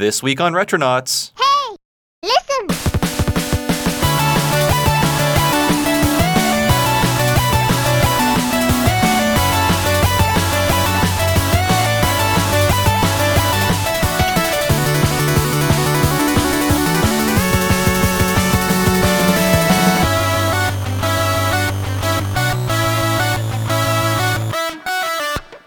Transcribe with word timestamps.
This 0.00 0.22
week 0.22 0.40
on 0.40 0.54
Retronauts. 0.54 1.32
Hey, 1.36 1.76
listen! 2.22 2.68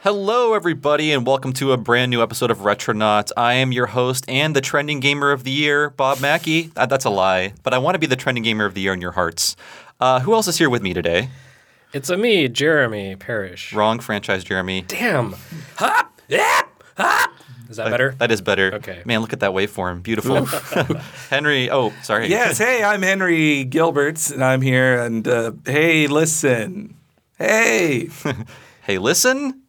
Hello, 0.01 0.42
everybody, 0.55 1.11
and 1.11 1.25
welcome 1.25 1.51
to 1.51 1.71
a 1.71 1.77
brand 1.77 2.11
new 2.11 2.21
episode 2.21 2.51
of 2.51 2.59
Retronauts. 2.59 3.31
I 3.35 3.55
am 3.55 3.71
your 3.71 3.87
host 3.87 4.23
and 4.27 4.55
the 4.55 4.61
trending 4.61 4.99
gamer 4.99 5.31
of 5.31 5.43
the 5.43 5.49
year, 5.49 5.89
Bob 5.89 6.21
Mackey. 6.21 6.71
Uh, 6.77 6.85
that's 6.85 7.05
a 7.05 7.09
lie, 7.09 7.53
but 7.63 7.73
I 7.73 7.79
want 7.79 7.95
to 7.95 7.99
be 7.99 8.05
the 8.05 8.15
trending 8.15 8.43
gamer 8.43 8.65
of 8.65 8.75
the 8.75 8.81
year 8.81 8.93
in 8.93 9.01
your 9.01 9.13
hearts. 9.13 9.55
Uh, 9.99 10.19
who 10.19 10.33
else 10.35 10.47
is 10.47 10.59
here 10.59 10.69
with 10.69 10.83
me 10.83 10.93
today? 10.93 11.29
It's 11.91 12.11
a 12.11 12.17
me, 12.17 12.47
Jeremy 12.49 13.15
Parish. 13.15 13.73
Wrong 13.73 13.99
franchise, 13.99 14.43
Jeremy. 14.43 14.83
Damn. 14.83 15.35
Hop, 15.77 16.21
yap, 16.27 16.83
hop. 16.97 17.31
Is 17.67 17.77
that 17.77 17.89
better? 17.89 18.13
That 18.19 18.31
is 18.31 18.41
better. 18.41 18.75
Okay. 18.75 19.01
Man, 19.05 19.21
look 19.21 19.33
at 19.33 19.39
that 19.39 19.51
waveform. 19.51 20.03
Beautiful. 20.03 20.45
Henry, 21.31 21.71
oh, 21.71 21.93
sorry. 22.03 22.27
Yes, 22.27 22.59
hey, 22.59 22.83
I'm 22.83 23.01
Henry 23.01 23.65
Gilberts, 23.65 24.31
and 24.31 24.43
I'm 24.43 24.61
here. 24.61 25.01
And 25.01 25.27
uh, 25.27 25.53
hey, 25.65 26.05
listen, 26.05 26.95
hey. 27.39 28.09
Hey, 28.85 28.97
listen. 28.97 29.62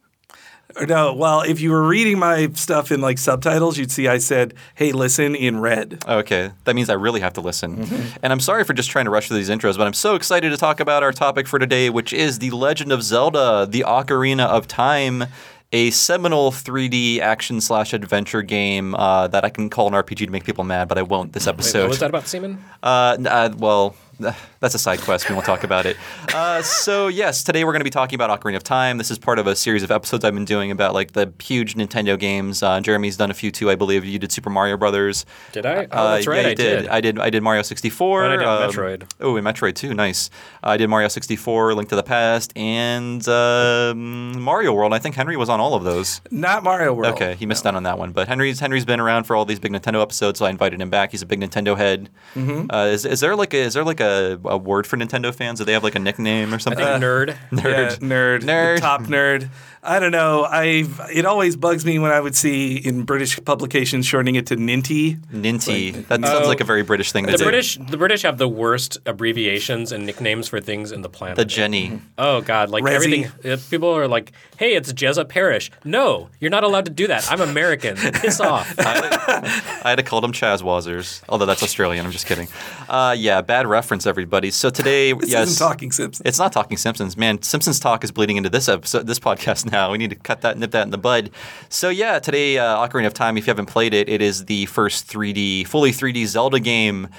No, 0.81 1.13
well, 1.13 1.41
if 1.41 1.61
you 1.61 1.71
were 1.71 1.87
reading 1.87 2.19
my 2.19 2.49
stuff 2.53 2.91
in 2.91 2.99
like 2.99 3.17
subtitles, 3.17 3.77
you'd 3.77 3.91
see 3.91 4.07
I 4.07 4.17
said, 4.17 4.53
"Hey, 4.75 4.91
listen" 4.91 5.33
in 5.33 5.59
red. 5.59 6.03
Okay, 6.07 6.51
that 6.65 6.75
means 6.75 6.89
I 6.89 6.93
really 6.93 7.21
have 7.21 7.33
to 7.33 7.41
listen. 7.41 7.77
Mm-hmm. 7.77 8.17
And 8.21 8.33
I'm 8.33 8.39
sorry 8.41 8.63
for 8.65 8.73
just 8.73 8.89
trying 8.89 9.05
to 9.05 9.11
rush 9.11 9.27
through 9.27 9.37
these 9.37 9.49
intros, 9.49 9.77
but 9.77 9.87
I'm 9.87 9.93
so 9.93 10.15
excited 10.15 10.49
to 10.49 10.57
talk 10.57 10.79
about 10.79 11.01
our 11.01 11.13
topic 11.13 11.47
for 11.47 11.59
today, 11.59 11.89
which 11.89 12.11
is 12.11 12.39
The 12.39 12.51
Legend 12.51 12.91
of 12.91 13.03
Zelda: 13.03 13.65
The 13.69 13.85
Ocarina 13.87 14.45
of 14.47 14.67
Time, 14.67 15.25
a 15.71 15.91
seminal 15.91 16.51
3D 16.51 17.19
action 17.19 17.61
slash 17.61 17.93
adventure 17.93 18.41
game 18.41 18.95
uh, 18.95 19.27
that 19.27 19.43
I 19.43 19.49
can 19.49 19.69
call 19.69 19.87
an 19.87 19.93
RPG 19.93 20.25
to 20.25 20.31
make 20.31 20.43
people 20.43 20.63
mad, 20.63 20.87
but 20.87 20.97
I 20.97 21.01
won't 21.01 21.33
this 21.33 21.45
Wait, 21.45 21.53
episode. 21.53 21.81
what 21.81 21.89
was 21.89 21.99
that 21.99 22.09
about 22.09 22.27
semen? 22.27 22.63
Uh, 22.83 23.17
uh, 23.25 23.49
well, 23.57 23.95
that's 24.59 24.75
a 24.75 24.79
side 24.79 24.99
quest. 25.01 25.27
We 25.29 25.33
won't 25.35 25.45
talk 25.45 25.63
about 25.63 25.85
it. 25.85 25.97
Uh, 26.33 26.61
so 26.61 27.07
yes, 27.07 27.43
today 27.43 27.63
we're 27.63 27.71
going 27.71 27.81
to 27.81 27.85
be 27.85 27.89
talking 27.89 28.15
about 28.15 28.29
Ocarina 28.39 28.55
of 28.55 28.63
Time. 28.63 28.97
This 28.97 29.11
is 29.11 29.17
part 29.17 29.39
of 29.39 29.47
a 29.47 29.55
series 29.55 29.83
of 29.83 29.91
episodes 29.91 30.23
I've 30.23 30.33
been 30.33 30.45
doing 30.45 30.71
about 30.71 30.93
like 30.93 31.11
the 31.13 31.31
huge 31.41 31.75
Nintendo 31.75 32.17
games. 32.17 32.63
Uh, 32.63 32.79
Jeremy's 32.81 33.17
done 33.17 33.31
a 33.31 33.33
few 33.33 33.51
too, 33.51 33.69
I 33.69 33.75
believe. 33.75 34.05
You 34.05 34.17
did 34.19 34.31
Super 34.31 34.49
Mario 34.49 34.77
Brothers. 34.77 35.25
Did 35.51 35.65
I? 35.65 35.85
Oh, 35.91 35.97
Uh, 35.97 36.15
that's 36.15 36.27
right. 36.27 36.43
yeah, 36.43 36.47
I 36.49 36.53
did. 36.53 36.81
did. 36.81 36.87
I 36.89 37.01
did. 37.01 37.19
I 37.19 37.29
did 37.29 37.43
Mario 37.43 37.61
64. 37.61 38.23
And 38.25 38.33
I 38.33 38.37
did 38.37 38.45
um, 38.45 38.69
Metroid. 38.71 39.11
Oh, 39.19 39.35
and 39.35 39.45
Metroid 39.45 39.75
too. 39.75 39.93
Nice. 39.93 40.29
I 40.63 40.77
did 40.77 40.89
Mario 40.89 41.07
64, 41.09 41.75
Link 41.75 41.89
to 41.89 41.95
the 41.95 42.03
Past, 42.03 42.51
and 42.57 43.27
um, 43.27 44.41
Mario 44.41 44.73
World. 44.73 44.93
I 44.93 44.99
think 44.99 45.15
Henry 45.15 45.37
was 45.37 45.49
on 45.49 45.59
all 45.59 45.73
of 45.75 45.83
those. 45.83 46.21
Not 46.31 46.63
Mario 46.63 46.93
World. 46.93 47.13
Okay, 47.15 47.35
he 47.35 47.45
missed 47.45 47.65
out 47.65 47.75
on 47.75 47.83
that 47.83 47.97
one. 47.97 48.11
But 48.11 48.27
Henry's 48.27 48.59
Henry's 48.59 48.85
been 48.85 48.99
around 48.99 49.25
for 49.25 49.35
all 49.35 49.45
these 49.45 49.59
big 49.59 49.71
Nintendo 49.71 50.01
episodes, 50.01 50.39
so 50.39 50.45
I 50.45 50.49
invited 50.49 50.81
him 50.81 50.89
back. 50.89 51.11
He's 51.11 51.21
a 51.21 51.25
big 51.25 51.39
Nintendo 51.39 51.77
head. 51.77 52.09
Mm-hmm. 52.35 52.71
Uh, 52.71 52.85
is, 52.85 53.05
is 53.05 53.19
there 53.19 53.35
like 53.35 53.53
a 53.53 53.57
is 53.57 53.73
there 53.73 53.83
like 53.83 53.99
a, 53.99 54.04
a 54.45 54.57
word 54.57 54.87
for 54.87 54.97
Nintendo 54.97 55.33
fans? 55.33 55.59
Do 55.59 55.65
they 55.65 55.73
have 55.73 55.83
like 55.83 55.95
a 55.95 55.99
nickname 55.99 56.51
or 56.53 56.55
I 56.55 56.59
something? 56.59 56.85
think 56.85 57.01
nerd. 57.03 57.27
Yeah, 57.51 57.95
nerd, 57.97 58.41
Nerd. 58.41 58.75
the 58.75 58.81
top 58.81 59.01
nerd. 59.03 59.49
I 59.85 59.99
don't 59.99 60.11
know. 60.11 60.43
I 60.49 60.85
it 61.13 61.25
always 61.25 61.55
bugs 61.55 61.85
me 61.85 61.99
when 61.99 62.11
I 62.11 62.19
would 62.19 62.35
see 62.35 62.75
in 62.77 63.03
British 63.03 63.39
publications 63.45 64.05
shortening 64.05 64.35
it 64.35 64.47
to 64.47 64.55
Ninty. 64.55 65.19
Ninty. 65.31 66.07
That 66.07 66.25
sounds 66.25 66.47
like 66.47 66.59
a 66.61 66.63
very 66.63 66.81
British 66.83 67.11
thing 67.11 67.25
to 67.27 67.31
The 67.33 67.37
do. 67.37 67.43
British, 67.43 67.77
the 67.77 67.97
British 67.97 68.23
have 68.23 68.37
the 68.39 68.47
worst 68.47 68.97
abbreviations 69.05 69.91
and 69.91 70.05
nicknames 70.05 70.47
for 70.47 70.59
things 70.59 70.91
in 70.91 71.01
the 71.03 71.09
planet. 71.09 71.35
The 71.37 71.45
Jenny. 71.45 71.99
Oh 72.17 72.41
God! 72.41 72.69
Like 72.71 72.83
Resi. 72.83 72.93
everything, 72.95 73.57
people 73.69 73.89
are 73.95 74.07
like, 74.07 74.31
"Hey, 74.57 74.73
it's 74.75 74.91
Jezza 74.91 75.27
Parish." 75.29 75.69
No, 75.83 76.29
you're 76.39 76.51
not 76.51 76.63
allowed 76.63 76.85
to 76.85 76.91
do 76.91 77.07
that. 77.07 77.31
I'm 77.31 77.41
American. 77.41 77.95
Piss 77.97 78.39
off. 78.39 78.73
I 78.79 79.81
had 79.85 79.97
to 79.97 80.03
call 80.03 80.21
them 80.21 80.31
Chazwazers, 80.31 81.21
although 81.29 81.45
that's 81.45 81.61
Australian. 81.61 82.05
I'm 82.05 82.11
just 82.11 82.25
kidding. 82.25 82.47
Uh, 82.89 83.15
yeah, 83.17 83.41
bad 83.41 83.67
reference, 83.67 84.07
everybody. 84.07 84.49
So 84.51 84.69
today, 84.69 85.13
This 85.13 85.29
yes, 85.29 85.49
isn't 85.49 85.65
Talking 85.67 85.91
Simpsons. 85.91 86.21
It's 86.25 86.39
not 86.39 86.51
talking 86.53 86.77
Simpsons, 86.77 87.15
man. 87.17 87.41
Simpsons 87.41 87.79
talk 87.79 88.03
is 88.03 88.11
bleeding 88.11 88.37
into 88.37 88.49
this 88.49 88.67
episode, 88.67 89.05
this 89.05 89.19
podcast 89.19 89.71
now. 89.71 89.74
We 89.91 89.97
need 89.97 90.09
to 90.09 90.15
cut 90.15 90.41
that, 90.41 90.57
nip 90.57 90.71
that 90.71 90.83
in 90.83 90.91
the 90.91 90.97
bud. 90.97 91.31
So 91.69 91.89
yeah, 91.89 92.19
today, 92.19 92.57
uh, 92.57 92.87
Ocarina 92.87 93.07
of 93.07 93.13
Time. 93.13 93.37
If 93.37 93.45
you 93.47 93.51
haven't 93.51 93.67
played 93.67 93.93
it, 93.93 94.09
it 94.09 94.21
is 94.21 94.45
the 94.45 94.65
first 94.67 95.07
3D, 95.07 95.67
fully 95.67 95.91
3D 95.91 96.25
Zelda 96.25 96.59
game. 96.59 97.09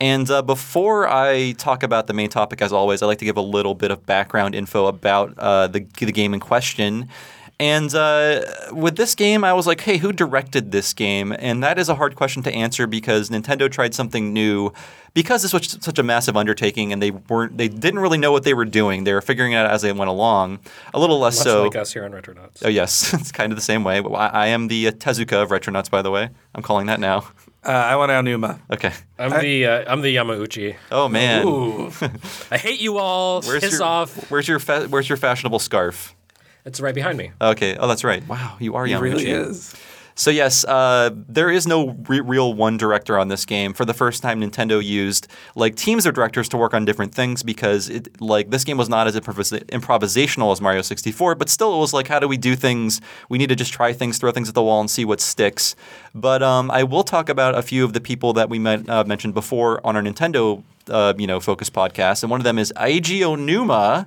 And 0.00 0.28
uh, 0.28 0.42
before 0.42 1.08
I 1.08 1.52
talk 1.52 1.82
about 1.82 2.08
the 2.08 2.14
main 2.14 2.28
topic, 2.28 2.60
as 2.60 2.72
always, 2.72 3.02
I'd 3.02 3.06
like 3.06 3.18
to 3.18 3.24
give 3.24 3.36
a 3.36 3.42
little 3.42 3.74
bit 3.74 3.90
of 3.90 4.04
background 4.04 4.54
info 4.54 4.86
about 4.86 5.34
uh, 5.38 5.68
the 5.68 5.86
the 5.98 6.12
game 6.12 6.34
in 6.34 6.40
question. 6.40 7.08
And 7.60 7.94
uh, 7.94 8.40
with 8.72 8.96
this 8.96 9.14
game, 9.14 9.44
I 9.44 9.52
was 9.52 9.66
like, 9.66 9.80
hey, 9.80 9.98
who 9.98 10.12
directed 10.12 10.72
this 10.72 10.92
game? 10.92 11.34
And 11.38 11.62
that 11.62 11.78
is 11.78 11.88
a 11.88 11.94
hard 11.94 12.16
question 12.16 12.42
to 12.42 12.52
answer 12.52 12.86
because 12.88 13.30
Nintendo 13.30 13.70
tried 13.70 13.94
something 13.94 14.32
new. 14.32 14.72
Because 15.14 15.42
this 15.42 15.52
was 15.52 15.78
such 15.80 15.96
a 16.00 16.02
massive 16.02 16.36
undertaking, 16.36 16.92
and 16.92 17.00
they 17.00 17.12
weren't, 17.12 17.56
they 17.56 17.68
didn't 17.68 18.00
really 18.00 18.18
know 18.18 18.32
what 18.32 18.42
they 18.42 18.52
were 18.52 18.64
doing. 18.64 19.04
They 19.04 19.12
were 19.14 19.20
figuring 19.20 19.52
it 19.52 19.56
out 19.58 19.70
as 19.70 19.82
they 19.82 19.92
went 19.92 20.10
along. 20.10 20.58
A 20.92 20.98
little 20.98 21.20
less 21.20 21.38
Much 21.38 21.44
so. 21.44 21.62
like 21.62 21.76
us 21.76 21.92
here 21.92 22.04
on 22.04 22.10
Retronauts. 22.10 22.64
Oh 22.64 22.68
yes, 22.68 23.14
it's 23.20 23.30
kind 23.30 23.52
of 23.52 23.56
the 23.56 23.62
same 23.62 23.84
way. 23.84 23.98
I, 24.00 24.26
I 24.26 24.46
am 24.48 24.66
the 24.66 24.88
uh, 24.88 24.90
Tezuka 24.90 25.40
of 25.40 25.50
Retronauts, 25.50 25.88
by 25.88 26.02
the 26.02 26.10
way. 26.10 26.30
I'm 26.52 26.62
calling 26.62 26.86
that 26.86 26.98
now. 26.98 27.28
Uh, 27.64 27.70
I 27.70 27.94
want 27.94 28.10
Aonuma. 28.10 28.58
Okay. 28.72 28.92
I'm 29.16 29.40
the 29.40 29.64
uh, 29.66 29.84
I'm 29.92 30.00
the 30.00 30.16
Yamauchi. 30.16 30.74
Oh 30.90 31.08
man, 31.08 31.46
Ooh, 31.46 31.92
I 32.50 32.58
hate 32.58 32.80
you 32.80 32.98
all. 32.98 33.40
where's 33.42 33.62
Piss 33.62 33.74
your 33.74 33.84
off. 33.84 34.30
where's 34.32 34.48
your 34.48 34.58
fa- 34.58 34.88
where's 34.90 35.08
your 35.08 35.16
fashionable 35.16 35.60
scarf? 35.60 36.16
It's 36.64 36.80
right 36.80 36.94
behind 36.94 37.18
me. 37.18 37.32
Okay. 37.40 37.76
Oh, 37.76 37.86
that's 37.86 38.04
right. 38.04 38.26
Wow, 38.26 38.56
you 38.58 38.74
are 38.74 38.86
Yamauchi. 38.86 39.00
really 39.00 39.26
is. 39.26 39.74
So 40.16 40.30
yes, 40.30 40.64
uh, 40.64 41.10
there 41.28 41.50
is 41.50 41.66
no 41.66 41.90
re- 42.06 42.20
real 42.20 42.54
one 42.54 42.76
director 42.76 43.18
on 43.18 43.28
this 43.28 43.44
game. 43.44 43.72
For 43.72 43.84
the 43.84 43.92
first 43.92 44.22
time, 44.22 44.40
Nintendo 44.40 44.82
used 44.82 45.26
like 45.56 45.74
teams 45.74 46.06
of 46.06 46.14
directors 46.14 46.48
to 46.50 46.56
work 46.56 46.72
on 46.72 46.84
different 46.84 47.12
things 47.12 47.42
because 47.42 47.88
it 47.88 48.20
like 48.20 48.50
this 48.50 48.62
game 48.62 48.76
was 48.76 48.88
not 48.88 49.08
as 49.08 49.16
improvis- 49.16 49.64
improvisational 49.66 50.52
as 50.52 50.60
Mario 50.60 50.82
64, 50.82 51.34
but 51.34 51.48
still 51.48 51.74
it 51.74 51.78
was 51.78 51.92
like 51.92 52.06
how 52.06 52.20
do 52.20 52.28
we 52.28 52.36
do 52.36 52.54
things? 52.54 53.00
We 53.28 53.38
need 53.38 53.48
to 53.48 53.56
just 53.56 53.72
try 53.72 53.92
things, 53.92 54.18
throw 54.18 54.30
things 54.30 54.48
at 54.48 54.54
the 54.54 54.62
wall, 54.62 54.80
and 54.80 54.88
see 54.88 55.04
what 55.04 55.20
sticks. 55.20 55.74
But 56.14 56.44
um, 56.44 56.70
I 56.70 56.84
will 56.84 57.04
talk 57.04 57.28
about 57.28 57.56
a 57.56 57.62
few 57.62 57.84
of 57.84 57.92
the 57.92 58.00
people 58.00 58.32
that 58.34 58.48
we 58.48 58.60
met, 58.60 58.88
uh, 58.88 59.02
mentioned 59.04 59.34
before 59.34 59.84
on 59.84 59.96
our 59.96 60.02
Nintendo 60.02 60.62
uh, 60.88 61.14
you 61.18 61.26
know 61.26 61.40
focus 61.40 61.70
podcast, 61.70 62.22
and 62.22 62.30
one 62.30 62.38
of 62.40 62.44
them 62.44 62.58
is 62.58 62.72
Eiji 62.76 63.20
Aonuma 63.20 64.06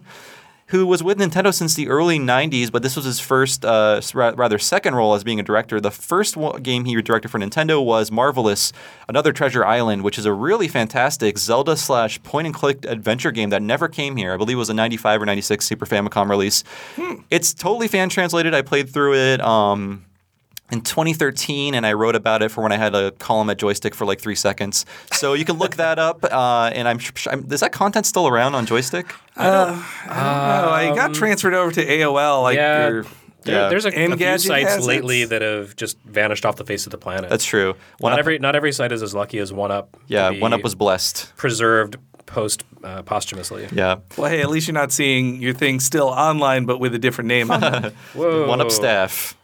who 0.67 0.85
was 0.85 1.01
with 1.01 1.17
Nintendo 1.17 1.53
since 1.53 1.75
the 1.75 1.88
early 1.88 2.19
90s, 2.19 2.72
but 2.72 2.83
this 2.83 2.95
was 2.95 3.05
his 3.05 3.19
first, 3.19 3.63
uh, 3.63 4.01
rather 4.13 4.59
second 4.59 4.95
role 4.95 5.13
as 5.13 5.23
being 5.23 5.39
a 5.39 5.44
director. 5.44 5.79
The 5.79 5.91
first 5.91 6.35
game 6.61 6.85
he 6.85 7.01
directed 7.01 7.29
for 7.29 7.39
Nintendo 7.39 7.83
was 7.83 8.11
Marvelous, 8.11 8.73
Another 9.07 9.31
Treasure 9.31 9.66
Island, 9.66 10.03
which 10.03 10.17
is 10.17 10.25
a 10.25 10.33
really 10.33 10.67
fantastic 10.67 11.38
Zelda 11.38 11.77
slash 11.77 12.22
point 12.23 12.47
and 12.47 12.53
click 12.53 12.83
adventure 12.85 13.31
game 13.31 13.50
that 13.51 13.61
never 13.61 13.88
came 13.88 14.17
here. 14.17 14.33
I 14.33 14.38
believe 14.38 14.57
it 14.57 14.59
was 14.59 14.69
a 14.69 14.73
95 14.73 15.22
or 15.22 15.25
96 15.25 15.66
Super 15.66 15.85
Famicom 15.85 16.29
release. 16.29 16.66
It's 17.29 17.53
totally 17.53 17.88
fan 17.88 18.09
translated. 18.09 18.53
I 18.53 18.61
played 18.61 18.89
through 18.89 19.16
it. 19.16 19.39
Um, 19.41 20.06
in 20.72 20.81
2013, 20.81 21.73
and 21.75 21.85
I 21.85 21.94
wrote 21.94 22.16
about 22.16 22.41
it 22.44 22.50
for 22.50 22.61
when 22.61 22.72
I 22.72 22.78
had 22.78 22.94
a 22.95 23.11
column 23.11 23.50
at 23.50 23.57
Joystiq 23.57 23.94
for 23.95 24.05
like 24.05 24.19
three 24.19 24.35
seconds. 24.35 24.85
So 25.13 25.33
you 25.33 25.45
can 25.45 25.57
look 25.57 25.75
that 25.78 25.97
up. 26.00 26.23
Uh, 26.23 26.69
and 26.73 26.88
I'm, 26.88 27.00
sh- 27.00 27.28
I'm 27.31 27.51
is 27.51 27.61
that 27.61 27.72
content 27.72 28.05
still 28.05 28.28
around 28.28 28.55
on 28.55 28.66
Joystiq? 28.67 29.09
Oh, 29.38 29.88
I 30.09 30.91
got 30.95 31.13
transferred 31.13 31.53
over 31.53 31.72
to 31.72 31.85
AOL. 31.85 32.44
Like, 32.44 32.56
yeah. 32.57 32.88
your- 32.89 33.03
There- 33.03 33.11
Yeah. 33.45 33.69
There's 33.69 33.85
a, 33.85 33.89
a 33.89 33.91
few 33.91 34.09
Engadget 34.09 34.45
sites 34.45 34.85
lately 34.85 35.22
its- 35.22 35.29
that 35.29 35.41
have 35.41 35.73
just 35.77 35.97
vanished 36.03 36.45
off 36.45 36.57
the 36.57 36.66
face 36.66 36.85
of 36.85 36.91
the 36.91 36.97
planet. 36.97 37.29
That's 37.29 37.45
true. 37.45 37.75
One 38.00 38.09
not 38.11 38.16
up, 38.16 38.19
every 38.19 38.39
not 38.39 38.56
every 38.57 38.74
site 38.74 38.92
is 38.92 39.01
as 39.01 39.13
lucky 39.15 39.39
as 39.39 39.53
One 39.53 39.71
Up. 39.71 39.95
yeah, 40.07 40.31
one 40.31 40.51
up 40.51 40.63
was 40.63 40.75
blessed. 40.75 41.31
preserved 41.38 41.95
post 42.25 42.65
uh, 42.83 43.03
posthumously. 43.03 43.69
Yeah, 43.71 44.00
well, 44.18 44.30
hey, 44.30 44.42
at 44.42 44.50
least 44.50 44.68
you're 44.68 44.74
not 44.74 44.92
seeing 44.92 45.42
your 45.42 45.53
thing 45.53 45.80
still 45.80 46.07
online, 46.07 46.65
but 46.65 46.81
with 46.81 46.94
a 46.94 47.00
different 47.00 47.30
name 47.30 47.50
on 47.50 47.63
it. 47.86 47.94
Whoa. 48.13 48.47
one 48.50 48.59
up 48.59 48.69
staff. 48.69 49.37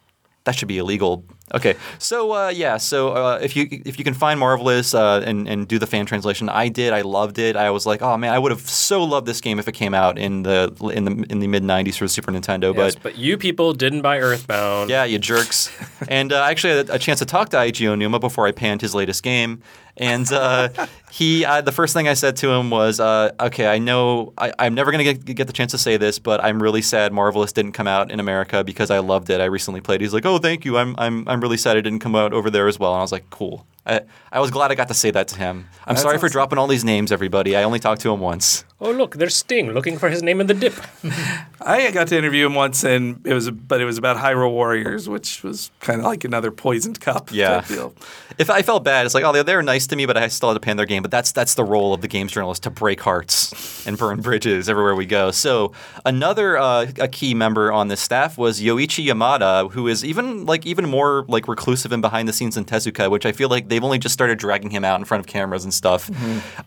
That 0.46 0.56
should 0.56 0.68
be 0.68 0.78
illegal. 0.78 1.24
Okay, 1.54 1.76
so 2.00 2.34
uh, 2.34 2.50
yeah, 2.50 2.78
so 2.78 3.10
uh, 3.10 3.40
if 3.42 3.56
you 3.56 3.68
if 3.70 3.98
you 3.98 4.04
can 4.04 4.14
find 4.14 4.40
Marvelous 4.40 4.94
uh, 4.94 5.24
and 5.26 5.48
and 5.48 5.68
do 5.68 5.80
the 5.80 5.88
fan 5.88 6.06
translation, 6.06 6.50
I 6.50 6.68
did. 6.68 6.92
I 6.92 7.02
loved 7.02 7.40
it. 7.40 7.56
I 7.56 7.70
was 7.70 7.86
like, 7.86 8.02
oh 8.02 8.18
man, 8.18 8.34
I 8.34 8.40
would 8.40 8.52
have 8.52 8.62
so 8.62 9.04
loved 9.04 9.26
this 9.26 9.40
game 9.40 9.60
if 9.60 9.68
it 9.68 9.74
came 9.74 9.94
out 9.94 10.18
in 10.18 10.44
the 10.44 10.74
in 10.94 11.06
the 11.06 11.26
in 11.30 11.40
the 11.40 11.48
mid 11.48 11.64
'90s 11.64 11.96
for 11.96 12.06
the 12.06 12.10
Super 12.10 12.32
Nintendo. 12.32 12.76
Yes, 12.76 12.96
but 12.96 13.04
but 13.04 13.18
you 13.18 13.38
people 13.38 13.74
didn't 13.74 14.02
buy 14.02 14.20
Earthbound. 14.20 14.90
Yeah, 14.90 15.04
you 15.06 15.20
jerks. 15.20 15.72
and 16.08 16.34
uh, 16.34 16.42
I 16.42 16.52
actually 16.52 16.78
had 16.78 16.90
a 16.90 17.00
chance 17.00 17.20
to 17.20 17.26
talk 17.26 17.50
to 17.50 17.58
Eiji 17.58 17.88
Aonuma 17.88 18.20
before 18.20 18.48
I 18.48 18.52
panned 18.52 18.82
his 18.82 18.94
latest 18.94 19.24
game. 19.24 19.62
And 19.98 20.32
uh, 20.32 20.70
he, 21.12 21.44
the 21.44 21.72
first 21.72 21.94
thing 21.94 22.08
I 22.08 22.16
said 22.16 22.36
to 22.38 22.50
him 22.50 22.70
was, 22.72 23.00
uh, 23.00 23.32
"Okay, 23.40 23.68
I 23.68 23.78
know 23.78 24.34
I, 24.38 24.52
I'm 24.58 24.74
never 24.74 24.92
going 24.92 25.06
to 25.06 25.14
get, 25.14 25.36
get 25.36 25.48
the 25.48 25.54
chance 25.54 25.72
to 25.72 25.78
say 25.78 25.98
this, 25.98 26.18
but 26.18 26.44
I'm 26.44 26.62
really 26.62 26.82
sad 26.82 27.14
Marvelous 27.14 27.52
didn't 27.52 27.74
come 27.74 27.88
out 27.88 28.12
in 28.12 28.20
America 28.20 28.64
because 28.64 28.90
I 28.90 29.00
loved 29.00 29.30
it. 29.30 29.40
I 29.40 29.46
recently 29.46 29.82
played. 29.82 30.02
He's 30.02 30.14
like, 30.14 30.26
"Oh, 30.26 30.40
thank 30.40 30.66
you. 30.66 30.78
I'm 30.78 30.96
I'm 30.98 31.28
I'm 31.28 31.42
really 31.42 31.58
sad 31.58 31.78
it 31.78 31.84
didn't 31.84 32.00
come 32.00 32.16
out 32.16 32.34
over 32.34 32.50
there 32.50 32.68
as 32.68 32.80
well. 32.80 32.94
And 32.94 33.00
I 33.00 33.02
was 33.04 33.12
like, 33.12 33.30
cool. 33.30 33.66
I, 33.86 34.02
I 34.32 34.40
was 34.40 34.50
glad 34.50 34.72
I 34.72 34.76
got 34.76 34.88
to 34.88 34.94
say 34.94 35.12
that 35.12 35.28
to 35.30 35.38
him. 35.38 35.68
I'm 35.86 35.98
sorry 35.98 36.18
for 36.18 36.26
awesome. 36.28 36.34
dropping 36.34 36.58
all 36.58 36.68
these 36.68 36.86
names, 36.86 37.12
everybody. 37.12 37.56
I 37.58 37.64
only 37.64 37.80
talked 37.80 38.02
to 38.02 38.12
him 38.14 38.20
once. 38.22 38.64
Oh, 38.80 38.92
look, 38.92 39.16
there's 39.16 39.36
Sting 39.36 39.72
looking 39.72 39.98
for 39.98 40.10
his 40.10 40.22
name 40.24 40.40
in 40.42 40.48
the 40.48 40.54
dip. 40.54 40.74
I 41.62 41.92
got 41.92 42.08
to 42.10 42.18
interview 42.18 42.46
him 42.46 42.56
once, 42.56 42.84
and 42.84 43.26
it 43.26 43.34
was, 43.34 43.50
but 43.50 43.80
it 43.80 43.86
was 43.86 43.98
about 43.98 44.18
Hyrule 44.18 44.52
Warriors, 44.52 45.08
which 45.08 45.44
was 45.44 45.72
kind 45.80 46.00
of 46.00 46.06
like 46.06 46.24
another 46.26 46.52
poisoned 46.52 47.00
cup 47.00 47.30
Yeah. 47.32 47.62
type 47.62 47.68
deal. 47.68 47.94
If 48.38 48.50
I 48.50 48.62
felt 48.62 48.84
bad, 48.84 49.06
it's 49.06 49.14
like, 49.16 49.24
oh, 49.24 49.32
they, 49.32 49.44
they 49.44 49.56
were 49.56 49.64
nice 49.64 49.88
to 49.88 49.96
me, 49.96 50.06
but 50.06 50.18
I 50.18 50.28
still 50.28 50.50
had 50.50 50.56
to 50.56 50.60
pan 50.60 50.76
their 50.78 50.86
game. 50.86 51.02
But 51.02 51.12
that's 51.12 51.32
that's 51.32 51.54
the 51.56 51.64
role 51.64 51.94
of 51.94 52.02
the 52.02 52.08
games 52.08 52.32
journalist 52.32 52.64
to 52.64 52.70
break 52.70 53.00
hearts 53.02 53.86
and 53.86 53.98
burn 53.98 54.22
bridges 54.22 54.68
everywhere 54.68 54.96
we 54.96 55.06
go. 55.06 55.32
So 55.32 55.72
another 56.06 56.58
uh, 56.58 56.88
a 57.00 57.08
key 57.08 57.34
member 57.36 57.72
on 57.72 57.90
this 57.90 58.02
staff 58.02 58.38
was 58.38 58.60
Yoichi 58.60 59.06
Yamada, 59.06 59.72
who 59.72 59.88
is 59.88 60.04
even 60.04 60.46
like 60.46 60.66
even 60.66 60.90
more 60.90 61.26
like 61.28 61.48
reclusive 61.48 61.92
and 61.92 62.02
behind 62.02 62.28
the 62.28 62.34
scenes 62.34 62.56
than 62.56 62.66
Tezuka, 62.66 63.10
which 63.12 63.26
I 63.26 63.32
feel 63.34 63.50
like 63.50 63.70
they've 63.74 63.84
only 63.84 63.98
just 63.98 64.14
started 64.14 64.38
dragging 64.38 64.70
him 64.70 64.86
out 64.86 65.00
in 65.00 65.06
front 65.06 65.20
of 65.20 65.28
cameras 65.28 65.64
and 65.64 65.74
stuff. 65.74 66.10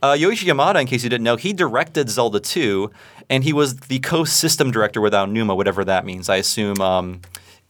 Uh, 0.03 0.13
Yoichi 0.13 0.45
Yamada, 0.45 0.81
in 0.81 0.87
case 0.87 1.05
you 1.05 1.11
didn't 1.11 1.25
know, 1.25 1.37
he 1.37 1.53
directed 1.53 2.11
Zelda 2.11 2.41
2, 2.41 2.91
and 3.31 3.45
he 3.45 3.53
was 3.53 3.77
the 3.77 4.01
co-system 4.01 4.71
director 4.71 5.01
with 5.01 5.13
Aonuma, 5.13 5.57
whatever 5.57 5.85
that 5.85 6.05
means. 6.05 6.29
I 6.29 6.37
assume. 6.37 6.81
Um, 6.81 7.21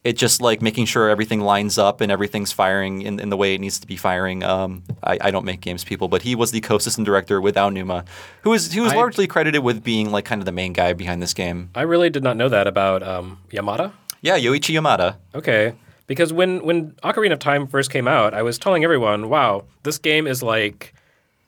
it 0.04 0.16
just 0.16 0.40
like 0.40 0.62
making 0.62 0.84
sure 0.86 1.08
everything 1.10 1.40
lines 1.40 1.78
up 1.78 2.00
and 2.00 2.12
everything's 2.12 2.52
firing 2.52 3.02
in, 3.02 3.18
in 3.18 3.28
the 3.28 3.36
way 3.36 3.56
it 3.56 3.60
needs 3.60 3.80
to 3.80 3.88
be 3.88 3.96
firing. 3.96 4.44
Um, 4.44 4.84
I, 5.02 5.18
I 5.20 5.30
don't 5.32 5.44
make 5.44 5.60
games 5.60 5.82
people, 5.82 6.06
but 6.06 6.22
he 6.22 6.36
was 6.36 6.52
the 6.52 6.60
co-system 6.60 7.02
director 7.02 7.40
with 7.40 7.56
Aonuma, 7.56 8.06
who 8.42 8.50
was 8.50 8.72
who 8.72 8.82
was 8.82 8.92
I- 8.92 8.96
largely 8.96 9.26
credited 9.26 9.64
with 9.64 9.82
being 9.82 10.12
like 10.12 10.24
kind 10.24 10.40
of 10.40 10.46
the 10.46 10.52
main 10.52 10.72
guy 10.72 10.92
behind 10.92 11.20
this 11.20 11.34
game. 11.34 11.70
I 11.74 11.82
really 11.82 12.08
did 12.08 12.22
not 12.22 12.36
know 12.36 12.48
that 12.48 12.68
about 12.68 13.02
um, 13.02 13.38
Yamada. 13.50 13.90
Yeah, 14.22 14.38
Yoichi 14.38 14.74
Yamada. 14.74 15.16
Okay. 15.34 15.74
Because 16.06 16.32
when, 16.32 16.64
when 16.64 16.92
Ocarina 17.02 17.32
of 17.32 17.38
Time 17.38 17.66
first 17.66 17.90
came 17.90 18.06
out, 18.06 18.34
I 18.34 18.42
was 18.42 18.58
telling 18.58 18.84
everyone, 18.84 19.28
wow, 19.28 19.64
this 19.82 19.98
game 19.98 20.26
is 20.26 20.42
like, 20.42 20.94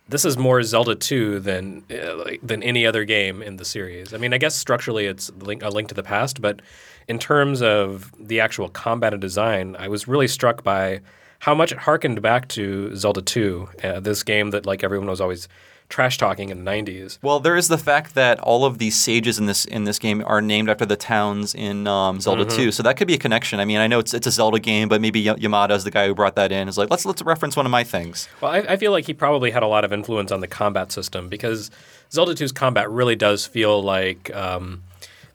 this 0.09 0.25
is 0.25 0.37
more 0.37 0.63
Zelda 0.63 0.95
2 0.95 1.41
than, 1.41 1.85
uh, 1.91 2.17
like, 2.17 2.41
than 2.43 2.63
any 2.63 2.87
other 2.87 3.05
game 3.05 3.43
in 3.43 3.57
the 3.57 3.65
series. 3.65 4.15
I 4.15 4.17
mean, 4.17 4.33
I 4.33 4.39
guess 4.39 4.57
structurally 4.57 5.07
it's 5.07 5.31
link, 5.31 5.63
a 5.63 5.69
link 5.69 5.89
to 5.89 5.95
the 5.95 6.03
past, 6.03 6.41
but 6.41 6.61
in 7.07 7.19
terms 7.19 7.63
of 7.63 8.13
the 8.19 8.41
actual 8.41 8.69
combat 8.69 9.13
and 9.13 9.21
design, 9.21 9.77
I 9.79 9.89
was 9.89 10.09
really 10.09 10.29
struck 10.29 10.65
by 10.65 11.01
how 11.41 11.55
much 11.55 11.73
it 11.73 11.79
harkened 11.79 12.21
back 12.21 12.49
to 12.49 12.95
Zelda 12.97 13.23
2, 13.23 13.69
uh, 13.85 14.01
this 14.01 14.23
game 14.23 14.51
that 14.51 14.67
like 14.67 14.83
everyone 14.83 15.09
was 15.09 15.21
always 15.21 15.49
trash 15.89 16.19
talking 16.19 16.51
in 16.51 16.65
the 16.65 16.71
90s. 16.71 17.19
Well, 17.23 17.41
there 17.41 17.57
is 17.57 17.69
the 17.69 17.79
fact 17.79 18.15
that 18.15 18.39
all 18.41 18.65
of 18.65 18.79
these 18.79 18.95
sages 18.95 19.39
in 19.39 19.47
this 19.47 19.65
in 19.65 19.85
this 19.85 19.99
game 19.99 20.23
are 20.27 20.43
named 20.43 20.69
after 20.69 20.85
the 20.85 20.97
towns 20.97 21.55
in 21.55 21.87
um, 21.87 22.21
Zelda 22.21 22.45
2, 22.45 22.73
so 22.73 22.83
that 22.83 22.97
could 22.97 23.07
be 23.09 23.15
a 23.15 23.19
connection. 23.19 23.59
I 23.61 23.65
mean, 23.65 23.79
I 23.79 23.87
know 23.87 23.99
it's 23.99 24.13
it's 24.13 24.27
a 24.27 24.31
Zelda 24.31 24.59
game, 24.59 24.89
but 24.89 25.01
maybe 25.01 25.27
Y- 25.29 25.35
Yamada 25.37 25.71
is 25.73 25.85
the 25.85 25.91
guy 25.91 26.07
who 26.07 26.15
brought 26.15 26.37
that 26.37 26.53
in. 26.53 26.69
Is 26.69 26.77
like 26.79 26.91
let's 26.91 27.05
let's 27.07 27.23
reference 27.23 27.57
one 27.57 27.67
of 27.67 27.73
my 27.73 27.85
things. 27.85 28.29
Well, 28.41 28.51
I, 28.53 28.59
I 28.59 28.77
feel 28.77 28.93
like 28.93 29.07
he 29.07 29.15
probably 29.15 29.51
had 29.51 29.63
a 29.63 29.67
lot 29.67 29.85
of 29.85 29.93
influence 29.93 30.31
on 30.31 30.41
the 30.41 30.47
combat 30.49 30.93
system 30.93 31.29
because 31.29 31.71
Zelda 32.13 32.35
2's 32.35 32.53
combat 32.53 32.91
really 32.91 33.17
does 33.17 33.47
feel 33.47 33.83
like 33.83 34.35
um, 34.35 34.83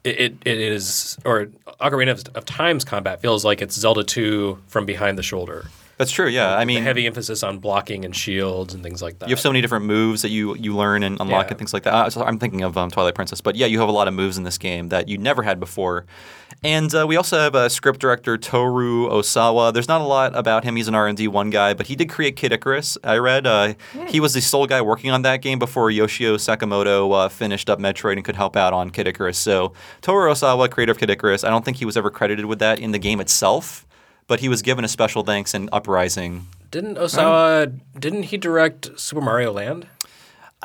it, 0.04 0.20
it, 0.20 0.36
it 0.46 0.58
is, 0.60 1.18
or 1.26 1.48
Ocarina 1.82 2.12
of, 2.12 2.36
of 2.36 2.46
Time's 2.46 2.84
combat 2.84 3.22
feels 3.22 3.44
like 3.44 3.62
it's 3.62 3.76
Zelda 3.76 4.04
2 4.04 4.60
from 4.68 4.86
behind 4.86 5.18
the 5.18 5.24
shoulder. 5.24 5.66
That's 5.98 6.12
true. 6.12 6.28
Yeah, 6.28 6.56
I 6.56 6.62
The 6.62 6.66
mean, 6.66 6.84
heavy 6.84 7.06
emphasis 7.06 7.44
on 7.44 7.60
blocking 7.60 8.04
and 8.04 8.16
shields 8.16 8.74
and 8.74 8.82
things 8.84 9.02
like 9.02 9.20
that. 9.20 9.30
You 9.30 9.34
have 9.36 9.40
so 9.40 9.50
many 9.50 9.62
different 9.62 9.86
moves 9.86 10.24
that 10.24 10.30
you 10.30 10.56
you 10.56 10.76
learn 10.76 11.04
and 11.04 11.20
unlock 11.22 11.46
Yeah. 11.46 11.50
and 11.50 11.58
things 11.58 11.74
like 11.74 11.84
that. 11.84 11.94
Uh, 11.94 12.10
so 12.10 12.24
I'm 12.24 12.40
thinking 12.40 12.62
of 12.64 12.78
um, 12.78 12.90
Twilight 12.90 13.16
Princess, 13.16 13.42
but 13.42 13.56
yeah, 13.56 13.68
you 13.68 13.80
have 13.80 13.90
a 13.90 13.92
lot 13.94 14.08
of 14.08 14.14
moves 14.14 14.38
in 14.38 14.44
this 14.44 14.58
game 14.58 14.90
that 14.90 15.08
you 15.08 15.18
never 15.18 15.44
had 15.44 15.60
before. 15.60 16.06
And 16.64 16.94
uh, 16.96 17.06
we 17.06 17.16
also 17.18 17.38
have 17.40 17.56
uh, 17.56 17.68
script 17.68 18.00
director 18.00 18.38
Toru 18.38 19.10
Osawa. 19.10 19.74
There's 19.74 19.88
not 19.88 20.02
a 20.02 20.06
lot 20.06 20.36
about 20.36 20.64
him. 20.64 20.76
He's 20.78 20.88
an 20.88 20.96
R&D 20.96 21.28
one 21.28 21.50
guy, 21.50 21.74
but 21.74 21.88
he 21.88 21.96
did 21.96 22.10
create 22.10 22.36
Kid 22.38 22.54
Icarus. 22.54 22.98
I 23.04 23.18
read 23.18 23.46
uh, 23.46 23.74
he 24.08 24.20
was 24.20 24.34
the 24.34 24.42
sole 24.42 24.66
guy 24.66 24.82
working 24.82 25.12
on 25.12 25.24
that 25.24 25.42
game 25.42 25.60
before 25.60 25.92
Yoshio 25.92 26.38
Sakamoto 26.38 27.12
uh, 27.26 27.30
finished 27.30 27.70
up 27.70 27.80
Metroid 27.80 28.14
and 28.14 28.24
could 28.24 28.36
help 28.36 28.56
out 28.56 28.72
on 28.72 28.92
Kid 28.92 29.08
Icarus. 29.08 29.38
So 29.38 29.74
Toru 30.02 30.32
Osawa, 30.32 30.70
creator 30.72 30.92
of 30.94 30.98
Kid 31.00 31.10
Icarus, 31.10 31.44
I 31.44 31.50
don't 31.50 31.66
think 31.66 31.78
he 31.78 31.86
was 31.86 31.98
ever 31.98 32.10
credited 32.10 32.46
with 32.46 32.60
that 32.60 32.80
in 32.80 32.92
the 32.92 33.00
game 33.00 33.20
itself. 33.20 33.86
But 34.28 34.40
he 34.40 34.50
was 34.50 34.62
given 34.62 34.86
a 34.86 34.88
special 34.88 35.24
thanks 35.24 35.54
in 35.54 35.70
Uprising 35.72 36.48
Didn't 36.72 36.98
Osawa, 36.98 37.80
didn't 38.00 38.24
he 38.24 38.38
direct 38.38 38.98
Super 39.00 39.22
Mario 39.22 39.52
Land? 39.52 39.88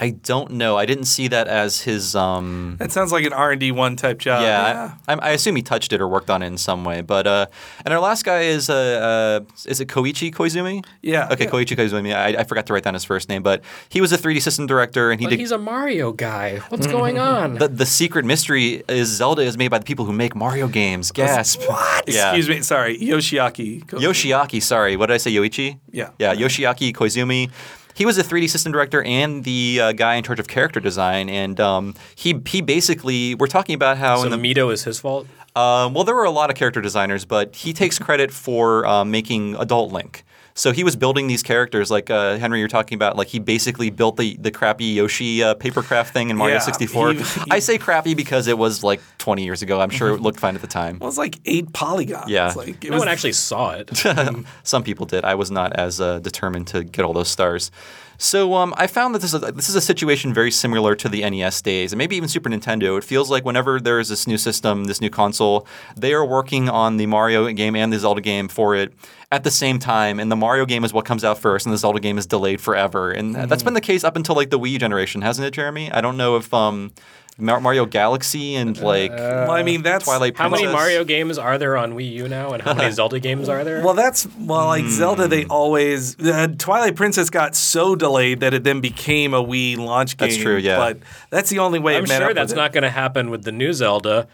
I 0.00 0.10
don't 0.10 0.52
know. 0.52 0.76
I 0.76 0.86
didn't 0.86 1.06
see 1.06 1.26
that 1.26 1.48
as 1.48 1.80
his. 1.80 2.14
Um, 2.14 2.76
That 2.78 2.92
sounds 2.92 3.10
like 3.10 3.24
an 3.24 3.32
R 3.32 3.50
and 3.50 3.58
D 3.58 3.72
one 3.72 3.96
type 3.96 4.18
job. 4.18 4.42
yeah, 4.42 4.94
I, 5.08 5.14
I 5.14 5.30
assume 5.30 5.56
he 5.56 5.62
touched 5.62 5.92
it 5.92 6.00
or 6.00 6.06
worked 6.06 6.30
on 6.30 6.40
it 6.40 6.46
in 6.46 6.56
some 6.56 6.84
way. 6.84 7.00
But 7.00 7.26
uh, 7.26 7.46
and 7.84 7.92
our 7.92 7.98
last 7.98 8.24
guy 8.24 8.42
is 8.42 8.70
uh, 8.70 9.42
uh, 9.42 9.68
is 9.68 9.80
it 9.80 9.88
Koichi 9.88 10.32
Koizumi? 10.32 10.84
Yeah, 11.02 11.26
Okay, 11.32 11.44
yeah. 11.46 11.50
Koichi 11.50 11.76
Koizumi. 11.76 12.14
I, 12.14 12.40
I 12.40 12.44
forgot 12.44 12.66
to 12.66 12.72
write 12.74 12.84
down 12.84 12.94
his 12.94 13.02
first 13.02 13.28
name, 13.28 13.42
but 13.42 13.62
he 13.88 14.00
was 14.00 14.12
a 14.12 14.16
3D 14.16 14.40
system 14.40 14.66
director, 14.68 15.10
and 15.10 15.18
he 15.20 15.26
But 15.26 15.30
did. 15.30 15.40
he's 15.40 15.50
a 15.50 15.58
Mario 15.58 16.12
guy. 16.12 16.58
What's 16.68 16.86
going 16.86 17.18
on? 17.34 17.54
the, 17.54 17.66
the 17.66 17.86
secret 17.86 18.24
mystery 18.24 18.84
is 18.88 19.08
Zelda 19.08 19.42
is 19.42 19.58
made 19.58 19.68
by 19.68 19.78
the 19.78 19.84
people 19.84 20.04
who 20.04 20.12
make 20.12 20.36
Mario 20.36 20.68
games. 20.68 21.10
Gasp! 21.10 21.60
What? 21.68 22.04
Yeah. 22.08 22.30
Excuse 22.34 22.48
me. 22.48 22.62
Sorry, 22.62 22.96
Yoshiaki. 22.98 23.84
Yoshiaki, 23.86 24.62
sorry. 24.62 24.96
What 24.96 25.06
did 25.06 25.14
I 25.14 25.18
say? 25.18 25.32
Yoichi? 25.32 25.78
Yeah. 25.90 26.10
Yeah, 26.20 26.34
Yoshiaki 26.36 26.92
Koizumi. 26.92 27.50
He 27.98 28.06
was 28.06 28.16
a 28.16 28.22
3D 28.22 28.48
system 28.48 28.70
director 28.70 29.02
and 29.02 29.42
the 29.42 29.80
uh, 29.82 29.92
guy 29.92 30.14
in 30.14 30.22
charge 30.22 30.38
of 30.38 30.46
character 30.46 30.78
design, 30.78 31.28
and 31.28 31.58
um, 31.58 31.96
he 32.14 32.40
he 32.46 32.60
basically 32.60 33.34
we're 33.34 33.48
talking 33.48 33.74
about 33.74 33.98
how 33.98 34.22
so 34.22 34.28
the 34.28 34.36
Mito 34.36 34.72
is 34.72 34.84
his 34.84 35.00
fault? 35.00 35.26
Um, 35.56 35.94
well, 35.94 36.04
there 36.04 36.14
were 36.14 36.22
a 36.22 36.30
lot 36.30 36.48
of 36.48 36.54
character 36.54 36.80
designers, 36.80 37.24
but 37.24 37.56
he 37.56 37.72
takes 37.72 37.98
credit 37.98 38.30
for 38.30 38.86
uh, 38.86 39.04
making 39.04 39.56
Adult 39.56 39.90
Link. 39.90 40.22
So 40.58 40.72
he 40.72 40.82
was 40.82 40.96
building 40.96 41.28
these 41.28 41.44
characters, 41.44 41.88
like 41.88 42.10
uh, 42.10 42.36
Henry, 42.36 42.58
you're 42.58 42.66
talking 42.66 42.96
about. 42.96 43.16
Like 43.16 43.28
he 43.28 43.38
basically 43.38 43.90
built 43.90 44.16
the 44.16 44.36
the 44.38 44.50
crappy 44.50 44.86
Yoshi 44.86 45.40
uh, 45.42 45.54
papercraft 45.54 46.08
thing 46.08 46.30
in 46.30 46.36
Mario 46.36 46.56
Yeah, 46.56 46.60
64. 46.60 47.12
he- 47.12 47.22
he- 47.22 47.24
I 47.52 47.60
say 47.60 47.78
crappy 47.78 48.14
because 48.14 48.48
it 48.48 48.58
was 48.58 48.82
like 48.82 49.00
20 49.18 49.44
years 49.44 49.62
ago. 49.62 49.80
I'm 49.80 49.90
sure 49.90 50.08
it 50.14 50.20
looked 50.20 50.40
fine 50.40 50.56
at 50.56 50.60
the 50.60 50.66
time. 50.66 50.98
Well, 50.98 51.08
it's 51.08 51.16
like 51.16 51.38
eight 51.44 51.72
polygons. 51.72 52.28
Yeah. 52.28 52.52
like, 52.56 52.84
it 52.84 52.90
No 52.90 52.96
was, 52.96 53.00
one 53.02 53.08
actually 53.08 53.34
saw 53.34 53.70
it. 53.72 53.96
Some 54.64 54.82
people 54.82 55.06
did. 55.06 55.24
I 55.24 55.36
was 55.36 55.50
not 55.52 55.74
as 55.74 56.00
uh, 56.00 56.18
determined 56.18 56.66
to 56.68 56.82
get 56.82 57.04
all 57.04 57.12
those 57.12 57.28
stars. 57.28 57.70
So 58.20 58.54
um, 58.54 58.74
I 58.76 58.88
found 58.88 59.14
that 59.14 59.20
this 59.20 59.32
is 59.32 59.42
a, 59.42 59.52
this 59.52 59.68
is 59.68 59.76
a 59.76 59.80
situation 59.80 60.34
very 60.34 60.50
similar 60.50 60.96
to 60.96 61.08
the 61.08 61.28
NES 61.28 61.62
days, 61.62 61.92
and 61.92 61.98
maybe 61.98 62.16
even 62.16 62.28
Super 62.28 62.50
Nintendo. 62.50 62.98
It 62.98 63.04
feels 63.04 63.30
like 63.30 63.44
whenever 63.44 63.78
there 63.80 64.00
is 64.00 64.08
this 64.08 64.26
new 64.26 64.36
system, 64.36 64.84
this 64.84 65.00
new 65.00 65.08
console, 65.08 65.66
they 65.96 66.12
are 66.12 66.24
working 66.24 66.68
on 66.68 66.96
the 66.96 67.06
Mario 67.06 67.48
game 67.52 67.76
and 67.76 67.92
the 67.92 67.98
Zelda 67.98 68.20
game 68.20 68.48
for 68.48 68.74
it 68.74 68.92
at 69.30 69.44
the 69.44 69.50
same 69.52 69.78
time, 69.78 70.18
and 70.18 70.32
the 70.32 70.36
Mario 70.36 70.66
game 70.66 70.84
is 70.84 70.92
what 70.92 71.04
comes 71.04 71.22
out 71.22 71.38
first, 71.38 71.64
and 71.64 71.72
the 71.72 71.78
Zelda 71.78 72.00
game 72.00 72.18
is 72.18 72.26
delayed 72.26 72.60
forever. 72.60 73.12
And 73.12 73.36
that's 73.36 73.62
been 73.62 73.74
the 73.74 73.80
case 73.80 74.02
up 74.02 74.16
until 74.16 74.34
like 74.34 74.50
the 74.50 74.58
Wii 74.58 74.80
generation, 74.80 75.22
hasn't 75.22 75.46
it, 75.46 75.52
Jeremy? 75.52 75.92
I 75.92 76.00
don't 76.00 76.16
know 76.16 76.36
if 76.36 76.52
um, 76.52 76.90
Mario 77.38 77.86
Galaxy 77.86 78.56
and 78.56 78.78
like 78.80 79.12
well, 79.12 79.50
I 79.52 79.62
mean, 79.62 79.82
that's 79.82 80.04
Twilight 80.04 80.36
How 80.36 80.48
many 80.48 80.66
Mario 80.66 81.04
games 81.04 81.38
are 81.38 81.56
there 81.56 81.76
on 81.76 81.94
Wii 81.94 82.12
U 82.12 82.28
now, 82.28 82.52
and 82.52 82.62
how 82.62 82.74
many 82.74 82.90
Zelda 82.98 83.20
games 83.20 83.48
are 83.48 83.62
there? 83.62 83.82
Well, 83.82 83.94
that's 83.94 84.26
well, 84.38 84.66
like 84.66 84.86
Zelda. 84.86 85.28
They 85.28 85.44
always 85.46 86.18
uh, 86.18 86.48
Twilight 86.58 86.96
Princess 86.96 87.30
got 87.30 87.54
so 87.54 87.94
delayed 87.94 88.40
that 88.40 88.54
it 88.54 88.64
then 88.64 88.80
became 88.80 89.34
a 89.34 89.42
Wii 89.42 89.76
launch 89.76 90.16
game. 90.16 90.28
That's 90.28 90.40
true, 90.40 90.56
yeah. 90.56 90.78
But 90.78 90.98
that's 91.30 91.50
the 91.50 91.60
only 91.60 91.78
way. 91.78 91.96
I'm 91.96 92.04
it 92.04 92.08
met 92.08 92.18
sure 92.18 92.30
up 92.30 92.34
that's 92.34 92.52
with 92.52 92.56
not 92.56 92.72
going 92.72 92.82
to 92.82 92.90
happen 92.90 93.30
with 93.30 93.44
the 93.44 93.52
new 93.52 93.72
Zelda. 93.72 94.26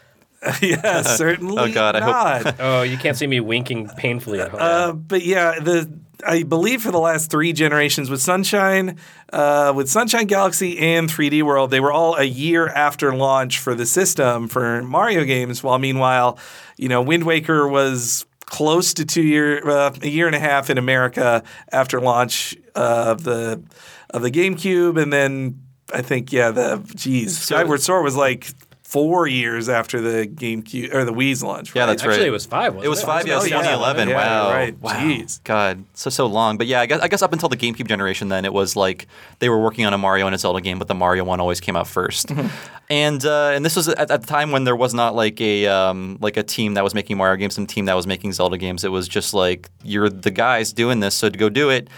It. 0.45 0.63
yeah, 0.83 1.03
certainly. 1.03 1.57
Oh, 1.59 1.73
God, 1.73 1.97
I 1.97 2.01
hope- 2.01 2.45
not. 2.45 2.55
Oh, 2.61 2.83
you 2.83 2.97
can't 2.97 3.17
see 3.17 3.27
me 3.27 3.41
winking 3.41 3.89
painfully 3.97 4.41
at 4.41 4.51
home. 4.51 4.61
Uh, 4.61 4.93
but 4.93 5.25
yeah, 5.25 5.59
the 5.61 5.91
I 6.27 6.43
believe 6.43 6.83
for 6.83 6.91
the 6.91 6.99
last 7.01 7.31
three 7.31 7.53
generations 7.53 8.09
with 8.09 8.21
Sunshine, 8.21 8.99
uh, 9.33 9.73
with 9.75 9.91
Sunshine 9.91 10.27
Galaxy 10.27 10.79
and 10.79 11.09
3D 11.09 11.43
World, 11.43 11.71
they 11.71 11.81
were 11.81 11.93
all 11.93 12.15
a 12.15 12.25
year 12.25 12.69
after 12.69 13.15
launch 13.15 13.59
for 13.59 13.75
the 13.75 13.85
system 13.85 14.49
for 14.49 14.83
Mario 14.83 15.25
games. 15.25 15.63
While 15.63 15.79
meanwhile, 15.79 16.39
you 16.77 16.89
know, 16.89 17.03
Wind 17.03 17.25
Waker 17.25 17.69
was 17.69 18.25
close 18.47 18.95
to 18.95 19.05
two 19.05 19.23
year, 19.23 19.69
uh, 19.69 19.95
a 20.03 20.09
year 20.09 20.27
and 20.27 20.37
a 20.37 20.39
half 20.41 20.71
in 20.71 20.79
America 20.79 21.43
after 21.73 22.01
launch 22.01 22.57
of 22.75 23.25
the 23.25 23.63
of 24.11 24.23
the 24.23 24.31
GameCube, 24.31 25.01
and 25.01 25.13
then 25.13 25.61
I 25.93 26.01
think 26.03 26.33
yeah, 26.33 26.51
the 26.53 26.83
geez, 26.95 27.39
Skyward 27.39 27.83
Sword 27.83 28.05
was 28.05 28.17
like. 28.17 28.49
Four 28.95 29.27
years 29.27 29.69
after 29.69 30.01
the 30.01 30.25
GameCube 30.29 30.95
or 30.95 31.05
the 31.05 31.13
Wii's 31.13 31.43
launch, 31.43 31.75
Yeah, 31.75 31.83
right? 31.83 31.87
that's 31.87 32.05
right. 32.05 32.13
Actually, 32.13 32.29
it 32.29 32.31
was 32.31 32.47
five. 32.47 32.75
Wasn't 32.75 32.87
It 32.87 32.89
was 32.89 33.03
five, 33.03 33.27
yeah, 33.27 33.33
it 33.33 33.37
was 33.37 33.45
Oh, 33.47 33.49
yeah. 33.49 33.63
2011. 33.63 34.09
Yeah, 34.09 34.15
wow, 34.15 34.51
right. 34.53 34.79
wow, 34.81 34.93
Jeez. 34.93 35.43
God, 35.43 35.85
so 35.95 36.11
so 36.11 36.27
long. 36.27 36.59
But 36.59 36.69
yeah, 36.69 36.81
I 36.81 36.87
guess, 36.87 37.01
I 37.01 37.09
guess 37.09 37.21
up 37.21 37.33
until 37.33 37.49
the 37.49 37.57
GameCube 37.57 37.89
generation, 37.89 38.29
then 38.29 38.45
it 38.45 38.53
was 38.53 38.77
like 38.77 39.09
they 39.41 39.49
were 39.49 39.61
working 39.61 39.85
on 39.85 39.93
a 39.95 39.99
Mario 39.99 40.27
and 40.27 40.35
a 40.35 40.39
Zelda 40.39 40.61
game, 40.61 40.79
but 40.79 40.87
the 40.87 40.95
Mario 40.95 41.25
one 41.25 41.41
always 41.41 41.61
came 41.61 41.75
out 41.75 41.87
1st 41.87 42.51
and 42.91 43.25
uh, 43.25 43.51
and 43.55 43.65
this 43.65 43.75
was 43.77 43.89
at, 43.89 44.11
at 44.11 44.21
the 44.21 44.27
time 44.27 44.53
when 44.53 44.65
there 44.65 44.77
was 44.77 44.95
not 44.95 45.15
like 45.17 45.41
a 45.41 45.67
um, 45.67 46.19
like 46.21 46.37
a 46.37 46.43
team 46.43 46.75
that 46.75 46.85
was 46.85 46.95
making 46.95 47.17
Mario 47.17 47.37
games 47.37 47.59
and 47.59 47.69
a 47.69 47.73
team 47.75 47.87
that 47.87 47.95
was 47.95 48.07
making 48.07 48.33
Zelda 48.33 48.59
games. 48.59 48.85
It 48.85 48.91
was 48.93 49.09
just 49.09 49.35
like 49.35 49.71
you're 49.83 50.09
the 50.11 50.31
guys 50.31 50.73
doing 50.73 51.01
this, 51.01 51.15
so 51.15 51.29
to 51.29 51.37
go 51.39 51.49
do 51.49 51.71
it. 51.71 51.89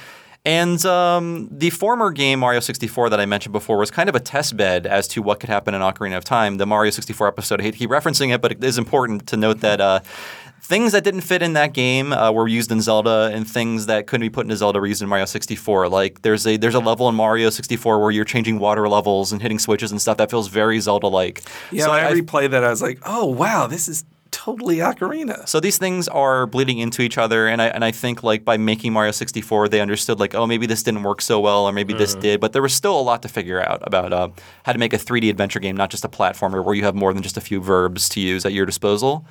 And 0.46 0.86
um, 0.86 1.48
the 1.50 1.70
former 1.70 2.12
game 2.12 2.38
Mario 2.38 2.60
64 2.60 3.10
that 3.10 3.18
I 3.18 3.26
mentioned 3.26 3.52
before 3.52 3.78
was 3.78 3.90
kind 3.90 4.08
of 4.08 4.14
a 4.14 4.20
test 4.20 4.56
bed 4.56 4.86
as 4.86 5.08
to 5.08 5.20
what 5.20 5.40
could 5.40 5.48
happen 5.48 5.74
in 5.74 5.80
Ocarina 5.80 6.16
of 6.16 6.22
Time. 6.22 6.56
The 6.58 6.66
Mario 6.66 6.90
64 6.92 7.26
episode, 7.26 7.60
I 7.60 7.64
hate 7.64 7.74
keep 7.74 7.90
referencing 7.90 8.32
it, 8.32 8.40
but 8.40 8.52
it 8.52 8.62
is 8.62 8.78
important 8.78 9.26
to 9.26 9.36
note 9.36 9.58
that 9.62 9.80
uh, 9.80 10.00
things 10.62 10.92
that 10.92 11.02
didn't 11.02 11.22
fit 11.22 11.42
in 11.42 11.54
that 11.54 11.72
game 11.72 12.12
uh, 12.12 12.30
were 12.30 12.46
used 12.46 12.70
in 12.70 12.80
Zelda, 12.80 13.28
and 13.34 13.44
things 13.50 13.86
that 13.86 14.06
couldn't 14.06 14.24
be 14.24 14.30
put 14.30 14.46
into 14.46 14.56
Zelda 14.56 14.78
were 14.78 14.86
used 14.86 15.02
in 15.02 15.08
Mario 15.08 15.24
64. 15.24 15.88
Like 15.88 16.22
there's 16.22 16.46
a 16.46 16.56
there's 16.56 16.76
a 16.76 16.80
level 16.80 17.08
in 17.08 17.16
Mario 17.16 17.50
64 17.50 18.00
where 18.00 18.12
you're 18.12 18.24
changing 18.24 18.60
water 18.60 18.88
levels 18.88 19.32
and 19.32 19.42
hitting 19.42 19.58
switches 19.58 19.90
and 19.90 20.00
stuff 20.00 20.16
that 20.18 20.30
feels 20.30 20.46
very 20.46 20.78
Zelda-like. 20.78 21.42
Yeah, 21.72 21.86
so 21.86 21.90
I, 21.90 22.10
I- 22.10 22.12
replayed 22.12 22.52
that, 22.52 22.62
I 22.62 22.70
was 22.70 22.82
like, 22.82 23.00
oh 23.04 23.26
wow, 23.26 23.66
this 23.66 23.88
is 23.88 24.04
totally 24.46 24.76
Ocarina. 24.76 25.46
So 25.48 25.58
these 25.58 25.76
things 25.76 26.06
are 26.06 26.46
bleeding 26.46 26.78
into 26.78 27.02
each 27.02 27.18
other, 27.18 27.48
and 27.48 27.60
I 27.60 27.66
and 27.66 27.84
I 27.84 27.90
think 27.90 28.22
like 28.22 28.44
by 28.44 28.56
making 28.56 28.92
Mario 28.92 29.10
64, 29.10 29.68
they 29.68 29.80
understood 29.80 30.20
like, 30.20 30.36
oh, 30.36 30.46
maybe 30.46 30.66
this 30.66 30.84
didn't 30.84 31.02
work 31.02 31.20
so 31.20 31.40
well, 31.40 31.64
or 31.64 31.72
maybe 31.72 31.92
this 31.94 32.14
did, 32.14 32.40
but 32.40 32.52
there 32.52 32.62
was 32.62 32.72
still 32.72 32.98
a 32.98 33.02
lot 33.02 33.22
to 33.22 33.28
figure 33.28 33.60
out 33.60 33.80
about 33.82 34.12
uh, 34.12 34.28
how 34.64 34.72
to 34.72 34.78
make 34.78 34.92
a 34.92 34.98
3D 34.98 35.30
adventure 35.30 35.58
game, 35.58 35.76
not 35.76 35.90
just 35.90 36.04
a 36.04 36.08
platformer 36.08 36.64
where 36.64 36.76
you 36.76 36.84
have 36.84 36.94
more 36.94 37.12
than 37.12 37.24
just 37.24 37.36
a 37.36 37.40
few 37.40 37.60
verbs 37.60 38.08
to 38.10 38.20
use 38.20 38.46
at 38.46 38.52
your 38.52 38.66
disposal. 38.66 39.26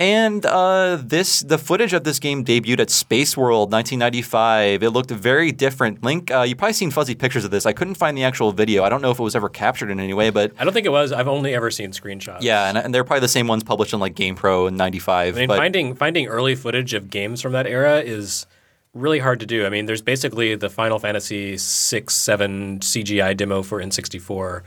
And 0.00 0.46
uh, 0.46 0.98
this, 1.02 1.40
the 1.40 1.58
footage 1.58 1.92
of 1.92 2.04
this 2.04 2.20
game 2.20 2.44
debuted 2.44 2.78
at 2.78 2.88
Space 2.88 3.36
World 3.36 3.72
1995. 3.72 4.84
It 4.84 4.90
looked 4.90 5.10
very 5.10 5.50
different. 5.50 6.04
Link, 6.04 6.30
uh, 6.30 6.42
you've 6.42 6.56
probably 6.56 6.74
seen 6.74 6.92
fuzzy 6.92 7.16
pictures 7.16 7.44
of 7.44 7.50
this. 7.50 7.66
I 7.66 7.72
couldn't 7.72 7.96
find 7.96 8.16
the 8.16 8.22
actual 8.22 8.52
video. 8.52 8.84
I 8.84 8.90
don't 8.90 9.02
know 9.02 9.10
if 9.10 9.18
it 9.18 9.22
was 9.24 9.34
ever 9.34 9.48
captured 9.48 9.90
in 9.90 9.98
any 9.98 10.14
way, 10.14 10.30
but 10.30 10.52
I 10.56 10.62
don't 10.62 10.72
think 10.72 10.86
it 10.86 10.92
was. 10.92 11.10
I've 11.10 11.26
only 11.26 11.52
ever 11.52 11.72
seen 11.72 11.90
screenshots. 11.90 12.42
yeah, 12.42 12.68
and, 12.68 12.78
and 12.78 12.94
they're 12.94 13.02
probably 13.02 13.22
the 13.22 13.28
same 13.28 13.48
ones 13.48 13.64
published 13.64 13.92
in 13.92 13.98
like 13.98 14.14
GamePro 14.14 14.68
in 14.68 14.76
'95. 14.76 15.34
I 15.34 15.40
mean, 15.40 15.48
but, 15.48 15.56
finding 15.56 15.96
finding 15.96 16.28
early 16.28 16.54
footage 16.54 16.94
of 16.94 17.10
games 17.10 17.42
from 17.42 17.50
that 17.52 17.66
era 17.66 17.98
is 17.98 18.46
really 18.94 19.18
hard 19.18 19.40
to 19.40 19.46
do. 19.46 19.66
I 19.66 19.68
mean, 19.68 19.86
there's 19.86 20.02
basically 20.02 20.54
the 20.54 20.70
Final 20.70 21.00
Fantasy 21.00 21.56
six, 21.58 22.14
seven 22.14 22.78
CGI 22.78 23.36
demo 23.36 23.62
for 23.62 23.82
N64. 23.82 24.62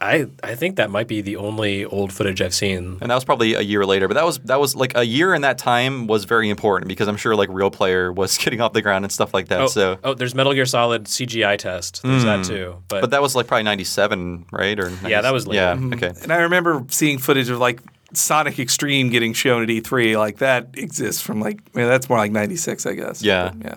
I 0.00 0.26
I 0.42 0.54
think 0.54 0.76
that 0.76 0.90
might 0.90 1.06
be 1.06 1.20
the 1.20 1.36
only 1.36 1.84
old 1.84 2.10
footage 2.10 2.40
I've 2.40 2.54
seen. 2.54 2.96
and 3.00 3.10
that 3.10 3.14
was 3.14 3.24
probably 3.24 3.54
a 3.54 3.60
year 3.60 3.84
later. 3.84 4.08
But 4.08 4.14
that 4.14 4.24
was 4.24 4.38
that 4.40 4.58
was 4.58 4.74
like 4.74 4.96
a 4.96 5.04
year 5.04 5.34
in 5.34 5.42
that 5.42 5.58
time 5.58 6.06
was 6.06 6.24
very 6.24 6.48
important 6.48 6.88
because 6.88 7.08
I'm 7.08 7.18
sure 7.18 7.36
like 7.36 7.50
Real 7.52 7.70
Player 7.70 8.10
was 8.10 8.38
getting 8.42 8.62
off 8.62 8.72
the 8.72 8.80
ground 8.80 9.04
and 9.04 9.12
stuff 9.12 9.34
like 9.34 9.48
that. 9.48 9.60
Oh, 9.60 9.66
so, 9.66 9.98
oh, 10.02 10.14
there's 10.14 10.34
Metal 10.34 10.54
Gear 10.54 10.64
Solid 10.64 11.04
CGI 11.04 11.58
test. 11.58 12.02
There's 12.02 12.24
that 12.24 12.38
hmm. 12.38 12.42
too. 12.42 12.82
But, 12.88 13.02
but 13.02 13.10
that 13.10 13.20
was 13.20 13.34
like 13.34 13.48
probably 13.48 13.64
'97, 13.64 14.46
right? 14.50 14.80
Or 14.80 14.90
Yeah, 15.06 15.20
that 15.20 15.32
was 15.32 15.46
later. 15.46 15.78
Yeah, 15.78 15.94
okay. 15.94 16.12
And 16.22 16.32
I 16.32 16.38
remember 16.38 16.84
seeing 16.88 17.18
footage 17.18 17.50
of 17.50 17.58
like 17.58 17.82
Sonic 18.14 18.58
X-treme 18.58 19.10
getting 19.10 19.34
shown 19.34 19.62
at 19.62 19.68
E3. 19.68 20.18
Like 20.18 20.38
that 20.38 20.70
exists 20.74 21.20
from 21.20 21.40
like 21.40 21.60
I 21.74 21.80
mean, 21.80 21.88
that's 21.88 22.08
more 22.08 22.18
like 22.18 22.32
'96, 22.32 22.86
I 22.86 22.94
guess. 22.94 23.22
Yeah. 23.22 23.50
But, 23.54 23.64
yeah. 23.64 23.76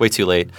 way 0.00 0.08
too 0.08 0.26
late. 0.26 0.50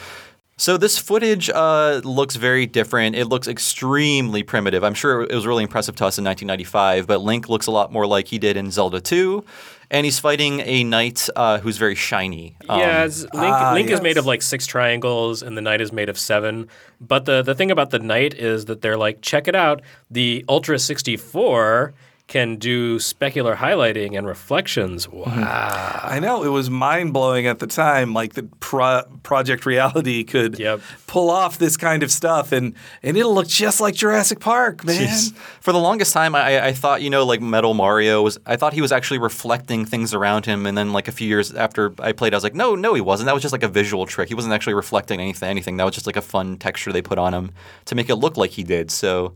So 0.59 0.75
this 0.75 0.97
footage 0.97 1.51
uh, 1.51 2.01
looks 2.03 2.35
very 2.35 2.65
different. 2.65 3.15
It 3.15 3.25
looks 3.25 3.47
extremely 3.47 4.41
primitive. 4.41 4.83
I'm 4.83 4.95
sure 4.95 5.21
it 5.21 5.33
was 5.33 5.45
really 5.45 5.61
impressive 5.61 5.95
to 5.97 6.05
us 6.05 6.17
in 6.17 6.25
1995, 6.25 7.05
but 7.05 7.21
Link 7.21 7.47
looks 7.47 7.67
a 7.67 7.71
lot 7.71 7.91
more 7.91 8.07
like 8.07 8.27
he 8.27 8.39
did 8.39 8.57
in 8.57 8.71
Zelda 8.71 8.99
2, 8.99 9.45
and 9.91 10.03
he's 10.03 10.17
fighting 10.17 10.61
a 10.61 10.83
knight 10.83 11.29
uh, 11.35 11.59
who's 11.59 11.77
very 11.77 11.93
shiny. 11.93 12.55
Um, 12.67 12.79
yeah, 12.79 13.03
Link, 13.03 13.29
ah, 13.35 13.71
Link 13.75 13.91
is 13.91 14.01
made 14.01 14.17
of 14.17 14.25
like 14.25 14.41
six 14.41 14.65
triangles, 14.65 15.43
and 15.43 15.55
the 15.55 15.61
knight 15.61 15.79
is 15.79 15.91
made 15.93 16.09
of 16.09 16.17
seven. 16.17 16.69
But 16.99 17.25
the 17.25 17.43
the 17.43 17.53
thing 17.53 17.69
about 17.69 17.91
the 17.91 17.99
knight 17.99 18.33
is 18.33 18.65
that 18.65 18.81
they're 18.81 18.97
like, 18.97 19.21
check 19.21 19.47
it 19.47 19.55
out, 19.55 19.83
the 20.09 20.43
Ultra 20.49 20.79
64 20.79 21.93
can 22.27 22.57
do 22.57 22.98
specular 23.00 23.55
highlighting 23.55 24.17
and 24.17 24.27
reflections. 24.27 25.07
Mm-hmm. 25.07 25.39
Wow. 25.41 26.00
I 26.03 26.19
know 26.19 26.43
it 26.43 26.50
was 26.50 26.69
mind 26.69 27.13
blowing 27.13 27.48
at 27.48 27.60
the 27.60 27.67
time. 27.67 28.13
Like 28.13 28.34
the 28.34 28.43
pro- 28.60 29.03
Project 29.24 29.65
Reality 29.65 30.25
could 30.25 30.60
Yep. 30.60 30.81
pull 31.07 31.29
off 31.29 31.57
this 31.57 31.77
kind 31.77 32.03
of 32.03 32.12
stuff, 32.12 32.51
and 32.51 32.74
and 33.01 33.15
it'll 33.15 33.34
look 33.34 33.48
just 33.48 33.79
like 33.79 33.96
Jurassic 33.96 34.41
Park, 34.41 34.84
man. 34.84 35.07
Jeez. 35.07 35.34
For 35.62 35.72
the 35.72 35.79
longest 35.79 36.12
time, 36.12 36.36
I, 36.36 36.67
I 36.67 36.74
thought 36.74 37.01
you 37.01 37.10
know 37.10 37.25
like 37.25 37.39
Metal 37.41 37.74
Mario 37.74 38.22
was. 38.22 38.38
I 38.46 38.57
thought 38.57 38.74
he 38.74 38.81
was 38.81 38.91
actually 38.91 39.19
reflecting 39.19 39.86
things 39.86 40.13
around 40.13 40.46
him, 40.46 40.65
and 40.65 40.77
then 40.77 40.91
like 40.91 41.07
a 41.07 41.13
few 41.13 41.27
years 41.29 41.53
after 41.53 41.93
I 42.00 42.12
played, 42.12 42.34
I 42.34 42.38
was 42.38 42.43
like, 42.43 42.55
no, 42.55 42.75
no, 42.75 42.93
he 42.93 43.00
wasn't. 43.01 43.27
That 43.27 43.34
was 43.36 43.41
just 43.41 43.53
like 43.53 43.63
a 43.63 43.69
visual 43.69 44.05
trick. 44.05 44.27
He 44.27 44.36
wasn't 44.36 44.53
actually 44.53 44.74
reflecting 44.74 45.22
anything. 45.22 45.48
Anything. 45.50 45.77
That 45.77 45.86
was 45.86 45.93
just 45.96 46.07
like 46.07 46.17
a 46.17 46.22
fun 46.22 46.57
texture 46.57 46.91
they 46.91 47.01
put 47.01 47.17
on 47.17 47.34
him 47.34 47.51
to 47.86 47.96
make 47.96 48.10
it 48.10 48.15
look 48.15 48.36
like 48.36 48.51
he 48.51 48.63
did. 48.63 48.91
So. 48.91 49.34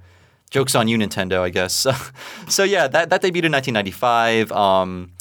Jokes 0.51 0.75
on 0.75 0.87
you, 0.87 0.97
Nintendo, 0.97 1.39
I 1.41 1.49
guess. 1.49 1.73
So, 1.91 1.93
so 2.47 2.63
yeah, 2.63 2.87
that, 2.87 3.09
that 3.09 3.21
debuted 3.21 3.45
in 3.45 3.51
1995. 3.53 4.51
Um, 4.51 5.11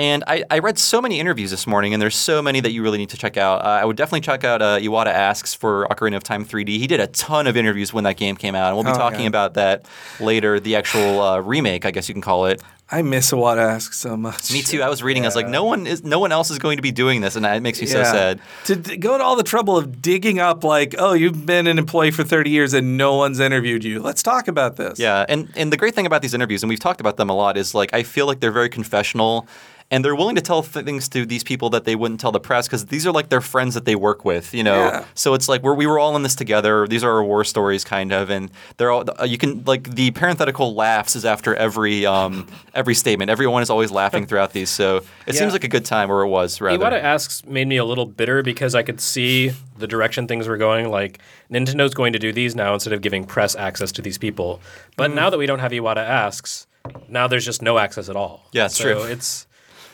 and 0.00 0.22
I, 0.26 0.44
I 0.50 0.60
read 0.60 0.78
so 0.78 1.00
many 1.02 1.18
interviews 1.20 1.50
this 1.50 1.66
morning, 1.66 1.92
and 1.92 2.00
there's 2.00 2.14
so 2.16 2.40
many 2.40 2.60
that 2.60 2.70
you 2.72 2.82
really 2.82 2.98
need 2.98 3.10
to 3.10 3.16
check 3.16 3.36
out. 3.36 3.64
Uh, 3.64 3.68
I 3.68 3.84
would 3.84 3.96
definitely 3.96 4.20
check 4.20 4.44
out 4.44 4.62
uh, 4.62 4.78
Iwata 4.78 5.06
Asks 5.08 5.54
for 5.54 5.86
Ocarina 5.88 6.16
of 6.16 6.22
Time 6.22 6.44
3D. 6.44 6.68
He 6.78 6.86
did 6.86 7.00
a 7.00 7.08
ton 7.08 7.46
of 7.48 7.56
interviews 7.56 7.92
when 7.92 8.04
that 8.04 8.16
game 8.16 8.36
came 8.36 8.54
out, 8.54 8.68
and 8.68 8.76
we'll 8.76 8.84
be 8.84 8.90
Oh, 8.90 8.94
talking 8.98 9.22
yeah. 9.22 9.26
about 9.26 9.54
that 9.54 9.86
later, 10.20 10.60
the 10.60 10.76
actual 10.76 11.20
uh, 11.20 11.38
remake, 11.40 11.84
I 11.84 11.90
guess 11.90 12.08
you 12.08 12.14
can 12.14 12.22
call 12.22 12.46
it. 12.46 12.62
I 12.90 13.02
miss 13.02 13.32
Iwata 13.32 13.58
Ask 13.58 13.92
so 13.92 14.16
much. 14.16 14.50
Me 14.50 14.62
too. 14.62 14.82
I 14.82 14.88
was 14.88 15.02
reading, 15.02 15.24
I 15.24 15.26
was 15.28 15.36
like, 15.36 15.46
no 15.48 15.64
one 15.64 15.86
is, 15.86 16.02
no 16.04 16.18
one 16.18 16.32
else 16.32 16.50
is 16.50 16.58
going 16.58 16.78
to 16.78 16.82
be 16.82 16.90
doing 16.90 17.20
this, 17.20 17.36
and 17.36 17.44
it 17.44 17.62
makes 17.62 17.80
me 17.80 17.86
so 17.86 18.02
sad. 18.02 18.40
To 18.64 18.76
d- 18.76 18.96
go 18.96 19.18
to 19.18 19.22
all 19.22 19.36
the 19.36 19.42
trouble 19.42 19.76
of 19.76 20.00
digging 20.00 20.38
up, 20.38 20.64
like, 20.64 20.94
oh, 20.98 21.12
you've 21.12 21.44
been 21.44 21.66
an 21.66 21.78
employee 21.78 22.10
for 22.10 22.24
30 22.24 22.48
years 22.48 22.72
and 22.72 22.96
no 22.96 23.16
one's 23.16 23.40
interviewed 23.40 23.84
you. 23.84 24.00
Let's 24.00 24.22
talk 24.22 24.48
about 24.48 24.76
this. 24.76 24.98
Yeah, 24.98 25.26
and 25.28 25.52
and 25.54 25.70
the 25.70 25.76
great 25.76 25.94
thing 25.94 26.06
about 26.06 26.22
these 26.22 26.32
interviews, 26.32 26.62
and 26.62 26.70
we've 26.70 26.80
talked 26.80 27.00
about 27.00 27.18
them 27.18 27.28
a 27.28 27.34
lot, 27.34 27.58
is 27.58 27.74
like 27.74 27.92
I 27.92 28.02
feel 28.02 28.26
like 28.26 28.40
they're 28.40 28.52
very 28.52 28.70
confessional, 28.70 29.46
and 29.90 30.04
they're 30.04 30.14
willing 30.14 30.34
to 30.36 30.42
tell 30.42 30.62
th- 30.62 30.84
things 30.84 31.08
to 31.08 31.24
these 31.24 31.42
people 31.42 31.70
that 31.70 31.84
they 31.84 31.96
wouldn't 31.96 32.20
tell 32.20 32.30
the 32.30 32.40
press 32.40 32.66
because 32.66 32.86
these 32.86 33.06
are 33.06 33.12
like 33.12 33.30
their 33.30 33.40
friends 33.40 33.74
that 33.74 33.86
they 33.86 33.96
work 33.96 34.24
with, 34.24 34.52
you 34.52 34.62
know. 34.62 34.78
Yeah. 34.88 35.04
So 35.14 35.32
it's 35.34 35.48
like 35.48 35.62
we're, 35.62 35.72
we 35.74 35.86
were 35.86 35.98
all 35.98 36.14
in 36.16 36.22
this 36.22 36.34
together. 36.34 36.86
These 36.86 37.02
are 37.02 37.10
our 37.10 37.24
war 37.24 37.42
stories, 37.44 37.84
kind 37.84 38.12
of, 38.12 38.28
and 38.30 38.50
they're 38.76 38.90
all 38.90 39.04
uh, 39.20 39.24
you 39.24 39.38
can 39.38 39.64
like 39.64 39.94
the 39.94 40.10
parenthetical 40.10 40.74
laughs 40.74 41.16
is 41.16 41.24
after 41.24 41.54
every 41.54 42.04
um 42.04 42.46
every 42.74 42.94
statement. 42.94 43.30
Everyone 43.30 43.62
is 43.62 43.70
always 43.70 43.90
laughing 43.90 44.26
throughout 44.28 44.52
these, 44.52 44.68
so 44.70 44.98
it 44.98 45.04
Yeah. 45.28 45.32
seems 45.40 45.52
like 45.52 45.64
a 45.64 45.68
good 45.68 45.84
time, 45.86 46.10
or 46.12 46.22
it 46.22 46.28
was 46.28 46.60
rather. 46.60 46.78
Iwata 46.78 47.02
Asks 47.02 47.44
made 47.46 47.66
me 47.68 47.76
a 47.78 47.84
little 47.84 48.06
bitter 48.06 48.42
because 48.42 48.74
I 48.74 48.82
could 48.82 49.00
see 49.00 49.52
the 49.78 49.86
direction 49.86 50.26
things 50.26 50.48
were 50.48 50.56
going. 50.58 50.90
Like, 50.90 51.18
Nintendo's 51.50 51.94
going 51.94 52.12
to 52.12 52.18
do 52.18 52.32
these 52.32 52.54
now 52.54 52.74
instead 52.74 52.92
of 52.92 53.00
giving 53.00 53.24
press 53.24 53.54
access 53.54 53.90
to 53.92 54.02
these 54.02 54.18
people. 54.18 54.60
But 54.96 55.12
now 55.14 55.30
that 55.30 55.38
we 55.38 55.46
don't 55.46 55.60
have 55.60 55.72
Iwata 55.72 55.98
Asks, 55.98 56.66
now 57.08 57.26
there's 57.28 57.44
just 57.44 57.62
no 57.62 57.78
access 57.78 58.08
at 58.08 58.16
all. 58.16 58.46
Yeah, 58.52 58.66
it's 58.66 58.76
so 58.76 58.84
true. 58.84 59.02
It's, 59.04 59.46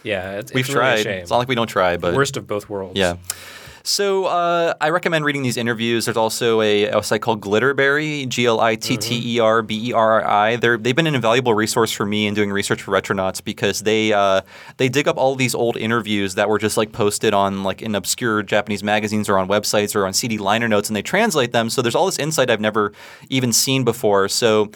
yeah, 0.05 0.39
it's, 0.39 0.53
We've 0.53 0.65
it's 0.65 0.75
really 0.75 0.87
a 0.87 0.93
tried. 0.93 1.03
shame. 1.03 1.23
It's 1.23 1.31
not 1.31 1.39
like 1.39 1.49
we 1.49 1.55
don't 1.57 1.67
try, 1.67 1.97
but 1.97 2.15
Worst 2.15 2.37
of 2.37 2.47
both 2.47 2.69
worlds. 2.69 2.97
Yeah. 2.99 3.17
So 3.87 4.25
uh, 4.25 4.73
I 4.81 4.89
recommend 4.89 5.27
reading 5.27 5.43
these 5.43 5.59
interviews. 5.59 6.07
There's 6.07 6.17
also 6.17 6.63
a, 6.63 6.85
a 6.85 7.03
site 7.03 7.21
called 7.21 7.43
Glitterberri, 7.43 8.27
G 8.27 8.47
L 8.47 8.59
I 8.59 8.77
T 8.77 8.97
T 8.97 9.37
E 9.37 9.41
R 9.41 9.61
B 9.61 9.91
E 9.91 9.93
R 9.93 10.27
I. 10.27 10.57
They're 10.57 10.79
They've 10.79 10.97
been 10.97 11.07
an 11.07 11.15
invaluable 11.15 11.53
resource 11.53 11.93
for 11.93 12.07
me 12.07 12.27
in 12.27 12.33
doing 12.33 12.51
research 12.51 12.81
for 12.81 12.93
Retronauts 12.93 13.45
because 13.45 13.81
they 13.81 14.15
uh, 14.15 14.41
they 14.79 14.89
dig 14.89 15.07
up 15.07 15.19
all 15.19 15.35
these 15.35 15.55
old 15.55 15.77
interviews 15.77 16.35
that 16.37 16.49
were 16.49 16.59
just 16.59 16.79
like 16.79 16.93
posted 16.93 17.35
on 17.35 17.63
like 17.63 17.83
in 17.83 17.95
obscure 17.95 18.43
Japanese 18.43 18.83
magazines 18.83 19.29
or 19.29 19.37
on 19.37 19.49
websites 19.49 19.95
or 19.95 20.07
on 20.07 20.15
CD 20.15 20.39
liner 20.39 20.67
notes, 20.67 20.89
and 20.89 20.97
they 20.97 21.03
translate 21.03 21.53
them. 21.53 21.69
So 21.69 21.83
there's 21.83 21.95
all 21.95 22.07
this 22.07 22.19
insight 22.19 22.49
I've 22.49 22.63
never 22.63 22.95
even 23.29 23.53
seen 23.53 23.85
before. 23.85 24.29
So 24.29 24.71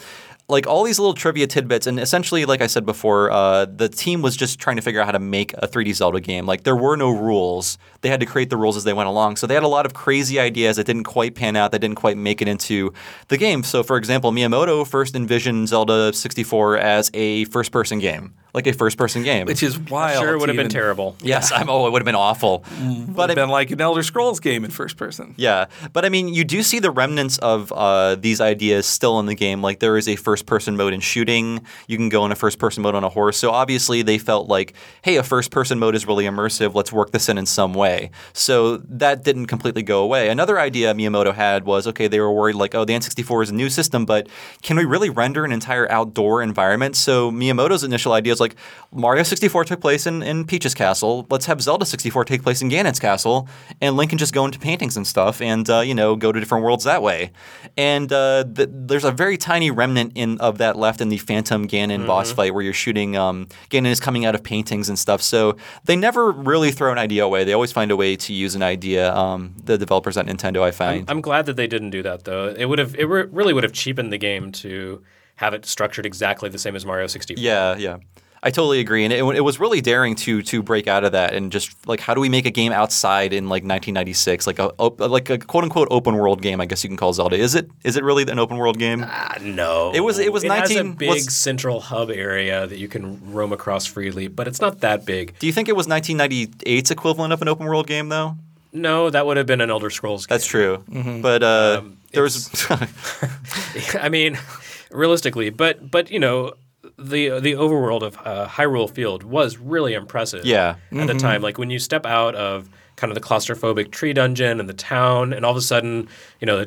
like 0.49 0.65
all 0.67 0.83
these 0.83 0.97
little 0.99 1.13
trivia 1.13 1.47
tidbits, 1.47 1.85
and 1.87 1.99
essentially, 1.99 2.45
like 2.45 2.61
I 2.61 2.67
said 2.67 2.85
before, 2.85 3.31
uh, 3.31 3.65
the 3.65 3.87
team 3.87 4.21
was 4.21 4.35
just 4.35 4.59
trying 4.59 4.75
to 4.77 4.81
figure 4.81 4.99
out 4.99 5.05
how 5.05 5.11
to 5.11 5.19
make 5.19 5.53
a 5.53 5.67
3D 5.67 5.93
Zelda 5.93 6.19
game. 6.19 6.45
Like 6.45 6.63
there 6.63 6.75
were 6.75 6.95
no 6.97 7.09
rules; 7.11 7.77
they 8.01 8.09
had 8.09 8.19
to 8.19 8.25
create 8.25 8.49
the 8.49 8.57
rules 8.57 8.75
as 8.75 8.83
they 8.83 8.93
went 8.93 9.07
along. 9.09 9.35
So 9.37 9.47
they 9.47 9.53
had 9.53 9.63
a 9.63 9.67
lot 9.67 9.85
of 9.85 9.93
crazy 9.93 10.39
ideas 10.39 10.77
that 10.77 10.85
didn't 10.85 11.03
quite 11.05 11.35
pan 11.35 11.55
out, 11.55 11.71
that 11.71 11.79
didn't 11.79 11.97
quite 11.97 12.17
make 12.17 12.41
it 12.41 12.47
into 12.47 12.93
the 13.27 13.37
game. 13.37 13.63
So, 13.63 13.83
for 13.83 13.95
example, 13.97 14.31
Miyamoto 14.31 14.87
first 14.87 15.15
envisioned 15.15 15.67
Zelda 15.69 16.11
64 16.13 16.77
as 16.77 17.11
a 17.13 17.45
first-person 17.45 17.99
game, 17.99 18.33
like 18.53 18.65
a 18.67 18.73
first-person 18.73 19.23
game. 19.23 19.45
Which 19.45 19.61
is 19.63 19.77
wild. 19.77 20.23
Sure, 20.23 20.33
it 20.33 20.39
would 20.39 20.49
have 20.49 20.55
been 20.57 20.69
terrible. 20.69 21.15
yes, 21.21 21.51
I'm. 21.51 21.69
Oh, 21.69 21.85
it 21.87 21.91
would 21.91 22.01
have 22.01 22.05
been 22.05 22.15
awful. 22.15 22.63
Would 22.81 23.15
But 23.15 23.29
have 23.29 23.37
I- 23.37 23.41
been 23.43 23.49
like 23.49 23.71
an 23.71 23.81
Elder 23.81 24.01
Scrolls 24.03 24.39
game 24.39 24.65
in 24.65 24.71
first 24.71 24.97
person. 24.97 25.35
Yeah, 25.37 25.65
but 25.93 26.05
I 26.05 26.09
mean, 26.09 26.29
you 26.29 26.43
do 26.43 26.63
see 26.63 26.79
the 26.79 26.89
remnants 26.91 27.37
of 27.37 27.71
uh, 27.71 28.15
these 28.15 28.41
ideas 28.41 28.85
still 28.87 29.19
in 29.19 29.25
the 29.27 29.35
game. 29.35 29.61
Like 29.61 29.79
there 29.79 29.97
is 29.97 30.07
a 30.07 30.15
first-person 30.39 30.77
mode 30.77 30.93
in 30.93 31.01
shooting. 31.01 31.61
You 31.87 31.97
can 31.97 32.09
go 32.09 32.25
in 32.25 32.31
a 32.31 32.35
first-person 32.35 32.81
mode 32.81 32.95
on 32.95 33.03
a 33.03 33.09
horse. 33.09 33.37
So 33.37 33.51
obviously, 33.51 34.01
they 34.01 34.17
felt 34.17 34.47
like, 34.47 34.73
hey, 35.01 35.17
a 35.17 35.23
first-person 35.23 35.79
mode 35.79 35.95
is 35.95 36.07
really 36.07 36.25
immersive. 36.25 36.73
Let's 36.73 36.93
work 36.93 37.11
this 37.11 37.27
in 37.27 37.37
in 37.37 37.45
some 37.45 37.73
way. 37.73 38.11
So 38.33 38.77
that 38.77 39.23
didn't 39.23 39.47
completely 39.47 39.83
go 39.83 40.01
away. 40.01 40.29
Another 40.29 40.59
idea 40.59 40.93
Miyamoto 40.93 41.33
had 41.33 41.65
was, 41.65 41.87
okay, 41.87 42.07
they 42.07 42.19
were 42.19 42.31
worried 42.31 42.55
like, 42.55 42.73
oh, 42.73 42.85
the 42.85 42.93
N64 42.93 43.43
is 43.43 43.49
a 43.49 43.53
new 43.53 43.69
system, 43.69 44.05
but 44.05 44.27
can 44.61 44.77
we 44.77 44.85
really 44.85 45.09
render 45.09 45.43
an 45.43 45.51
entire 45.51 45.91
outdoor 45.91 46.41
environment? 46.41 46.95
So 46.95 47.31
Miyamoto's 47.31 47.83
initial 47.83 48.13
idea 48.13 48.31
is 48.31 48.39
like, 48.39 48.55
Mario 48.91 49.23
64 49.23 49.65
took 49.65 49.81
place 49.81 50.07
in, 50.07 50.23
in 50.23 50.45
Peach's 50.45 50.73
castle. 50.73 51.27
Let's 51.29 51.45
have 51.47 51.61
Zelda 51.61 51.85
64 51.85 52.25
take 52.25 52.43
place 52.43 52.61
in 52.61 52.69
Ganon's 52.69 52.99
castle, 52.99 53.47
and 53.81 53.97
Link 53.97 54.09
can 54.09 54.17
just 54.17 54.33
go 54.33 54.45
into 54.45 54.57
paintings 54.57 54.95
and 54.95 55.05
stuff, 55.05 55.41
and 55.41 55.69
uh, 55.69 55.81
you 55.81 55.93
know 55.93 56.15
go 56.15 56.31
to 56.31 56.39
different 56.39 56.63
worlds 56.63 56.85
that 56.85 57.03
way. 57.03 57.31
And 57.77 58.11
uh, 58.11 58.45
th- 58.55 58.69
there's 58.71 59.03
a 59.03 59.11
very 59.11 59.37
tiny 59.37 59.71
remnant 59.71 60.13
in 60.15 60.28
of 60.39 60.57
that 60.59 60.75
left 60.77 61.01
in 61.01 61.09
the 61.09 61.17
Phantom 61.17 61.67
Ganon 61.67 62.05
boss 62.05 62.31
fight 62.31 62.53
where 62.53 62.63
you're 62.63 62.73
shooting. 62.73 63.15
Um, 63.17 63.47
Ganon 63.69 63.87
is 63.91 63.99
coming 63.99 64.25
out 64.25 64.35
of 64.35 64.43
paintings 64.43 64.89
and 64.89 64.97
stuff. 64.99 65.21
So 65.21 65.57
they 65.85 65.95
never 65.95 66.31
really 66.31 66.71
throw 66.71 66.91
an 66.91 66.97
idea 66.97 67.25
away. 67.25 67.43
They 67.43 67.53
always 67.53 67.71
find 67.71 67.91
a 67.91 67.95
way 67.95 68.15
to 68.15 68.33
use 68.33 68.55
an 68.55 68.63
idea. 68.63 69.13
Um, 69.15 69.55
the 69.63 69.77
developers 69.77 70.17
at 70.17 70.25
Nintendo, 70.25 70.61
I 70.61 70.71
find. 70.71 71.09
I'm 71.09 71.21
glad 71.21 71.45
that 71.47 71.55
they 71.55 71.67
didn't 71.67 71.89
do 71.89 72.03
that 72.03 72.23
though. 72.25 72.49
It 72.49 72.65
would 72.65 72.79
have 72.79 72.95
it 72.95 73.05
re- 73.05 73.27
really 73.31 73.53
would 73.53 73.63
have 73.63 73.73
cheapened 73.73 74.11
the 74.13 74.17
game 74.17 74.51
to 74.53 75.03
have 75.37 75.53
it 75.53 75.65
structured 75.65 76.05
exactly 76.05 76.49
the 76.49 76.57
same 76.57 76.75
as 76.75 76.85
Mario 76.85 77.07
64. 77.07 77.41
Yeah, 77.41 77.77
yeah. 77.77 77.97
I 78.41 78.51
totally 78.51 78.79
agree, 78.79 79.03
and 79.03 79.11
it, 79.11 79.19
it 79.35 79.41
was 79.41 79.59
really 79.59 79.81
daring 79.81 80.15
to 80.15 80.41
to 80.43 80.63
break 80.63 80.87
out 80.87 81.03
of 81.03 81.11
that 81.11 81.33
and 81.33 81.51
just 81.51 81.85
like 81.87 81.99
how 81.99 82.13
do 82.13 82.21
we 82.21 82.29
make 82.29 82.45
a 82.45 82.51
game 82.51 82.71
outside 82.71 83.33
in 83.33 83.45
like 83.45 83.63
1996, 83.63 84.47
like 84.47 84.59
a 84.59 84.71
op- 84.77 85.01
like 85.01 85.29
a 85.29 85.37
quote 85.37 85.65
unquote 85.65 85.89
open 85.91 86.15
world 86.15 86.41
game, 86.41 86.61
I 86.61 86.65
guess 86.65 86.81
you 86.83 86.89
can 86.89 86.95
call 86.95 87.11
Zelda. 87.11 87.35
Is 87.35 87.53
it 87.55 87.69
is 87.83 87.97
it 87.97 88.03
really 88.05 88.23
an 88.23 88.39
open 88.39 88.55
world 88.57 88.79
game? 88.79 89.03
Ah, 89.05 89.35
no, 89.41 89.91
It 89.93 89.99
was- 90.01 90.19
it 90.19 90.31
was 90.31 90.43
It 90.45 90.51
has 90.51 90.73
a 90.75 90.83
big 90.85 91.09
was- 91.09 91.33
central 91.35 91.81
hub 91.81 92.09
area 92.11 92.65
that 92.65 92.77
you 92.79 92.87
can 92.87 93.19
roam 93.33 93.51
across 93.51 93.85
freely, 93.85 94.27
but 94.29 94.47
it's 94.47 94.61
not 94.61 94.79
that 94.79 95.05
big. 95.05 95.37
Do 95.39 95.45
you 95.47 95.51
think 95.53 95.67
it 95.67 95.75
was 95.75 95.87
1998's 95.87 96.91
equivalent 96.91 97.33
of 97.33 97.41
an 97.41 97.47
open 97.49 97.65
world 97.67 97.87
game 97.87 98.07
though? 98.09 98.35
No, 98.71 99.09
that 99.09 99.25
would 99.25 99.35
have 99.37 99.47
been 99.47 99.61
an 99.61 99.69
Elder 99.69 99.89
Scrolls. 99.89 100.25
Game. 100.27 100.35
That's 100.35 100.45
true, 100.45 100.77
Mm-hmm. 100.89 101.21
but 101.21 101.43
uh, 101.43 101.77
Um, 101.79 101.97
there 102.13 102.23
was 102.23 102.49
I 103.99 104.09
mean, 104.09 104.37
realistically, 104.91 105.49
but 105.49 105.91
but 105.91 106.09
you 106.11 106.19
know, 106.19 106.53
the 106.99 107.39
the 107.39 107.53
overworld 107.53 108.01
of 108.01 108.17
uh, 108.25 108.47
Hyrule 108.47 108.89
Field 108.89 109.23
was 109.23 109.57
really 109.57 109.93
impressive. 109.93 110.45
Yeah. 110.45 110.75
at 110.91 111.07
the 111.07 111.13
time, 111.15 111.41
like 111.41 111.57
when 111.57 111.69
you 111.69 111.79
step 111.79 112.05
out 112.05 112.35
of 112.35 112.69
kind 112.95 113.11
of 113.11 113.15
the 113.15 113.21
claustrophobic 113.25 113.91
tree 113.91 114.11
dungeon 114.11 114.59
and 114.59 114.67
the 114.67 114.73
town, 114.73 115.31
and 115.31 115.45
all 115.45 115.51
of 115.51 115.57
a 115.57 115.61
sudden, 115.61 116.09
you 116.41 116.45
know, 116.45 116.63
the 116.63 116.65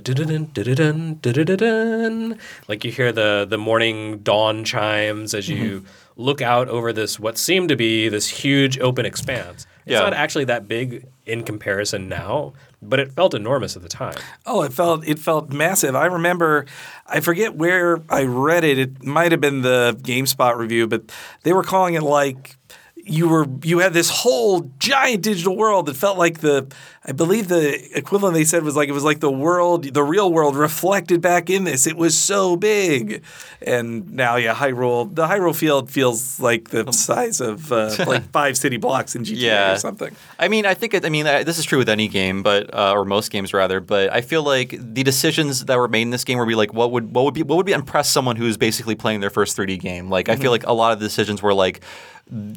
like 2.68 2.84
you 2.84 2.90
hear 2.92 3.12
the 3.12 3.46
the 3.48 3.58
morning 3.58 4.18
dawn 4.18 4.64
chimes 4.64 5.34
as 5.34 5.48
you 5.48 5.84
look 6.16 6.40
out 6.42 6.68
over 6.68 6.92
this 6.92 7.18
what 7.18 7.38
seemed 7.38 7.68
to 7.68 7.76
be 7.76 8.08
this 8.08 8.28
huge 8.28 8.78
open 8.78 9.06
expanse. 9.06 9.66
It's 9.84 9.92
Yeah. 9.92 10.00
not 10.00 10.14
actually 10.14 10.44
that 10.44 10.68
big 10.68 11.06
in 11.26 11.42
comparison 11.42 12.08
now, 12.08 12.52
but 12.82 12.98
it 12.98 13.12
felt 13.12 13.34
enormous 13.34 13.76
at 13.76 13.82
the 13.82 13.88
time. 13.88 14.16
Oh, 14.44 14.62
it 14.62 14.72
felt 14.72 15.06
it 15.06 15.18
felt 15.18 15.52
massive. 15.52 15.94
I 15.94 16.06
remember, 16.06 16.66
I 17.06 17.20
forget 17.20 17.54
where 17.54 18.00
I 18.10 18.24
read 18.24 18.64
it. 18.64 18.78
It 18.78 19.02
might 19.04 19.32
have 19.32 19.40
been 19.40 19.62
the 19.62 19.96
GameSpot 20.02 20.56
review, 20.56 20.86
but 20.86 21.12
they 21.44 21.52
were 21.52 21.62
calling 21.62 21.94
it 21.94 22.02
like 22.02 22.56
you 23.04 23.28
were 23.28 23.46
you 23.62 23.78
had 23.80 23.92
this 23.92 24.10
whole 24.10 24.70
giant 24.78 25.22
digital 25.22 25.56
world 25.56 25.86
that 25.86 25.96
felt 25.96 26.18
like 26.18 26.38
the 26.38 26.72
I 27.04 27.10
believe 27.10 27.48
the 27.48 27.98
equivalent 27.98 28.34
they 28.34 28.44
said 28.44 28.62
was 28.62 28.76
like 28.76 28.88
it 28.88 28.92
was 28.92 29.02
like 29.02 29.18
the 29.18 29.30
world, 29.30 29.82
the 29.92 30.04
real 30.04 30.32
world 30.32 30.54
reflected 30.54 31.20
back 31.20 31.50
in 31.50 31.64
this. 31.64 31.84
It 31.88 31.96
was 31.96 32.16
so 32.16 32.54
big, 32.54 33.24
and 33.60 34.12
now 34.12 34.36
yeah, 34.36 34.54
Hyrule, 34.54 35.12
the 35.12 35.26
Hyrule 35.26 35.54
field 35.56 35.90
feels 35.90 36.38
like 36.38 36.68
the 36.70 36.92
size 36.92 37.40
of 37.40 37.72
uh, 37.72 37.92
like 38.06 38.30
five 38.30 38.56
city 38.56 38.76
blocks 38.76 39.16
in 39.16 39.24
GTA 39.24 39.36
Yeah. 39.40 39.72
or 39.72 39.78
something. 39.78 40.14
I 40.38 40.46
mean, 40.46 40.64
I 40.64 40.74
think 40.74 40.94
it, 40.94 41.04
I 41.04 41.08
mean 41.08 41.26
uh, 41.26 41.42
this 41.42 41.58
is 41.58 41.64
true 41.64 41.78
with 41.78 41.88
any 41.88 42.06
game, 42.06 42.44
but 42.44 42.72
uh, 42.72 42.92
or 42.92 43.04
most 43.04 43.32
games 43.32 43.52
rather. 43.52 43.80
But 43.80 44.12
I 44.12 44.20
feel 44.20 44.44
like 44.44 44.76
the 44.78 45.02
decisions 45.02 45.64
that 45.64 45.76
were 45.76 45.88
made 45.88 46.02
in 46.02 46.10
this 46.10 46.22
game 46.22 46.38
would 46.38 46.46
be 46.46 46.54
like, 46.54 46.72
what 46.72 46.92
would 46.92 47.12
what 47.12 47.24
would 47.24 47.34
be 47.34 47.42
what 47.42 47.56
would 47.56 47.66
be 47.66 47.72
impress 47.72 48.10
someone 48.10 48.36
who's 48.36 48.56
basically 48.56 48.94
playing 48.94 49.18
their 49.18 49.30
first 49.30 49.56
3D 49.56 49.80
game? 49.80 50.08
Like, 50.08 50.28
I 50.28 50.36
feel 50.36 50.52
like 50.52 50.64
a 50.68 50.72
lot 50.72 50.92
of 50.92 51.00
the 51.00 51.06
decisions 51.06 51.42
were 51.42 51.52
like, 51.52 51.82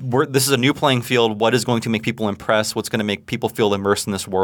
we're, 0.04 0.26
this 0.28 0.46
is 0.46 0.54
a 0.54 0.58
new 0.58 0.74
playing 0.74 1.02
field. 1.02 1.40
What 1.42 1.54
is 1.56 1.66
going 1.66 1.82
to 1.82 1.90
make 1.90 2.04
people 2.04 2.30
impressed? 2.30 2.76
What's 2.76 2.88
going 2.88 3.00
to 3.00 3.04
make 3.06 3.26
people 3.26 3.50
feel 3.50 3.74
immersed 3.74 4.06
in 4.06 4.14
this 4.14 4.28
world? 4.28 4.35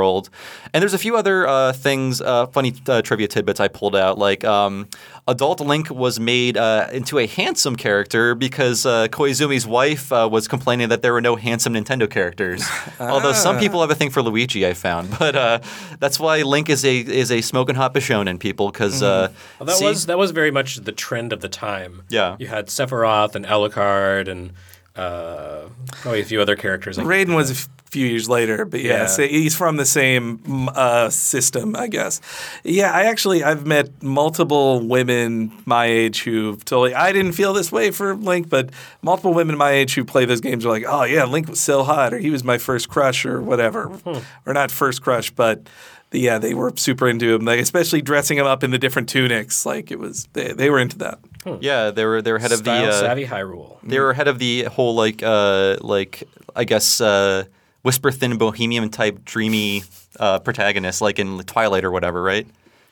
And 0.74 0.82
there's 0.82 0.94
a 0.94 0.98
few 0.98 1.18
other 1.18 1.48
uh, 1.48 1.74
things, 1.74 2.22
uh, 2.22 2.48
funny 2.48 2.74
uh, 2.88 3.02
trivia 3.02 3.28
tidbits 3.28 3.60
I 3.60 3.68
pulled 3.68 3.96
out. 3.96 4.18
Like, 4.18 4.44
um, 4.46 4.88
adult 5.28 5.60
Link 5.60 5.90
was 5.90 6.20
made 6.20 6.58
uh, 6.58 6.88
into 6.92 7.20
a 7.20 7.28
handsome 7.28 7.76
character 7.76 8.36
because 8.36 8.86
uh, 8.86 9.08
Koizumi's 9.08 9.68
wife 9.68 10.12
uh, 10.12 10.28
was 10.32 10.48
complaining 10.48 10.90
that 10.90 11.02
there 11.02 11.14
were 11.14 11.22
no 11.22 11.36
handsome 11.36 11.74
Nintendo 11.74 12.10
characters. 12.10 12.64
Although 13.00 13.34
some 13.34 13.60
people 13.60 13.82
have 13.82 13.92
a 13.92 13.96
thing 13.96 14.10
for 14.10 14.22
Luigi, 14.22 14.66
I 14.66 14.74
found, 14.74 15.10
but 15.20 15.36
uh, 15.36 15.60
that's 16.00 16.20
why 16.20 16.42
Link 16.44 16.70
is 16.70 16.86
a 16.86 17.00
is 17.00 17.32
a 17.32 17.42
smoking 17.42 17.76
hot 17.76 17.94
Bishonen 17.94 18.40
people 18.40 18.72
because 18.72 19.02
uh, 19.04 19.32
Well, 19.60 19.66
that 19.68 19.76
see- 19.78 19.86
was 19.86 20.06
that 20.08 20.18
was 20.18 20.32
very 20.32 20.52
much 20.52 20.78
the 20.78 20.92
trend 20.92 21.34
of 21.34 21.42
the 21.42 21.50
time. 21.50 22.04
Yeah. 22.10 22.36
you 22.40 22.48
had 22.48 22.68
Sephiroth 22.68 23.36
and 23.36 23.46
Alucard 23.46 24.28
and 24.28 24.54
uh, 24.96 25.68
probably 26.02 26.22
a 26.22 26.26
few 26.26 26.42
other 26.42 26.56
characters. 26.56 26.98
Like, 26.98 27.08
Raiden 27.08 27.36
was 27.36 27.50
a 27.50 27.54
f- 27.54 27.70
few 27.86 28.06
years 28.08 28.30
later, 28.30 28.66
but 28.66 28.82
yeah, 28.82 29.02
Yeah. 29.02 29.06
so 29.08 29.24
he's 29.28 29.56
from 29.56 29.76
the 29.78 29.86
same 29.86 30.70
uh, 30.76 31.10
system, 31.10 31.76
I 31.76 31.88
guess. 31.88 32.22
Yeah, 32.64 32.92
I 32.92 33.04
actually 33.04 33.44
I've 33.44 33.66
met 33.66 34.02
multiple 34.02 34.86
women 34.86 35.52
my 35.66 35.86
age 35.86 36.24
who 36.24 36.56
totally 36.58 36.94
I 36.94 37.12
didn't 37.12 37.34
feel 37.34 37.54
this 37.54 37.72
way 37.72 37.92
for 37.92 38.16
Link, 38.16 38.50
but 38.50 38.70
multiple 39.02 39.34
women 39.34 39.58
my 39.58 39.72
age 39.72 39.94
who 39.96 40.04
play 40.06 40.26
those 40.26 40.42
games 40.42 40.66
are 40.66 40.70
like, 40.70 40.86
oh 40.88 41.04
yeah, 41.04 41.26
Link 41.26 41.48
was 41.50 41.60
so 41.62 41.84
hot, 41.84 42.14
or 42.14 42.18
he 42.20 42.30
was 42.30 42.44
my 42.44 42.58
first 42.58 42.88
crush, 42.90 43.26
or 43.26 43.42
whatever, 43.42 43.86
Hmm. 43.88 44.20
or 44.46 44.54
not 44.54 44.72
first 44.72 45.02
crush, 45.02 45.32
but. 45.32 45.68
Yeah, 46.14 46.40
they 46.40 46.54
were 46.54 46.74
super 46.76 47.08
into 47.08 47.34
him, 47.34 47.46
like, 47.46 47.62
especially 47.62 48.02
dressing 48.02 48.38
him 48.38 48.46
up 48.46 48.66
in 48.66 48.72
the 48.72 48.78
different 48.78 49.08
tunics. 49.08 49.66
Like 49.66 49.92
it 49.92 49.98
was, 49.98 50.28
they, 50.34 50.52
they 50.52 50.70
were 50.70 50.78
into 50.78 50.98
that. 50.98 51.20
Yeah 51.60 51.92
they 51.92 52.06
were 52.06 52.22
they 52.22 52.32
were 52.32 52.40
head 52.40 52.52
of 52.52 52.64
the 52.64 52.72
uh, 52.72 52.92
savvy 52.92 53.26
Hyrule. 53.26 53.78
they 53.84 54.00
were 54.00 54.14
head 54.14 54.28
of 54.28 54.40
the 54.40 54.66
whole 54.66 54.96
like 54.96 55.24
uh, 55.24 55.78
like 55.82 56.24
I 56.56 56.64
guess 56.64 57.02
uh, 57.02 57.46
whisper 57.82 58.12
thin 58.12 58.38
bohemian 58.38 58.90
type 58.90 59.24
dreamy 59.26 59.84
uh, 60.20 60.40
protagonist 60.40 61.02
like 61.02 61.20
in 61.20 61.40
Twilight 61.40 61.84
or 61.84 61.92
whatever, 61.92 62.22
right? 62.22 62.48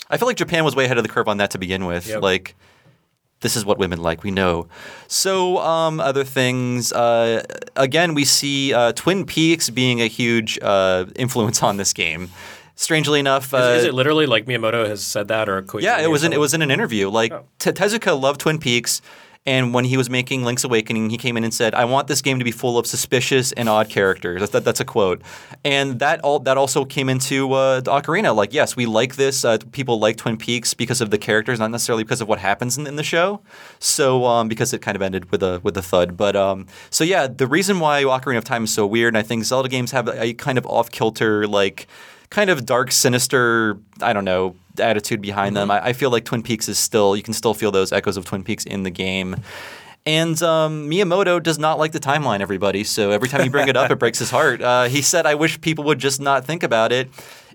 I 0.10 0.18
feel 0.18 0.28
like 0.28 0.38
Japan 0.38 0.64
was 0.64 0.76
way 0.76 0.86
ahead 0.86 0.98
of 0.98 1.04
the 1.04 1.10
curve 1.10 1.28
on 1.28 1.38
that 1.38 1.52
to 1.52 1.58
begin 1.58 1.86
with. 1.86 2.08
Yep. 2.08 2.24
Like 2.24 2.56
this 3.42 3.56
is 3.56 3.66
what 3.66 3.78
women 3.78 4.02
like. 4.02 4.24
We 4.24 4.32
know. 4.32 4.68
So, 5.08 5.60
um, 5.60 6.00
other 6.00 6.24
things. 6.24 6.92
Uh, 6.92 7.44
again, 7.76 8.14
we 8.14 8.26
see 8.26 8.74
uh, 8.74 8.92
Twin 8.94 9.26
Peaks 9.26 9.70
being 9.70 10.02
a 10.02 10.08
huge 10.08 10.60
uh, 10.62 11.06
influence 11.16 11.64
on 11.64 11.78
this 11.78 11.94
game. 11.94 12.30
Strangely 12.80 13.20
enough, 13.20 13.54
uh, 13.54 13.58
Is, 13.58 13.82
is 13.82 13.86
it 13.90 13.94
literally 13.94 14.26
like 14.26 14.46
Miyamoto 14.46 14.88
has 14.88 15.04
said 15.06 15.28
that, 15.28 15.50
or 15.50 15.62
Koizumi 15.62 15.82
yeah, 15.82 16.00
it 16.00 16.10
was 16.10 16.24
in 16.24 16.32
it 16.32 16.40
was 16.40 16.54
in 16.54 16.62
an 16.62 16.72
interview. 16.72 17.10
Like 17.10 17.34
Oh. 17.34 17.44
Te- 17.60 17.72
Tezuka 17.72 18.18
loved 18.18 18.40
Twin 18.40 18.58
Peaks, 18.58 19.02
and 19.46 19.74
when 19.74 19.84
he 19.84 19.98
was 19.98 20.10
making 20.10 20.46
Link's 20.46 20.64
Awakening, 20.64 21.10
he 21.10 21.18
came 21.18 21.36
in 21.36 21.44
and 21.44 21.54
said, 21.54 21.76
"I 21.76 21.84
want 21.84 22.08
this 22.08 22.22
game 22.22 22.40
to 22.40 22.46
be 22.46 22.52
full 22.52 22.78
of 22.78 22.88
suspicious 22.88 23.52
and 23.52 23.68
odd 23.68 23.90
characters." 23.90 24.40
That's, 24.40 24.54
that, 24.54 24.64
that's 24.64 24.80
a 24.80 24.86
quote, 24.86 25.22
and 25.66 26.00
that 26.00 26.22
all 26.22 26.40
that 26.40 26.56
also 26.56 26.86
came 26.86 27.10
into 27.10 27.52
uh, 27.52 27.82
the 27.82 27.92
Ocarina. 27.92 28.34
Like, 28.34 28.54
yes, 28.54 28.78
we 28.78 28.86
like 28.86 29.18
this. 29.18 29.44
Uh, 29.44 29.58
people 29.74 30.00
like 30.00 30.16
Twin 30.16 30.38
Peaks 30.38 30.74
because 30.74 31.02
of 31.02 31.10
the 31.10 31.18
characters, 31.18 31.60
not 31.60 31.72
necessarily 31.72 32.06
because 32.06 32.22
of 32.22 32.30
what 32.30 32.40
happens 32.40 32.78
in, 32.78 32.88
in 32.88 32.96
the 32.96 33.04
show. 33.04 33.42
So, 33.80 34.24
um, 34.24 34.48
because 34.48 34.72
it 34.72 34.82
kind 34.82 34.96
of 34.96 35.02
ended 35.02 35.32
with 35.32 35.44
a 35.44 35.60
with 35.64 35.76
a 35.76 35.82
thud. 35.82 36.16
But 36.16 36.38
um, 36.38 36.66
so 36.90 37.04
yeah, 37.04 37.28
the 37.28 37.46
reason 37.46 37.82
why 37.82 38.04
Ocarina 38.04 38.38
of 38.38 38.46
Time 38.46 38.64
is 38.64 38.74
so 38.74 38.88
weird, 38.88 39.14
and 39.14 39.18
I 39.18 39.22
think 39.24 39.44
Zelda 39.44 39.68
games 39.68 39.92
have 39.92 40.08
a, 40.08 40.24
a 40.24 40.34
kind 40.34 40.58
of 40.58 40.66
off 40.66 40.90
kilter 40.92 41.46
like 41.46 41.86
kind 42.30 42.50
of 42.50 42.66
dark, 42.66 42.92
sinister, 42.92 43.78
I 44.02 44.14
don't 44.14 44.26
know, 44.26 44.56
attitude 44.80 45.22
behind 45.22 45.58
them. 45.58 45.72
I, 45.72 45.88
I 45.88 45.94
feel 45.94 46.10
like 46.10 46.26
Twin 46.26 46.44
Peaks 46.44 46.70
is 46.70 46.78
still, 46.78 47.16
you 47.16 47.24
can 47.24 47.34
still 47.34 47.54
feel 47.54 47.72
those 47.72 47.92
echoes 47.92 48.18
of 48.18 48.26
Twin 48.26 48.44
Peaks 48.44 48.66
in 48.66 48.84
the 48.84 48.92
game. 48.92 49.36
And 50.06 50.42
um, 50.42 50.90
Miyamoto 50.90 51.42
does 51.44 51.60
not 51.60 51.78
like 51.78 51.92
the 51.92 52.00
timeline, 52.00 52.40
everybody. 52.40 52.84
So 52.84 53.12
every 53.12 53.28
time 53.28 53.44
you 53.44 53.52
bring 53.52 53.68
it 53.68 53.76
up, 53.76 53.92
it 53.92 53.98
breaks 53.98 54.18
his 54.20 54.32
heart. 54.32 54.62
Uh, 54.62 54.86
he 54.86 55.02
said, 55.02 55.26
I 55.26 55.36
wish 55.36 55.60
people 55.60 55.84
would 55.86 56.00
just 56.00 56.22
not 56.22 56.46
think 56.46 56.64
about 56.64 56.92
it. 56.92 57.10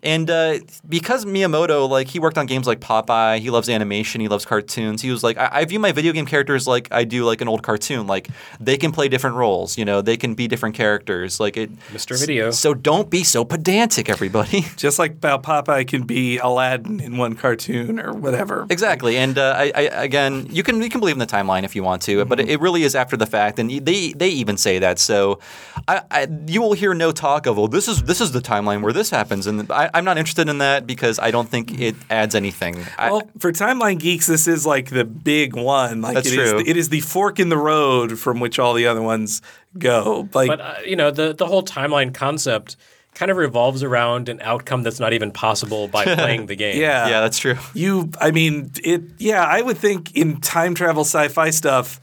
And 0.05 0.31
uh, 0.31 0.59
because 0.89 1.25
Miyamoto, 1.25 1.89
like, 1.89 2.09
he 2.09 2.19
worked 2.19 2.39
on 2.39 2.47
games 2.47 2.67
like 2.67 2.81
Popeye, 2.81 3.41
he 3.41 3.51
loves 3.51 3.69
animation, 3.69 4.21
he 4.21 4.29
loves 4.29 4.45
cartoons. 4.45 5.03
He 5.03 5.11
was 5.11 5.25
like, 5.25 5.39
I, 5.39 5.49
I 5.53 5.65
view 5.65 5.79
my 5.79 5.93
video 5.93 6.13
game 6.13 6.27
characters 6.27 6.67
like 6.67 6.89
I 6.93 7.05
do 7.05 7.25
like 7.25 7.41
an 7.41 7.49
old 7.49 7.63
cartoon. 7.63 8.07
Like, 8.07 8.29
they 8.61 8.77
can 8.77 8.93
play 8.93 9.09
different 9.09 9.37
roles, 9.37 9.79
you 9.79 9.85
know, 9.85 10.03
they 10.03 10.17
can 10.17 10.35
be 10.35 10.47
different 10.47 10.75
characters. 10.75 11.41
Like, 11.41 11.57
it. 11.57 11.75
Mr. 11.89 12.19
Video. 12.19 12.51
So 12.51 12.75
don't 12.75 13.11
be 13.11 13.25
so 13.25 13.45
pedantic, 13.45 14.09
everybody. 14.09 14.67
Just 14.77 14.99
like 14.99 15.13
about 15.13 15.43
Popeye 15.43 15.87
can 15.87 16.03
be 16.03 16.39
Aladdin 16.39 17.01
in 17.01 17.17
one 17.17 17.35
cartoon 17.35 17.99
or 17.99 18.13
whatever. 18.13 18.67
Exactly, 18.71 19.17
and 19.17 19.39
uh, 19.39 19.55
I, 19.57 19.73
I 19.75 19.81
again, 20.05 20.47
you 20.51 20.63
can 20.63 20.83
you 20.83 20.89
can 20.89 21.01
believe 21.01 21.15
in 21.15 21.19
the 21.19 21.27
timeline 21.27 21.65
if 21.65 21.75
you 21.75 21.83
want 21.83 22.03
to, 22.03 22.25
but 22.25 22.41
it, 22.41 22.49
it 22.49 22.61
really 22.61 22.83
is 22.83 22.95
after 22.95 23.17
the 23.17 23.27
fact, 23.27 23.59
and 23.59 23.71
they 23.71 24.13
they 24.13 24.29
even 24.29 24.57
say 24.57 24.79
that. 24.79 24.99
So, 24.99 25.41
I, 25.89 26.03
I, 26.11 26.29
you 26.47 26.61
will 26.61 26.73
hear 26.73 26.95
no 26.95 27.13
talk 27.13 27.47
of, 27.47 27.57
well, 27.57 27.69
this 27.69 27.89
is 27.89 28.03
this 28.03 28.21
is 28.21 28.33
the 28.33 28.41
timeline 28.41 28.83
where 28.83 28.93
this 28.93 29.11
happens, 29.11 29.47
and 29.47 29.71
I, 29.71 29.91
I'm 29.95 30.05
not 30.05 30.19
interested 30.19 30.49
in 30.49 30.59
that 30.59 30.87
because 30.87 31.19
I 31.19 31.31
don't 31.31 31.49
think 31.49 31.81
it 31.81 31.95
adds 32.11 32.35
anything. 32.35 32.77
I, 32.99 33.11
Well, 33.11 33.23
for 33.39 33.53
timeline 33.53 33.99
geeks, 33.99 34.27
this 34.27 34.47
is 34.49 34.67
like 34.67 34.91
the 34.91 35.05
big 35.05 35.55
one. 35.57 36.03
Like 36.03 36.15
That's 36.15 36.29
it 36.31 36.39
is 36.39 36.51
true. 36.51 36.63
the- 36.63 36.71
it 36.71 36.77
is 36.77 36.89
the 36.91 37.01
fork 37.01 37.39
in 37.41 37.49
the 37.49 37.57
road 37.57 38.19
from 38.19 38.41
which 38.41 38.59
all 38.59 38.75
the 38.75 38.87
other 38.87 39.01
ones 39.03 39.41
go. 39.79 40.29
Like 40.35 40.49
But 40.49 40.61
uh, 40.61 40.75
you 40.85 40.97
know, 40.97 41.11
the 41.11 41.33
the 41.33 41.47
whole 41.47 41.63
timeline 41.63 42.13
concept 42.13 42.77
kind 43.15 43.31
of 43.31 43.37
revolves 43.37 43.85
around 43.85 44.29
an 44.29 44.41
outcome 44.43 44.83
that's 44.83 44.99
not 44.99 45.13
even 45.13 45.31
possible 45.31 45.87
by 45.87 46.05
playing 46.17 46.47
the 46.47 46.57
game. 46.57 46.81
yeah, 46.81 47.07
yeah, 47.09 47.21
that's 47.21 47.39
true. 47.39 47.55
You, 47.73 48.11
I 48.21 48.33
mean, 48.33 48.73
it. 48.83 49.03
Yeah, 49.19 49.45
I 49.45 49.63
would 49.63 49.79
think 49.79 50.17
in 50.17 50.41
time 50.41 50.75
travel 50.75 51.03
sci-fi 51.05 51.51
stuff. 51.51 52.01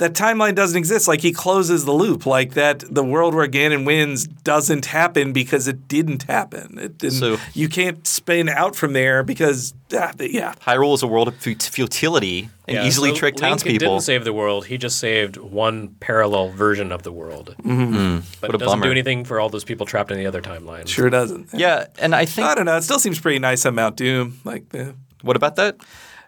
That 0.00 0.14
timeline 0.14 0.54
doesn't 0.54 0.76
exist. 0.78 1.06
Like 1.06 1.20
he 1.20 1.30
closes 1.32 1.84
the 1.84 1.92
loop. 1.92 2.24
Like 2.26 2.54
that, 2.54 2.82
the 2.92 3.04
world 3.04 3.34
where 3.34 3.46
Ganon 3.46 3.84
wins 3.84 4.26
doesn't 4.26 4.86
happen 4.86 5.32
because 5.32 5.68
it 5.68 5.88
didn't 5.88 6.22
happen. 6.24 6.78
It 6.80 6.96
didn't. 6.98 7.18
So- 7.18 7.36
you 7.54 7.68
can't 7.68 8.06
spin 8.06 8.48
out 8.48 8.74
from 8.74 8.94
there 8.94 9.22
because, 9.22 9.74
ah, 9.94 10.12
yeah, 10.18 10.54
Hyrule 10.66 10.94
is 10.94 11.02
a 11.02 11.06
world 11.06 11.28
of 11.28 11.36
futility 11.36 12.48
and 12.66 12.76
Yeah, 12.76 12.86
easily 12.86 13.10
so 13.10 13.16
trick 13.16 13.34
Link 13.34 13.42
townspeople. 13.42 13.78
didn't 13.78 14.00
save 14.00 14.24
the 14.24 14.32
world. 14.32 14.66
He 14.66 14.78
just 14.78 14.98
saved 14.98 15.36
one 15.36 15.88
parallel 16.00 16.48
version 16.48 16.92
of 16.92 17.02
the 17.02 17.12
world. 17.12 17.54
Mm-hmm. 17.62 18.20
But 18.40 18.48
What 18.48 18.54
it 18.54 18.54
a 18.54 18.58
doesn't 18.64 18.80
bummer. 18.80 18.84
do 18.86 18.90
anything 18.90 19.24
for 19.24 19.38
all 19.38 19.48
those 19.50 19.64
people 19.64 19.84
trapped 19.86 20.10
in 20.10 20.18
the 20.18 20.26
other 20.26 20.40
timeline. 20.42 20.88
sure 20.88 21.10
doesn't. 21.10 21.48
yeah, 21.52 21.86
and 21.98 22.14
I 22.14 22.24
think 22.24 22.46
I 22.46 22.54
don't 22.54 22.64
know. 22.64 22.76
It 22.76 22.82
still 22.84 22.98
seems 22.98 23.20
pretty 23.20 23.38
nice 23.38 23.66
on 23.66 23.74
Mount 23.74 23.96
Doom. 23.96 24.40
Like 24.44 24.68
the 24.70 24.94
what 25.22 25.36
about 25.36 25.56
that? 25.56 25.76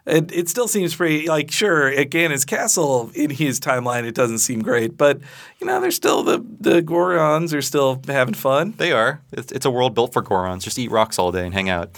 It, 0.05 0.31
it 0.31 0.49
still 0.49 0.67
seems 0.67 0.95
pretty 0.95 1.27
like 1.27 1.51
sure 1.51 1.87
at 1.87 2.09
Ganon's 2.09 2.45
castle 2.45 3.11
in 3.13 3.29
his 3.29 3.59
timeline 3.59 4.03
it 4.03 4.15
doesn't 4.15 4.39
seem 4.39 4.61
great, 4.61 4.97
but 4.97 5.19
you 5.63 5.67
know 5.67 5.79
there's 5.79 5.95
still 5.95 6.23
the 6.23 6.43
the 6.59 6.81
Gorons 6.81 7.53
are 7.53 7.61
still 7.61 8.01
having 8.07 8.33
fun. 8.33 8.73
They 8.75 8.91
are. 8.91 9.21
It's, 9.31 9.49
it's 9.53 9.65
a 9.65 9.71
world 9.71 9.95
built 9.95 10.11
for 10.11 10.21
Gorons. 10.21 10.61
Just 10.61 10.77
eat 10.77 10.91
rocks 10.91 11.17
all 11.17 11.31
day 11.31 11.45
and 11.45 11.53
hang 11.53 11.69
out. 11.69 11.97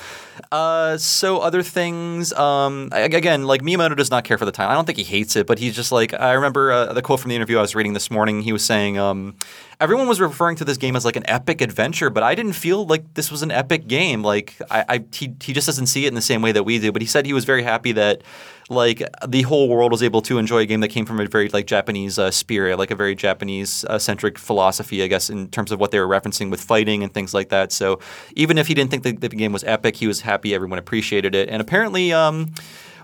Uh, 0.52 0.98
so 0.98 1.40
other 1.40 1.64
things, 1.64 2.32
um, 2.34 2.90
again, 2.92 3.46
like 3.46 3.64
Miyamoto 3.64 3.98
does 3.98 4.12
not 4.12 4.24
care 4.24 4.38
for 4.38 4.46
the 4.46 4.52
time. 4.52 4.70
I 4.70 4.76
don't 4.76 4.86
think 4.86 5.00
he 5.00 5.04
hates 5.04 5.36
it, 5.36 5.48
but 5.48 5.58
he's 5.58 5.76
just 5.76 5.92
like 5.92 6.14
I 6.14 6.34
remember 6.34 6.72
uh, 6.72 6.94
the 6.94 7.02
quote 7.02 7.20
from 7.20 7.30
the 7.30 7.36
interview 7.36 7.58
I 7.58 7.62
was 7.62 7.74
reading 7.74 7.94
this 7.94 8.12
morning. 8.12 8.44
He 8.44 8.54
was 8.54 8.64
saying 8.64 9.00
um, 9.00 9.36
everyone 9.80 10.08
was 10.08 10.22
referring 10.22 10.58
to 10.58 10.66
this 10.66 10.78
game 10.78 10.96
as 10.96 11.04
like 11.04 11.16
an 11.16 11.28
epic 11.28 11.60
adventure, 11.62 12.12
but 12.12 12.22
I 12.22 12.36
didn't 12.36 12.54
feel 12.54 12.86
like 12.86 13.16
this 13.16 13.32
was 13.32 13.42
an 13.42 13.50
epic 13.50 13.88
game. 13.88 14.22
Like 14.22 14.62
I, 14.70 14.86
I 14.88 15.04
he 15.12 15.34
he 15.42 15.54
just 15.54 15.66
doesn't 15.66 15.88
see 15.88 16.06
it 16.06 16.10
in 16.10 16.14
the 16.14 16.22
same 16.22 16.44
way 16.44 16.52
that 16.52 16.66
we 16.66 16.78
do. 16.78 16.92
But 16.92 17.02
he 17.02 17.08
said 17.08 17.26
he 17.26 17.34
was 17.34 17.46
very 17.46 17.64
happy 17.64 17.94
that 17.94 18.22
like 18.70 19.04
the 19.28 19.44
whole 19.44 19.70
world 19.70 19.92
was 19.92 20.02
able 20.02 20.22
to 20.24 20.38
enjoy 20.38 20.60
a 20.60 20.66
game 20.66 20.80
that 20.80 20.88
came 20.88 21.06
from 21.06 21.20
a 21.20 21.28
very 21.28 21.50
like 21.50 21.68
Japanese 21.68 22.18
uh, 22.18 22.32
spirit, 22.32 22.80
like 22.80 22.92
a 22.92 22.96
very 22.96 23.14
Japanese 23.14 23.86
uh, 23.86 24.00
centric 24.00 24.40
philosophy, 24.40 25.04
I 25.04 25.08
guess, 25.08 25.30
in 25.30 25.50
terms 25.50 25.72
of 25.72 25.80
what 25.80 25.92
they 25.92 26.00
were 26.00 26.08
referencing 26.08 26.50
with 26.50 26.62
fighting 26.62 27.04
and 27.04 27.14
things 27.14 27.34
like 27.34 27.50
that. 27.50 27.72
So 27.72 28.00
even 28.36 28.58
if 28.58 28.68
he 28.68 28.74
didn't 28.74 28.92
think 28.92 29.04
that 29.04 29.22
the 29.22 29.30
game 29.30 29.52
was 29.52 29.64
epic, 29.66 29.98
he 29.98 30.08
was 30.08 30.22
happy 30.22 30.56
everyone 30.56 30.80
appreciated 30.80 31.36
it. 31.36 31.50
And 31.50 31.62
apparently, 31.62 32.12
um, 32.12 32.54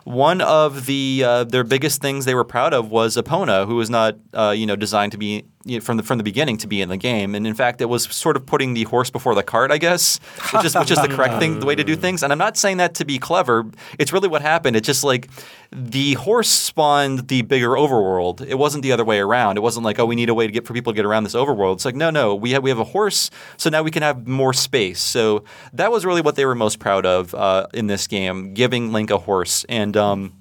one 0.04 0.42
of 0.42 0.88
the 0.88 1.24
uh, 1.26 1.44
their 1.44 1.64
biggest 1.64 2.02
things 2.02 2.26
they 2.26 2.34
were 2.34 2.44
proud 2.44 2.74
of 2.74 2.90
was 2.90 3.16
Epona, 3.16 3.68
who 3.68 3.76
was 3.76 3.90
not 3.90 4.18
uh, 4.34 4.54
you 4.58 4.66
know 4.66 4.76
designed 4.76 5.12
to 5.12 5.18
be 5.18 5.46
you 5.66 5.78
know, 5.78 5.82
from 5.82 5.98
the 5.98 6.04
from 6.04 6.18
the 6.18 6.24
beginning 6.24 6.58
to 6.58 6.68
be 6.68 6.82
in 6.82 6.90
the 6.90 6.98
game, 6.98 7.36
and 7.36 7.46
in 7.46 7.54
fact, 7.54 7.82
it 7.82 7.86
was 7.86 8.04
sort 8.04 8.36
of 8.36 8.46
putting 8.46 8.74
the 8.74 8.84
horse 8.84 9.10
before 9.10 9.36
the 9.36 9.44
cart, 9.44 9.72
I 9.72 9.78
guess, 9.78 10.20
which 10.54 10.66
is 10.66 10.76
which 10.76 10.92
is 10.92 11.02
the 11.02 11.08
correct 11.08 11.40
thing, 11.40 11.60
the 11.60 11.66
way 11.66 11.76
to 11.76 11.84
do 11.84 11.96
things. 12.06 12.24
And 12.24 12.32
I'm 12.32 12.40
not 12.40 12.58
saying 12.58 12.78
that 12.78 12.96
to 12.96 13.06
be 13.06 13.20
clever. 13.20 13.66
It's 14.00 14.12
really 14.12 14.28
what 14.28 14.42
happened. 14.42 14.76
It's 14.76 14.86
just 14.86 15.04
like 15.04 15.30
the 15.72 16.14
horse 16.14 16.50
spawned 16.50 17.28
the 17.28 17.44
bigger 17.44 17.70
overworld. 17.70 18.46
It 18.46 18.56
wasn't 18.56 18.84
the 18.84 18.92
other 18.92 19.06
way 19.06 19.20
around. 19.20 19.58
It 19.58 19.62
wasn't 19.62 19.86
like 19.86 20.00
oh 20.00 20.06
we 20.06 20.16
need 20.16 20.30
a 20.30 20.34
way 20.34 20.48
to 20.48 20.52
get 20.52 20.66
for 20.66 20.74
people 20.74 20.94
to 20.94 20.96
get 20.96 21.06
around 21.06 21.24
this 21.24 21.36
overworld. 21.36 21.76
It's 21.76 21.86
like 21.86 21.96
no 21.96 22.10
no 22.10 22.36
we 22.36 22.52
have 22.52 22.64
we 22.64 22.70
have 22.70 22.80
a 22.80 22.86
horse, 22.86 23.30
so 23.58 23.70
now 23.70 23.84
we 23.84 23.92
can 23.92 24.04
have 24.04 24.28
more 24.28 24.54
space. 24.54 25.00
So 25.00 25.44
that 25.74 25.92
was 25.92 26.06
really 26.06 26.22
what 26.22 26.36
they 26.36 26.46
were 26.46 26.56
most 26.56 26.80
proud 26.80 27.06
of 27.06 27.34
uh, 27.36 27.68
in 27.74 27.88
this 27.88 28.08
game, 28.08 28.54
giving 28.54 28.92
Link 28.92 29.12
a 29.12 29.18
horse 29.18 29.66
and. 29.70 29.96
Um, 29.96 30.34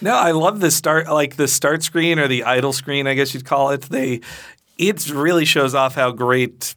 No, 0.00 0.14
I 0.14 0.32
love 0.32 0.60
the 0.60 0.70
start, 0.70 1.08
like 1.08 1.36
the 1.36 1.48
start 1.48 1.82
screen 1.82 2.18
or 2.18 2.28
the 2.28 2.44
idle 2.44 2.72
screen, 2.72 3.06
I 3.06 3.14
guess 3.14 3.32
you'd 3.34 3.44
call 3.44 3.70
it. 3.70 3.82
They, 3.82 4.20
it 4.78 5.08
really 5.08 5.44
shows 5.44 5.74
off 5.74 5.94
how 5.94 6.10
great. 6.10 6.74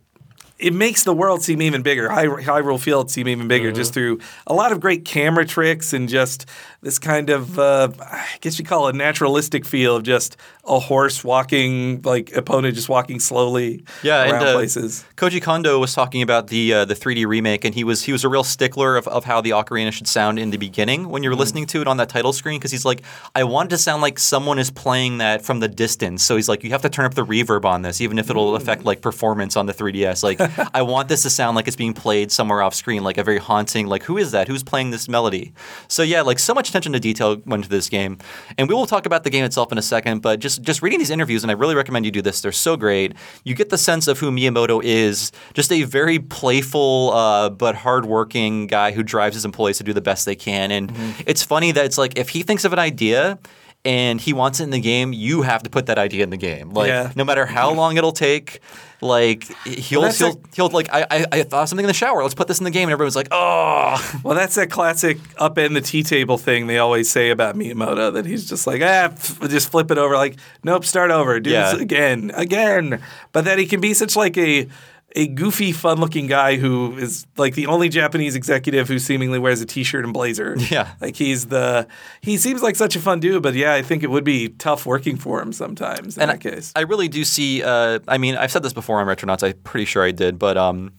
It 0.60 0.74
makes 0.74 1.04
the 1.04 1.14
world 1.14 1.44
seem 1.44 1.62
even 1.62 1.84
bigger. 1.84 2.10
Hy- 2.10 2.26
Hyrule 2.26 2.80
Field 2.80 3.12
seem 3.12 3.28
even 3.28 3.48
bigger 3.48 3.72
just 3.72 3.94
through 3.94 4.20
a 4.48 4.54
lot 4.54 4.72
of 4.72 4.80
great 4.80 5.06
camera 5.06 5.46
tricks 5.46 5.94
and 5.94 6.10
just 6.10 6.48
this 6.82 6.98
kind 7.00 7.30
of, 7.30 7.60
uh, 7.60 7.90
I 8.00 8.26
guess 8.42 8.58
you 8.58 8.66
call 8.66 8.88
it 8.88 8.96
naturalistic 8.96 9.66
feel 9.66 9.96
of 9.98 10.04
just 10.04 10.36
a 10.66 10.80
horse 10.80 11.24
walking, 11.24 12.02
like 12.04 12.36
opponent 12.36 12.76
just 12.76 12.90
walking 12.90 13.20
slowly 13.20 13.84
Yeah, 14.04 14.24
around 14.24 14.36
and 14.36 14.44
uh, 14.46 14.54
places. 14.56 15.06
Koji 15.16 15.42
Kondo 15.42 15.80
was 15.80 15.94
talking 15.94 16.22
about 16.24 16.48
the 16.48 16.74
uh, 16.74 16.86
the 16.86 16.94
3D 16.96 17.26
remake, 17.28 17.64
and 17.64 17.76
he 17.76 17.84
was 17.84 18.04
he 18.04 18.12
was 18.12 18.24
a 18.24 18.30
real 18.30 18.44
stickler 18.44 18.98
of, 18.98 19.08
of 19.08 19.26
how 19.26 19.42
the 19.42 19.52
ocarina 19.52 19.92
should 19.92 20.08
sound 20.08 20.40
in 20.40 20.50
the 20.50 20.58
beginning 20.58 21.10
when 21.10 21.22
you're 21.24 21.34
Mm-hmm. 21.34 21.40
listening 21.40 21.66
to 21.68 21.82
it 21.82 21.88
on 21.88 21.98
that 21.98 22.10
title 22.10 22.34
screen, 22.34 22.58
because 22.60 22.72
he's 22.72 22.86
like, 22.86 23.02
I 23.36 23.44
want 23.44 23.68
it 23.72 23.76
to 23.76 23.78
sound 23.78 24.02
like 24.02 24.18
someone 24.18 24.58
is 24.60 24.72
playing 24.72 25.20
that 25.20 25.44
from 25.44 25.60
the 25.60 25.68
distance. 25.68 26.24
So 26.24 26.36
he's 26.36 26.50
like, 26.50 26.64
you 26.64 26.72
have 26.72 26.82
to 26.82 26.90
turn 26.90 27.06
up 27.06 27.14
the 27.14 27.26
reverb 27.26 27.64
on 27.66 27.82
this, 27.84 28.02
even 28.02 28.18
if 28.18 28.30
it'll 28.30 28.54
Mm. 28.54 28.58
affect 28.58 28.86
like 28.86 29.02
performance 29.02 29.56
on 29.58 29.66
the 29.68 29.74
3DS. 29.74 30.24
Like, 30.24 30.40
I 30.74 30.82
want 30.82 31.10
this 31.10 31.24
to 31.24 31.30
sound 31.30 31.56
like 31.56 31.68
it's 31.68 31.76
being 31.76 31.94
played 31.94 32.32
somewhere 32.32 32.62
off 32.62 32.74
screen, 32.74 33.04
like 33.04 33.18
a 33.18 33.24
very 33.24 33.38
haunting, 33.38 33.88
like 33.88 34.04
who 34.04 34.18
is 34.18 34.32
that? 34.32 34.48
Who's 34.48 34.64
playing 34.64 34.92
this 34.92 35.08
melody? 35.08 35.54
So 35.88 36.04
yeah, 36.04 36.22
like 36.22 36.40
so 36.40 36.54
much 36.54 36.70
attention 36.70 36.94
to 36.94 37.00
detail 37.00 37.42
went 37.46 37.64
into 37.64 37.70
this 37.70 37.90
game, 37.90 38.18
and 38.58 38.70
we 38.70 38.76
will 38.76 38.86
talk 38.86 39.06
about 39.06 39.24
the 39.24 39.30
game 39.30 39.46
itself 39.46 39.72
in 39.72 39.78
a 39.78 39.82
second. 39.82 40.22
But 40.22 40.40
just 40.40 40.62
just 40.62 40.82
reading 40.82 41.00
these 41.00 41.10
interviews, 41.10 41.44
and 41.44 41.52
I 41.52 41.54
really 41.54 41.76
recommend 41.76 42.06
you 42.06 42.12
do 42.12 42.22
this. 42.22 42.42
They're 42.42 42.52
so 42.52 42.78
great. 42.78 43.14
You 43.44 43.56
get 43.56 43.70
the 43.70 43.78
sense 43.78 44.08
of 44.08 44.20
who 44.20 44.32
Miyamoto 44.32 44.84
is, 44.84 45.32
just 45.54 45.72
a 45.72 45.84
very 45.84 46.20
playful 46.20 47.12
uh, 47.14 47.50
but 47.50 47.76
hardworking 47.76 48.68
guy 48.68 48.92
who 48.92 49.04
drives 49.04 49.36
his 49.36 49.46
employees 49.46 49.78
to 49.78 49.84
do 49.84 49.94
the 49.94 50.02
best 50.02 50.26
they 50.26 50.36
can. 50.36 50.72
And 50.72 50.92
it's 51.26 51.44
funny 51.44 51.72
that 51.72 51.86
it's 51.86 51.98
like 51.98 52.18
if 52.18 52.30
he 52.30 52.44
thinks 52.44 52.66
of 52.66 52.74
an 52.74 52.80
idea. 52.80 53.40
And 53.86 54.20
he 54.20 54.34
wants 54.34 54.60
it 54.60 54.64
in 54.64 54.70
the 54.72 54.82
game. 54.82 55.14
You 55.14 55.44
have 55.44 55.64
to 55.64 55.70
put 55.70 55.86
that 55.86 55.98
idea 55.98 56.24
in 56.24 56.30
the 56.30 56.36
game. 56.38 56.72
Like 56.72 56.90
Yeah. 56.90 57.12
no 57.16 57.24
matter 57.24 57.46
how 57.46 57.72
long 57.72 57.96
it'll 57.96 58.12
take, 58.12 58.60
like 59.00 59.44
he'll 59.66 60.02
that's 60.02 60.18
he'll, 60.18 60.34
a- 60.34 60.56
he'll 60.56 60.70
like 60.70 60.90
I, 60.92 61.06
I 61.10 61.26
I 61.32 61.44
thought 61.44 61.70
something 61.70 61.86
in 61.86 61.88
the 61.88 61.94
shower. 61.94 62.22
Let's 62.22 62.36
put 62.36 62.50
this 62.50 62.58
in 62.58 62.66
the 62.66 62.72
game, 62.72 62.84
and 62.90 62.92
everyone's 62.92 63.16
like, 63.16 63.30
oh, 63.32 64.20
Well, 64.24 64.36
that's 64.36 64.56
that 64.56 64.70
classic 64.72 65.18
upend 65.40 65.74
the 65.76 65.82
tea 65.82 66.04
table 66.04 66.38
thing 66.38 66.68
they 66.68 66.80
always 66.80 67.10
say 67.10 67.30
about 67.30 67.56
Miyamoto 67.56 68.12
that 68.14 68.26
he's 68.26 68.50
just 68.50 68.68
like, 68.68 68.82
ah, 68.82 69.06
f- 69.14 69.40
just 69.50 69.70
flip 69.72 69.90
it 69.92 69.98
over. 69.98 70.16
Like, 70.16 70.38
nope, 70.64 70.84
start 70.84 71.12
over, 71.12 71.40
do 71.40 71.52
Yeah. 71.52 71.72
this 71.74 71.82
again, 71.82 72.32
again. 72.36 73.02
But 73.32 73.46
that 73.46 73.58
he 73.60 73.68
can 73.68 73.80
be 73.80 73.94
such 73.94 74.16
like 74.18 74.38
a 74.38 74.68
a 75.16 75.26
goofy, 75.26 75.72
fun-looking 75.72 76.28
guy 76.28 76.58
who 76.58 76.96
is 76.98 77.26
like 77.38 77.56
the 77.56 77.66
only 77.68 77.88
Japanese 77.90 78.36
executive 78.36 78.88
who 78.90 79.00
seemingly 79.00 79.40
wears 79.40 79.62
a 79.62 79.66
t-shirt 79.66 80.04
and 80.04 80.14
blazer. 80.14 80.56
Yeah. 80.70 80.92
like 81.00 81.16
he's 81.16 81.46
the 81.48 81.88
he 82.22 82.38
seems 82.38 82.62
like 82.62 82.76
such 82.76 82.96
a 82.96 83.00
fun 83.00 83.20
dude. 83.22 83.42
But 83.42 83.54
yeah, 83.56 83.74
I 83.74 83.82
think 83.82 84.04
it 84.04 84.10
would 84.12 84.26
be 84.26 84.50
tough 84.50 84.86
working 84.86 85.16
for 85.18 85.42
him 85.42 85.54
sometimes 85.54 86.18
in 86.18 86.24
And 86.24 86.32
that 86.32 86.42
case. 86.42 86.74
I 86.76 86.82
really 86.82 87.08
do 87.08 87.24
see. 87.24 87.64
Uh, 87.64 88.00
I 88.08 88.18
mean, 88.18 88.36
I've 88.36 88.52
said 88.52 88.64
this 88.64 88.74
before 88.74 89.00
on 89.00 89.08
Retronauts. 89.08 89.44
I'm 89.48 89.54
pretty 89.64 89.86
sure 89.86 90.04
I 90.04 90.12
did, 90.12 90.38
but 90.38 90.58
um, 90.58 90.92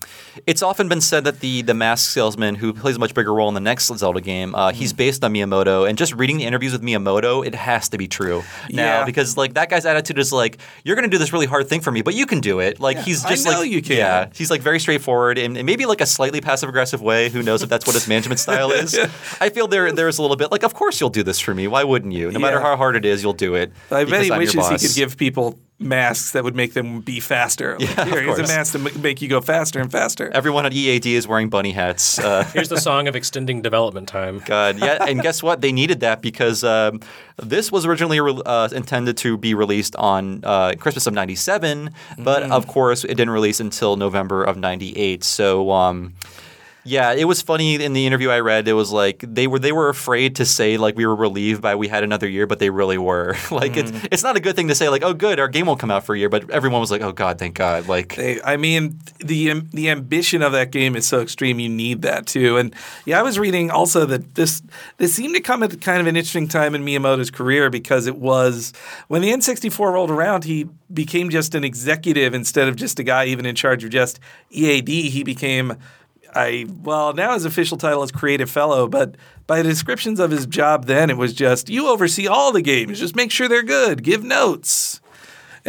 it's 0.47 0.63
often 0.63 0.89
been 0.89 1.03
said 1.03 1.25
that 1.25 1.41
the 1.41 1.63
the 1.63 1.75
mask 1.75 2.11
salesman 2.11 2.55
who 2.55 2.73
plays 2.73 2.97
a 2.97 2.99
much 2.99 3.13
bigger 3.15 3.33
role 3.35 3.49
in 3.49 3.55
the 3.55 3.61
next 3.61 3.87
Zelda 3.95 4.21
game, 4.23 4.55
uh, 4.55 4.73
he's 4.73 4.89
Mm-hmm. 4.93 4.97
based 4.97 5.23
on 5.25 5.35
Miyamoto. 5.35 5.89
And 5.89 5.99
just 5.99 6.15
reading 6.15 6.39
the 6.39 6.45
interviews 6.45 6.73
with 6.73 6.83
Miyamoto, 6.83 7.47
it 7.47 7.55
has 7.55 7.91
to 7.91 7.99
be 7.99 8.09
true 8.09 8.43
now 8.71 9.01
Yeah. 9.01 9.05
because 9.05 9.37
like 9.37 9.55
that 9.55 9.69
guy's 9.69 9.85
attitude 9.85 10.19
is 10.19 10.33
like, 10.33 10.59
you're 10.83 10.97
going 10.97 11.09
to 11.09 11.15
do 11.15 11.19
this 11.19 11.33
really 11.33 11.47
hard 11.47 11.69
thing 11.69 11.83
for 11.83 11.93
me, 11.93 12.01
but 12.03 12.15
you 12.15 12.25
can 12.27 12.41
do 12.41 12.61
it. 12.61 12.81
Like 12.81 12.99
he's 12.99 13.25
I 13.25 13.29
just 13.31 13.45
know 13.45 13.61
like, 13.61 13.71
you 13.71 13.83
can. 13.83 13.97
yeah, 13.99 14.08
he's 14.35 14.51
like 14.51 14.61
very 14.61 14.81
straightforward 14.81 15.39
and, 15.39 15.57
and 15.57 15.67
maybe 15.67 15.87
like 15.87 16.01
a 16.01 16.07
slightly 16.07 16.41
passive 16.41 16.69
aggressive 16.69 17.03
way. 17.03 17.29
Who 17.29 17.43
knows 17.43 17.63
if 17.63 17.69
that's 17.69 17.87
what 17.87 17.95
his 17.95 18.09
management 18.09 18.41
style 18.41 18.71
is? 18.71 18.99
I 19.41 19.51
feel 19.51 19.69
there 19.69 19.91
there's 19.93 20.19
a 20.19 20.23
little 20.23 20.37
bit 20.37 20.51
like, 20.51 20.63
of 20.63 20.75
course 20.75 21.01
you'll 21.01 21.11
do 21.11 21.23
this 21.23 21.39
for 21.39 21.55
me. 21.55 21.69
Why 21.69 21.85
wouldn't 21.85 22.13
you? 22.13 22.31
No 22.31 22.39
matter 22.39 22.61
how 22.61 22.77
hard 22.77 22.97
it 22.97 23.05
is, 23.05 23.23
you'll 23.23 23.33
do 23.33 23.55
it. 23.55 23.73
I 23.91 24.05
bet 24.05 24.25
he 24.25 24.31
wishes 24.31 24.69
he 24.69 24.79
could 24.79 24.97
give 24.97 25.17
people 25.17 25.59
masks 25.81 26.33
that 26.33 26.43
would 26.43 26.57
make 26.57 26.73
them 26.75 27.01
be 27.01 27.21
faster. 27.21 27.77
Like, 27.79 27.89
Yeah, 27.97 28.03
of 28.03 28.09
here, 28.09 28.23
here's 28.23 28.39
a 28.39 28.43
mask 28.43 28.73
to 28.73 28.99
make 28.99 29.23
you 29.23 29.29
go 29.29 29.41
faster 29.41 29.79
and 29.81 29.91
faster. 29.93 30.29
Everyone 30.31 30.67
at 30.67 30.73
EAD 30.73 31.07
is 31.07 31.29
wearing 31.29 31.49
bunny 31.49 31.71
hats. 31.73 32.19
Uh, 32.19 32.43
Here's 32.53 32.69
the 32.69 32.81
song 32.81 33.07
of 33.07 33.15
extending 33.15 33.63
development 33.63 34.09
time. 34.09 34.41
God, 34.47 34.79
yeah, 34.79 35.05
and 35.07 35.21
guess 35.23 35.43
what? 35.43 35.61
They 35.61 35.71
needed 35.73 36.01
that 36.01 36.21
because 36.21 36.65
um, 36.65 37.01
this 37.37 37.71
was 37.71 37.87
originally 37.87 38.19
re- 38.21 38.43
uh, 38.45 38.69
intended 38.73 39.17
to 39.19 39.37
be 39.39 39.55
released 39.55 39.95
on 39.97 40.41
uh, 40.45 40.73
Christmas 40.79 41.07
of 41.07 41.15
'97, 41.15 41.91
but 42.19 42.43
Mm. 42.43 42.51
of 42.53 42.67
course 42.67 43.05
it 43.05 43.09
didn't 43.15 43.31
release 43.31 43.61
until 43.61 43.97
November 43.97 44.43
of 44.45 44.57
'98. 44.57 45.23
So. 45.25 45.71
Um, 45.71 46.15
yeah, 46.89 47.13
it 47.13 47.25
was 47.25 47.43
funny 47.43 47.75
in 47.77 47.93
the 47.93 48.07
interview 48.07 48.31
I 48.31 48.41
read. 48.41 48.67
It 48.67 48.73
was 48.73 48.91
like 48.91 49.23
they 49.27 49.47
were 49.47 49.59
they 49.59 49.73
were 49.73 49.89
afraid 49.89 50.37
to 50.37 50.47
say 50.47 50.77
like 50.79 50.97
we 50.97 51.05
were 51.07 51.15
relieved 51.15 51.61
by 51.61 51.75
we 51.75 51.89
had 51.89 52.03
another 52.03 52.27
year, 52.29 52.47
but 52.47 52.59
they 52.59 52.71
really 52.71 52.99
were. 52.99 53.37
like 53.51 53.73
Mm. 53.73 53.77
it's 53.95 54.09
it's 54.13 54.23
not 54.23 54.37
a 54.37 54.41
good 54.41 54.57
thing 54.57 54.69
to 54.69 54.75
say 54.75 54.89
like 54.89 55.03
oh 55.03 55.13
good 55.15 55.39
our 55.39 55.49
game 55.49 55.67
won't 55.67 55.79
come 55.81 55.91
out 55.91 56.05
for 56.07 56.15
a 56.15 56.19
year, 56.19 56.29
but 56.29 56.49
everyone 56.51 56.81
was 56.81 56.91
like 56.91 57.03
oh 57.03 57.13
god 57.13 57.39
thank 57.39 57.55
God 57.57 57.87
like 57.89 58.17
They, 58.17 58.41
I 58.43 58.57
mean, 58.57 58.99
the 59.19 59.61
the 59.73 59.91
ambition 59.91 60.43
of 60.43 60.53
that 60.53 60.71
game 60.71 60.97
is 60.97 61.07
so 61.07 61.21
extreme. 61.21 61.61
You 61.61 61.69
need 61.69 62.03
that 62.03 62.27
too. 62.27 62.57
And 62.57 62.75
yeah, 63.05 63.19
I 63.21 63.23
was 63.23 63.39
reading 63.39 63.71
also 63.71 64.07
that 64.07 64.35
this 64.35 64.63
this 64.97 65.15
seemed 65.15 65.35
to 65.35 65.41
come 65.43 65.63
at 65.63 65.81
kind 65.81 66.01
of 66.01 66.07
an 66.07 66.17
interesting 66.17 66.49
time 66.49 66.75
in 66.75 66.85
Miyamoto's 66.85 67.31
career 67.31 67.69
because 67.71 68.07
it 68.07 68.17
was 68.17 68.73
when 69.09 69.21
the 69.23 69.31
N64 69.31 69.93
rolled 69.93 70.11
around, 70.11 70.45
he 70.45 70.67
became 70.93 71.29
just 71.29 71.55
an 71.55 71.65
executive 71.65 72.33
instead 72.35 72.67
of 72.69 72.75
just 72.77 72.99
a 72.99 73.03
guy 73.03 73.27
even 73.27 73.45
in 73.45 73.55
charge 73.55 73.85
of 73.85 73.91
just 73.91 74.19
EAD. 74.51 74.89
He 74.89 75.23
became 75.23 75.75
I 76.35 76.67
well 76.83 77.13
now 77.13 77.35
his 77.35 77.45
official 77.45 77.77
title 77.77 78.03
is 78.03 78.11
creative 78.11 78.51
fellow, 78.51 78.89
but 78.89 79.17
by 79.47 79.63
the 79.63 79.69
descriptions 79.69 80.21
of 80.21 80.31
his 80.31 80.47
job 80.47 80.87
then, 80.87 81.11
it 81.11 81.17
was 81.17 81.33
just 81.33 81.69
you 81.69 81.89
oversee 81.89 82.27
all 82.27 82.53
the 82.53 82.63
games, 82.63 82.99
just 82.99 83.17
make 83.17 83.31
sure 83.31 83.49
they're 83.49 83.63
good, 83.63 84.03
give 84.03 84.23
notes. 84.25 85.01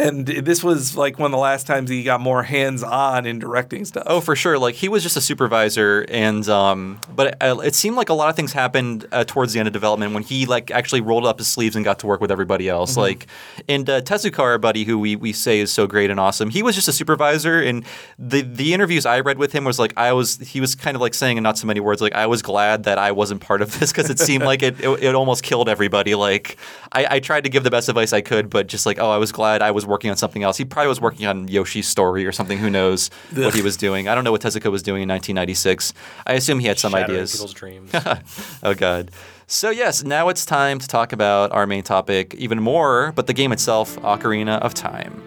And 0.00 0.24
this 0.26 0.64
was 0.64 0.96
like 0.96 1.18
one 1.18 1.26
of 1.26 1.32
the 1.32 1.38
last 1.38 1.66
times 1.66 1.90
he 1.90 2.02
got 2.02 2.22
more 2.22 2.42
hands 2.42 2.82
on 2.82 3.26
in 3.26 3.38
directing 3.38 3.84
stuff. 3.84 4.04
Oh, 4.06 4.20
for 4.22 4.34
sure. 4.34 4.58
Like 4.58 4.74
he 4.74 4.88
was 4.88 5.02
just 5.02 5.14
a 5.14 5.20
supervisor, 5.20 6.06
and 6.08 6.48
um, 6.48 6.98
but 7.14 7.36
it, 7.38 7.66
it 7.66 7.74
seemed 7.74 7.96
like 7.96 8.08
a 8.08 8.14
lot 8.14 8.30
of 8.30 8.36
things 8.36 8.54
happened 8.54 9.06
uh, 9.12 9.24
towards 9.24 9.52
the 9.52 9.58
end 9.58 9.66
of 9.66 9.74
development 9.74 10.14
when 10.14 10.22
he 10.22 10.46
like 10.46 10.70
actually 10.70 11.02
rolled 11.02 11.26
up 11.26 11.36
his 11.36 11.48
sleeves 11.48 11.76
and 11.76 11.84
got 11.84 11.98
to 11.98 12.06
work 12.06 12.22
with 12.22 12.30
everybody 12.30 12.66
else. 12.66 12.96
Like, 12.96 13.26
and 13.68 13.88
uh, 13.90 14.00
Tezuka, 14.00 14.38
our 14.38 14.56
buddy, 14.56 14.84
who 14.84 14.98
we, 14.98 15.16
we 15.16 15.32
say 15.34 15.60
is 15.60 15.70
so 15.70 15.86
great 15.86 16.10
and 16.10 16.18
awesome, 16.18 16.48
he 16.48 16.62
was 16.62 16.74
just 16.74 16.88
a 16.88 16.92
supervisor. 16.92 17.60
And 17.60 17.84
the 18.18 18.40
the 18.40 18.72
interviews 18.72 19.04
I 19.04 19.20
read 19.20 19.36
with 19.36 19.52
him 19.52 19.64
was 19.64 19.78
like 19.78 19.92
I 19.98 20.14
was 20.14 20.38
he 20.38 20.62
was 20.62 20.74
kind 20.74 20.94
of 20.94 21.02
like 21.02 21.12
saying 21.12 21.36
in 21.36 21.42
not 21.42 21.58
so 21.58 21.66
many 21.66 21.80
words 21.80 22.00
like 22.00 22.14
I 22.14 22.26
was 22.26 22.40
glad 22.40 22.84
that 22.84 22.96
I 22.96 23.12
wasn't 23.12 23.42
part 23.42 23.60
of 23.60 23.78
this 23.78 23.92
because 23.92 24.08
it 24.08 24.18
seemed 24.18 24.44
like 24.44 24.62
it, 24.62 24.80
it 24.80 24.88
it 25.02 25.14
almost 25.14 25.42
killed 25.42 25.68
everybody. 25.68 26.14
Like 26.14 26.56
I, 26.90 27.16
I 27.16 27.20
tried 27.20 27.44
to 27.44 27.50
give 27.50 27.64
the 27.64 27.70
best 27.70 27.90
advice 27.90 28.14
I 28.14 28.22
could, 28.22 28.48
but 28.48 28.66
just 28.66 28.86
like 28.86 28.98
oh 28.98 29.10
I 29.10 29.18
was 29.18 29.30
glad 29.30 29.60
I 29.60 29.72
was 29.72 29.89
working 29.90 30.10
on 30.10 30.16
something 30.16 30.42
else. 30.42 30.56
He 30.56 30.64
probably 30.64 30.88
was 30.88 31.00
working 31.00 31.26
on 31.26 31.48
Yoshi's 31.48 31.86
story 31.88 32.24
or 32.24 32.32
something. 32.32 32.56
Who 32.58 32.70
knows 32.70 33.10
what 33.34 33.54
he 33.54 33.60
was 33.62 33.76
doing? 33.76 34.08
I 34.08 34.14
don't 34.14 34.24
know 34.24 34.32
what 34.32 34.40
Tezuka 34.40 34.70
was 34.70 34.82
doing 34.82 35.02
in 35.02 35.08
1996. 35.08 35.92
I 36.26 36.32
assume 36.34 36.60
he 36.60 36.66
had 36.68 36.78
some 36.78 36.92
Shattering 36.92 37.16
ideas. 37.16 37.32
people's 37.32 37.52
dreams. 37.52 37.90
oh 38.62 38.74
god. 38.74 39.10
So 39.46 39.70
yes, 39.70 40.04
now 40.04 40.28
it's 40.28 40.46
time 40.46 40.78
to 40.78 40.86
talk 40.86 41.12
about 41.12 41.50
our 41.52 41.66
main 41.66 41.82
topic 41.82 42.34
even 42.36 42.62
more, 42.62 43.12
but 43.16 43.26
the 43.26 43.32
game 43.34 43.52
itself, 43.52 43.96
Ocarina 43.98 44.60
of 44.60 44.74
Time. 44.74 45.22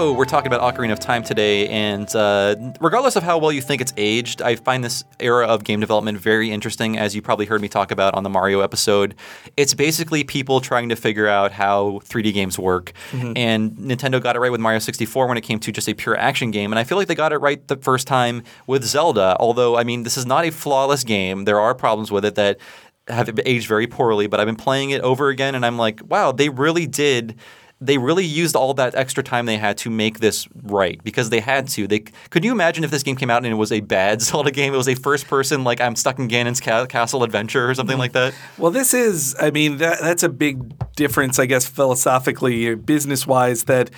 So 0.00 0.12
we're 0.12 0.24
talking 0.24 0.50
about 0.50 0.62
Ocarina 0.62 0.92
of 0.92 0.98
Time 0.98 1.22
today, 1.22 1.68
and 1.68 2.08
uh, 2.16 2.56
regardless 2.80 3.16
of 3.16 3.22
how 3.22 3.36
well 3.36 3.52
you 3.52 3.60
think 3.60 3.82
it's 3.82 3.92
aged, 3.98 4.40
I 4.40 4.56
find 4.56 4.82
this 4.82 5.04
era 5.18 5.46
of 5.46 5.62
game 5.62 5.78
development 5.78 6.16
very 6.16 6.50
interesting. 6.50 6.96
As 6.96 7.14
you 7.14 7.20
probably 7.20 7.44
heard 7.44 7.60
me 7.60 7.68
talk 7.68 7.90
about 7.90 8.14
on 8.14 8.22
the 8.22 8.30
Mario 8.30 8.60
episode, 8.60 9.14
it's 9.58 9.74
basically 9.74 10.24
people 10.24 10.62
trying 10.62 10.88
to 10.88 10.96
figure 10.96 11.28
out 11.28 11.52
how 11.52 12.00
3D 12.04 12.32
games 12.32 12.58
work. 12.58 12.94
And 13.36 13.72
Nintendo 13.72 14.22
got 14.22 14.36
it 14.36 14.38
right 14.38 14.50
with 14.50 14.62
Mario 14.62 14.78
64 14.78 15.26
when 15.26 15.36
it 15.36 15.42
came 15.42 15.58
to 15.58 15.70
just 15.70 15.86
a 15.86 15.92
pure 15.92 16.16
action 16.16 16.50
game, 16.50 16.72
and 16.72 16.78
I 16.78 16.84
feel 16.84 16.96
like 16.96 17.06
they 17.06 17.14
got 17.14 17.34
it 17.34 17.38
right 17.38 17.68
the 17.68 17.76
first 17.76 18.06
time 18.06 18.42
with 18.66 18.82
Zelda. 18.84 19.36
Although, 19.38 19.76
I 19.76 19.84
mean, 19.84 20.04
this 20.04 20.16
is 20.16 20.24
not 20.24 20.46
a 20.46 20.50
flawless 20.50 21.04
game. 21.04 21.44
There 21.44 21.60
are 21.60 21.74
problems 21.74 22.10
with 22.10 22.24
it 22.24 22.36
that 22.36 22.58
have 23.08 23.38
aged 23.44 23.68
very 23.68 23.86
poorly, 23.86 24.28
but 24.28 24.40
I've 24.40 24.46
been 24.46 24.56
playing 24.56 24.90
it 24.90 25.02
over 25.02 25.28
again, 25.28 25.54
and 25.54 25.66
I'm 25.66 25.76
like, 25.76 26.00
wow, 26.08 26.32
they 26.32 26.48
really 26.48 26.86
did 26.86 27.38
they 27.80 27.96
really 27.96 28.24
used 28.24 28.54
all 28.54 28.74
that 28.74 28.94
extra 28.94 29.22
time 29.22 29.46
they 29.46 29.56
had 29.56 29.78
to 29.78 29.90
make 29.90 30.20
this 30.20 30.46
right 30.62 31.02
because 31.02 31.30
they 31.30 31.40
had 31.40 31.66
to. 31.68 31.86
They 31.86 32.00
could 32.00 32.44
you 32.44 32.52
imagine 32.52 32.84
if 32.84 32.90
this 32.90 33.02
game 33.02 33.16
came 33.16 33.30
out 33.30 33.38
and 33.44 33.52
it 33.52 33.56
was 33.56 33.72
a 33.72 33.80
bad 33.80 34.20
Zelda 34.22 34.50
game? 34.50 34.74
It 34.74 34.76
was 34.76 34.88
a 34.88 34.94
first 34.94 35.26
person 35.28 35.64
like 35.64 35.80
I'm 35.80 35.96
stuck 35.96 36.18
in 36.18 36.28
Ganon's 36.28 36.60
ca- 36.60 36.86
castle 36.86 37.24
adventure 37.24 37.68
or 37.68 37.74
something 37.74 37.98
like 37.98 38.12
that. 38.12 38.34
Well, 38.58 38.70
this 38.70 38.92
is, 38.92 39.34
I 39.40 39.50
mean, 39.50 39.78
that, 39.78 40.00
that's 40.00 40.22
a 40.22 40.28
big 40.28 40.74
difference, 40.94 41.38
I 41.38 41.46
guess, 41.46 41.66
philosophically, 41.66 42.74
business 42.74 43.26
wise, 43.26 43.64
that 43.64 43.90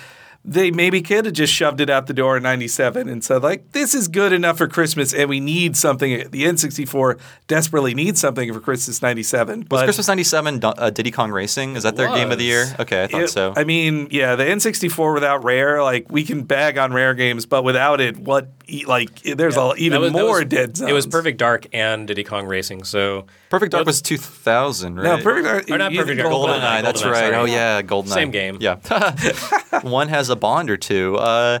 they 0.45 0.71
maybe 0.71 1.01
could 1.01 1.23
have 1.25 1.33
just 1.33 1.53
shoved 1.53 1.79
it 1.79 1.89
out 1.89 2.07
the 2.07 2.13
door 2.13 2.35
in 2.35 2.43
97 2.43 3.07
and 3.07 3.23
said, 3.23 3.41
like, 3.43 3.71
this 3.71 3.95
is 3.95 4.09
good 4.09 4.33
enough 4.33 4.57
for 4.57 4.67
Christmas 4.67 5.13
and 5.13 5.29
we 5.29 5.39
need 5.39 5.77
something. 5.77 6.29
The 6.31 6.43
N64 6.43 7.17
desperately 7.47 7.93
needs 7.93 8.19
something 8.19 8.51
for 8.53 8.59
Christmas 8.59 9.01
97. 9.01 9.67
Was 9.71 9.83
Christmas 9.83 10.07
'97 10.09 10.59
Do- 10.59 10.67
uh, 10.67 10.89
Diddy 10.89 11.11
Kong 11.11 11.31
Racing? 11.31 11.77
Is 11.77 11.83
that 11.83 11.95
their 11.95 12.09
game 12.09 12.31
of 12.31 12.37
the 12.39 12.43
year? 12.43 12.65
Okay, 12.79 13.03
I 13.03 13.07
thought 13.07 13.21
it- 13.23 13.29
so. 13.29 13.53
I 13.55 13.63
mean, 13.63 14.09
yeah, 14.11 14.35
the 14.35 14.43
N64 14.43 15.13
without 15.13 15.43
Rare, 15.45 15.81
like, 15.81 16.11
we 16.11 16.23
can 16.23 16.43
bag 16.43 16.77
on 16.77 16.91
Rare 16.91 17.13
games, 17.13 17.45
but 17.45 17.63
without 17.63 18.01
it, 18.01 18.17
what, 18.17 18.49
e- 18.67 18.85
like, 18.85 19.21
there's 19.21 19.55
a, 19.55 19.73
even 19.77 20.01
was- 20.01 20.11
more 20.11 20.39
was- 20.39 20.45
dead 20.45 20.75
zones. 20.75 20.89
It 20.91 20.93
was 20.93 21.07
Perfect 21.07 21.37
Dark 21.37 21.67
and 21.73 22.05
Diddy 22.07 22.25
Kong 22.25 22.47
Racing. 22.47 22.83
So 22.83 23.27
Perfect 23.49 23.71
Dark 23.71 23.81
Well, 23.81 23.85
was 23.91 24.01
2000, 24.01 24.97
right? 24.97 25.03
No, 25.03 25.23
Perfect 25.23 25.45
Dark. 25.45 25.69
Or 25.71 25.77
not 25.77 25.93
Perfect 25.93 26.17
Dark, 26.17 26.29
Golden 26.31 26.61
Eye. 26.61 26.81
that's 26.81 27.01
GoldenEye, 27.01 27.11
right. 27.11 27.19
sorry. 27.31 27.35
Oh 27.35 27.45
yeah, 27.45 27.81
GoldenEye. 27.81 28.07
Same 28.09 28.31
game. 28.31 28.57
Yeah, 28.59 28.75
one 29.83 30.09
has 30.09 30.29
a 30.33 30.35
bond 30.35 30.69
or 30.69 30.75
two. 30.75 31.15
Uh, 31.15 31.59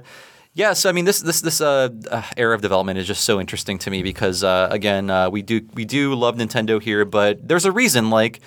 yeah, 0.55 0.73
so 0.73 0.89
I 0.89 0.91
mean, 0.91 1.05
this 1.05 1.21
this 1.21 1.41
this 1.41 1.61
uh, 1.61 1.89
uh, 2.11 2.23
era 2.37 2.53
of 2.53 2.61
development 2.61 2.99
is 2.99 3.07
just 3.07 3.23
so 3.23 3.39
interesting 3.39 3.79
to 3.79 3.89
me 3.89 4.03
because 4.03 4.43
uh, 4.43 4.67
again, 4.69 5.09
uh, 5.09 5.29
we 5.29 5.41
do 5.41 5.61
we 5.73 5.85
do 5.85 6.13
love 6.13 6.35
Nintendo 6.35 6.81
here, 6.81 7.05
but 7.05 7.47
there's 7.47 7.65
a 7.65 7.71
reason. 7.71 8.11
Like 8.11 8.39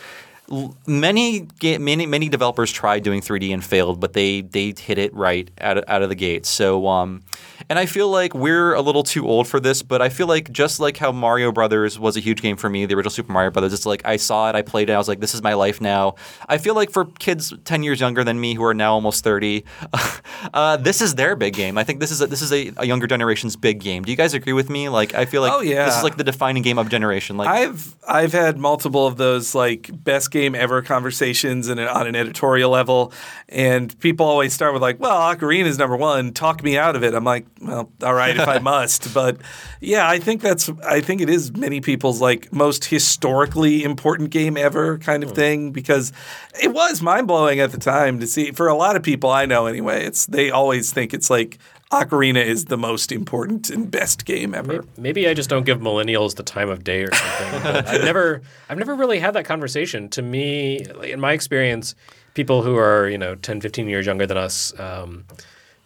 many 0.87 1.49
many 1.63 2.07
many 2.07 2.29
developers 2.29 2.71
tried 2.71 3.03
doing 3.03 3.21
3D 3.21 3.53
and 3.53 3.65
failed, 3.65 3.99
but 3.99 4.13
they 4.13 4.43
they 4.43 4.73
hit 4.79 4.99
it 4.99 5.13
right 5.15 5.51
out 5.61 5.79
of, 5.79 5.85
out 5.89 6.03
of 6.03 6.09
the 6.09 6.15
gate. 6.15 6.47
So 6.47 6.87
um, 6.87 7.25
and 7.69 7.79
I 7.79 7.87
feel 7.87 8.09
like 8.09 8.35
we're 8.35 8.75
a 8.75 8.81
little 8.81 9.03
too 9.03 9.27
old 9.27 9.49
for 9.49 9.59
this, 9.61 9.83
but 9.83 10.01
I 10.01 10.09
feel 10.09 10.27
like 10.27 10.53
just 10.53 10.79
like 10.81 10.97
how 10.97 11.13
Mario 11.13 11.51
Brothers 11.53 11.99
was 11.99 12.17
a 12.17 12.21
huge 12.21 12.43
game 12.43 12.57
for 12.57 12.69
me, 12.71 12.87
the 12.87 12.95
original 12.95 13.11
Super 13.11 13.33
Mario 13.33 13.51
Brothers, 13.51 13.73
it's 13.73 13.87
like 13.87 14.03
I 14.05 14.17
saw 14.17 14.49
it, 14.49 14.55
I 14.55 14.63
played 14.63 14.89
it, 14.91 14.93
I 14.93 14.99
was 14.99 15.09
like, 15.09 15.21
this 15.21 15.35
is 15.35 15.43
my 15.43 15.55
life 15.55 15.81
now. 15.81 16.15
I 16.49 16.59
feel 16.59 16.75
like 16.75 16.91
for 16.91 17.07
kids 17.07 17.53
10 17.65 17.83
years 17.83 18.01
younger 18.01 18.23
than 18.25 18.41
me 18.41 18.55
who 18.55 18.63
are 18.65 18.75
now 18.75 18.93
almost 18.95 19.25
30, 19.25 19.65
uh, 20.55 20.77
this 20.77 21.01
is 21.01 21.15
their 21.15 21.37
big 21.37 21.55
game. 21.55 21.79
I 21.79 21.85
think 21.85 22.01
this 22.01 22.11
is 22.11 22.21
a, 22.21 22.27
this 22.27 22.43
is 22.43 22.53
a, 22.53 22.73
a 22.77 22.87
younger 22.87 23.07
generation's 23.07 23.57
big 23.57 23.81
game. 23.81 24.03
Do 24.05 24.11
you 24.11 24.17
guys 24.17 24.35
agree 24.35 24.53
with 24.53 24.71
me? 24.71 24.89
Like, 24.89 25.15
I 25.15 25.25
feel 25.25 25.43
like 25.43 25.53
Oh, 25.53 25.61
yeah. 25.61 25.87
this 25.87 25.97
is 25.97 26.03
like 26.05 26.17
the 26.17 26.25
defining 26.25 26.63
game 26.63 26.79
of 26.79 26.89
generation. 26.89 27.37
Like, 27.37 27.49
I've 27.49 27.95
I've 28.09 28.33
had 28.33 28.59
multiple 28.59 29.07
of 29.07 29.17
those 29.17 29.55
like 29.55 29.91
best 30.05 30.31
game 30.31 30.55
ever 30.55 30.83
conversations 30.83 31.69
and 31.69 31.81
on 31.81 32.07
an 32.07 32.15
editorial 32.17 32.71
level, 32.71 33.13
and 33.49 33.99
people 34.01 34.27
always 34.27 34.53
start 34.53 34.73
with 34.73 34.83
like, 34.83 35.01
"Well, 35.01 35.17
Ocarina 35.35 35.65
is 35.67 35.79
number 35.79 35.97
one. 35.97 36.33
Talk 36.33 36.63
me 36.63 36.77
out 36.79 36.97
of 36.97 37.03
it." 37.05 37.15
I'm 37.15 37.25
like, 37.25 37.47
"Well, 37.61 37.91
all 38.03 38.15
right, 38.15 38.37
if 38.37 38.47
I 38.49 38.59
must." 38.75 39.13
But 39.15 39.39
yeah, 39.81 40.09
I 40.09 40.19
think 40.19 40.43
that's 40.43 40.71
I 40.85 41.01
think 41.01 41.21
it 41.21 41.31
is 41.31 41.53
many 41.57 41.81
people's 41.81 42.21
like 42.21 42.53
most 42.53 42.85
historically 42.87 43.85
important 43.85 44.31
game 44.31 44.57
ever 44.57 44.99
kind 44.99 45.23
of 45.23 45.33
thing 45.33 45.73
because 45.73 46.13
it 46.63 46.73
was 46.73 47.03
mind 47.03 47.27
blowing 47.27 47.61
at 47.61 47.73
the 47.73 47.79
time 47.79 48.21
to 48.21 48.27
see. 48.27 48.53
For 48.53 48.69
a 48.69 48.75
lot 48.75 48.97
of 48.97 49.03
people 49.03 49.31
I 49.31 49.47
know 49.47 49.67
anyway, 49.67 50.05
it's 50.05 50.27
they 50.27 50.51
always 50.51 50.93
think 50.93 51.15
it's 51.15 51.31
like. 51.31 51.59
Ocarina 51.93 52.45
is 52.45 52.65
the 52.65 52.77
most 52.77 53.13
important 53.13 53.71
and 53.71 53.89
best 53.89 54.25
game 54.25 54.57
ever. 54.57 54.85
maybe 54.99 55.29
I 55.29 55.35
just 55.35 55.49
don't 55.49 55.65
give 55.65 55.79
millennials 55.79 56.35
the 56.35 56.43
time 56.43 56.69
of 56.69 56.83
day 56.83 57.05
or 57.05 57.15
something. 57.15 57.63
I've 57.87 58.03
never, 58.05 58.43
I've 58.69 58.77
never 58.77 58.97
really 58.97 59.21
had 59.21 59.35
that 59.35 59.45
conversation. 59.45 60.09
To 60.09 60.21
me, 60.21 60.85
in 61.05 61.21
my 61.21 61.31
experience, 61.33 61.95
people 62.35 62.63
who 62.63 62.77
are 62.77 63.09
you 63.09 63.19
know 63.19 63.37
10, 63.37 63.61
15 63.61 63.89
years 63.89 64.05
younger 64.05 64.27
than 64.27 64.37
us 64.37 64.79
um, 64.81 65.25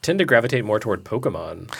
tend 0.03 0.19
to 0.19 0.25
gravitate 0.25 0.65
more 0.65 0.81
toward 0.81 1.05
Pokemon. 1.05 1.73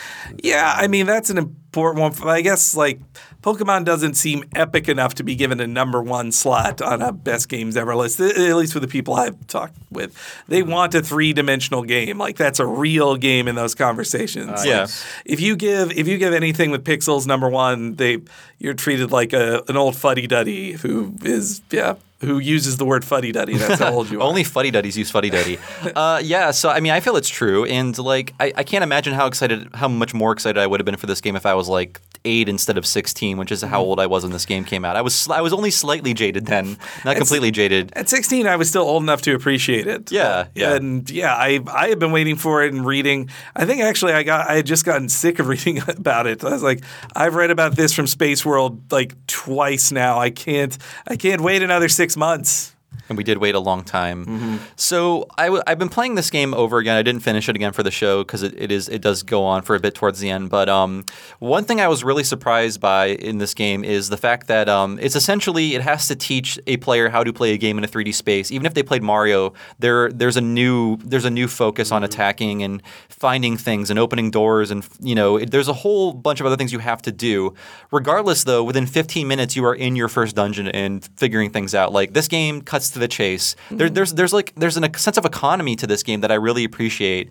Yeah, 0.43 0.73
I 0.75 0.87
mean 0.87 1.05
that's 1.05 1.29
an 1.29 1.37
important 1.37 2.01
one. 2.01 2.29
I 2.29 2.41
guess 2.41 2.75
like 2.75 2.99
Pokemon 3.41 3.85
doesn't 3.85 4.13
seem 4.15 4.43
epic 4.55 4.87
enough 4.87 5.15
to 5.15 5.23
be 5.23 5.35
given 5.35 5.59
a 5.59 5.67
number 5.67 6.01
one 6.01 6.31
slot 6.31 6.81
on 6.81 7.01
a 7.01 7.11
best 7.11 7.49
games 7.49 7.75
ever 7.75 7.95
list. 7.95 8.19
At 8.19 8.55
least 8.55 8.75
with 8.75 8.83
the 8.83 8.87
people 8.87 9.15
I've 9.15 9.47
talked 9.47 9.77
with, 9.89 10.15
they 10.47 10.61
mm-hmm. 10.61 10.71
want 10.71 10.95
a 10.95 11.01
three 11.01 11.33
dimensional 11.33 11.83
game. 11.83 12.17
Like 12.17 12.37
that's 12.37 12.59
a 12.59 12.65
real 12.65 13.15
game 13.15 13.47
in 13.47 13.55
those 13.55 13.73
conversations. 13.73 14.65
Yeah. 14.65 14.81
Like, 14.81 14.89
if 15.25 15.39
you 15.39 15.55
give 15.55 15.91
if 15.91 16.07
you 16.07 16.17
give 16.17 16.33
anything 16.33 16.71
with 16.71 16.83
pixels 16.83 17.25
number 17.25 17.49
one, 17.49 17.95
they 17.95 18.19
you're 18.59 18.75
treated 18.75 19.11
like 19.11 19.33
a 19.33 19.63
an 19.67 19.77
old 19.77 19.95
fuddy 19.95 20.27
duddy 20.27 20.73
who 20.73 21.15
is 21.23 21.61
yeah 21.71 21.95
who 22.21 22.39
uses 22.39 22.77
the 22.77 22.85
word 22.85 23.03
fuddy 23.03 23.31
duddy. 23.31 23.57
That's 23.57 23.81
how 23.81 23.93
old 23.93 24.09
you 24.09 24.19
are. 24.21 24.23
Only 24.23 24.43
fuddy 24.43 24.71
duddies 24.71 24.97
use 24.97 25.11
fuddy 25.11 25.29
duddy. 25.29 25.57
uh, 25.95 26.21
yeah, 26.23 26.51
so 26.51 26.69
I 26.69 26.79
mean, 26.79 26.91
I 26.91 26.99
feel 26.99 27.17
it's 27.17 27.29
true, 27.29 27.65
and 27.65 27.97
like, 27.97 28.33
I, 28.39 28.53
I 28.55 28.63
can't 28.63 28.83
imagine 28.83 29.13
how 29.13 29.27
excited, 29.27 29.67
how 29.73 29.87
much 29.87 30.13
more 30.13 30.31
excited 30.31 30.59
I 30.59 30.67
would 30.67 30.79
have 30.79 30.85
been 30.85 30.97
for 30.97 31.07
this 31.07 31.21
game 31.21 31.35
if 31.35 31.45
I 31.45 31.53
was 31.55 31.67
like 31.67 31.99
eight 32.25 32.47
instead 32.49 32.77
of 32.77 32.85
sixteen, 32.85 33.37
which 33.37 33.51
is 33.51 33.61
Mm-hmm. 33.61 33.69
how 33.71 33.81
old 33.81 33.99
I 33.99 34.07
was 34.07 34.23
when 34.23 34.31
this 34.31 34.45
game 34.45 34.63
came 34.65 34.83
out. 34.83 34.95
I 34.95 35.01
was, 35.01 35.27
I 35.29 35.41
was 35.41 35.53
only 35.53 35.69
slightly 35.71 36.13
jaded 36.13 36.47
then, 36.47 36.77
not 37.05 37.15
completely 37.15 37.51
jaded. 37.51 37.91
At 37.95 38.09
16, 38.09 38.47
I 38.47 38.55
was 38.55 38.69
still 38.69 38.81
old 38.83 39.03
enough 39.03 39.21
to 39.23 39.35
appreciate 39.35 39.85
it. 39.87 40.11
Yeah, 40.11 40.47
yeah. 40.55 40.73
And 40.75 41.07
yeah, 41.09 41.35
I 41.35 41.59
I 41.71 41.89
had 41.89 41.99
been 41.99 42.11
waiting 42.11 42.35
for 42.35 42.63
it 42.63 42.73
and 42.73 42.85
reading. 42.85 43.29
I 43.55 43.65
think 43.65 43.81
actually 43.81 44.13
I 44.13 44.23
got 44.23 44.49
I 44.49 44.55
had 44.55 44.65
just 44.65 44.83
gotten 44.85 45.09
sick 45.09 45.39
of 45.39 45.47
reading 45.53 45.81
about 45.87 46.25
it. 46.27 46.43
I 46.43 46.49
was 46.49 46.63
like, 46.63 46.83
I've 47.15 47.35
read 47.35 47.51
about 47.51 47.75
this 47.75 47.93
from 47.93 48.07
Space 48.07 48.45
World 48.45 48.91
like 48.91 49.15
twice 49.27 49.91
now. 49.91 50.19
I 50.19 50.31
can't 50.31 50.75
I 51.07 51.15
can't 51.17 51.41
wait 51.41 51.61
another 51.61 51.89
six 51.89 52.17
months. 52.17 52.75
And 53.11 53.17
we 53.17 53.23
did 53.23 53.37
wait 53.37 53.53
a 53.53 53.59
long 53.59 53.83
time. 53.83 54.25
Mm-hmm. 54.25 54.57
So 54.75 55.27
I 55.37 55.45
w- 55.45 55.61
I've 55.67 55.77
been 55.77 55.89
playing 55.89 56.15
this 56.15 56.29
game 56.29 56.53
over 56.53 56.79
again. 56.79 56.97
I 56.97 57.03
didn't 57.03 57.21
finish 57.21 57.47
it 57.47 57.55
again 57.55 57.73
for 57.73 57.83
the 57.83 57.91
show 57.91 58.23
because 58.23 58.41
it, 58.41 58.53
it 58.57 58.71
is 58.71 58.89
it 58.89 59.01
does 59.01 59.21
go 59.21 59.43
on 59.43 59.61
for 59.61 59.75
a 59.75 59.79
bit 59.79 59.93
towards 59.93 60.19
the 60.19 60.29
end. 60.29 60.49
But 60.49 60.69
um, 60.69 61.05
one 61.39 61.65
thing 61.65 61.79
I 61.79 61.87
was 61.87 62.03
really 62.03 62.23
surprised 62.23 62.79
by 62.79 63.07
in 63.07 63.37
this 63.37 63.53
game 63.53 63.83
is 63.83 64.09
the 64.09 64.17
fact 64.17 64.47
that 64.47 64.69
um, 64.69 64.97
it's 65.01 65.15
essentially 65.15 65.75
it 65.75 65.81
has 65.81 66.07
to 66.07 66.15
teach 66.15 66.57
a 66.65 66.77
player 66.77 67.09
how 67.09 67.23
to 67.23 67.33
play 67.33 67.53
a 67.53 67.57
game 67.57 67.77
in 67.77 67.83
a 67.83 67.87
3D 67.87 68.13
space. 68.13 68.51
Even 68.51 68.65
if 68.65 68.73
they 68.73 68.83
played 68.83 69.03
Mario, 69.03 69.53
there 69.79 70.09
there's 70.11 70.37
a 70.37 70.41
new 70.41 70.97
there's 70.97 71.25
a 71.25 71.29
new 71.29 71.47
focus 71.47 71.91
on 71.91 72.03
attacking 72.03 72.63
and 72.63 72.81
finding 73.09 73.57
things 73.57 73.89
and 73.89 73.99
opening 73.99 74.31
doors 74.31 74.71
and 74.71 74.87
you 75.01 75.15
know 75.15 75.37
it, 75.37 75.51
there's 75.51 75.67
a 75.67 75.73
whole 75.73 76.13
bunch 76.13 76.39
of 76.39 76.45
other 76.45 76.55
things 76.55 76.71
you 76.71 76.79
have 76.79 77.01
to 77.01 77.11
do. 77.11 77.53
Regardless, 77.91 78.45
though, 78.45 78.63
within 78.63 78.87
15 78.87 79.27
minutes 79.27 79.55
you 79.57 79.65
are 79.65 79.75
in 79.75 79.97
your 79.97 80.07
first 80.07 80.35
dungeon 80.35 80.69
and 80.69 81.07
figuring 81.17 81.49
things 81.49 81.75
out. 81.75 81.91
Like 81.91 82.13
this 82.13 82.27
game 82.27 82.61
cuts 82.61 82.91
to 82.91 82.99
the 83.01 83.07
chase. 83.07 83.55
There, 83.69 83.87
mm-hmm. 83.87 83.93
there's 83.93 84.13
there's 84.13 84.33
like 84.33 84.53
there's 84.55 84.77
an, 84.77 84.83
a 84.83 84.97
sense 84.97 85.17
of 85.17 85.25
economy 85.25 85.75
to 85.75 85.87
this 85.87 86.03
game 86.03 86.21
that 86.21 86.31
I 86.31 86.35
really 86.35 86.63
appreciate. 86.63 87.29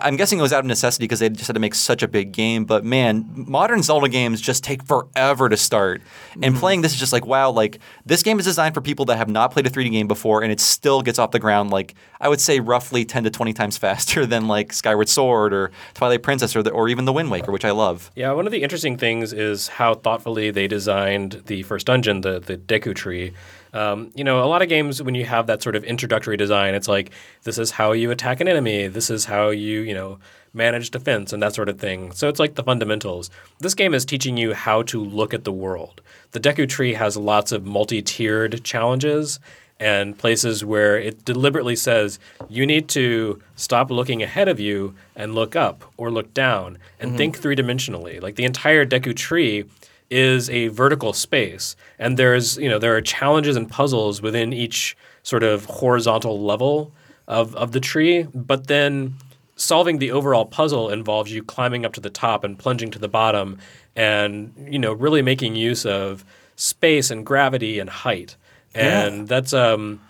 I'm 0.00 0.16
guessing 0.16 0.38
it 0.38 0.42
was 0.42 0.52
out 0.52 0.60
of 0.60 0.66
necessity 0.66 1.04
because 1.04 1.20
they 1.20 1.28
just 1.30 1.46
had 1.46 1.54
to 1.54 1.60
make 1.60 1.74
such 1.74 2.02
a 2.02 2.08
big 2.08 2.32
game. 2.32 2.64
But 2.64 2.84
man, 2.84 3.24
modern 3.34 3.82
Zelda 3.82 4.08
games 4.08 4.40
just 4.40 4.62
take 4.62 4.82
forever 4.84 5.48
to 5.48 5.56
start, 5.56 6.02
and 6.34 6.44
mm-hmm. 6.44 6.58
playing 6.58 6.82
this 6.82 6.92
is 6.92 7.00
just 7.00 7.12
like 7.12 7.26
wow, 7.26 7.50
like 7.50 7.78
this 8.04 8.22
game 8.22 8.38
is 8.38 8.44
designed 8.44 8.74
for 8.74 8.80
people 8.80 9.06
that 9.06 9.16
have 9.16 9.28
not 9.28 9.52
played 9.52 9.66
a 9.66 9.70
3D 9.70 9.90
game 9.90 10.08
before, 10.08 10.42
and 10.42 10.52
it 10.52 10.60
still 10.60 11.02
gets 11.02 11.18
off 11.18 11.30
the 11.30 11.38
ground 11.40 11.70
like 11.70 11.94
I 12.20 12.28
would 12.28 12.40
say 12.40 12.60
roughly 12.60 13.04
10 13.04 13.24
to 13.24 13.30
20 13.30 13.52
times 13.52 13.76
faster 13.82 14.26
than 14.26 14.48
like 14.48 14.72
Skyward 14.72 15.08
Sword 15.08 15.52
or 15.52 15.72
Twilight 15.94 16.22
Princess 16.22 16.54
or 16.54 16.62
the, 16.62 16.70
or 16.70 16.88
even 16.88 17.04
The 17.04 17.12
Wind 17.12 17.30
Waker, 17.30 17.50
which 17.50 17.64
I 17.64 17.72
love. 17.72 18.10
Yeah, 18.14 18.32
one 18.32 18.46
of 18.46 18.52
the 18.52 18.62
interesting 18.62 18.96
things 18.96 19.32
is 19.32 19.68
how 19.68 19.94
thoughtfully 19.94 20.50
they 20.50 20.68
designed 20.68 21.42
the 21.46 21.62
first 21.62 21.86
dungeon, 21.86 22.20
the 22.20 22.40
the 22.40 22.56
Deku 22.56 22.94
Tree. 22.94 23.32
Um, 23.72 24.10
you 24.14 24.24
know, 24.24 24.44
a 24.44 24.46
lot 24.46 24.62
of 24.62 24.68
games 24.68 25.02
when 25.02 25.14
you 25.14 25.24
have 25.24 25.46
that 25.46 25.62
sort 25.62 25.76
of 25.76 25.84
introductory 25.84 26.36
design, 26.36 26.74
it's 26.74 26.88
like 26.88 27.10
this 27.44 27.58
is 27.58 27.70
how 27.70 27.92
you 27.92 28.10
attack 28.10 28.40
an 28.40 28.48
enemy, 28.48 28.86
this 28.86 29.10
is 29.10 29.24
how 29.24 29.48
you 29.50 29.80
you 29.80 29.94
know 29.94 30.18
manage 30.54 30.90
defense 30.90 31.32
and 31.32 31.42
that 31.42 31.54
sort 31.54 31.68
of 31.68 31.78
thing. 31.78 32.12
So 32.12 32.28
it's 32.28 32.38
like 32.38 32.54
the 32.54 32.62
fundamentals. 32.62 33.30
This 33.60 33.74
game 33.74 33.94
is 33.94 34.04
teaching 34.04 34.36
you 34.36 34.52
how 34.52 34.82
to 34.82 35.02
look 35.02 35.32
at 35.32 35.44
the 35.44 35.52
world. 35.52 36.02
The 36.32 36.40
Deku 36.40 36.68
Tree 36.68 36.94
has 36.94 37.16
lots 37.16 37.52
of 37.52 37.64
multi-tiered 37.64 38.62
challenges 38.62 39.40
and 39.80 40.16
places 40.16 40.64
where 40.64 40.96
it 40.98 41.24
deliberately 41.24 41.74
says 41.74 42.18
you 42.48 42.66
need 42.66 42.88
to 42.90 43.42
stop 43.56 43.90
looking 43.90 44.22
ahead 44.22 44.48
of 44.48 44.60
you 44.60 44.94
and 45.16 45.34
look 45.34 45.56
up 45.56 45.90
or 45.96 46.10
look 46.10 46.32
down 46.34 46.78
and 47.00 47.16
think 47.16 47.36
three 47.38 47.56
dimensionally. 47.56 48.22
Like 48.22 48.36
the 48.36 48.44
entire 48.44 48.86
Deku 48.86 49.16
tree 49.16 49.64
is 50.12 50.50
a 50.50 50.68
vertical 50.68 51.12
space, 51.12 51.74
and 51.98 52.18
there's 52.18 52.58
you 52.58 52.68
know 52.68 52.78
there 52.78 52.94
are 52.96 53.00
challenges 53.00 53.56
and 53.56 53.68
puzzles 53.68 54.20
within 54.20 54.52
each 54.52 54.96
sort 55.22 55.42
of 55.42 55.64
horizontal 55.64 56.40
level 56.40 56.92
of 57.26 57.54
of 57.56 57.72
the 57.72 57.80
tree, 57.80 58.26
but 58.34 58.66
then 58.66 59.14
solving 59.56 59.98
the 59.98 60.10
overall 60.10 60.44
puzzle 60.44 60.90
involves 60.90 61.32
you 61.32 61.42
climbing 61.42 61.84
up 61.84 61.92
to 61.94 62.00
the 62.00 62.10
top 62.10 62.44
and 62.44 62.58
plunging 62.58 62.90
to 62.90 62.98
the 62.98 63.08
bottom 63.08 63.58
and 63.96 64.52
you 64.68 64.78
know 64.78 64.92
really 64.92 65.22
making 65.22 65.54
use 65.56 65.86
of 65.86 66.24
space 66.56 67.10
and 67.10 67.24
gravity 67.26 67.78
and 67.78 67.88
height. 67.90 68.36
And 68.74 69.28
that's 69.28 69.52
um 69.52 70.00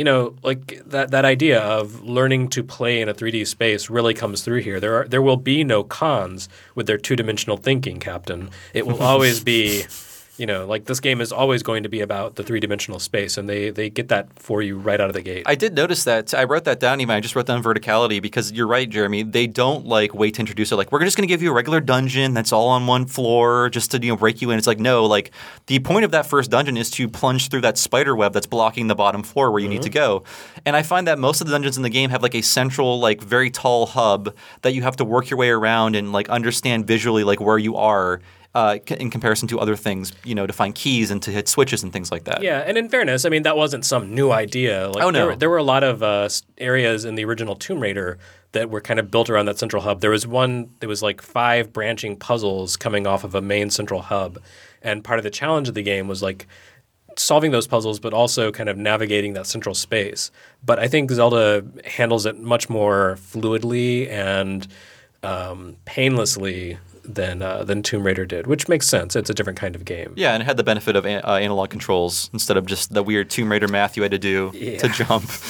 you 0.00 0.04
know 0.04 0.34
like 0.42 0.80
that 0.86 1.10
that 1.10 1.26
idea 1.26 1.60
of 1.60 2.02
learning 2.02 2.48
to 2.48 2.64
play 2.64 3.02
in 3.02 3.10
a 3.10 3.12
3D 3.12 3.46
space 3.46 3.90
really 3.90 4.14
comes 4.14 4.40
through 4.40 4.62
here. 4.62 4.80
There 4.80 4.94
are 4.98 5.06
there 5.06 5.20
will 5.20 5.36
be 5.36 5.62
no 5.62 5.84
cons 5.84 6.48
with 6.74 6.86
their 6.86 6.96
two-dimensional 6.96 7.58
thinking 7.58 8.00
captain. 8.00 8.48
It 8.72 8.86
will 8.86 9.02
always 9.12 9.44
be 9.44 9.82
you 10.40 10.46
know 10.46 10.66
like 10.66 10.86
this 10.86 11.00
game 11.00 11.20
is 11.20 11.30
always 11.32 11.62
going 11.62 11.82
to 11.82 11.88
be 11.88 12.00
about 12.00 12.36
the 12.36 12.42
three-dimensional 12.42 12.98
space 12.98 13.36
and 13.36 13.48
they 13.48 13.70
they 13.70 13.90
get 13.90 14.08
that 14.08 14.26
for 14.38 14.62
you 14.62 14.78
right 14.78 15.00
out 15.00 15.08
of 15.08 15.14
the 15.14 15.22
gate 15.22 15.44
I 15.50 15.56
did 15.56 15.74
notice 15.74 16.04
that. 16.04 16.32
I 16.32 16.44
wrote 16.44 16.64
that 16.64 16.78
down 16.78 17.00
even. 17.00 17.14
I 17.14 17.18
just 17.18 17.34
wrote 17.34 17.46
down 17.46 17.60
verticality 17.60 18.22
because 18.22 18.52
you're 18.52 18.68
right, 18.68 18.88
Jeremy. 18.88 19.24
They 19.24 19.48
don't 19.48 19.84
like 19.84 20.14
wait 20.14 20.34
to 20.34 20.40
introduce 20.40 20.70
it. 20.70 20.76
Like 20.76 20.92
we're 20.92 21.04
just 21.04 21.16
going 21.16 21.26
to 21.26 21.32
give 21.32 21.42
you 21.42 21.50
a 21.50 21.52
regular 21.52 21.80
dungeon 21.80 22.34
that's 22.34 22.52
all 22.52 22.68
on 22.68 22.86
one 22.86 23.06
floor 23.06 23.68
just 23.68 23.90
to 23.90 24.00
you 24.00 24.10
know 24.10 24.16
break 24.16 24.40
you 24.40 24.50
in. 24.52 24.58
It's 24.58 24.68
like 24.68 24.78
no, 24.78 25.06
like 25.06 25.32
the 25.66 25.80
point 25.80 26.04
of 26.04 26.12
that 26.12 26.26
first 26.26 26.52
dungeon 26.52 26.76
is 26.76 26.88
to 26.92 27.08
plunge 27.08 27.48
through 27.48 27.62
that 27.62 27.78
spider 27.78 28.14
web 28.14 28.32
that's 28.32 28.46
blocking 28.46 28.86
the 28.86 28.94
bottom 28.94 29.24
floor 29.24 29.50
where 29.50 29.60
you 29.60 29.68
need 29.68 29.82
to 29.82 29.88
mm-hmm. 29.88 30.22
go. 30.22 30.24
And 30.64 30.76
I 30.76 30.82
find 30.82 31.06
that 31.08 31.18
most 31.18 31.40
of 31.40 31.48
the 31.48 31.52
dungeons 31.52 31.76
in 31.76 31.82
the 31.82 31.90
game 31.90 32.10
have 32.10 32.22
like 32.22 32.36
a 32.36 32.42
central, 32.42 33.00
like 33.00 33.20
very 33.20 33.50
tall 33.50 33.86
hub 33.86 34.34
that 34.62 34.72
you 34.72 34.82
have 34.82 34.96
to 34.96 35.04
work 35.04 35.30
your 35.30 35.38
way 35.38 35.50
around 35.50 35.96
and 35.96 36.12
like 36.12 36.28
understand 36.28 36.86
visually 36.86 37.24
like 37.24 37.40
where 37.40 37.58
you 37.58 37.76
are. 37.76 38.20
Uh, 38.52 38.78
in 38.98 39.10
comparison 39.10 39.46
to 39.46 39.60
other 39.60 39.76
things, 39.76 40.12
you 40.24 40.34
know, 40.34 40.44
to 40.44 40.52
find 40.52 40.74
keys 40.74 41.12
and 41.12 41.22
to 41.22 41.30
hit 41.30 41.46
switches 41.46 41.84
and 41.84 41.92
things 41.92 42.10
like 42.10 42.24
that. 42.24 42.42
Yeah, 42.42 42.58
and 42.66 42.76
in 42.76 42.88
fairness, 42.88 43.24
I 43.24 43.28
mean 43.28 43.44
that 43.44 43.56
wasn't 43.56 43.84
some 43.84 44.12
new 44.12 44.32
idea. 44.32 44.88
Like, 44.88 45.04
Oh, 45.04 45.10
no. 45.10 45.18
there, 45.20 45.26
were- 45.28 45.36
there 45.36 45.50
were 45.50 45.58
a 45.58 45.62
lot 45.62 45.84
of 45.84 46.02
uh, 46.02 46.28
areas 46.58 47.04
in 47.04 47.14
the 47.14 47.24
original 47.24 47.54
Tomb 47.54 47.78
Raider 47.78 48.18
that 48.50 48.68
were 48.68 48.80
kind 48.80 48.98
of 48.98 49.08
built 49.08 49.30
around 49.30 49.46
that 49.46 49.56
central 49.60 49.82
hub. 49.84 50.00
There 50.00 50.10
was 50.10 50.26
one. 50.26 50.70
There 50.80 50.88
was 50.88 51.00
like 51.00 51.22
five 51.22 51.72
branching 51.72 52.16
puzzles 52.16 52.76
coming 52.76 53.06
off 53.06 53.22
of 53.22 53.36
a 53.36 53.40
main 53.40 53.70
central 53.70 54.02
hub, 54.02 54.40
and 54.82 55.04
part 55.04 55.20
of 55.20 55.22
the 55.22 55.30
challenge 55.30 55.68
of 55.68 55.74
the 55.74 55.82
game 55.84 56.08
was 56.08 56.20
like 56.20 56.48
solving 57.16 57.52
those 57.52 57.68
puzzles, 57.68 58.00
but 58.00 58.12
also 58.12 58.50
kind 58.50 58.68
of 58.68 58.76
navigating 58.76 59.34
that 59.34 59.46
central 59.46 59.76
space. 59.76 60.32
But 60.64 60.80
I 60.80 60.88
think 60.88 61.12
Zelda 61.12 61.62
handles 61.84 62.26
it 62.26 62.36
much 62.40 62.68
more 62.68 63.16
fluidly 63.20 64.08
and 64.10 64.66
um, 65.22 65.76
painlessly 65.84 66.78
than 67.14 67.42
uh, 67.42 67.64
than 67.64 67.82
Tomb 67.82 68.04
Raider 68.04 68.24
did, 68.26 68.46
which 68.46 68.68
makes 68.68 68.86
sense. 68.86 69.16
It's 69.16 69.30
a 69.30 69.34
different 69.34 69.58
kind 69.58 69.74
of 69.74 69.84
game. 69.84 70.12
Yeah, 70.16 70.32
and 70.34 70.42
it 70.42 70.46
had 70.46 70.56
the 70.56 70.64
benefit 70.64 70.96
of 70.96 71.04
an- 71.06 71.22
uh, 71.24 71.34
analog 71.34 71.70
controls 71.70 72.30
instead 72.32 72.56
of 72.56 72.66
just 72.66 72.92
the 72.94 73.02
weird 73.02 73.30
Tomb 73.30 73.50
Raider 73.50 73.68
math 73.68 73.96
you 73.96 74.02
had 74.02 74.12
to 74.12 74.18
do 74.18 74.50
to 74.52 74.88
jump. 74.88 75.24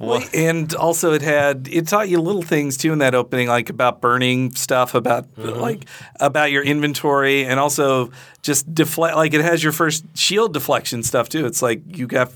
Well, 0.00 0.22
And 0.34 0.74
also, 0.74 1.12
it 1.12 1.22
had 1.22 1.68
it 1.70 1.86
taught 1.88 2.08
you 2.08 2.20
little 2.20 2.42
things 2.42 2.76
too 2.76 2.92
in 2.92 2.98
that 2.98 3.14
opening, 3.14 3.48
like 3.48 3.70
about 3.70 4.00
burning 4.00 4.54
stuff, 4.54 4.94
about 4.94 5.26
like 5.36 5.86
about 6.20 6.50
your 6.50 6.62
inventory, 6.62 7.44
and 7.44 7.60
also 7.60 8.10
just 8.42 8.72
deflect. 8.74 9.16
Like 9.16 9.34
it 9.34 9.40
has 9.40 9.62
your 9.62 9.72
first 9.72 10.04
shield 10.16 10.52
deflection 10.52 11.02
stuff 11.02 11.28
too. 11.28 11.46
It's 11.46 11.62
like 11.62 11.82
you 11.96 12.06
got 12.06 12.32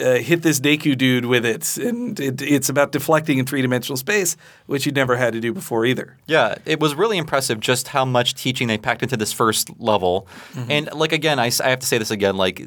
uh, 0.00 0.14
hit 0.14 0.42
this 0.42 0.60
Deku 0.60 0.96
dude 0.96 1.24
with 1.26 1.44
it, 1.46 1.76
and 1.78 2.18
it, 2.20 2.42
it's 2.42 2.68
about 2.68 2.92
deflecting 2.92 3.38
in 3.38 3.46
three 3.46 3.62
dimensional 3.62 3.96
space, 3.96 4.36
which 4.66 4.86
you'd 4.86 4.94
never 4.96 5.16
had 5.16 5.32
to 5.32 5.40
do 5.40 5.52
before 5.52 5.84
either. 5.86 6.16
yeah, 6.26 6.56
it 6.64 6.80
was 6.80 6.94
really 6.94 7.18
impressive 7.18 7.60
just 7.60 7.88
how 7.88 8.04
much 8.04 8.34
teaching 8.34 8.68
they 8.68 8.78
packed 8.78 9.02
into 9.02 9.16
this 9.16 9.32
first 9.32 9.70
level. 9.80 10.26
And 10.68 10.92
like 10.92 11.12
again, 11.12 11.38
I 11.38 11.50
have 11.50 11.78
to 11.80 11.86
say 11.86 11.98
this 11.98 12.10
again, 12.10 12.36
like 12.36 12.62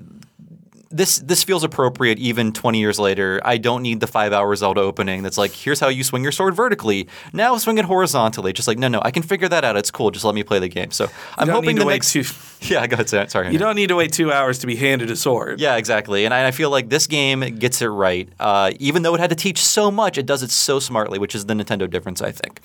this 0.92 1.18
this 1.20 1.44
feels 1.44 1.64
appropriate 1.64 2.18
even 2.20 2.52
20 2.52 2.80
years 2.80 2.98
later. 3.00 3.40
I 3.46 3.58
don't 3.58 3.82
need 3.84 4.00
the 4.00 4.08
five 4.08 4.34
hour 4.34 4.56
Zelda 4.56 4.82
opening 4.82 5.22
that's 5.24 5.38
like, 5.38 5.52
here's 5.52 5.80
how 5.80 5.88
you 5.90 6.04
swing 6.04 6.24
your 6.24 6.32
sword 6.32 6.56
vertically. 6.56 7.08
Now 7.34 7.58
swing 7.58 7.78
it 7.78 7.86
horizontally. 7.86 8.54
Just 8.54 8.68
like, 8.68 8.78
no, 8.78 8.88
no, 8.88 9.02
I 9.04 9.12
can 9.12 9.24
figure 9.24 9.48
that 9.50 9.64
out. 9.64 9.78
It's 9.78 9.92
cool. 9.92 10.10
Just 10.12 10.26
let 10.26 10.34
me 10.36 10.44
play 10.44 10.60
the 10.60 10.68
game. 10.70 10.92
So 10.92 11.08
I'm 11.38 11.48
hoping 11.54 11.76
the 11.76 11.86
next. 11.94 12.12
two- 12.14 12.24
Yeah, 12.70 12.86
go 12.88 12.96
ahead. 12.96 13.10
Sorry. 13.10 13.30
sorry 13.30 13.52
You 13.52 13.58
don't 13.58 13.76
need 13.76 13.88
to 13.88 13.96
wait 13.96 14.12
two 14.12 14.32
hours 14.32 14.60
to 14.60 14.68
be 14.68 14.76
handed 14.76 15.10
a 15.10 15.16
sword. 15.16 15.60
Yeah, 15.60 15.78
exactly. 15.78 16.26
And 16.26 16.34
I, 16.34 16.48
I 16.48 16.52
feel 16.52 16.70
like 16.70 16.90
this 16.90 17.08
game 17.08 17.40
gets 17.58 17.82
it 17.82 17.88
right. 17.88 18.30
Uh, 18.40 18.72
even 18.80 19.02
though 19.02 19.16
it 19.16 19.22
had 19.22 19.30
to 19.30 19.36
teach 19.36 19.64
so 19.64 19.90
much, 19.90 20.18
it 20.18 20.26
does 20.26 20.44
it 20.44 20.52
so 20.52 20.80
smartly, 20.80 21.20
which 21.20 21.34
is 21.34 21.46
the 21.46 21.54
Nintendo 21.54 21.90
difference, 21.90 22.22
I 22.22 22.32
think. 22.32 22.60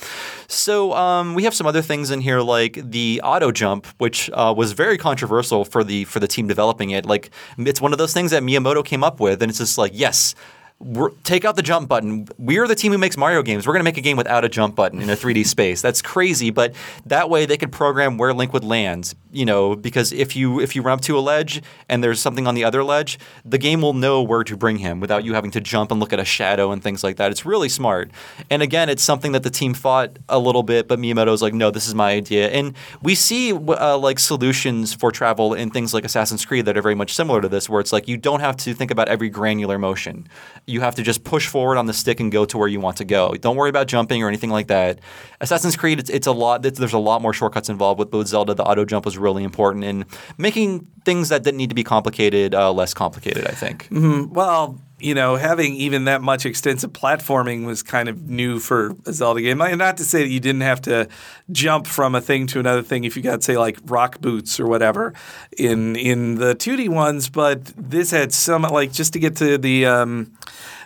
So 0.48 0.92
um, 0.94 1.34
we 1.34 1.44
have 1.44 1.54
some 1.54 1.66
other 1.66 1.80
things 1.80 2.10
in 2.10 2.20
here, 2.20 2.40
like 2.40 2.78
the 2.90 3.20
auto 3.22 3.52
jump, 3.52 3.86
which 3.98 4.28
uh, 4.32 4.52
was 4.56 4.72
very 4.72 4.98
controversial 4.98 5.64
for 5.64 5.84
the 5.84 6.04
for 6.04 6.18
the 6.18 6.28
team 6.28 6.48
developing 6.48 6.90
it. 6.90 7.06
Like 7.06 7.30
it's 7.58 7.80
one 7.80 7.92
of 7.92 7.98
those 7.98 8.12
things 8.12 8.32
that 8.32 8.42
Miyamoto 8.42 8.84
came 8.84 9.04
up 9.04 9.20
with, 9.20 9.42
and 9.42 9.48
it's 9.48 9.58
just 9.58 9.78
like, 9.78 9.92
yes. 9.94 10.34
We're, 10.80 11.10
take 11.22 11.44
out 11.44 11.56
the 11.56 11.62
jump 11.62 11.88
button. 11.88 12.28
We 12.36 12.58
are 12.58 12.66
the 12.66 12.74
team 12.74 12.92
who 12.92 12.98
makes 12.98 13.16
Mario 13.16 13.42
games. 13.42 13.66
We're 13.66 13.72
going 13.72 13.80
to 13.80 13.84
make 13.84 13.96
a 13.96 14.02
game 14.02 14.16
without 14.16 14.44
a 14.44 14.48
jump 14.48 14.74
button 14.74 15.00
in 15.00 15.08
a 15.08 15.16
3D 15.16 15.46
space. 15.54 15.80
That's 15.80 16.02
crazy, 16.02 16.50
but 16.50 16.74
that 17.06 17.30
way 17.30 17.46
they 17.46 17.56
could 17.56 17.72
program 17.72 18.18
where 18.18 18.34
Link 18.34 18.52
would 18.52 18.64
land. 18.64 19.14
You 19.32 19.44
know, 19.44 19.74
because 19.74 20.12
if 20.12 20.36
you 20.36 20.60
if 20.60 20.76
you 20.76 20.82
run 20.82 20.94
up 20.94 21.00
to 21.02 21.18
a 21.18 21.20
ledge 21.20 21.60
and 21.88 22.04
there's 22.04 22.20
something 22.20 22.46
on 22.46 22.54
the 22.54 22.62
other 22.62 22.84
ledge, 22.84 23.18
the 23.44 23.58
game 23.58 23.80
will 23.80 23.92
know 23.92 24.22
where 24.22 24.44
to 24.44 24.56
bring 24.56 24.78
him 24.78 25.00
without 25.00 25.24
you 25.24 25.34
having 25.34 25.50
to 25.52 25.60
jump 25.60 25.90
and 25.90 25.98
look 25.98 26.12
at 26.12 26.20
a 26.20 26.24
shadow 26.24 26.70
and 26.70 26.84
things 26.84 27.02
like 27.02 27.16
that. 27.16 27.32
It's 27.32 27.44
really 27.44 27.68
smart. 27.68 28.12
And 28.48 28.62
again, 28.62 28.88
it's 28.88 29.02
something 29.02 29.32
that 29.32 29.42
the 29.42 29.50
team 29.50 29.74
fought 29.74 30.20
a 30.28 30.38
little 30.38 30.62
bit, 30.62 30.86
but 30.86 31.00
Miyamoto's 31.00 31.42
like, 31.42 31.52
no, 31.52 31.72
this 31.72 31.88
is 31.88 31.96
my 31.96 32.12
idea. 32.12 32.48
And 32.50 32.74
we 33.02 33.16
see 33.16 33.52
uh, 33.52 33.98
like 33.98 34.20
solutions 34.20 34.94
for 34.94 35.10
travel 35.10 35.52
in 35.52 35.70
things 35.70 35.92
like 35.92 36.04
Assassin's 36.04 36.44
Creed 36.44 36.66
that 36.66 36.76
are 36.76 36.82
very 36.82 36.94
much 36.94 37.12
similar 37.12 37.40
to 37.40 37.48
this, 37.48 37.68
where 37.68 37.80
it's 37.80 37.92
like 37.92 38.06
you 38.06 38.16
don't 38.16 38.40
have 38.40 38.56
to 38.58 38.72
think 38.72 38.92
about 38.92 39.08
every 39.08 39.30
granular 39.30 39.78
motion. 39.78 40.28
You 40.66 40.80
have 40.80 40.94
to 40.94 41.02
just 41.02 41.24
push 41.24 41.46
forward 41.46 41.76
on 41.76 41.86
the 41.86 41.92
stick 41.92 42.20
and 42.20 42.32
go 42.32 42.44
to 42.46 42.56
where 42.56 42.68
you 42.68 42.80
want 42.80 42.96
to 42.98 43.04
go. 43.04 43.34
Don't 43.34 43.56
worry 43.56 43.70
about 43.70 43.86
jumping 43.86 44.22
or 44.22 44.28
anything 44.28 44.50
like 44.50 44.68
that. 44.68 45.00
Assassin's 45.40 45.76
Creed, 45.76 45.98
it's, 45.98 46.10
it's 46.10 46.26
a 46.26 46.32
lot. 46.32 46.64
It's, 46.64 46.78
there's 46.78 46.94
a 46.94 46.98
lot 46.98 47.20
more 47.20 47.32
shortcuts 47.32 47.68
involved 47.68 47.98
with, 47.98 48.12
with 48.12 48.28
Zelda. 48.28 48.54
The 48.54 48.64
auto 48.64 48.84
jump 48.84 49.04
was 49.04 49.18
really 49.18 49.44
important 49.44 49.84
in 49.84 50.06
making 50.38 50.86
things 51.04 51.28
that 51.28 51.42
didn't 51.42 51.58
need 51.58 51.68
to 51.68 51.74
be 51.74 51.84
complicated 51.84 52.54
uh, 52.54 52.72
less 52.72 52.94
complicated. 52.94 53.46
I 53.46 53.52
think. 53.52 53.88
Well, 54.32 54.80
you 55.04 55.14
know, 55.14 55.36
having 55.36 55.74
even 55.76 56.04
that 56.06 56.22
much 56.22 56.46
extensive 56.46 56.92
platforming 56.92 57.64
was 57.66 57.82
kind 57.82 58.08
of 58.08 58.28
new 58.28 58.58
for 58.58 58.96
a 59.06 59.12
Zelda 59.12 59.42
game. 59.42 59.58
Like, 59.58 59.76
Not 59.76 59.98
to 59.98 60.04
say 60.04 60.22
that 60.22 60.28
you 60.30 60.40
didn't 60.40 60.62
have 60.62 60.80
to 60.82 61.08
jump 61.52 61.86
from 61.86 62.14
a 62.14 62.20
thing 62.20 62.46
to 62.48 62.58
another 62.60 62.82
thing 62.82 63.04
if 63.04 63.16
you 63.16 63.22
got, 63.22 63.42
say, 63.42 63.56
like 63.58 63.78
rock 63.84 64.20
boots 64.20 64.58
or 64.58 64.66
whatever 64.66 65.12
in 65.58 65.96
in 65.96 66.36
the 66.36 66.54
2D 66.54 66.88
ones, 66.88 67.28
but 67.28 67.64
this 67.76 68.10
had 68.10 68.32
some 68.32 68.62
like 68.62 68.92
just 68.92 69.12
to 69.12 69.18
get 69.18 69.36
to 69.36 69.58
the 69.58 69.86
um, 69.86 70.32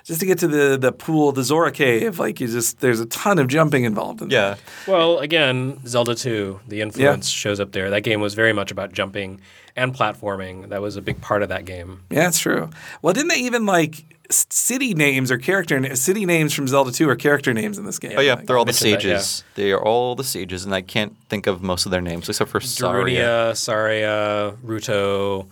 just 0.05 0.21
to 0.21 0.27
get 0.27 0.39
to 0.39 0.49
the 0.49 0.77
the 0.77 0.91
pool, 0.93 1.33
the 1.33 1.45
Zora 1.45 1.71
cave. 1.71 2.19
Like 2.19 2.41
you 2.41 2.49
just 2.49 2.81
there's 2.81 3.01
a 3.01 3.07
ton 3.07 3.39
of 3.39 3.47
jumping 3.49 3.85
involved 3.85 4.21
in 4.23 4.31
Yeah. 4.31 4.57
Well, 4.87 5.19
again, 5.19 5.79
Zelda 5.87 6.15
2, 6.15 6.61
the 6.67 6.81
influence 6.81 7.29
shows 7.29 7.61
up 7.61 7.73
there. 7.73 7.91
That 7.91 8.03
game 8.03 8.21
was 8.21 8.35
very 8.35 8.53
much 8.53 8.71
about 8.73 8.93
jumping 8.93 9.41
and 9.77 9.95
platforming. 9.95 10.71
That 10.71 10.81
was 10.83 10.97
a 10.97 11.03
big 11.03 11.21
part 11.21 11.43
of 11.43 11.51
that 11.51 11.65
game. 11.65 12.01
Yeah, 12.11 12.25
that's 12.25 12.39
true. 12.41 12.71
Well, 13.03 13.13
didn't 13.15 13.29
they 13.29 13.41
even 13.41 13.65
like 13.65 13.95
s- 13.95 14.03
city 14.31 14.95
names 14.95 15.31
or 15.31 15.39
character 15.39 15.79
na- 15.81 15.95
city 15.95 16.27
names 16.27 16.53
from 16.55 16.69
Zelda 16.69 16.93
2 16.93 17.09
are 17.09 17.17
character 17.17 17.55
names 17.55 17.79
in 17.79 17.85
this 17.85 17.99
game? 17.99 18.15
Oh 18.17 18.21
yeah, 18.21 18.35
Like, 18.35 18.47
they're 18.47 18.59
all 18.59 18.65
the 18.65 18.69
mentioned 18.73 18.93
that, 18.95 19.05
yeah. 19.05 19.19
sages. 19.19 19.45
They 19.55 19.73
are 19.73 19.83
all 19.83 20.15
the 20.15 20.25
sages, 20.25 20.65
and 20.65 20.75
I 20.75 20.83
can't 20.83 21.17
think 21.29 21.47
of 21.47 21.63
most 21.63 21.87
of 21.87 21.91
their 21.93 22.01
names 22.03 22.29
except 22.29 22.51
for 22.51 22.61
Saria, 22.61 23.25
Darunia, 23.53 23.57
Saria, 23.57 24.55
Ruto. 24.65 25.47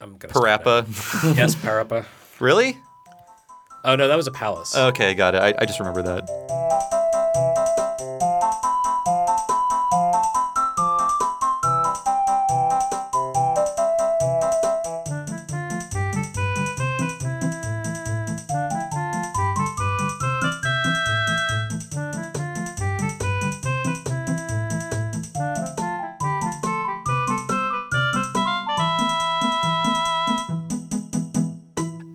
I'm 0.00 0.16
gonna 0.18 0.34
stop 0.34 0.64
Parappa. 0.64 1.36
yes, 1.36 1.54
Parappa. 1.54 2.04
really? 2.40 2.76
Oh 3.84 3.96
no, 3.96 4.08
that 4.08 4.16
was 4.16 4.26
a 4.26 4.32
palace. 4.32 4.74
Okay, 4.76 5.14
got 5.14 5.34
it. 5.34 5.42
I, 5.42 5.54
I 5.58 5.64
just 5.66 5.78
remember 5.78 6.02
that. 6.02 6.93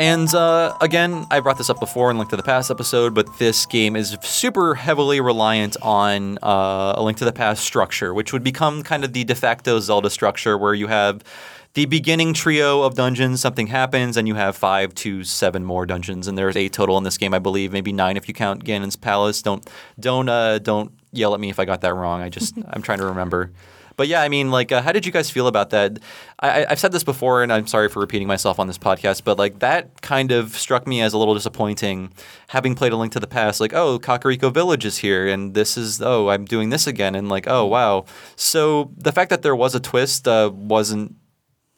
And 0.10 0.34
uh, 0.34 0.76
again, 0.82 1.28
I 1.30 1.40
brought 1.40 1.60
this 1.60 1.70
up 1.70 1.80
before 1.80 2.10
in 2.10 2.18
Link 2.18 2.32
to 2.32 2.36
the 2.36 2.42
Past 2.42 2.72
episode, 2.72 3.14
but 3.14 3.38
this 3.38 3.68
game 3.68 3.96
is 3.96 4.18
super 4.24 4.74
heavily 4.74 5.22
reliant 5.22 5.78
on 5.84 6.40
uh, 6.42 6.96
a 6.98 7.04
Link 7.04 7.20
to 7.20 7.26
the 7.26 7.32
Past 7.32 7.64
structure, 7.64 8.12
which 8.12 8.34
would 8.34 8.44
become 8.44 8.82
kind 8.82 9.04
of 9.04 9.14
the 9.14 9.24
de 9.24 9.36
facto 9.36 9.80
Zelda 9.80 10.10
structure 10.10 10.58
where 10.58 10.74
you 10.74 10.88
have 10.88 11.24
the 11.76 11.86
beginning 11.86 12.34
trio 12.34 12.82
of 12.82 12.96
dungeons, 12.96 13.40
something 13.40 13.68
happens, 13.68 14.18
and 14.18 14.28
you 14.28 14.34
have 14.34 14.56
five 14.56 14.96
to 14.96 15.24
seven 15.24 15.64
more 15.64 15.86
dungeons, 15.86 16.28
and 16.28 16.36
there's 16.36 16.58
eight 16.58 16.74
total 16.74 16.98
in 16.98 17.04
this 17.04 17.20
game, 17.20 17.36
I 17.36 17.40
believe, 17.40 17.72
maybe 17.72 17.94
nine 17.94 18.18
if 18.18 18.28
you 18.28 18.34
count 18.34 18.64
Ganon's 18.64 18.96
Palace. 18.96 19.44
Don't 19.44 19.70
don't 20.00 20.28
uh, 20.28 20.58
don't 20.58 20.92
yell 21.12 21.36
at 21.36 21.40
me 21.40 21.52
if 21.52 21.60
I 21.60 21.66
got 21.66 21.82
that 21.82 21.94
wrong. 21.94 22.24
I 22.24 22.30
just 22.30 22.56
I'm 22.72 22.82
trying 22.82 22.98
to 22.98 23.06
remember. 23.06 23.52
But 24.00 24.08
yeah, 24.08 24.22
I 24.22 24.30
mean, 24.30 24.50
like, 24.50 24.72
uh, 24.72 24.82
how 24.82 24.94
did 24.94 25.06
you 25.06 25.12
guys 25.12 25.30
feel 25.30 25.48
about 25.48 25.72
that? 25.72 26.00
I, 26.40 26.66
I've 26.70 26.80
said 26.80 26.94
this 26.94 27.04
before, 27.04 27.44
and 27.44 27.52
I'm 27.52 27.68
sorry 27.68 27.90
for 27.90 28.00
repeating 28.00 28.30
myself 28.30 28.58
on 28.58 28.68
this 28.68 28.78
podcast, 28.78 29.26
but 29.26 29.38
like 29.38 29.60
that 29.60 30.02
kind 30.02 30.32
of 30.32 30.56
struck 30.56 30.88
me 30.88 31.02
as 31.02 31.12
a 31.12 31.18
little 31.18 31.34
disappointing. 31.34 32.14
Having 32.48 32.76
played 32.76 32.94
A 32.94 32.96
Link 32.96 33.12
to 33.12 33.20
the 33.20 33.28
Past, 33.28 33.60
like, 33.60 33.74
oh, 33.74 34.00
Kakariko 34.00 34.54
Village 34.54 34.86
is 34.86 35.00
here, 35.00 35.28
and 35.28 35.54
this 35.54 35.76
is, 35.76 36.02
oh, 36.02 36.30
I'm 36.30 36.46
doing 36.46 36.70
this 36.70 36.88
again, 36.88 37.14
and 37.14 37.28
like, 37.28 37.46
oh, 37.50 37.66
wow. 37.66 38.06
So 38.38 38.90
the 38.96 39.12
fact 39.12 39.32
that 39.32 39.42
there 39.42 39.54
was 39.54 39.76
a 39.76 39.82
twist 39.82 40.30
uh, 40.30 40.50
wasn't 40.54 41.18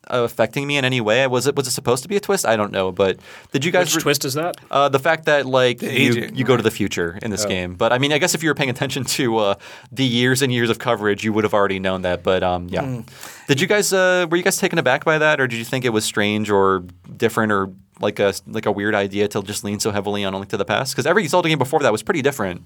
affecting 0.07 0.67
me 0.67 0.77
in 0.77 0.85
any 0.85 1.01
way. 1.01 1.25
Was 1.27 1.47
it 1.47 1.55
was 1.55 1.67
it 1.67 1.71
supposed 1.71 2.03
to 2.03 2.09
be 2.09 2.15
a 2.15 2.19
twist? 2.19 2.45
I 2.45 2.55
don't 2.55 2.71
know, 2.71 2.91
but 2.91 3.19
did 3.51 3.63
you 3.63 3.71
guys 3.71 3.87
Which 3.87 3.97
re- 3.97 4.01
twist 4.01 4.25
is 4.25 4.33
that? 4.33 4.57
uh, 4.71 4.89
the 4.89 4.99
fact 4.99 5.25
that 5.25 5.45
like 5.45 5.81
you, 5.81 5.89
aging, 5.89 6.35
you 6.35 6.43
go 6.43 6.57
to 6.57 6.63
the 6.63 6.71
future 6.71 7.19
in 7.21 7.31
this 7.31 7.45
game, 7.45 7.75
but 7.75 7.93
I 7.93 7.97
mean, 7.97 8.11
I 8.11 8.17
guess 8.17 8.33
if 8.35 8.43
you 8.43 8.49
were 8.49 8.55
paying 8.55 8.69
attention 8.69 9.03
to 9.05 9.37
uh, 9.37 9.55
the 9.91 10.05
years 10.05 10.41
and 10.41 10.51
years 10.51 10.69
of 10.69 10.79
coverage, 10.79 11.23
you 11.23 11.33
would 11.33 11.43
have 11.43 11.53
already 11.53 11.79
known 11.79 12.01
that. 12.01 12.23
But 12.23 12.43
um, 12.43 12.67
yeah, 12.69 13.01
did 13.47 13.61
you 13.61 13.67
guys 13.67 13.93
uh, 13.93 14.27
were 14.29 14.37
you 14.37 14.43
guys 14.43 14.57
taken 14.57 14.79
aback 14.79 15.05
by 15.05 15.17
that, 15.17 15.39
or 15.39 15.47
did 15.47 15.57
you 15.57 15.65
think 15.65 15.85
it 15.85 15.89
was 15.89 16.05
strange 16.05 16.49
or 16.49 16.83
different, 17.17 17.51
or 17.51 17.71
like 17.99 18.19
a 18.19 18.33
like 18.47 18.65
a 18.65 18.71
weird 18.71 18.95
idea 18.95 19.27
to 19.29 19.43
just 19.43 19.63
lean 19.63 19.79
so 19.79 19.91
heavily 19.91 20.23
on 20.25 20.33
A 20.33 20.37
Link 20.37 20.49
to 20.49 20.57
the 20.57 20.65
Past? 20.65 20.93
Because 20.93 21.05
every 21.05 21.27
Zelda 21.27 21.49
game 21.49 21.59
before 21.59 21.79
that 21.81 21.91
was 21.91 22.03
pretty 22.03 22.21
different. 22.21 22.63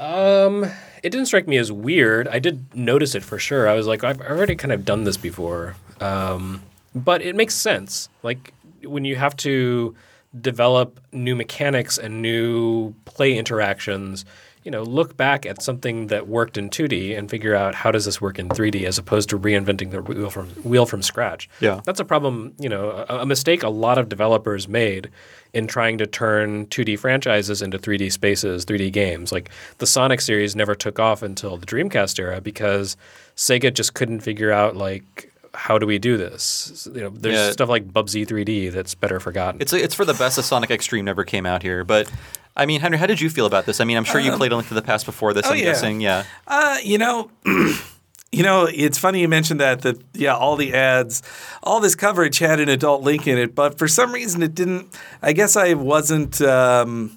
Um, 0.00 0.64
it 1.02 1.10
didn't 1.10 1.26
strike 1.26 1.46
me 1.46 1.58
as 1.58 1.70
weird. 1.70 2.26
I 2.26 2.38
did 2.38 2.74
notice 2.74 3.14
it 3.14 3.22
for 3.22 3.38
sure. 3.38 3.68
I 3.68 3.74
was 3.74 3.86
like, 3.86 4.02
I've 4.02 4.20
already 4.20 4.56
kind 4.56 4.72
of 4.72 4.84
done 4.84 5.04
this 5.04 5.18
before. 5.18 5.76
Um, 6.00 6.62
but 6.94 7.20
it 7.22 7.36
makes 7.36 7.54
sense. 7.54 8.08
Like 8.22 8.54
when 8.82 9.04
you 9.04 9.16
have 9.16 9.36
to 9.38 9.94
develop 10.40 11.00
new 11.12 11.36
mechanics 11.36 11.98
and 11.98 12.22
new 12.22 12.94
play 13.04 13.36
interactions, 13.36 14.24
you 14.64 14.70
know, 14.70 14.82
look 14.82 15.16
back 15.16 15.46
at 15.46 15.62
something 15.62 16.08
that 16.08 16.28
worked 16.28 16.58
in 16.58 16.68
2D 16.68 17.16
and 17.16 17.30
figure 17.30 17.54
out 17.54 17.74
how 17.74 17.90
does 17.90 18.04
this 18.04 18.20
work 18.20 18.38
in 18.38 18.48
3D 18.48 18.84
as 18.84 18.98
opposed 18.98 19.28
to 19.30 19.38
reinventing 19.38 19.90
the 19.90 20.02
wheel 20.02 20.28
from 20.30 20.48
wheel 20.62 20.84
from 20.86 21.02
scratch. 21.02 21.48
Yeah. 21.60 21.80
That's 21.84 21.98
a 22.00 22.04
problem, 22.04 22.52
you 22.58 22.68
know, 22.68 22.90
a, 23.08 23.20
a 23.20 23.26
mistake 23.26 23.62
a 23.62 23.70
lot 23.70 23.96
of 23.96 24.08
developers 24.10 24.68
made 24.68 25.10
in 25.54 25.66
trying 25.66 25.98
to 25.98 26.06
turn 26.06 26.66
2D 26.66 26.98
franchises 26.98 27.62
into 27.62 27.78
3D 27.78 28.12
spaces, 28.12 28.64
3D 28.66 28.92
games. 28.92 29.32
Like 29.32 29.50
the 29.78 29.86
Sonic 29.86 30.20
series 30.20 30.54
never 30.54 30.74
took 30.74 30.98
off 30.98 31.22
until 31.22 31.56
the 31.56 31.66
Dreamcast 31.66 32.18
era 32.18 32.40
because 32.40 32.96
Sega 33.36 33.72
just 33.72 33.94
couldn't 33.94 34.20
figure 34.20 34.52
out 34.52 34.76
like 34.76 35.26
how 35.52 35.78
do 35.78 35.86
we 35.86 35.98
do 35.98 36.16
this? 36.16 36.86
You 36.94 37.00
know, 37.00 37.08
there's 37.10 37.34
Yeah. 37.34 37.50
stuff 37.50 37.68
like 37.68 37.88
Bubsy 37.88 38.24
3D 38.24 38.70
that's 38.72 38.94
better 38.94 39.18
forgotten. 39.18 39.60
It's 39.60 39.72
it's 39.72 39.94
for 39.94 40.04
the 40.04 40.14
best 40.14 40.36
that 40.36 40.44
Sonic 40.44 40.70
X-treme 40.70 41.02
never 41.04 41.24
came 41.24 41.46
out 41.46 41.62
here, 41.62 41.82
but. 41.82 42.10
I 42.60 42.66
mean, 42.66 42.82
Henry, 42.82 42.98
how 42.98 43.06
did 43.06 43.22
you 43.22 43.30
feel 43.30 43.46
about 43.46 43.64
this? 43.64 43.80
I 43.80 43.84
mean, 43.84 43.96
I'm 43.96 44.04
sure 44.04 44.20
you 44.20 44.32
played 44.32 44.52
A 44.52 44.56
Link 44.56 44.68
to 44.68 44.74
the 44.74 44.82
Past 44.82 45.06
before 45.06 45.32
this. 45.32 45.46
oh, 45.46 45.52
I'm 45.52 45.56
yeah. 45.56 45.64
guessing, 45.64 46.02
yeah. 46.02 46.24
Uh, 46.46 46.76
you 46.84 46.98
know, 46.98 47.30
you 48.32 48.42
know, 48.42 48.68
it's 48.70 48.98
funny 48.98 49.22
you 49.22 49.28
mentioned 49.28 49.60
that. 49.60 49.80
That 49.80 49.98
yeah, 50.12 50.36
all 50.36 50.56
the 50.56 50.74
ads, 50.74 51.22
all 51.62 51.80
this 51.80 51.94
coverage 51.94 52.38
had 52.38 52.60
an 52.60 52.68
adult 52.68 53.02
link 53.02 53.26
in 53.26 53.38
it, 53.38 53.54
but 53.54 53.78
for 53.78 53.88
some 53.88 54.12
reason 54.12 54.42
it 54.42 54.54
didn't. 54.54 54.94
I 55.22 55.32
guess 55.32 55.56
I 55.56 55.72
wasn't. 55.72 56.42
Um, 56.42 57.16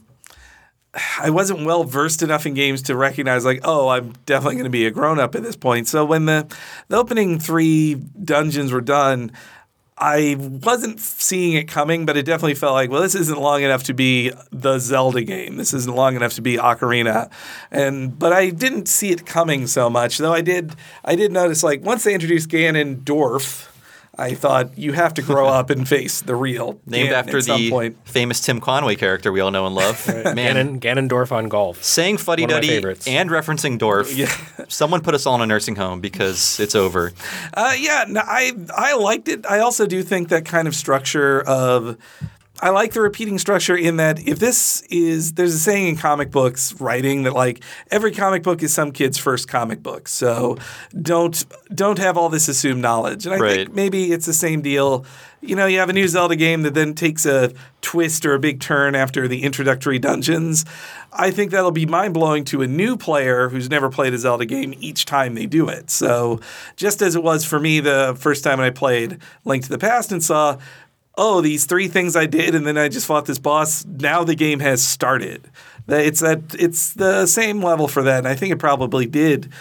I 1.20 1.30
wasn't 1.30 1.66
well 1.66 1.84
versed 1.84 2.22
enough 2.22 2.46
in 2.46 2.54
games 2.54 2.84
to 2.84 2.96
recognize 2.96 3.44
like, 3.44 3.60
oh, 3.66 3.90
I'm 3.90 4.14
definitely 4.26 4.56
going 4.56 4.66
to 4.66 4.70
be 4.70 4.86
a 4.86 4.92
grown 4.92 5.20
up 5.20 5.36
at 5.36 5.44
this 5.44 5.58
point. 5.58 5.90
So 5.90 6.06
when 6.06 6.24
the 6.26 6.48
the 6.88 6.96
opening 6.96 7.38
three 7.38 7.96
dungeons 7.96 8.72
were 8.72 8.80
done. 8.80 9.34
I 9.98 10.36
wasn't 10.40 11.00
seeing 11.00 11.54
it 11.54 11.68
coming, 11.68 12.06
but 12.06 12.18
it 12.18 12.26
definitely 12.26 12.56
felt 12.56 12.74
like, 12.74 12.90
well, 12.90 13.02
this 13.02 13.16
isn't 13.16 13.40
long 13.40 13.64
enough 13.64 13.84
to 13.84 13.94
be 13.94 14.32
the 14.52 14.80
Zelda 14.80 15.24
game. 15.24 15.58
This 15.58 15.74
isn't 15.74 15.96
long 15.96 16.16
enough 16.16 16.34
to 16.34 16.42
be 16.42 16.58
Ocarina, 16.58 17.32
and 17.72 18.18
but 18.18 18.34
I 18.34 18.50
didn't 18.50 18.88
see 18.88 19.12
it 19.12 19.26
coming 19.26 19.68
so 19.68 19.90
much. 19.90 20.18
Though 20.18 20.34
I 20.34 20.42
did, 20.42 20.76
I 21.06 21.16
did 21.16 21.32
notice 21.32 21.64
like 21.64 21.84
once 21.84 22.04
they 22.04 22.14
introduced 22.14 22.50
Ganon 22.50 22.74
Ganondorf, 22.74 23.68
I 24.16 24.36
thought 24.36 24.78
you 24.78 24.94
have 24.94 25.16
to 25.16 25.24
grow 25.24 25.48
up 25.48 25.72
and 25.72 25.88
face 25.88 26.22
the 26.22 26.36
real 26.36 26.80
Named 26.86 27.10
Ganon 27.10 27.14
after 27.14 27.38
at 27.40 27.44
some 27.46 27.58
the 27.62 27.70
point. 27.72 27.98
famous 28.06 28.40
Tim 28.40 28.60
Conway 28.62 28.96
character 28.96 29.32
we 29.32 29.40
all 29.40 29.50
know 29.50 29.66
and 29.66 29.74
love. 29.74 30.08
Man, 30.36 30.80
Ganon, 30.80 30.80
Ganondorf 30.80 31.32
on 31.32 31.50
golf. 31.50 31.84
saying 31.84 32.18
fuddy 32.18 32.44
One 32.44 32.52
of 32.52 32.56
my 32.58 32.62
duddy 32.62 33.12
and 33.12 33.30
referencing 33.32 33.80
Dorf. 33.80 34.12
Someone 34.70 35.02
put 35.02 35.16
us 35.16 35.26
all 35.26 35.36
in 35.36 35.42
a 35.42 35.46
nursing 35.48 35.76
home 35.76 36.00
because 36.00 36.60
it's 36.60 36.76
over. 36.76 37.12
Uh, 37.56 37.74
yeah, 37.78 38.06
no, 38.08 38.22
I 38.24 38.52
I 38.76 38.96
liked 38.96 39.28
it. 39.30 39.46
I 39.48 39.60
also 39.60 39.88
do 39.88 40.04
think 40.04 40.30
that 40.30 40.46
kind 40.46 40.68
of 40.68 40.76
structure 40.76 41.42
of 41.42 41.98
I 42.62 42.70
like 42.70 42.94
the 42.94 43.02
repeating 43.02 43.40
structure 43.40 43.76
in 43.76 43.98
that 43.98 44.26
if 44.28 44.38
this 44.40 44.82
is 44.90 45.34
there's 45.34 45.56
a 45.56 45.60
saying 45.60 45.88
in 45.88 45.98
comic 45.98 46.30
books 46.30 46.80
writing 46.80 47.24
that 47.24 47.34
like 47.34 47.64
every 47.90 48.12
comic 48.12 48.44
book 48.44 48.62
is 48.62 48.72
some 48.72 48.92
kid's 48.92 49.18
first 49.18 49.48
comic 49.48 49.82
book. 49.82 50.08
So 50.08 50.58
don't 51.02 51.44
don't 51.74 51.98
have 51.98 52.16
all 52.16 52.30
this 52.30 52.48
assumed 52.48 52.82
knowledge. 52.82 53.26
And 53.26 53.34
I 53.34 53.40
Right. 53.40 53.56
think 53.56 53.74
maybe 53.74 54.12
it's 54.12 54.28
the 54.28 54.34
same 54.34 54.62
deal. 54.62 55.04
You 55.42 55.56
know, 55.58 55.66
you 55.66 55.80
have 55.80 55.90
a 55.90 55.94
new 55.94 56.08
Zelda 56.08 56.38
game 56.38 56.62
that 56.62 56.74
then 56.74 56.94
takes 56.94 57.26
a 57.26 57.52
twist 57.82 58.26
or 58.26 58.34
a 58.34 58.40
big 58.40 58.62
turn 58.62 58.96
after 58.96 59.28
the 59.28 59.44
introductory 59.44 60.00
dungeons. 60.00 60.64
I 61.12 61.32
think 61.32 61.52
that'll 61.52 61.72
be 61.72 61.86
mind 61.86 62.14
blowing 62.14 62.46
to 62.46 62.62
a 62.62 62.68
new 62.68 62.96
player 62.96 63.50
who's 63.50 63.70
never 63.70 63.90
played 63.90 64.14
a 64.14 64.18
Zelda 64.18 64.46
game 64.46 64.74
each 64.80 65.06
time 65.06 65.36
they 65.36 65.46
do 65.48 65.68
it. 65.68 65.90
So, 65.90 66.40
just 66.78 67.02
as 67.02 67.16
it 67.16 67.24
was 67.24 67.44
for 67.44 67.60
me 67.60 67.82
the 67.82 68.16
first 68.18 68.44
time 68.44 68.62
I 68.62 68.70
played 68.70 69.18
Link 69.44 69.64
to 69.64 69.70
the 69.70 69.78
Past 69.78 70.14
and 70.14 70.24
saw, 70.24 70.58
oh, 71.16 71.42
these 71.42 71.66
three 71.66 71.88
things 71.88 72.16
I 72.16 72.26
did, 72.26 72.56
and 72.56 72.66
then 72.66 72.78
I 72.78 72.90
just 72.90 73.06
fought 73.06 73.26
this 73.26 73.40
boss, 73.40 73.86
now 73.86 74.24
the 74.24 74.36
game 74.36 74.60
has 74.60 74.82
started. 74.84 75.50
It's 75.88 76.22
that 76.22 76.56
it's 76.58 76.94
the 76.94 77.26
same 77.26 77.62
level 77.62 77.88
for 77.88 78.04
that, 78.04 78.20
and 78.20 78.28
I 78.28 78.36
think 78.36 78.54
it 78.54 78.60
probably 78.60 79.06
did 79.06 79.52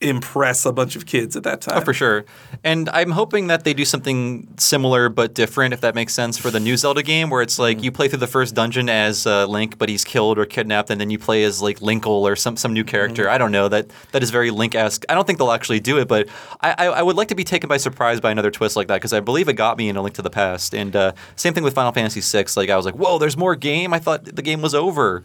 impress 0.00 0.64
a 0.64 0.72
bunch 0.72 0.94
of 0.94 1.06
kids 1.06 1.36
at 1.36 1.42
that 1.42 1.60
time. 1.60 1.78
Oh, 1.78 1.84
for 1.84 1.92
sure. 1.92 2.24
And 2.62 2.88
I'm 2.90 3.10
hoping 3.10 3.48
that 3.48 3.64
they 3.64 3.74
do 3.74 3.84
something 3.84 4.48
similar 4.56 5.08
but 5.08 5.34
different, 5.34 5.74
if 5.74 5.80
that 5.80 5.94
makes 5.94 6.14
sense, 6.14 6.38
for 6.38 6.50
the 6.50 6.60
new 6.60 6.76
Zelda 6.76 7.02
game, 7.02 7.30
where 7.30 7.42
it's 7.42 7.58
like 7.58 7.82
you 7.82 7.90
play 7.90 8.08
through 8.08 8.20
the 8.20 8.28
first 8.28 8.54
dungeon 8.54 8.88
as 8.88 9.26
uh, 9.26 9.46
Link, 9.46 9.76
but 9.76 9.88
he's 9.88 10.04
killed 10.04 10.38
or 10.38 10.46
kidnapped, 10.46 10.90
and 10.90 11.00
then 11.00 11.10
you 11.10 11.18
play 11.18 11.42
as 11.42 11.60
like 11.60 11.80
Linkle 11.80 12.22
or 12.22 12.36
some 12.36 12.56
some 12.56 12.72
new 12.72 12.84
character. 12.84 13.28
I 13.28 13.38
don't 13.38 13.52
know. 13.52 13.68
That 13.68 13.88
that 14.12 14.22
is 14.22 14.30
very 14.30 14.50
Link-esque. 14.50 15.04
I 15.08 15.14
don't 15.14 15.26
think 15.26 15.38
they'll 15.38 15.50
actually 15.50 15.80
do 15.80 15.98
it, 15.98 16.06
but 16.06 16.28
I, 16.60 16.74
I, 16.78 16.84
I 16.86 17.02
would 17.02 17.16
like 17.16 17.28
to 17.28 17.34
be 17.34 17.44
taken 17.44 17.68
by 17.68 17.76
surprise 17.76 18.20
by 18.20 18.30
another 18.30 18.50
twist 18.50 18.76
like 18.76 18.88
that 18.88 18.96
because 18.96 19.12
I 19.12 19.20
believe 19.20 19.48
it 19.48 19.54
got 19.54 19.76
me 19.78 19.88
in 19.88 19.96
A 19.96 20.02
Link 20.02 20.14
to 20.16 20.22
the 20.22 20.30
Past. 20.30 20.74
And 20.74 20.94
uh, 20.94 21.12
same 21.34 21.54
thing 21.54 21.64
with 21.64 21.74
Final 21.74 21.92
Fantasy 21.92 22.20
VI. 22.20 22.46
Like 22.56 22.70
I 22.70 22.76
was 22.76 22.86
like, 22.86 22.94
whoa, 22.94 23.18
there's 23.18 23.36
more 23.36 23.56
game. 23.56 23.92
I 23.92 23.98
thought 23.98 24.24
the 24.24 24.42
game 24.42 24.62
was 24.62 24.74
over. 24.74 25.24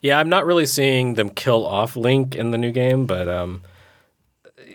Yeah, 0.00 0.18
I'm 0.18 0.30
not 0.30 0.46
really 0.46 0.66
seeing 0.66 1.14
them 1.14 1.28
kill 1.28 1.66
off 1.66 1.94
Link 1.94 2.34
in 2.34 2.52
the 2.52 2.58
new 2.58 2.72
game, 2.72 3.04
but 3.04 3.28
um, 3.28 3.62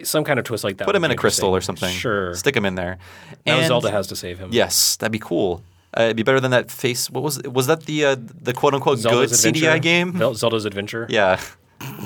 some 0.04 0.24
kind 0.24 0.40
of 0.40 0.46
twist 0.46 0.64
like 0.64 0.78
that. 0.78 0.86
Put 0.86 0.96
him 0.96 1.04
in 1.04 1.12
a 1.12 1.16
crystal 1.16 1.56
or 1.56 1.62
something. 1.62 1.92
Sure. 1.94 2.34
Stick 2.36 2.56
him 2.56 2.66
in 2.66 2.76
there. 2.76 2.98
now 3.46 3.58
And- 3.58 3.68
Zelda 3.68 3.92
has 3.92 4.08
to 4.08 4.16
save 4.16 4.40
him. 4.40 4.50
Yes, 4.52 4.96
that'd 4.98 5.12
be 5.12 5.20
cool. 5.20 5.64
Uh, 5.98 6.04
it'd 6.04 6.18
be 6.18 6.24
better 6.24 6.42
than 6.42 6.52
that 6.52 6.70
face. 6.70 7.10
What 7.10 7.24
was 7.24 7.42
was 7.44 7.68
that 7.68 7.84
the 7.84 8.04
uh, 8.06 8.16
the 8.20 8.54
quote 8.54 8.74
unquote 8.74 9.00
Zelda's 9.00 9.32
good 9.42 9.54
Adventure. 9.56 9.78
CDI 9.78 9.82
game? 9.82 10.36
Zelda's 10.36 10.66
Adventure. 10.66 11.08
Yeah, 11.10 11.40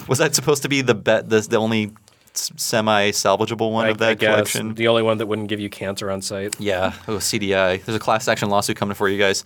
was 0.07 0.19
that 0.19 0.35
supposed 0.35 0.61
to 0.61 0.69
be 0.69 0.81
the 0.81 0.93
bet 0.93 1.29
the, 1.29 1.39
the 1.41 1.57
only 1.57 1.91
semi 2.33 3.09
salvageable 3.09 3.71
one 3.71 3.87
I, 3.87 3.89
of 3.89 3.97
that 3.97 4.09
I 4.09 4.13
guess 4.13 4.29
collection? 4.33 4.75
the 4.75 4.87
only 4.87 5.01
one 5.01 5.17
that 5.17 5.25
wouldn't 5.25 5.47
give 5.49 5.59
you 5.59 5.69
cancer 5.69 6.11
on 6.11 6.21
site. 6.21 6.59
Yeah, 6.59 6.93
oh 7.07 7.13
CDI. 7.17 7.83
There's 7.83 7.95
a 7.95 7.99
class 7.99 8.27
action 8.27 8.49
lawsuit 8.49 8.77
coming 8.77 8.93
for 8.95 9.09
you 9.09 9.17
guys. 9.17 9.43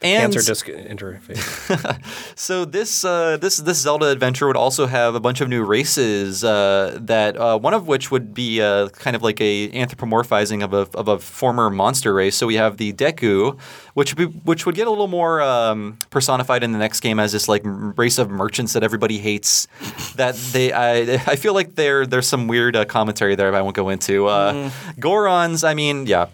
And 0.00 0.32
Cancer 0.32 0.48
disc 0.48 0.66
interface. 0.66 1.98
So 2.36 2.64
this 2.64 3.04
uh, 3.04 3.36
this 3.36 3.56
this 3.56 3.78
Zelda 3.78 4.06
adventure 4.06 4.46
would 4.46 4.56
also 4.56 4.86
have 4.86 5.16
a 5.16 5.20
bunch 5.20 5.40
of 5.40 5.48
new 5.48 5.64
races 5.64 6.44
uh, 6.44 6.98
that 7.00 7.36
uh, 7.36 7.58
one 7.58 7.74
of 7.74 7.88
which 7.88 8.12
would 8.12 8.32
be 8.32 8.62
uh, 8.62 8.90
kind 8.90 9.16
of 9.16 9.22
like 9.24 9.40
a 9.40 9.68
anthropomorphizing 9.70 10.62
of 10.62 10.72
a 10.72 10.88
of 10.96 11.08
a 11.08 11.18
former 11.18 11.68
monster 11.68 12.14
race. 12.14 12.36
So 12.36 12.46
we 12.46 12.54
have 12.54 12.76
the 12.76 12.92
Deku, 12.92 13.58
which 13.94 14.14
would 14.14 14.32
be, 14.32 14.38
which 14.40 14.66
would 14.66 14.76
get 14.76 14.86
a 14.86 14.90
little 14.90 15.08
more 15.08 15.42
um, 15.42 15.98
personified 16.10 16.62
in 16.62 16.70
the 16.70 16.78
next 16.78 17.00
game 17.00 17.18
as 17.18 17.32
this 17.32 17.48
like 17.48 17.62
race 17.64 18.18
of 18.18 18.30
merchants 18.30 18.74
that 18.74 18.84
everybody 18.84 19.18
hates. 19.18 19.66
That 20.14 20.36
they 20.52 20.72
I 20.72 21.14
I 21.26 21.34
feel 21.34 21.54
like 21.54 21.74
there 21.74 22.06
there's 22.06 22.28
some 22.28 22.46
weird 22.46 22.76
uh, 22.76 22.84
commentary 22.84 23.34
there 23.34 23.52
I 23.52 23.62
won't 23.62 23.74
go 23.74 23.88
into. 23.88 24.26
Uh, 24.26 24.70
Gorons, 25.00 25.66
I 25.68 25.74
mean, 25.74 26.06
yeah. 26.06 26.26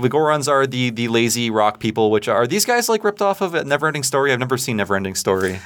The 0.00 0.08
Gorons 0.10 0.48
are 0.48 0.66
the 0.66 0.90
the 0.90 1.08
lazy 1.08 1.50
rock 1.50 1.80
people, 1.80 2.10
which 2.10 2.28
are 2.28 2.46
these 2.46 2.64
guys 2.64 2.88
like 2.88 3.04
ripped 3.04 3.22
off 3.22 3.40
of 3.40 3.54
a 3.54 3.62
Neverending 3.64 4.04
Story? 4.04 4.32
I've 4.32 4.38
never 4.38 4.56
seen 4.58 4.78
Neverending 4.78 5.16
Story. 5.16 5.60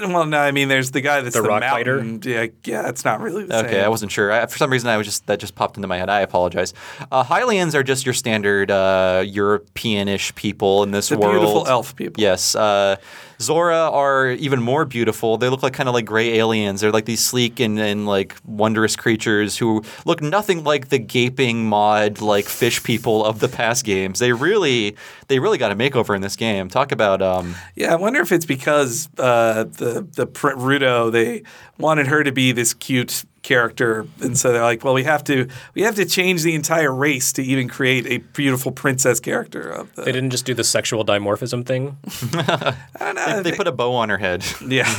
Well, 0.00 0.26
no, 0.26 0.38
I 0.38 0.52
mean, 0.52 0.68
there's 0.68 0.92
the 0.92 1.00
guy 1.00 1.22
that's 1.22 1.34
The 1.34 1.42
the, 1.42 1.48
rock 1.48 1.60
fighter? 1.62 2.00
Yeah, 2.22 2.46
yeah, 2.64 2.88
it's 2.88 3.04
not 3.04 3.20
really 3.20 3.46
the 3.46 3.58
Okay, 3.64 3.72
same. 3.72 3.84
I 3.84 3.88
wasn't 3.88 4.12
sure. 4.12 4.30
I, 4.30 4.46
for 4.46 4.56
some 4.56 4.70
reason, 4.70 4.88
I 4.88 4.96
was 4.96 5.06
just 5.08 5.26
that 5.26 5.40
just 5.40 5.56
popped 5.56 5.76
into 5.76 5.88
my 5.88 5.96
head. 5.96 6.08
I 6.08 6.20
apologize. 6.20 6.72
Uh, 7.10 7.24
Hylians 7.24 7.74
are 7.74 7.82
just 7.82 8.06
your 8.06 8.12
standard 8.14 8.70
uh, 8.70 9.24
Europeanish 9.26 10.36
people 10.36 10.84
in 10.84 10.92
this 10.92 11.08
The 11.08 11.18
world. 11.18 11.32
beautiful 11.32 11.66
elf 11.66 11.96
people. 11.96 12.22
Yes. 12.22 12.54
Uh, 12.54 12.94
Zora 13.40 13.90
are 13.90 14.30
even 14.30 14.60
more 14.60 14.84
beautiful. 14.84 15.38
They 15.38 15.48
look 15.48 15.62
like 15.62 15.72
kind 15.72 15.88
of 15.88 15.94
like 15.94 16.04
gray 16.04 16.38
aliens. 16.38 16.80
They're 16.80 16.90
like 16.90 17.04
these 17.04 17.24
sleek 17.24 17.60
and, 17.60 17.78
and 17.78 18.06
like 18.06 18.36
wondrous 18.44 18.96
creatures 18.96 19.56
who 19.56 19.84
look 20.04 20.20
nothing 20.20 20.64
like 20.64 20.88
the 20.88 20.98
gaping 20.98 21.64
mod 21.68 22.20
like 22.20 22.46
fish 22.46 22.82
people 22.82 23.24
of 23.24 23.38
the 23.38 23.48
past 23.48 23.84
games. 23.84 24.18
They 24.18 24.32
really 24.32 24.96
they 25.28 25.38
really 25.38 25.58
got 25.58 25.70
a 25.70 25.76
makeover 25.76 26.16
in 26.16 26.22
this 26.22 26.36
game. 26.36 26.68
Talk 26.68 26.90
about 26.90 27.22
um, 27.22 27.54
Yeah, 27.76 27.92
I 27.92 27.96
wonder 27.96 28.20
if 28.20 28.32
it's 28.32 28.46
because 28.46 29.08
uh, 29.18 29.64
the 29.64 30.06
the 30.14 30.26
Ruto 30.26 31.12
they 31.12 31.42
wanted 31.78 32.08
her 32.08 32.24
to 32.24 32.32
be 32.32 32.52
this 32.52 32.74
cute 32.74 33.24
character, 33.48 34.06
and 34.20 34.36
so 34.36 34.52
they're 34.52 34.62
like, 34.62 34.84
well, 34.84 34.94
we 34.94 35.04
have 35.04 35.24
to 35.24 35.48
we 35.74 35.82
have 35.82 35.94
to 35.96 36.04
change 36.04 36.42
the 36.42 36.54
entire 36.54 36.94
race 36.94 37.32
to 37.32 37.42
even 37.42 37.66
create 37.68 38.06
a 38.06 38.18
beautiful 38.18 38.70
princess 38.70 39.18
character 39.20 39.62
of 39.70 39.94
the. 39.94 40.02
they 40.02 40.12
didn't 40.12 40.30
just 40.30 40.44
do 40.44 40.54
the 40.54 40.62
sexual 40.64 41.04
dimorphism 41.04 41.64
thing. 41.64 41.96
I 42.34 42.76
don't 43.00 43.14
know. 43.14 43.42
they 43.42 43.52
put 43.56 43.66
a 43.66 43.72
bow 43.72 43.94
on 43.94 44.08
her 44.10 44.18
head. 44.18 44.44
yeah. 44.68 44.92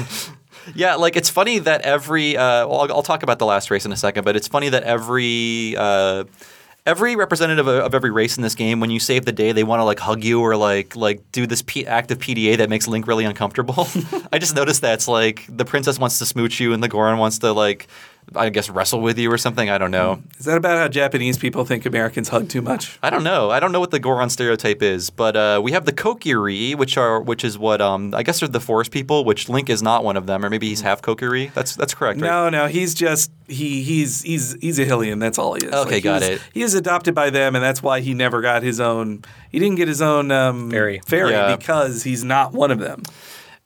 Yeah, 0.75 0.95
like 0.95 1.15
it's 1.15 1.29
funny 1.29 1.59
that 1.59 1.81
every. 1.83 2.35
Uh, 2.35 2.67
well, 2.67 2.81
I'll, 2.81 2.93
I'll 2.97 3.03
talk 3.03 3.23
about 3.23 3.39
the 3.39 3.45
last 3.45 3.71
race 3.71 3.85
in 3.85 3.91
a 3.91 3.97
second, 3.97 4.23
but 4.25 4.35
it's 4.35 4.47
funny 4.47 4.69
that 4.69 4.83
every. 4.83 5.75
Uh, 5.77 6.25
Every 6.85 7.15
representative 7.15 7.67
of, 7.67 7.83
of 7.85 7.93
every 7.93 8.09
race 8.09 8.37
in 8.37 8.41
this 8.41 8.55
game, 8.55 8.79
when 8.79 8.89
you 8.89 8.99
save 8.99 9.23
the 9.25 9.31
day, 9.33 9.51
they 9.51 9.63
want 9.65 9.79
to 9.79 9.83
like 9.83 9.99
hug 9.99 10.23
you 10.23 10.39
or 10.41 10.55
like 10.55 10.95
like 10.95 11.21
do 11.31 11.45
this 11.45 11.61
P- 11.61 11.85
act 11.85 12.09
of 12.09 12.17
PDA 12.17 12.57
that 12.57 12.69
makes 12.69 12.87
Link 12.87 13.05
really 13.05 13.25
uncomfortable. 13.25 13.85
I 14.31 14.39
just 14.39 14.55
noticed 14.55 14.81
that 14.81 14.93
it's 14.95 15.07
like 15.07 15.45
the 15.49 15.65
princess 15.65 15.99
wants 15.99 16.17
to 16.19 16.25
smooch 16.25 16.59
you 16.59 16.73
and 16.73 16.81
the 16.81 16.87
Goron 16.87 17.19
wants 17.19 17.39
to 17.39 17.51
like, 17.51 17.87
I 18.35 18.49
guess 18.49 18.69
wrestle 18.69 19.01
with 19.01 19.17
you 19.17 19.31
or 19.31 19.37
something. 19.37 19.69
I 19.69 19.77
don't 19.77 19.91
know. 19.91 20.21
Is 20.39 20.45
that 20.45 20.57
about 20.57 20.77
how 20.77 20.87
Japanese 20.87 21.37
people 21.37 21.65
think 21.65 21.85
Americans 21.85 22.29
hug 22.29 22.49
too 22.49 22.61
much? 22.61 22.97
I 23.01 23.09
don't 23.09 23.23
know. 23.23 23.49
I 23.49 23.59
don't 23.59 23.71
know 23.71 23.79
what 23.79 23.91
the 23.91 23.99
Goron 23.99 24.29
stereotype 24.29 24.81
is, 24.81 25.09
but 25.09 25.35
uh, 25.35 25.61
we 25.63 25.71
have 25.71 25.85
the 25.85 25.93
Kokiri, 25.93 26.75
which 26.75 26.97
are 26.97 27.21
which 27.21 27.43
is 27.43 27.57
what 27.57 27.81
um, 27.81 28.13
I 28.13 28.23
guess 28.23 28.39
they're 28.39 28.49
the 28.49 28.59
forest 28.59 28.91
people, 28.91 29.25
which 29.25 29.49
Link 29.49 29.69
is 29.69 29.81
not 29.81 30.03
one 30.03 30.17
of 30.17 30.25
them, 30.27 30.45
or 30.45 30.49
maybe 30.49 30.67
he's 30.69 30.81
half 30.81 31.01
Kokiri. 31.01 31.53
That's 31.53 31.75
that's 31.75 31.93
correct. 31.93 32.19
right? 32.21 32.27
No, 32.27 32.49
no, 32.49 32.67
he's 32.67 32.93
just 32.93 33.31
he 33.47 33.83
he's 33.83 34.21
he's 34.21 34.53
he's 34.61 34.79
a 34.79 34.85
Hylian. 34.85 35.19
That's 35.19 35.37
all 35.37 35.55
he 35.55 35.65
is. 35.65 35.73
Okay, 35.73 35.95
he 35.95 36.01
got 36.01 36.21
it. 36.23 36.41
He 36.53 36.61
is 36.61 36.73
adopted 36.73 37.15
by 37.15 37.29
them, 37.29 37.55
and 37.55 37.63
that's 37.63 37.81
why 37.83 37.99
he 38.01 38.13
never 38.13 38.41
got 38.41 38.63
his 38.63 38.79
own. 38.79 39.23
He 39.51 39.59
didn't 39.59 39.75
get 39.77 39.87
his 39.87 40.01
own 40.01 40.31
um, 40.31 40.69
Fairy. 40.69 41.01
fairy 41.05 41.31
Yeah. 41.31 41.55
because 41.55 42.03
he's 42.03 42.23
not 42.23 42.53
one 42.53 42.71
of 42.71 42.79
them. 42.79 43.03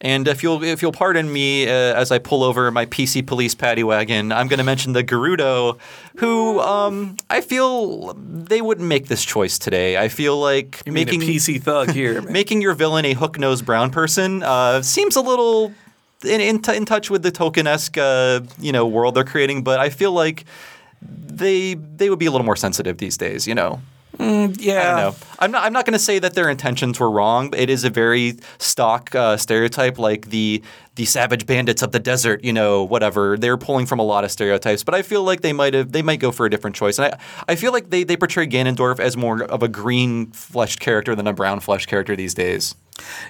And 0.03 0.27
if 0.27 0.43
you'll 0.43 0.61
if 0.61 0.81
you'll 0.81 0.91
pardon 0.91 1.31
me 1.31 1.65
uh, 1.65 1.71
as 1.71 2.11
I 2.11 2.19
pull 2.19 2.43
over 2.43 2.69
my 2.71 2.85
PC 2.85 3.25
police 3.25 3.55
paddy 3.55 3.85
wagon, 3.85 4.33
I'm 4.33 4.49
going 4.49 4.57
to 4.57 4.63
mention 4.65 4.91
the 4.91 5.03
Gerudo, 5.03 5.79
who 6.17 6.59
um, 6.59 7.15
I 7.29 7.39
feel 7.39 8.13
they 8.13 8.61
wouldn't 8.61 8.87
make 8.87 9.07
this 9.07 9.23
choice 9.23 9.57
today. 9.57 9.97
I 9.97 10.09
feel 10.09 10.37
like 10.37 10.83
You 10.85 10.91
making 10.91 11.21
PC 11.21 11.63
thug 11.63 11.91
here? 11.91 12.21
making 12.29 12.61
your 12.61 12.73
villain 12.73 13.05
a 13.05 13.13
hook 13.13 13.39
nosed 13.39 13.65
brown 13.65 13.91
person 13.91 14.43
uh, 14.43 14.81
seems 14.81 15.15
a 15.15 15.21
little 15.21 15.73
in, 16.25 16.41
in, 16.41 16.61
t- 16.61 16.75
in 16.75 16.85
touch 16.85 17.09
with 17.09 17.23
the 17.23 17.31
Tolkienesque 17.31 17.97
uh, 17.97 18.45
you 18.59 18.73
know 18.73 18.85
world 18.85 19.15
they're 19.15 19.23
creating, 19.23 19.63
but 19.63 19.79
I 19.79 19.89
feel 19.89 20.11
like 20.11 20.43
they 21.01 21.75
they 21.75 22.09
would 22.09 22.19
be 22.19 22.25
a 22.25 22.31
little 22.31 22.45
more 22.45 22.57
sensitive 22.57 22.97
these 22.97 23.15
days. 23.15 23.47
You 23.47 23.55
know. 23.55 23.81
Yeah. 24.19 25.11
I. 25.11 25.15
I'm 25.45 25.51
not. 25.51 25.63
I'm 25.63 25.73
not 25.73 25.85
going 25.85 25.93
to 25.93 25.99
say 25.99 26.19
that 26.19 26.33
their 26.35 26.49
intentions 26.49 26.99
were 26.99 27.09
wrong. 27.11 27.49
But 27.49 27.59
it 27.59 27.69
is 27.69 27.83
a 27.83 27.89
very 27.89 28.37
stock 28.59 29.13
uh, 29.15 29.37
stereotype, 29.37 29.97
like 29.97 30.29
the 30.29 30.61
the 30.95 31.05
savage 31.05 31.45
bandits 31.45 31.81
of 31.81 31.91
the 31.91 31.99
desert. 31.99 32.43
You 32.43 32.53
know, 32.53 32.83
whatever. 32.83 33.37
They're 33.37 33.57
pulling 33.57 33.85
from 33.85 33.99
a 33.99 34.03
lot 34.03 34.23
of 34.23 34.31
stereotypes. 34.31 34.83
But 34.83 34.95
I 34.95 35.01
feel 35.01 35.23
like 35.23 35.41
they 35.41 35.53
might 35.53 35.73
have. 35.73 35.91
They 35.91 36.01
might 36.01 36.19
go 36.19 36.31
for 36.31 36.45
a 36.45 36.49
different 36.49 36.75
choice. 36.75 36.99
And 36.99 37.13
I, 37.13 37.19
I 37.51 37.55
feel 37.55 37.71
like 37.73 37.89
they 37.89 38.03
they 38.03 38.15
portray 38.17 38.47
Ganondorf 38.47 38.99
as 38.99 39.17
more 39.17 39.43
of 39.43 39.63
a 39.63 39.67
green 39.67 40.31
fleshed 40.31 40.79
character 40.79 41.15
than 41.15 41.27
a 41.27 41.33
brown 41.33 41.59
fleshed 41.59 41.87
character 41.87 42.15
these 42.15 42.33
days. 42.33 42.75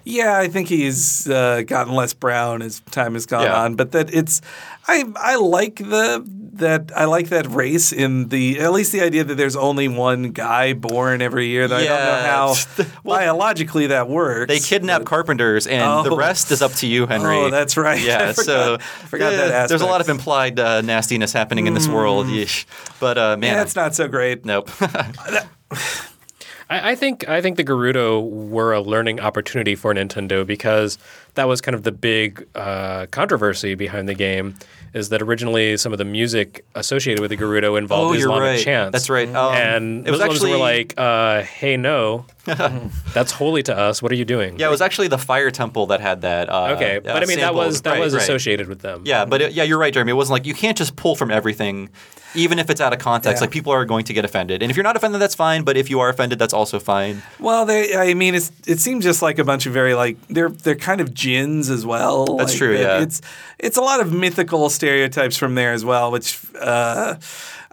Yeah, 0.03 0.37
I 0.37 0.49
think 0.49 0.67
he's 0.67 1.27
uh, 1.29 1.61
gotten 1.65 1.93
less 1.95 2.13
brown 2.13 2.61
as 2.61 2.81
time 2.91 3.13
has 3.13 3.25
gone 3.25 3.43
Yeah. 3.43 3.61
on. 3.61 3.75
But 3.75 3.93
that 3.93 4.13
it's, 4.13 4.41
I 4.87 5.05
I 5.15 5.35
like 5.37 5.77
the 5.77 6.21
that 6.53 6.91
I 6.95 7.05
like 7.05 7.29
that 7.29 7.47
race 7.49 7.91
in 7.91 8.29
the 8.29 8.59
at 8.59 8.71
least 8.71 8.91
the 8.91 9.01
idea 9.01 9.23
that 9.23 9.35
there's 9.35 9.55
only 9.55 9.87
one 9.87 10.29
guy 10.31 10.73
born 10.73 11.21
every 11.21 11.47
year. 11.47 11.67
That 11.67 11.81
I 11.81 11.85
don't 11.85 11.99
know 11.99 12.29
how 12.29 12.93
Well, 13.03 13.17
biologically 13.19 13.87
that 13.87 14.07
works. 14.07 14.47
They 14.53 14.59
kidnap 14.59 15.03
carpenters, 15.05 15.65
and 15.67 16.05
the 16.05 16.11
Oh. 16.11 16.15
rest 16.15 16.51
is 16.51 16.61
up 16.61 16.71
to 16.73 16.87
you, 16.87 17.07
Henry. 17.07 17.35
Oh, 17.35 17.49
that's 17.49 17.75
right. 17.75 17.99
Yeah, 18.05 18.29
I 18.29 18.31
so 18.33 18.77
forgot- 18.77 18.81
forgot 19.09 19.29
that 19.31 19.49
yeah, 19.49 19.67
there's 19.67 19.81
a 19.81 19.85
lot 19.87 20.01
of 20.01 20.09
implied 20.09 20.59
uh, 20.59 20.81
nastiness 20.81 21.33
happening 21.33 21.67
in 21.67 21.73
this 21.73 21.87
world. 21.87 22.27
Yeesh. 22.27 22.65
But 22.99 23.17
uh, 23.17 23.35
man, 23.37 23.55
Yeah, 23.65 23.71
not 23.75 23.95
so 23.95 24.07
great. 24.07 24.45
nope. 24.45 24.69
I, 26.69 26.91
I 26.91 26.95
think 26.95 27.27
I 27.27 27.41
think 27.41 27.57
the 27.57 27.63
Gerudo 27.63 28.27
were 28.29 28.73
a 28.73 28.81
learning 28.81 29.19
opportunity 29.19 29.75
for 29.75 29.93
Nintendo 29.93 30.45
because 30.45 30.97
that 31.35 31.47
was 31.47 31.61
kind 31.61 31.75
of 31.75 31.83
the 31.83 31.91
big 31.91 32.47
uh, 32.55 33.05
controversy 33.07 33.75
behind 33.75 34.07
the 34.07 34.13
game. 34.13 34.55
Is 34.93 35.09
that 35.09 35.21
originally 35.21 35.75
some 35.77 35.91
of 35.91 35.97
the 35.97 36.05
music 36.05 36.65
associated 36.75 37.19
with 37.21 37.31
the 37.31 37.37
Gerudo 37.37 37.77
involved 37.77 38.11
Oh, 38.11 38.13
you're 38.13 38.29
Islamic 38.29 38.41
right. 38.43 38.59
chants? 38.63 38.91
That's 38.93 39.09
right. 39.09 39.27
Um, 39.27 39.53
and 39.55 40.07
it 40.07 40.11
was 40.11 40.19
Muslims 40.19 40.35
actually 40.37 40.51
were 40.51 40.57
like, 40.57 40.93
uh, 40.97 41.41
"Hey, 41.41 41.77
no, 41.77 42.25
that's 43.13 43.31
holy 43.31 43.63
to 43.63 43.77
us. 43.77 44.01
What 44.01 44.11
are 44.11 44.15
you 44.15 44.25
doing?" 44.25 44.59
Yeah, 44.59 44.67
it 44.67 44.71
was 44.71 44.81
actually 44.81 45.07
the 45.07 45.17
Fire 45.17 45.51
Temple 45.51 45.87
that 45.87 45.99
had 46.01 46.21
that. 46.21 46.49
Uh, 46.49 46.73
Okay, 46.75 46.97
uh, 46.97 47.01
but 47.01 47.23
I 47.23 47.25
mean 47.25 47.39
that 47.39 47.55
was 47.55 47.81
that 47.83 47.91
Right, 47.91 47.99
was 47.99 48.13
right. 48.13 48.21
associated 48.23 48.67
with 48.67 48.79
them. 48.81 49.01
Yeah, 49.05 49.25
but 49.25 49.41
it, 49.41 49.53
yeah, 49.53 49.63
you're 49.63 49.77
right, 49.79 49.93
Jeremy. 49.93 50.11
It 50.11 50.15
wasn't 50.15 50.33
like 50.33 50.45
you 50.45 50.53
can't 50.53 50.77
just 50.77 50.95
pull 50.95 51.15
from 51.15 51.31
everything, 51.31 51.89
even 52.35 52.59
if 52.59 52.69
it's 52.69 52.81
out 52.81 52.93
of 52.93 52.99
context. 52.99 53.39
Yeah. 53.41 53.45
Like 53.45 53.51
people 53.51 53.71
are 53.73 53.85
going 53.85 54.05
to 54.05 54.13
get 54.13 54.25
offended, 54.25 54.61
and 54.61 54.69
if 54.69 54.77
you're 54.77 54.83
not 54.83 54.95
offended, 54.95 55.21
that's 55.21 55.35
fine. 55.35 55.63
But 55.63 55.75
if 55.77 55.89
you 55.89 55.99
are 56.01 56.09
offended, 56.09 56.37
that's 56.39 56.53
also 56.53 56.79
fine. 56.79 57.21
Well, 57.39 57.65
they 57.65 57.95
I 57.95 58.13
mean 58.13 58.35
it's 58.35 58.51
it 58.67 58.79
seems 58.79 59.03
just 59.03 59.21
like 59.21 59.39
a 59.39 59.43
bunch 59.43 59.65
of 59.65 59.73
very 59.73 59.93
like 59.95 60.17
they're 60.27 60.49
they're 60.49 60.75
kind 60.75 61.01
of 61.01 61.13
jinns 61.13 61.69
as 61.69 61.85
well. 61.85 62.37
That's 62.37 62.51
Like, 62.53 62.57
true, 62.59 62.73
it- 62.75 62.81
yeah. 62.81 63.01
It's 63.01 63.21
it's 63.59 63.77
a 63.77 63.81
lot 63.81 63.99
of 64.01 64.11
mythical 64.11 64.69
stereotypes 64.87 65.37
from 65.37 65.55
there 65.55 65.71
as 65.73 65.85
well, 65.85 66.11
which 66.11 66.39
uh 66.59 67.15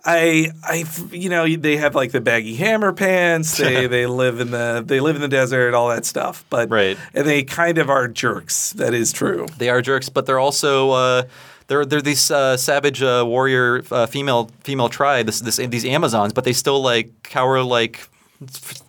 I, 0.02 0.50
I, 0.64 0.86
you 1.12 1.28
know, 1.28 1.46
they 1.46 1.76
have 1.76 1.94
like 1.94 2.10
the 2.10 2.22
baggy 2.22 2.54
hammer 2.54 2.90
pants. 2.94 3.58
They, 3.58 3.86
they 3.96 4.06
live 4.06 4.40
in 4.40 4.50
the, 4.50 4.82
they 4.82 4.98
live 4.98 5.14
in 5.16 5.20
the 5.20 5.28
desert, 5.28 5.74
all 5.74 5.90
that 5.90 6.06
stuff. 6.06 6.42
But 6.48 6.70
Right. 6.70 6.96
and 7.12 7.26
they 7.26 7.42
kind 7.42 7.76
of 7.76 7.90
are 7.90 8.08
jerks. 8.08 8.72
That 8.72 8.94
is 8.94 9.12
true. 9.12 9.46
They 9.58 9.68
are 9.68 9.82
jerks, 9.82 10.08
but 10.08 10.24
they're 10.24 10.38
also 10.38 10.92
uh, 10.92 11.22
they're 11.66 11.84
they're 11.84 12.00
these 12.00 12.30
uh, 12.30 12.56
savage 12.56 13.02
uh, 13.02 13.24
warrior 13.26 13.82
uh, 13.90 14.06
female 14.06 14.50
female 14.64 14.88
tribe. 14.88 15.26
This, 15.26 15.40
this 15.40 15.56
these 15.56 15.84
Amazons, 15.84 16.32
but 16.32 16.44
they 16.44 16.54
still 16.54 16.80
like 16.80 17.10
cower 17.22 17.62
like 17.62 18.08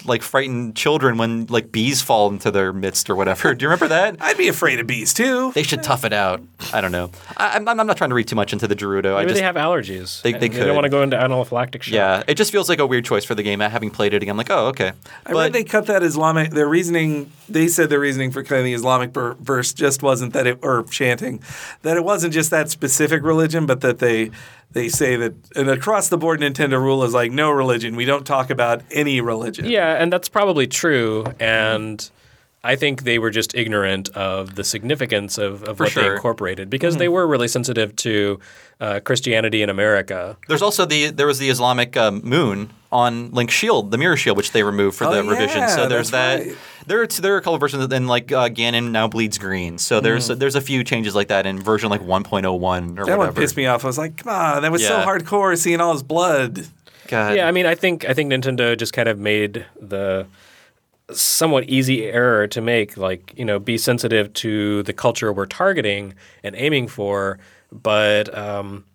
like 0.06 0.22
frightened 0.22 0.76
children 0.78 1.18
when 1.18 1.46
like 1.48 1.72
bees 1.72 2.02
fall 2.02 2.30
into 2.30 2.52
their 2.52 2.72
midst 2.72 3.10
or 3.10 3.16
whatever. 3.16 3.54
Do 3.54 3.64
you 3.64 3.68
remember 3.70 3.90
that? 3.90 4.16
I'd 4.22 4.38
be 4.38 4.48
afraid 4.48 4.80
of 4.80 4.88
bees 4.88 5.14
too. 5.14 5.52
They 5.52 5.64
should 5.64 5.84
tough 5.84 6.06
it 6.06 6.14
out. 6.14 6.42
I 6.74 6.80
don't 6.80 6.92
know. 6.94 7.12
I, 7.36 7.56
I'm, 7.58 7.68
I'm 7.68 7.86
not 7.86 7.98
trying 7.98 8.12
to 8.12 8.16
read 8.16 8.28
too 8.30 8.36
much 8.38 8.54
into 8.54 8.68
the 8.68 8.76
Gerudo. 8.76 9.14
I 9.16 9.20
Maybe 9.20 9.30
just 9.32 9.40
they 9.40 9.44
have 9.46 9.56
allergies. 9.56 10.22
They- 10.22 10.32
they 10.32 10.46
and 10.46 10.56
could. 10.56 10.66
don't 10.66 10.76
want 10.76 10.86
to 10.86 10.90
go 10.90 11.02
into 11.04 11.18
anaphylactic 11.18 11.82
shock. 11.82 11.94
yeah, 11.94 12.24
it 12.28 12.36
just 12.36 12.52
feels 12.52 12.70
like 12.70 12.80
a 12.80 12.88
weird 12.88 13.04
choice 13.06 13.26
for 13.26 13.36
the 13.36 13.44
game. 13.44 13.60
Having 13.60 13.92
played 13.92 14.14
it 14.14 14.22
again, 14.24 14.32
I'm 14.32 14.38
like, 14.38 14.50
oh, 14.50 14.68
okay. 14.68 14.94
I 15.26 15.34
read 15.34 15.52
they 15.54 15.64
cut 15.66 15.88
that 15.88 16.02
Islamic. 16.04 16.52
Their 16.52 16.68
reasoning, 16.70 17.32
they 17.50 17.68
said 17.68 17.90
their 17.90 18.00
reasoning 18.00 18.32
for 18.32 18.44
cutting 18.44 18.64
the 18.66 18.74
Islamic 18.74 19.12
ver- 19.14 19.34
verse 19.36 19.74
just 19.74 20.02
wasn't 20.02 20.32
that 20.34 20.48
it 20.48 20.60
or 20.62 20.84
chanting, 20.86 21.42
that 21.82 21.98
it 21.98 22.04
wasn't 22.06 22.34
just 22.34 22.50
that 22.52 22.70
specific 22.70 23.22
religion, 23.24 23.66
but 23.66 23.82
that 23.82 24.00
they 24.00 24.32
they 24.74 24.90
say 24.90 25.16
that 25.18 25.34
an 25.56 25.70
across 25.70 26.10
the 26.10 26.18
board 26.18 26.40
Nintendo 26.40 26.82
rule 26.82 27.04
is 27.04 27.14
like 27.14 27.32
no 27.32 27.52
religion. 27.52 27.96
We 27.96 28.06
don't 28.06 28.26
talk 28.26 28.50
about 28.50 28.82
any 28.92 29.22
religion. 29.22 29.66
Yeah, 29.66 29.94
and 29.94 30.12
that's 30.12 30.30
probably 30.30 30.68
true. 30.68 31.26
And 31.40 32.10
I 32.64 32.76
think 32.76 33.04
they 33.04 33.18
were 33.18 33.32
just 33.32 33.56
ignorant 33.56 34.10
of 34.10 34.54
the 34.56 34.64
significance 34.64 35.40
of, 35.40 35.64
of 35.64 35.78
For 35.78 35.86
what 35.86 35.96
they 35.96 36.08
incorporated 36.14 36.70
because 36.70 36.98
they 36.98 37.10
were 37.10 37.26
really 37.26 37.48
sensitive 37.48 37.96
to 37.98 38.40
uh, 38.80 39.00
Christianity 39.00 39.64
in 39.64 39.70
America. 39.70 40.38
There's 40.48 40.62
also 40.62 40.86
the 40.86 41.10
there 41.10 41.26
was 41.26 41.40
the 41.40 41.50
Islamic 41.50 41.98
um, 41.98 42.22
moon 42.24 42.70
on 42.92 43.32
Link's 43.32 43.54
shield, 43.54 43.90
the 43.90 43.98
mirror 43.98 44.16
shield, 44.18 44.38
which 44.38 44.52
they 44.52 44.62
removed 44.64 44.96
for 44.98 45.06
Oh, 45.06 45.12
the 45.16 45.24
revision. 45.24 45.68
So 45.70 45.88
there's 45.88 46.12
that. 46.12 46.40
right. 46.46 46.56
There 46.86 47.02
are 47.02 47.08
there 47.08 47.34
are 47.34 47.38
a 47.38 47.42
couple 47.42 47.56
of 47.56 47.62
versions, 47.62 47.92
and 47.92 48.08
like 48.08 48.32
uh, 48.32 48.50
Ganon 48.50 48.92
now 48.92 49.08
bleeds 49.08 49.38
green. 49.40 49.78
So 49.80 50.00
there's 50.00 50.30
Mm. 50.30 50.38
there's 50.40 50.56
a 50.56 50.62
few 50.62 50.84
changes 50.84 51.16
like 51.16 51.30
that 51.30 51.46
in 51.48 51.60
version 51.60 51.90
like 51.90 52.02
1.01 52.02 52.44
or 52.44 52.52
That 52.52 53.02
whatever. 53.02 53.18
one 53.18 53.34
pissed 53.34 53.58
me 53.58 53.66
off. 53.66 53.84
I 53.84 53.88
was 53.88 53.98
like, 53.98 54.18
come 54.18 54.32
on, 54.34 54.62
that 54.62 54.72
was 54.72 54.86
so 54.86 55.00
hardcore 55.00 55.58
seeing 55.58 55.82
all 55.82 55.94
his 55.94 56.04
blood. 56.04 56.68
God. 57.08 57.36
Yeah, 57.36 57.48
I 57.48 57.52
mean, 57.52 57.66
I 57.66 57.74
think 57.76 58.08
I 58.08 58.14
think 58.14 58.32
Nintendo 58.32 58.78
just 58.78 58.94
kind 58.94 59.10
of 59.10 59.18
made 59.18 59.66
the 59.80 60.28
somewhat 61.14 61.66
easy 61.66 62.06
error 62.06 62.48
to 62.48 62.62
make, 62.62 62.98
like 62.98 63.34
you 63.38 63.46
know, 63.46 63.60
be 63.60 63.78
sensitive 63.78 64.32
to 64.34 64.84
the 64.84 64.94
culture 64.94 65.32
we're 65.34 65.46
targeting 65.46 66.14
and 66.44 66.56
aiming 66.56 66.88
for, 66.88 67.40
but 67.72 68.36
um, 68.38 68.86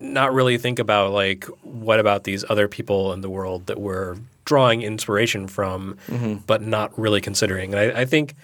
not 0.00 0.32
really 0.32 0.58
think 0.58 0.78
about 0.78 1.12
like 1.12 1.44
what 1.62 2.00
about 2.00 2.24
these 2.24 2.44
other 2.48 2.68
people 2.68 3.12
in 3.12 3.20
the 3.20 3.30
world 3.30 3.66
that 3.66 3.80
we're 3.80 4.16
drawing 4.44 4.82
inspiration 4.82 5.46
from, 5.46 5.96
but 6.46 6.62
not 6.62 6.98
really 6.98 7.20
considering. 7.20 7.74
And 7.74 7.92
I, 7.96 8.00
I 8.00 8.04
think. 8.04 8.34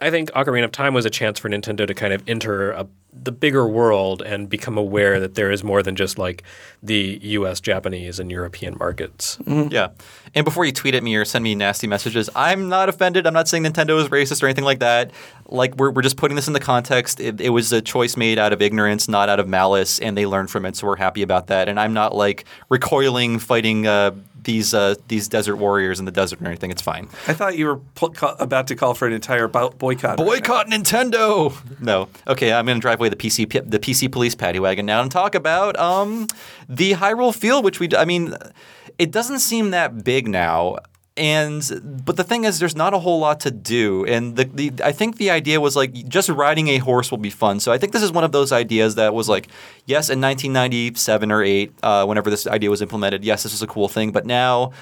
I 0.00 0.10
think 0.10 0.30
Ocarina 0.32 0.64
of 0.64 0.72
Time 0.72 0.94
was 0.94 1.04
a 1.04 1.10
chance 1.10 1.38
for 1.38 1.48
Nintendo 1.48 1.86
to 1.86 1.94
kind 1.94 2.12
of 2.12 2.22
enter 2.28 2.72
a, 2.72 2.86
the 3.12 3.32
bigger 3.32 3.66
world 3.66 4.22
and 4.22 4.48
become 4.48 4.78
aware 4.78 5.18
that 5.18 5.34
there 5.34 5.50
is 5.50 5.64
more 5.64 5.82
than 5.82 5.96
just 5.96 6.18
like 6.18 6.42
the 6.82 7.18
U.S., 7.22 7.60
Japanese, 7.60 8.20
and 8.20 8.30
European 8.30 8.76
markets. 8.78 9.38
Yeah. 9.46 9.88
And 10.34 10.44
before 10.44 10.64
you 10.64 10.72
tweet 10.72 10.94
at 10.94 11.02
me 11.02 11.16
or 11.16 11.24
send 11.24 11.42
me 11.42 11.54
nasty 11.54 11.86
messages, 11.86 12.28
I'm 12.36 12.68
not 12.68 12.88
offended. 12.88 13.26
I'm 13.26 13.34
not 13.34 13.48
saying 13.48 13.64
Nintendo 13.64 14.00
is 14.00 14.08
racist 14.08 14.42
or 14.42 14.46
anything 14.46 14.64
like 14.64 14.80
that. 14.80 15.10
Like, 15.46 15.76
we're, 15.76 15.90
we're 15.90 16.02
just 16.02 16.16
putting 16.16 16.36
this 16.36 16.46
in 16.46 16.52
the 16.52 16.60
context. 16.60 17.18
It, 17.18 17.40
it 17.40 17.48
was 17.50 17.72
a 17.72 17.80
choice 17.80 18.16
made 18.16 18.38
out 18.38 18.52
of 18.52 18.60
ignorance, 18.60 19.08
not 19.08 19.28
out 19.28 19.40
of 19.40 19.48
malice, 19.48 19.98
and 19.98 20.16
they 20.16 20.26
learned 20.26 20.50
from 20.50 20.66
it, 20.66 20.76
so 20.76 20.86
we're 20.86 20.96
happy 20.96 21.22
about 21.22 21.46
that. 21.48 21.68
And 21.68 21.80
I'm 21.80 21.94
not 21.94 22.14
like 22.14 22.44
recoiling, 22.68 23.38
fighting 23.38 23.86
uh, 23.86 24.12
these 24.44 24.72
uh, 24.74 24.94
these 25.08 25.28
desert 25.28 25.56
warriors 25.56 25.98
in 25.98 26.04
the 26.04 26.10
desert 26.10 26.40
or 26.40 26.46
anything. 26.46 26.70
It's 26.70 26.82
fine. 26.82 27.08
I 27.26 27.34
thought 27.34 27.56
you 27.58 27.66
were 27.66 27.76
pl- 27.94 28.14
about 28.38 28.66
to 28.68 28.74
call 28.76 28.94
for 28.94 29.06
an 29.06 29.12
entire 29.12 29.48
bo- 29.48 29.70
boycott. 29.70 30.16
Boycott 30.16 30.68
Nintendo. 30.68 31.52
No. 31.80 32.08
Okay, 32.26 32.52
I'm 32.52 32.66
going 32.66 32.78
to 32.78 32.80
drive 32.82 32.98
away 33.00 33.08
the 33.08 33.16
PC 33.16 33.48
p- 33.48 33.60
the 33.60 33.78
PC 33.78 34.10
police 34.10 34.34
paddy 34.34 34.58
wagon 34.60 34.86
now 34.86 35.00
and 35.02 35.10
talk 35.10 35.34
about 35.34 35.78
um 35.78 36.26
the 36.68 36.92
Hyrule 36.92 37.34
Field, 37.34 37.64
which 37.64 37.80
we 37.80 37.88
I 37.96 38.04
mean, 38.04 38.34
it 38.98 39.10
doesn't 39.10 39.40
seem 39.40 39.70
that 39.70 40.04
big 40.04 40.28
now. 40.28 40.76
And 41.18 42.02
but 42.04 42.16
the 42.16 42.24
thing 42.24 42.44
is, 42.44 42.58
there's 42.60 42.76
not 42.76 42.94
a 42.94 42.98
whole 42.98 43.18
lot 43.18 43.40
to 43.40 43.50
do, 43.50 44.04
and 44.06 44.36
the, 44.36 44.44
the 44.44 44.72
I 44.84 44.92
think 44.92 45.16
the 45.16 45.30
idea 45.30 45.60
was 45.60 45.74
like 45.74 45.92
just 46.08 46.28
riding 46.28 46.68
a 46.68 46.78
horse 46.78 47.10
will 47.10 47.18
be 47.18 47.30
fun. 47.30 47.58
So 47.58 47.72
I 47.72 47.78
think 47.78 47.92
this 47.92 48.02
is 48.02 48.12
one 48.12 48.24
of 48.24 48.30
those 48.30 48.52
ideas 48.52 48.94
that 48.94 49.14
was 49.14 49.28
like, 49.28 49.48
yes, 49.86 50.10
in 50.10 50.20
1997 50.20 51.32
or 51.32 51.42
eight, 51.42 51.72
uh, 51.82 52.06
whenever 52.06 52.30
this 52.30 52.46
idea 52.46 52.70
was 52.70 52.80
implemented, 52.80 53.24
yes, 53.24 53.42
this 53.42 53.52
is 53.52 53.62
a 53.62 53.66
cool 53.66 53.88
thing. 53.88 54.12
But 54.12 54.26
now, 54.26 54.72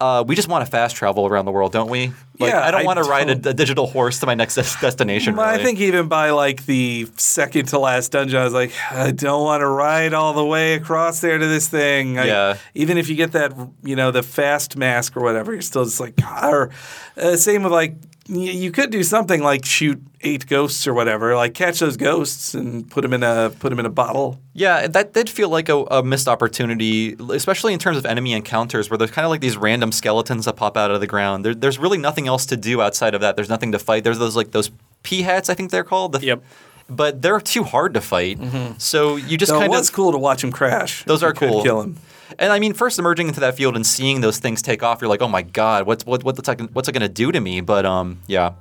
uh, 0.00 0.22
we 0.26 0.34
just 0.34 0.48
want 0.48 0.64
to 0.64 0.70
fast 0.70 0.94
travel 0.96 1.26
around 1.26 1.46
the 1.46 1.50
world, 1.50 1.72
don't 1.72 1.88
we? 1.90 2.08
Like, 2.38 2.52
Yeah, 2.52 2.62
I 2.66 2.70
don't 2.70 2.84
want 2.84 2.98
to 3.02 3.08
ride 3.08 3.30
a, 3.30 3.50
a 3.50 3.54
digital 3.54 3.86
horse 3.86 4.20
to 4.20 4.26
my 4.26 4.34
next 4.34 4.54
des- 4.56 4.78
destination. 4.80 5.36
Well, 5.36 5.48
I 5.48 5.56
think 5.62 5.80
even 5.80 6.06
by 6.08 6.30
like 6.30 6.66
the 6.66 7.08
second 7.16 7.68
to 7.68 7.78
last 7.78 8.12
dungeon, 8.12 8.38
I 8.40 8.44
was 8.44 8.52
like, 8.52 8.72
I 8.90 9.10
don't 9.10 9.42
want 9.42 9.62
to 9.62 9.66
ride 9.66 10.12
all 10.12 10.34
the 10.34 10.44
way 10.44 10.74
across 10.74 11.20
there 11.20 11.38
to 11.38 11.46
this 11.46 11.66
thing. 11.68 12.18
I- 12.18 12.26
Yeah. 12.26 12.56
even 12.74 12.98
if 12.98 13.08
you 13.08 13.16
get 13.16 13.32
that, 13.32 13.52
you 13.82 13.96
know, 13.96 14.10
the 14.10 14.22
fast 14.22 14.76
mask 14.76 15.16
or 15.16 15.22
whatever, 15.22 15.52
you're 15.52 15.62
still 15.62 15.84
just 15.84 15.98
like, 16.00 16.14
or 16.42 16.70
uh, 17.16 17.36
same 17.36 17.62
with 17.62 17.72
like, 17.72 17.94
you 18.28 18.72
could 18.72 18.90
do 18.90 19.02
something 19.02 19.40
like 19.42 19.64
shoot 19.64 20.02
eight 20.22 20.46
ghosts 20.46 20.86
or 20.86 20.94
whatever, 20.94 21.36
like 21.36 21.54
catch 21.54 21.78
those 21.78 21.96
ghosts 21.96 22.54
and 22.54 22.90
put 22.90 23.02
them 23.02 23.12
in 23.12 23.22
a 23.22 23.52
put 23.60 23.70
them 23.70 23.78
in 23.78 23.86
a 23.86 23.90
bottle. 23.90 24.40
Yeah, 24.52 24.86
that 24.88 25.12
did 25.12 25.30
feel 25.30 25.48
like 25.48 25.68
a, 25.68 25.76
a 25.84 26.02
missed 26.02 26.26
opportunity, 26.26 27.14
especially 27.30 27.72
in 27.72 27.78
terms 27.78 27.96
of 27.98 28.04
enemy 28.06 28.32
encounters, 28.32 28.90
where 28.90 28.98
there's 28.98 29.10
kind 29.12 29.24
of 29.24 29.30
like 29.30 29.40
these 29.40 29.56
random 29.56 29.92
skeletons 29.92 30.46
that 30.46 30.56
pop 30.56 30.76
out 30.76 30.90
of 30.90 31.00
the 31.00 31.06
ground. 31.06 31.44
There, 31.44 31.54
there's 31.54 31.78
really 31.78 31.98
nothing 31.98 32.26
else 32.26 32.46
to 32.46 32.56
do 32.56 32.80
outside 32.82 33.14
of 33.14 33.20
that. 33.20 33.36
There's 33.36 33.48
nothing 33.48 33.72
to 33.72 33.78
fight. 33.78 34.02
There's 34.04 34.18
those 34.18 34.34
like 34.36 34.50
those 34.50 34.70
Peahats, 35.04 35.48
I 35.48 35.54
think 35.54 35.70
they're 35.70 35.84
called. 35.84 36.12
The- 36.12 36.24
Yep. 36.26 36.42
But 36.88 37.20
they're 37.20 37.40
too 37.40 37.64
hard 37.64 37.94
to 37.94 38.00
fight. 38.00 38.38
Mm-hmm. 38.38 38.78
So 38.78 39.16
you 39.16 39.36
just 39.36 39.50
So 39.50 39.56
it 39.56 39.60
kind 39.60 39.70
was 39.72 39.88
of 39.88 39.94
cool 39.94 40.12
to 40.12 40.18
watch 40.18 40.42
him 40.44 40.52
crash. 40.52 41.02
those 41.04 41.22
are 41.24 41.32
cool. 41.32 41.62
Kill 41.64 41.80
him. 41.82 41.96
And 42.38 42.52
I 42.52 42.58
mean, 42.58 42.72
first 42.72 42.98
emerging 42.98 43.28
into 43.28 43.40
that 43.40 43.56
field 43.56 43.76
and 43.76 43.86
seeing 43.86 44.20
those 44.20 44.38
things 44.38 44.62
take 44.62 44.82
off, 44.82 45.00
you're 45.00 45.08
like, 45.08 45.22
oh 45.22 45.28
my 45.28 45.42
god, 45.42 45.86
what's 45.86 46.04
what, 46.04 46.24
what's 46.24 46.48
it, 46.48 46.60
what's 46.72 46.88
it 46.88 46.92
to 47.02 47.08
do 47.08 47.32
to 47.32 47.40
me? 47.40 47.60
But 47.60 47.86
um, 47.86 48.20
yeah. 48.26 48.52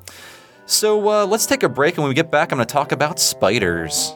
So 0.65 1.07
uh, 1.07 1.25
let's 1.25 1.45
take 1.45 1.61
a 1.61 1.69
break, 1.69 1.95
and 1.95 2.03
when 2.03 2.09
we 2.09 2.15
get 2.15 2.31
back, 2.31 2.51
I'm 2.51 2.57
to 2.65 2.73
talk 2.73 2.91
about 2.91 3.19
spiders. 3.19 4.13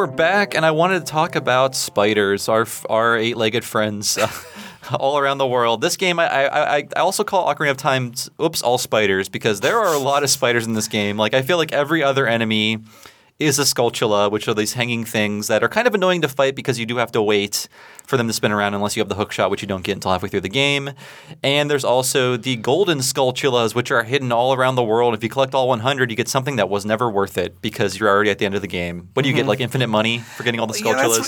We're 0.00 0.06
back, 0.06 0.54
and 0.54 0.64
I 0.64 0.70
wanted 0.70 1.00
to 1.00 1.04
talk 1.04 1.36
about 1.36 1.74
spiders, 1.74 2.48
our 2.48 2.66
our 2.88 3.18
eight-legged 3.18 3.62
friends, 3.66 4.16
uh, 4.16 4.30
all 4.98 5.18
around 5.18 5.36
the 5.36 5.46
world. 5.46 5.82
This 5.82 5.98
game, 5.98 6.18
I, 6.18 6.46
I 6.46 6.76
I 6.78 7.00
also 7.00 7.22
call 7.22 7.54
Ocarina 7.54 7.72
of 7.72 7.76
Time, 7.76 8.14
oops, 8.40 8.62
all 8.62 8.78
spiders 8.78 9.28
because 9.28 9.60
there 9.60 9.78
are 9.78 9.92
a 9.92 9.98
lot 9.98 10.22
of 10.22 10.30
spiders 10.30 10.66
in 10.66 10.72
this 10.72 10.88
game. 10.88 11.18
Like 11.18 11.34
I 11.34 11.42
feel 11.42 11.58
like 11.58 11.72
every 11.72 12.02
other 12.02 12.26
enemy 12.26 12.78
is 13.40 13.58
a 13.58 13.62
Skulltula, 13.62 14.30
which 14.30 14.46
are 14.46 14.54
these 14.54 14.74
hanging 14.74 15.04
things 15.04 15.48
that 15.48 15.64
are 15.64 15.68
kind 15.68 15.88
of 15.88 15.94
annoying 15.94 16.20
to 16.20 16.28
fight 16.28 16.54
because 16.54 16.78
you 16.78 16.86
do 16.86 16.98
have 16.98 17.10
to 17.12 17.22
wait 17.22 17.68
for 18.04 18.16
them 18.16 18.26
to 18.26 18.32
spin 18.32 18.52
around 18.52 18.74
unless 18.74 18.96
you 18.96 19.00
have 19.00 19.08
the 19.08 19.14
hook 19.14 19.32
shot, 19.32 19.50
which 19.50 19.62
you 19.62 19.68
don't 19.68 19.84
get 19.84 19.92
until 19.92 20.10
halfway 20.10 20.28
through 20.28 20.40
the 20.40 20.48
game. 20.48 20.90
And 21.42 21.70
there's 21.70 21.84
also 21.84 22.36
the 22.36 22.56
golden 22.56 22.98
Skulltulas, 22.98 23.74
which 23.74 23.90
are 23.90 24.02
hidden 24.02 24.30
all 24.32 24.52
around 24.52 24.74
the 24.74 24.82
world. 24.82 25.14
If 25.14 25.22
you 25.22 25.30
collect 25.30 25.54
all 25.54 25.68
100, 25.68 26.10
you 26.10 26.16
get 26.16 26.28
something 26.28 26.56
that 26.56 26.68
was 26.68 26.84
never 26.84 27.10
worth 27.10 27.38
it 27.38 27.62
because 27.62 27.98
you're 27.98 28.08
already 28.08 28.30
at 28.30 28.38
the 28.38 28.44
end 28.46 28.54
of 28.54 28.62
the 28.62 28.68
game. 28.68 29.08
What 29.14 29.22
do 29.22 29.28
you 29.28 29.34
get, 29.34 29.42
mm-hmm. 29.42 29.48
like 29.48 29.60
infinite 29.60 29.88
money 29.88 30.18
for 30.18 30.42
getting 30.42 30.60
all 30.60 30.66
the 30.66 30.74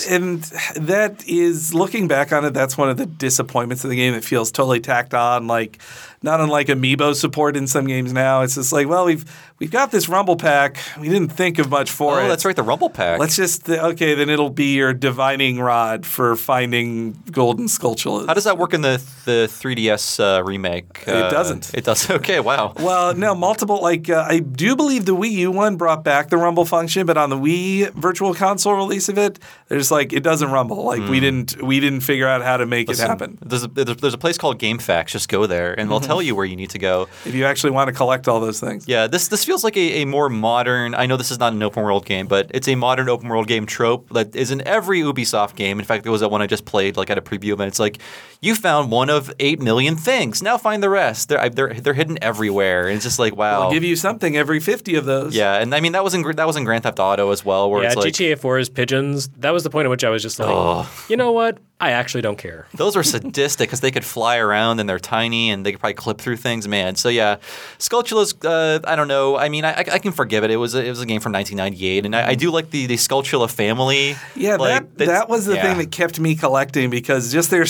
Yeah, 0.07 0.15
and 0.15 0.43
that 0.75 1.27
is 1.27 1.73
looking 1.73 2.07
back 2.07 2.31
on 2.31 2.45
it. 2.45 2.53
That's 2.53 2.77
one 2.77 2.89
of 2.89 2.97
the 2.97 3.05
disappointments 3.05 3.83
of 3.83 3.89
the 3.89 3.95
game. 3.95 4.13
It 4.13 4.23
feels 4.23 4.51
totally 4.51 4.81
tacked 4.81 5.13
on, 5.13 5.47
like 5.47 5.81
not 6.23 6.39
unlike 6.41 6.67
amiibo 6.67 7.13
support 7.15 7.55
in 7.55 7.67
some 7.67 7.85
games 7.85 8.11
now. 8.13 8.41
It's 8.41 8.55
just 8.55 8.73
like, 8.73 8.87
well, 8.87 9.05
we've 9.05 9.23
we've 9.59 9.69
got 9.71 9.91
this 9.91 10.09
Rumble 10.09 10.35
Pack. 10.37 10.77
We 10.99 11.09
didn't 11.09 11.29
think 11.33 11.59
of 11.59 11.69
much 11.69 11.91
for 11.91 12.19
it. 12.19 12.25
oh, 12.25 12.27
that's 12.29 12.45
right, 12.45 12.55
the 12.55 12.63
Rumble 12.63 12.89
Pack. 12.89 13.19
Let's 13.19 13.35
just 13.35 13.69
okay, 13.69 14.15
then 14.15 14.29
it'll 14.29 14.49
be 14.49 14.73
your 14.75 14.93
divining 14.93 15.59
rod 15.59 16.05
for 16.05 16.35
finding 16.35 17.11
golden 17.31 17.65
Skulltulas. 17.67 18.27
How 18.27 18.33
does 18.33 18.45
that 18.45 18.57
work 18.57 18.73
in 18.73 18.81
the 18.81 19.01
the 19.25 19.47
3DS 19.51 20.19
uh, 20.39 20.43
remake? 20.43 21.03
It 21.05 21.09
Uh, 21.15 21.29
doesn't. 21.29 21.73
It 21.73 21.83
does. 21.83 22.09
Okay, 22.23 22.39
wow. 22.39 22.73
Well, 22.79 23.13
no, 23.15 23.35
multiple. 23.35 23.81
Like 23.81 24.09
uh, 24.09 24.25
I 24.27 24.39
do 24.39 24.75
believe 24.75 25.05
the 25.05 25.15
Wii 25.15 25.31
U 25.31 25.51
one 25.51 25.75
brought 25.75 26.03
back 26.03 26.29
the 26.29 26.37
rumble 26.37 26.63
function, 26.65 27.05
but 27.05 27.17
on 27.17 27.29
the 27.29 27.35
Wii 27.37 27.91
Virtual 27.93 28.33
Console 28.33 28.75
release 28.75 29.09
of 29.09 29.17
it, 29.17 29.39
there's 29.67 29.91
like 29.91 30.13
it 30.13 30.21
doesn't 30.23 30.49
rumble. 30.51 30.83
Like 30.83 31.01
we 31.09 31.19
didn't 31.19 31.61
we 31.61 31.79
didn't 31.79 32.01
figure 32.01 32.27
out 32.27 32.41
how 32.43 32.57
to 32.57 32.65
make 32.65 32.89
it 32.89 32.97
happen. 32.99 33.37
There's 33.41 33.63
a, 33.63 33.67
there's 33.67 33.97
there's 33.97 34.13
a 34.13 34.17
place 34.17 34.37
called 34.37 34.59
GameFAQs. 34.59 35.07
Just 35.07 35.27
go 35.29 35.45
there, 35.47 35.77
and 35.77 35.89
they'll 35.89 35.99
tell 35.99 36.12
you 36.21 36.35
where 36.35 36.45
you 36.45 36.55
need 36.55 36.71
to 36.71 36.79
go. 36.79 37.07
If 37.25 37.33
you 37.33 37.45
actually 37.45 37.71
want 37.71 37.87
to 37.87 37.93
collect 37.93 38.27
all 38.27 38.39
those 38.39 38.59
things. 38.59 38.87
Yeah, 38.87 39.07
this 39.07 39.27
this 39.27 39.43
feels 39.45 39.63
like 39.63 39.77
a, 39.77 40.01
a 40.01 40.05
more 40.05 40.29
modern. 40.29 40.95
I 40.95 41.05
know 41.05 41.17
this 41.17 41.31
is 41.31 41.39
not 41.39 41.53
an 41.53 41.63
open 41.63 41.83
world 41.83 42.05
game, 42.05 42.27
but 42.27 42.51
it's 42.53 42.67
a 42.67 42.75
modern 42.75 43.09
open 43.09 43.29
world 43.29 43.47
game 43.47 43.65
trope 43.65 44.09
that 44.09 44.35
is 44.35 44.51
in 44.51 44.65
every 44.67 45.01
Ubisoft 45.01 45.55
game. 45.55 45.79
In 45.79 45.85
fact, 45.85 46.03
there 46.03 46.11
was 46.11 46.21
that 46.21 46.29
one 46.29 46.41
I 46.41 46.47
just 46.47 46.65
played, 46.65 46.97
like 46.97 47.09
at 47.09 47.17
a 47.17 47.21
preview 47.21 47.53
event. 47.53 47.69
It's 47.69 47.79
like 47.79 47.99
you 48.41 48.55
found 48.55 48.91
one 48.91 49.09
of 49.09 49.33
eight 49.39 49.61
million 49.61 49.95
things. 49.95 50.41
Now 50.41 50.57
find 50.57 50.83
the 50.83 50.89
rest. 50.89 51.29
They're 51.29 51.49
they're 51.49 51.73
they're 51.73 51.93
hidden 51.93 52.17
everywhere. 52.21 52.87
And 52.87 52.95
it's 52.95 53.05
just 53.05 53.19
like 53.19 53.35
wow. 53.35 53.63
I'll 53.63 53.71
give 53.71 53.83
you 53.83 53.95
something 53.95 54.35
every 54.35 54.59
fifty 54.59 54.95
of 54.95 55.05
those. 55.05 55.35
yeah, 55.35 55.55
and 55.55 55.73
I 55.73 55.79
mean 55.79 55.93
that 55.93 56.03
was 56.03 56.13
in 56.13 56.23
that 56.35 56.47
was 56.47 56.55
in 56.55 56.63
Grand 56.63 56.83
Theft 56.83 56.99
Auto 56.99 57.31
as 57.31 57.45
well, 57.45 57.69
where 57.69 57.83
Yeah, 57.83 57.89
it's 57.89 57.95
like 57.95 58.13
GTA 58.13 58.39
4's 58.39 58.69
pigeons. 58.69 59.29
That 59.39 59.51
was 59.51 59.63
the 59.63 59.69
point 59.69 59.85
at 59.85 59.89
which 59.89 60.03
I 60.03 60.09
was 60.09 60.21
just 60.21 60.39
like, 60.39 60.49
Ugh. 60.51 60.87
you 61.09 61.17
know 61.17 61.31
what? 61.31 61.57
I 61.83 61.91
actually 61.91 62.21
don't 62.21 62.37
care. 62.37 62.65
Those 62.73 62.95
are 62.95 63.03
sadistic 63.03 63.67
because 63.67 63.81
they 63.81 63.91
could 63.91 64.05
fly 64.05 64.37
around 64.37 64.79
and 64.79 64.87
they're 64.87 64.99
tiny 64.99 65.49
and 65.49 65.65
they 65.65 65.73
could 65.73 65.81
probably 65.81 65.95
clip 65.95 66.17
through 66.17 66.37
things, 66.37 66.65
man. 66.65 66.95
So 66.95 67.09
yeah, 67.09 67.37
Skulltula's. 67.77 68.33
Uh, 68.41 68.79
I 68.85 68.95
don't 68.95 69.09
know. 69.09 69.35
I 69.35 69.49
mean, 69.49 69.65
I, 69.65 69.71
I 69.79 69.99
can 69.99 70.13
forgive 70.13 70.45
it. 70.45 70.51
It 70.51 70.55
was 70.55 70.75
a, 70.75 70.85
it 70.85 70.87
was 70.87 71.01
a 71.01 71.05
game 71.05 71.19
from 71.19 71.33
1998, 71.33 72.05
and 72.05 72.15
I, 72.15 72.29
I 72.29 72.35
do 72.35 72.51
like 72.51 72.69
the 72.69 72.85
the 72.85 72.95
Skulltula 72.95 73.51
family. 73.51 74.15
Yeah, 74.33 74.55
like, 74.55 74.95
that 74.95 75.07
that 75.07 75.29
was 75.29 75.45
the 75.45 75.55
yeah. 75.55 75.63
thing 75.63 75.77
that 75.79 75.91
kept 75.91 76.21
me 76.21 76.35
collecting 76.35 76.89
because 76.89 77.33
just 77.33 77.51
their 77.51 77.65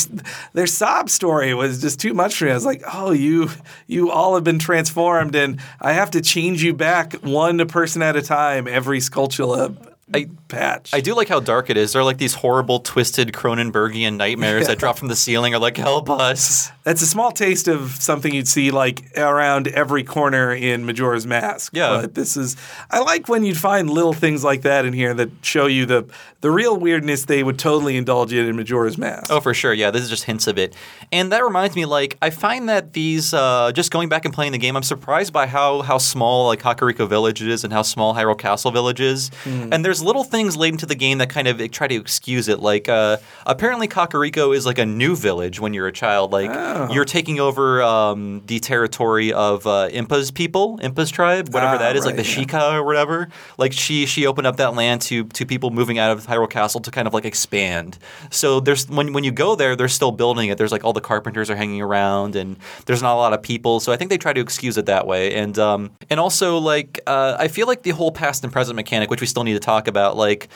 their 0.54 0.68
sob 0.68 1.10
story 1.10 1.56
was 1.56 1.82
just 1.82 2.00
too 2.00 2.14
much 2.14 2.36
for 2.36 2.46
me. 2.46 2.52
I 2.52 2.54
was 2.54 2.66
like, 2.66 2.84
oh, 2.94 3.14
you 3.14 3.50
you 3.88 4.12
all 4.12 4.36
have 4.36 4.44
been 4.44 4.60
transformed, 4.60 5.34
and 5.34 5.60
I 5.82 5.94
have 5.94 6.12
to 6.12 6.22
change 6.22 6.62
you 6.62 6.76
back 6.76 7.14
one 7.24 7.68
person 7.68 8.04
at 8.04 8.16
a 8.16 8.22
time 8.22 8.68
every 8.68 9.00
Skulltula 9.00 9.93
I- 10.14 10.28
patch. 10.48 10.92
I 10.94 11.02
do 11.02 11.16
like 11.16 11.30
how 11.30 11.40
dark 11.40 11.70
it 11.72 11.78
is. 11.78 11.94
They're 11.94 12.04
like 12.04 12.20
these 12.20 12.36
horrible, 12.36 12.80
twisted 12.80 13.34
Cronenbergian 13.34 14.18
nightmares 14.18 14.68
that 14.68 14.78
drop 14.78 14.98
from 15.00 15.08
the 15.08 15.16
ceiling. 15.16 15.56
Are 15.56 15.60
like, 15.60 15.78
help 15.78 16.10
us. 16.10 16.72
That's 16.84 17.02
a 17.02 17.08
small 17.08 17.32
taste 17.32 17.68
of 17.68 17.92
something 17.92 18.34
you'd 18.34 18.48
see 18.48 18.70
like 18.70 19.18
around 19.18 19.68
every 19.70 20.04
corner 20.04 20.54
in 20.54 20.86
Majora's 20.86 21.26
Mask. 21.26 21.74
Yeah. 21.76 22.02
But 22.02 22.14
this 22.14 22.38
is 22.38 22.56
I 22.92 23.00
like 23.00 23.28
when 23.28 23.44
you'd 23.44 23.58
find 23.58 23.90
little 23.90 24.14
things 24.14 24.44
like 24.44 24.62
that 24.62 24.86
in 24.86 24.94
here 24.94 25.14
that 25.16 25.30
show 25.42 25.66
you 25.66 25.86
the 25.88 26.06
the 26.42 26.52
real 26.52 26.76
weirdness 26.78 27.26
they 27.26 27.42
would 27.42 27.58
totally 27.58 27.96
indulge 27.98 28.34
in 28.34 28.46
in 28.46 28.56
Majora's 28.56 28.98
Mask. 28.98 29.32
Oh, 29.32 29.40
for 29.40 29.54
sure. 29.54 29.74
Yeah, 29.74 29.90
this 29.92 30.04
is 30.04 30.10
just 30.10 30.26
hints 30.26 30.46
of 30.46 30.58
it. 30.58 30.76
And 31.12 31.32
that 31.32 31.44
reminds 31.44 31.76
me, 31.76 31.86
like, 31.86 32.18
I 32.22 32.32
find 32.32 32.68
that 32.68 32.92
these, 32.92 33.34
uh, 33.34 33.72
just 33.74 33.92
going 33.92 34.10
back 34.10 34.26
and 34.26 34.34
playing 34.34 34.52
the 34.52 34.58
game, 34.58 34.76
I'm 34.76 34.84
surprised 34.84 35.32
by 35.32 35.48
how 35.48 35.82
how 35.84 35.98
small, 35.98 36.48
like, 36.48 36.62
Kakariko 36.62 37.08
Village 37.08 37.42
is 37.42 37.64
and 37.64 37.72
how 37.72 37.82
small 37.82 38.14
Hyrule 38.14 38.38
Castle 38.38 38.72
Village 38.72 39.00
is. 39.00 39.32
And 39.46 39.86
there's 39.86 40.03
little 40.04 40.24
things 40.24 40.56
laid 40.56 40.74
into 40.74 40.86
the 40.86 40.96
game 40.96 41.18
that 41.20 41.30
kind 41.30 41.48
of 41.48 41.72
try 41.72 41.88
to 41.88 41.96
excuse 41.96 42.48
it. 42.48 42.60
Like, 42.60 42.90
uh, 42.90 43.18
apparently 43.46 43.88
Kakariko 43.88 44.56
is 44.56 44.66
like 44.66 44.78
a 44.78 44.86
new 44.86 45.16
village 45.16 45.60
when 45.60 45.74
you're 45.74 45.88
a 45.88 45.92
child. 45.94 46.32
Like, 46.32 46.52
you're 46.92 47.06
taking 47.06 47.40
over 47.40 47.82
um, 47.82 48.44
the 48.46 48.60
territory 48.60 49.32
of 49.34 49.66
uh, 49.66 49.90
Impa's 49.92 50.32
people, 50.32 50.80
Impa's 50.82 51.10
tribe, 51.12 51.54
whatever 51.54 51.76
Ah, 51.76 51.80
that 51.80 51.96
is, 51.96 52.06
like 52.06 52.16
the 52.16 52.24
right, 52.24 52.38
yeah. 52.38 52.44
Sheikah 52.44 52.74
or 52.74 52.84
whatever. 52.84 53.30
Like, 53.58 53.74
she 53.74 54.06
she 54.06 54.26
opened 54.26 54.48
up 54.48 54.58
that 54.58 54.76
land 54.76 55.02
to 55.04 55.24
to 55.26 55.46
people 55.46 55.72
moving 55.72 55.98
out 55.98 56.12
of 56.12 56.26
Hyrule 56.26 56.50
Castle 56.50 56.82
to 56.82 56.92
kind 56.92 57.08
of 57.08 57.14
like 57.14 57.26
expand. 57.26 57.98
So 58.30 58.60
there's 58.60 58.90
when 58.90 59.14
when 59.14 59.24
you 59.24 59.32
go 59.32 59.56
there, 59.56 59.76
they're 59.76 59.88
still 59.88 60.12
building 60.12 60.50
it. 60.50 60.58
There's 60.58 60.72
like 60.72 60.84
all 60.84 60.94
the 60.94 61.02
carpenters 61.02 61.50
are 61.50 61.56
hanging 61.56 61.82
around, 61.82 62.36
and 62.36 62.58
there's 62.86 63.02
not 63.02 63.14
a 63.14 63.18
lot 63.18 63.34
of 63.34 63.42
people. 63.42 63.80
So 63.80 63.92
I 63.92 63.98
think 63.98 64.10
they 64.10 64.18
try 64.18 64.34
to 64.34 64.42
excuse 64.42 64.78
it 64.78 64.86
that 64.88 65.08
way. 65.08 65.34
And 65.36 65.58
um, 65.60 65.92
and 66.10 66.20
also 66.20 66.58
like 66.58 67.00
uh, 67.08 67.36
I 67.40 67.48
feel 67.48 67.68
like 67.68 67.84
the 67.84 67.92
whole 67.92 68.12
past 68.12 68.44
and 68.44 68.52
present 68.52 68.76
mechanic, 68.76 69.10
which 69.10 69.22
we 69.22 69.28
still 69.28 69.44
need 69.44 69.54
to 69.54 69.60
talk 69.60 69.83
about, 69.88 70.18
like 70.18 70.50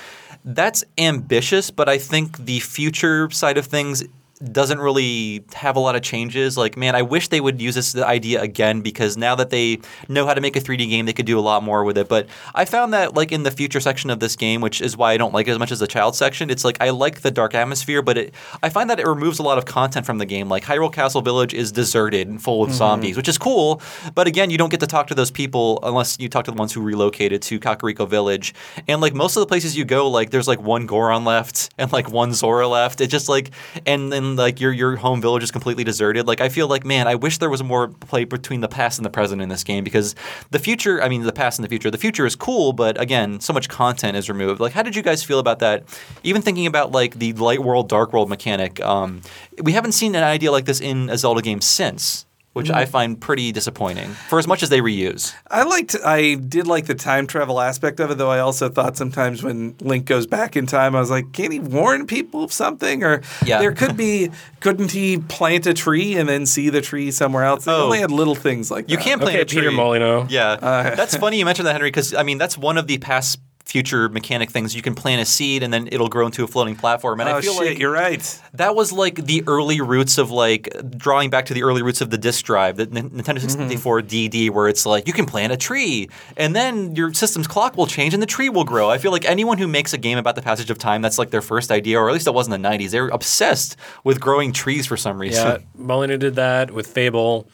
that's 0.45 0.83
ambitious, 0.97 1.71
but 1.71 1.89
I 1.89 1.97
think 1.97 2.45
the 2.45 2.59
future 2.59 3.29
side 3.29 3.57
of 3.57 3.65
things 3.65 4.03
doesn't 4.39 4.79
really 4.79 5.43
have 5.53 5.75
a 5.75 5.79
lot 5.79 5.95
of 5.95 6.01
changes. 6.01 6.57
Like, 6.57 6.77
man, 6.77 6.95
I 6.95 7.01
wish 7.01 7.27
they 7.29 7.41
would 7.41 7.61
use 7.61 7.75
this 7.75 7.95
idea 7.95 8.41
again 8.41 8.81
because 8.81 9.17
now 9.17 9.35
that 9.35 9.49
they 9.49 9.79
know 10.07 10.25
how 10.25 10.33
to 10.33 10.41
make 10.41 10.55
a 10.55 10.59
3D 10.59 10.89
game, 10.89 11.05
they 11.05 11.13
could 11.13 11.25
do 11.25 11.39
a 11.39 11.41
lot 11.41 11.63
more 11.63 11.83
with 11.83 11.97
it. 11.97 12.07
But 12.07 12.27
I 12.53 12.65
found 12.65 12.93
that, 12.93 13.15
like, 13.15 13.31
in 13.31 13.43
the 13.43 13.51
future 13.51 13.79
section 13.79 14.09
of 14.09 14.19
this 14.19 14.35
game, 14.35 14.61
which 14.61 14.81
is 14.81 14.95
why 14.95 15.13
I 15.13 15.17
don't 15.17 15.33
like 15.33 15.47
it 15.47 15.51
as 15.51 15.59
much 15.59 15.71
as 15.71 15.79
the 15.79 15.87
child 15.87 16.15
section, 16.15 16.49
it's 16.49 16.63
like 16.63 16.77
I 16.81 16.91
like 16.91 17.21
the 17.21 17.31
dark 17.31 17.55
atmosphere, 17.55 18.01
but 18.01 18.17
it, 18.17 18.33
I 18.61 18.69
find 18.69 18.89
that 18.89 18.99
it 18.99 19.07
removes 19.07 19.39
a 19.39 19.43
lot 19.43 19.57
of 19.57 19.65
content 19.65 20.05
from 20.05 20.17
the 20.19 20.25
game. 20.25 20.49
Like, 20.49 20.63
Hyrule 20.63 20.93
Castle 20.93 21.21
Village 21.21 21.53
is 21.53 21.71
deserted 21.71 22.27
and 22.27 22.41
full 22.41 22.63
of 22.63 22.69
mm-hmm. 22.69 22.77
zombies, 22.77 23.17
which 23.17 23.27
is 23.27 23.37
cool. 23.37 23.81
But 24.13 24.27
again, 24.27 24.49
you 24.49 24.57
don't 24.57 24.69
get 24.69 24.81
to 24.81 24.87
talk 24.87 25.07
to 25.07 25.15
those 25.15 25.31
people 25.31 25.79
unless 25.83 26.19
you 26.19 26.29
talk 26.29 26.45
to 26.45 26.51
the 26.51 26.57
ones 26.57 26.73
who 26.73 26.81
relocated 26.81 27.41
to 27.43 27.59
Kakariko 27.59 28.07
Village. 28.07 28.53
And, 28.87 29.01
like, 29.01 29.13
most 29.13 29.35
of 29.35 29.41
the 29.41 29.47
places 29.47 29.77
you 29.77 29.85
go, 29.85 30.09
like, 30.09 30.29
there's 30.29 30.47
like 30.47 30.61
one 30.61 30.85
Goron 30.85 31.25
left 31.25 31.69
and 31.77 31.91
like 31.91 32.09
one 32.09 32.33
Zora 32.33 32.67
left. 32.67 33.01
It's 33.01 33.11
just 33.11 33.29
like, 33.29 33.51
and 33.85 34.11
then 34.11 34.26
like 34.35 34.59
your 34.59 34.71
your 34.71 34.97
home 34.97 35.21
village 35.21 35.43
is 35.43 35.51
completely 35.51 35.83
deserted. 35.83 36.27
Like 36.27 36.41
I 36.41 36.49
feel 36.49 36.67
like 36.67 36.85
man, 36.85 37.07
I 37.07 37.15
wish 37.15 37.37
there 37.37 37.49
was 37.49 37.63
more 37.63 37.87
play 37.87 38.25
between 38.25 38.61
the 38.61 38.67
past 38.67 38.99
and 38.99 39.05
the 39.05 39.09
present 39.09 39.41
in 39.41 39.49
this 39.49 39.63
game 39.63 39.83
because 39.83 40.13
the 40.51 40.59
future, 40.59 41.01
I 41.01 41.09
mean 41.09 41.23
the 41.23 41.33
past 41.33 41.57
and 41.57 41.63
the 41.63 41.69
future. 41.69 41.89
The 41.89 41.97
future 41.97 42.25
is 42.25 42.35
cool, 42.35 42.73
but 42.73 42.99
again, 43.01 43.39
so 43.39 43.53
much 43.53 43.69
content 43.69 44.15
is 44.17 44.29
removed. 44.29 44.59
Like 44.59 44.73
how 44.73 44.83
did 44.83 44.95
you 44.95 45.01
guys 45.01 45.23
feel 45.23 45.39
about 45.39 45.59
that? 45.59 45.83
Even 46.23 46.41
thinking 46.41 46.67
about 46.67 46.91
like 46.91 47.15
the 47.15 47.33
light 47.33 47.63
world 47.63 47.89
dark 47.89 48.13
world 48.13 48.29
mechanic, 48.29 48.79
um, 48.81 49.21
we 49.63 49.71
haven't 49.71 49.93
seen 49.93 50.13
an 50.13 50.23
idea 50.23 50.51
like 50.51 50.65
this 50.65 50.81
in 50.81 51.09
a 51.09 51.17
Zelda 51.17 51.41
game 51.41 51.61
since. 51.61 52.26
Which 52.57 52.71
I 52.71 52.85
find 52.85 53.19
pretty 53.19 53.51
disappointing 53.51 54.09
for 54.29 54.39
as 54.39 54.47
much 54.47 54.63
as 54.63 54.69
they 54.69 54.81
reuse. 54.81 55.33
I 55.49 55.63
liked 55.63 55.95
I 56.03 56.35
did 56.35 56.67
like 56.67 56.85
the 56.87 56.95
time 56.95 57.27
travel 57.27 57.61
aspect 57.61 57.99
of 57.99 58.11
it, 58.11 58.17
though 58.17 58.29
I 58.31 58.39
also 58.39 58.67
thought 58.69 58.97
sometimes 58.97 59.43
when 59.43 59.75
Link 59.81 60.05
goes 60.05 60.27
back 60.27 60.55
in 60.55 60.65
time, 60.65 60.95
I 60.95 60.99
was 60.99 61.09
like, 61.11 61.31
can 61.33 61.51
he 61.51 61.59
warn 61.59 62.07
people 62.07 62.43
of 62.43 62.51
something? 62.51 63.03
Or 63.03 63.21
Yeah. 63.45 63.59
there 63.59 63.71
could 63.71 63.95
be 63.95 64.29
couldn't 64.59 64.91
he 64.91 65.17
plant 65.19 65.65
a 65.67 65.73
tree 65.73 66.17
and 66.17 66.27
then 66.27 66.45
see 66.45 66.69
the 66.69 66.81
tree 66.81 67.11
somewhere 67.11 67.43
else? 67.45 67.65
They 67.65 67.71
Oh. 67.71 67.85
only 67.85 67.99
had 67.99 68.11
little 68.11 68.35
things 68.35 68.69
like 68.71 68.89
You 68.89 68.97
that. 68.97 69.03
can't 69.03 69.21
plant 69.21 69.35
Okay, 69.35 69.41
a 69.41 69.45
tree. 69.45 69.59
Peter 69.61 69.71
Molyneux. 69.71 70.25
Yeah, 70.29 70.51
Uh, 70.53 70.95
that's 70.95 71.15
funny 71.15 71.37
you 71.39 71.45
mentioned 71.45 71.67
that, 71.67 71.73
Henry, 71.73 71.89
because 71.89 72.13
I 72.13 72.23
mean 72.23 72.37
that's 72.37 72.57
one 72.57 72.77
of 72.77 72.87
the 72.87 72.97
past 72.97 73.39
future 73.67 74.07
mechanic 74.07 74.49
things. 74.49 74.73
You 74.73 74.81
can 74.81 74.95
plant 74.95 75.21
a 75.21 75.25
seed 75.25 75.61
and 75.61 75.73
then 75.73 75.89
it'll 75.91 76.07
grow 76.07 76.25
into 76.25 76.43
a 76.45 76.47
floating 76.47 76.75
platform. 76.75 77.19
And 77.19 77.29
Oh 77.29 77.35
I 77.35 77.41
feel 77.41 77.53
shit, 77.53 77.71
like 77.71 77.79
you're 77.79 77.91
right. 77.91 78.41
that 78.53 78.75
was 78.75 78.93
like 78.93 79.25
the 79.25 79.43
early 79.45 79.81
roots 79.81 80.17
of 80.17 80.31
like 80.31 80.69
drawing 80.97 81.29
back 81.29 81.47
to 81.47 81.53
the 81.53 81.63
early 81.63 81.81
roots 81.81 81.99
of 81.99 82.09
the 82.09 82.17
disk 82.17 82.45
drive, 82.45 82.77
the 82.77 82.87
Nintendo 82.87 83.11
mm-hmm. 83.11 83.47
64 83.47 84.01
DD, 84.03 84.49
where 84.51 84.69
it's 84.69 84.85
like 84.85 85.05
you 85.05 85.11
can 85.11 85.25
plant 85.25 85.51
a 85.51 85.57
tree 85.57 86.09
and 86.37 86.55
then 86.55 86.95
your 86.95 87.13
system's 87.13 87.45
clock 87.45 87.75
will 87.75 87.87
change 87.87 88.13
and 88.13 88.23
the 88.23 88.27
tree 88.27 88.47
will 88.47 88.63
grow. 88.63 88.89
I 88.89 88.99
feel 88.99 89.11
like 89.11 89.25
anyone 89.25 89.57
who 89.57 89.67
makes 89.67 89.91
a 89.91 89.97
game 89.97 90.17
about 90.17 90.35
the 90.35 90.41
passage 90.41 90.69
of 90.69 90.77
time, 90.77 91.01
that's 91.01 91.17
like 91.17 91.31
their 91.31 91.41
first 91.41 91.69
idea, 91.69 91.99
or 91.99 92.07
at 92.09 92.13
least 92.13 92.25
that 92.25 92.31
was 92.31 92.47
in 92.47 92.61
the 92.61 92.69
90s. 92.69 92.91
They 92.91 93.01
were 93.01 93.09
obsessed 93.09 93.75
with 94.05 94.21
growing 94.21 94.53
trees 94.53 94.85
for 94.85 94.95
some 94.95 95.19
reason. 95.19 95.45
Yeah, 95.45 95.57
Molyneux 95.75 96.17
did 96.17 96.35
that 96.35 96.71
with 96.71 96.87
Fable. 96.87 97.49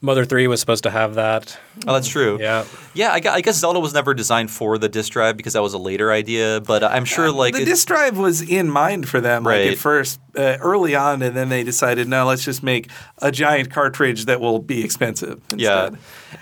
Mother 0.00 0.24
3 0.24 0.46
was 0.46 0.60
supposed 0.60 0.82
to 0.84 0.90
have 0.90 1.14
that. 1.14 1.58
Oh, 1.86 1.92
that's 1.94 2.08
true. 2.08 2.38
Yeah. 2.40 2.64
Yeah, 2.94 3.10
I 3.12 3.20
I 3.28 3.40
guess 3.40 3.56
Zelda 3.56 3.80
was 3.80 3.92
never 3.92 4.14
designed 4.14 4.50
for 4.50 4.78
the 4.78 4.88
disk 4.88 5.12
drive 5.12 5.36
because 5.36 5.52
that 5.54 5.62
was 5.62 5.74
a 5.74 5.78
later 5.78 6.10
idea, 6.12 6.60
but 6.60 6.82
I'm 6.84 7.04
sure 7.04 7.30
like 7.30 7.54
the 7.54 7.62
it- 7.62 7.66
disk 7.66 7.86
drive 7.88 8.16
was 8.18 8.40
in 8.42 8.70
mind 8.70 9.08
for 9.08 9.20
them 9.20 9.44
like 9.44 9.52
Right. 9.52 9.72
at 9.72 9.78
first 9.78 10.20
uh, 10.36 10.56
early 10.60 10.94
on 10.94 11.22
and 11.22 11.34
then 11.36 11.48
they 11.48 11.64
decided 11.64 12.08
no 12.08 12.26
let's 12.26 12.44
just 12.44 12.62
make 12.62 12.90
a 13.22 13.32
giant 13.32 13.70
cartridge 13.70 14.26
that 14.26 14.38
will 14.38 14.58
be 14.58 14.84
expensive 14.84 15.40
yeah, 15.56 15.88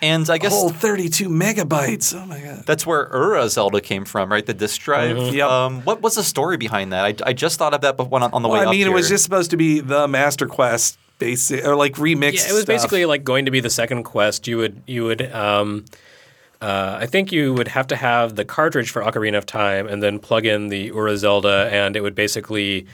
and 0.02 0.28
I 0.28 0.38
guess 0.38 0.52
whole 0.52 0.70
32 0.70 1.28
megabytes 1.28 2.12
oh 2.14 2.26
my 2.26 2.40
god 2.40 2.64
that's 2.66 2.84
where 2.86 3.08
Ura 3.12 3.48
Zelda 3.48 3.80
came 3.80 4.04
from, 4.04 4.30
right? 4.32 4.44
The 4.44 4.54
disk 4.54 4.80
drive. 4.80 5.16
Yep. 5.34 5.48
Um, 5.48 5.82
what 5.82 6.00
was 6.02 6.14
the 6.16 6.22
story 6.24 6.56
behind 6.56 6.92
that? 6.92 7.04
I, 7.04 7.30
I 7.30 7.32
just 7.32 7.58
thought 7.58 7.72
of 7.74 7.80
that, 7.82 7.96
but 7.96 8.10
when 8.10 8.22
on, 8.22 8.32
on 8.32 8.42
the 8.42 8.48
way 8.48 8.58
well, 8.58 8.68
up 8.68 8.74
I 8.74 8.76
mean 8.76 8.86
it 8.86 8.92
was 8.92 9.08
just 9.08 9.22
supposed 9.24 9.50
to 9.52 9.56
be 9.56 9.80
the 9.80 10.06
Master 10.08 10.46
Quest 10.46 10.98
basic 11.18 11.64
or 11.64 11.76
like 11.76 11.94
remix 11.94 12.34
Yeah, 12.34 12.50
it 12.50 12.52
was 12.52 12.62
stuff. 12.62 12.66
basically 12.66 13.06
like 13.06 13.24
going 13.24 13.44
to 13.44 13.50
be 13.50 13.60
the 13.60 13.70
second 13.70 14.04
quest. 14.04 14.46
You 14.46 14.58
would 14.58 14.82
you 14.86 15.04
would 15.04 15.30
um, 15.32 15.84
uh, 16.60 16.98
I 17.00 17.06
think 17.06 17.30
you 17.32 17.52
would 17.54 17.68
have 17.68 17.86
to 17.88 17.96
have 17.96 18.36
the 18.36 18.44
cartridge 18.44 18.90
for 18.90 19.02
Ocarina 19.02 19.36
of 19.38 19.46
Time 19.46 19.86
and 19.86 20.02
then 20.02 20.18
plug 20.18 20.46
in 20.46 20.68
the 20.68 20.90
Ura 20.92 21.16
Zelda, 21.16 21.68
and 21.70 21.94
it 21.96 22.00
would 22.00 22.14
basically 22.14 22.86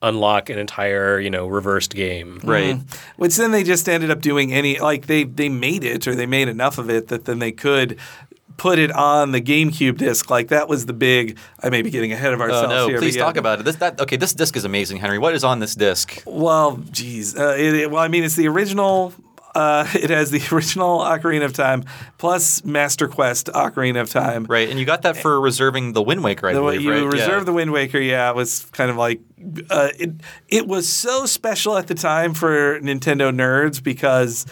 unlock 0.00 0.48
an 0.48 0.58
entire 0.58 1.18
you 1.18 1.28
know 1.28 1.46
reversed 1.48 1.92
game. 1.94 2.40
right. 2.44 2.78
Which 3.16 3.36
then 3.36 3.50
they 3.50 3.64
just 3.64 3.88
ended 3.88 4.10
up 4.10 4.20
doing 4.20 4.52
any 4.52 4.78
like 4.78 5.06
they 5.06 5.24
they 5.24 5.48
made 5.48 5.82
it 5.84 6.06
or 6.06 6.14
they 6.14 6.26
made 6.26 6.48
enough 6.48 6.78
of 6.78 6.88
it 6.88 7.08
that 7.08 7.24
then 7.24 7.40
they 7.40 7.50
could 7.52 7.98
put 8.58 8.78
it 8.78 8.90
on 8.92 9.32
the 9.32 9.40
GameCube 9.40 9.96
disc. 9.96 10.28
Like 10.28 10.48
that 10.48 10.68
was 10.68 10.84
the 10.84 10.92
big. 10.92 11.38
I 11.62 11.70
may 11.70 11.80
be 11.80 11.90
getting 11.90 12.12
ahead 12.12 12.34
of 12.34 12.40
Oh 12.40 12.44
ourselves 12.44 12.68
no! 12.68 12.88
here. 12.88 12.98
Please 12.98 13.16
yeah. 13.16 13.22
talk 13.24 13.38
about 13.38 13.60
it. 13.60 13.64
This 13.64 13.76
that 13.76 13.98
okay? 14.02 14.16
This 14.16 14.34
disc 14.34 14.54
is 14.56 14.66
amazing, 14.66 14.98
Henry. 14.98 15.18
What 15.18 15.34
is 15.34 15.44
on 15.44 15.60
this 15.60 15.74
disc? 15.74 16.22
Well, 16.26 16.76
geez. 16.90 17.34
Uh, 17.38 17.56
it, 17.58 17.74
it- 17.74 17.90
well, 17.90 18.02
I 18.02 18.08
mean, 18.08 18.24
it's 18.24 18.36
the 18.36 18.48
original. 18.48 19.14
Uh, 19.54 19.88
it 19.94 20.10
has 20.10 20.30
the 20.30 20.42
original 20.54 20.98
Ocarina 21.00 21.44
of 21.46 21.52
Time 21.54 21.82
plus 22.18 22.62
Master 22.64 23.08
Quest 23.08 23.46
Ocarina 23.46 24.02
of 24.02 24.10
Time. 24.10 24.44
Right, 24.44 24.68
and 24.68 24.78
you 24.78 24.84
got 24.84 25.02
that 25.02 25.16
for 25.16 25.40
reserving 25.40 25.94
the 25.94 26.02
Wind 26.02 26.22
Waker, 26.22 26.48
I 26.48 26.52
The, 26.52 26.60
believe. 26.60 26.82
you 26.82 26.92
right? 26.92 27.02
reserve 27.12 27.40
yeah. 27.40 27.44
the 27.44 27.52
Wind 27.54 27.72
Waker, 27.72 27.98
yeah, 27.98 28.28
it 28.28 28.36
was 28.36 28.66
kind 28.72 28.90
of 28.90 28.96
like 28.96 29.20
uh, 29.70 29.88
it. 29.98 30.12
It 30.48 30.68
was 30.68 30.86
so 30.88 31.24
special 31.26 31.76
at 31.78 31.86
the 31.86 31.94
time 31.94 32.34
for 32.34 32.78
Nintendo 32.80 33.34
nerds 33.34 33.82
because 33.82 34.44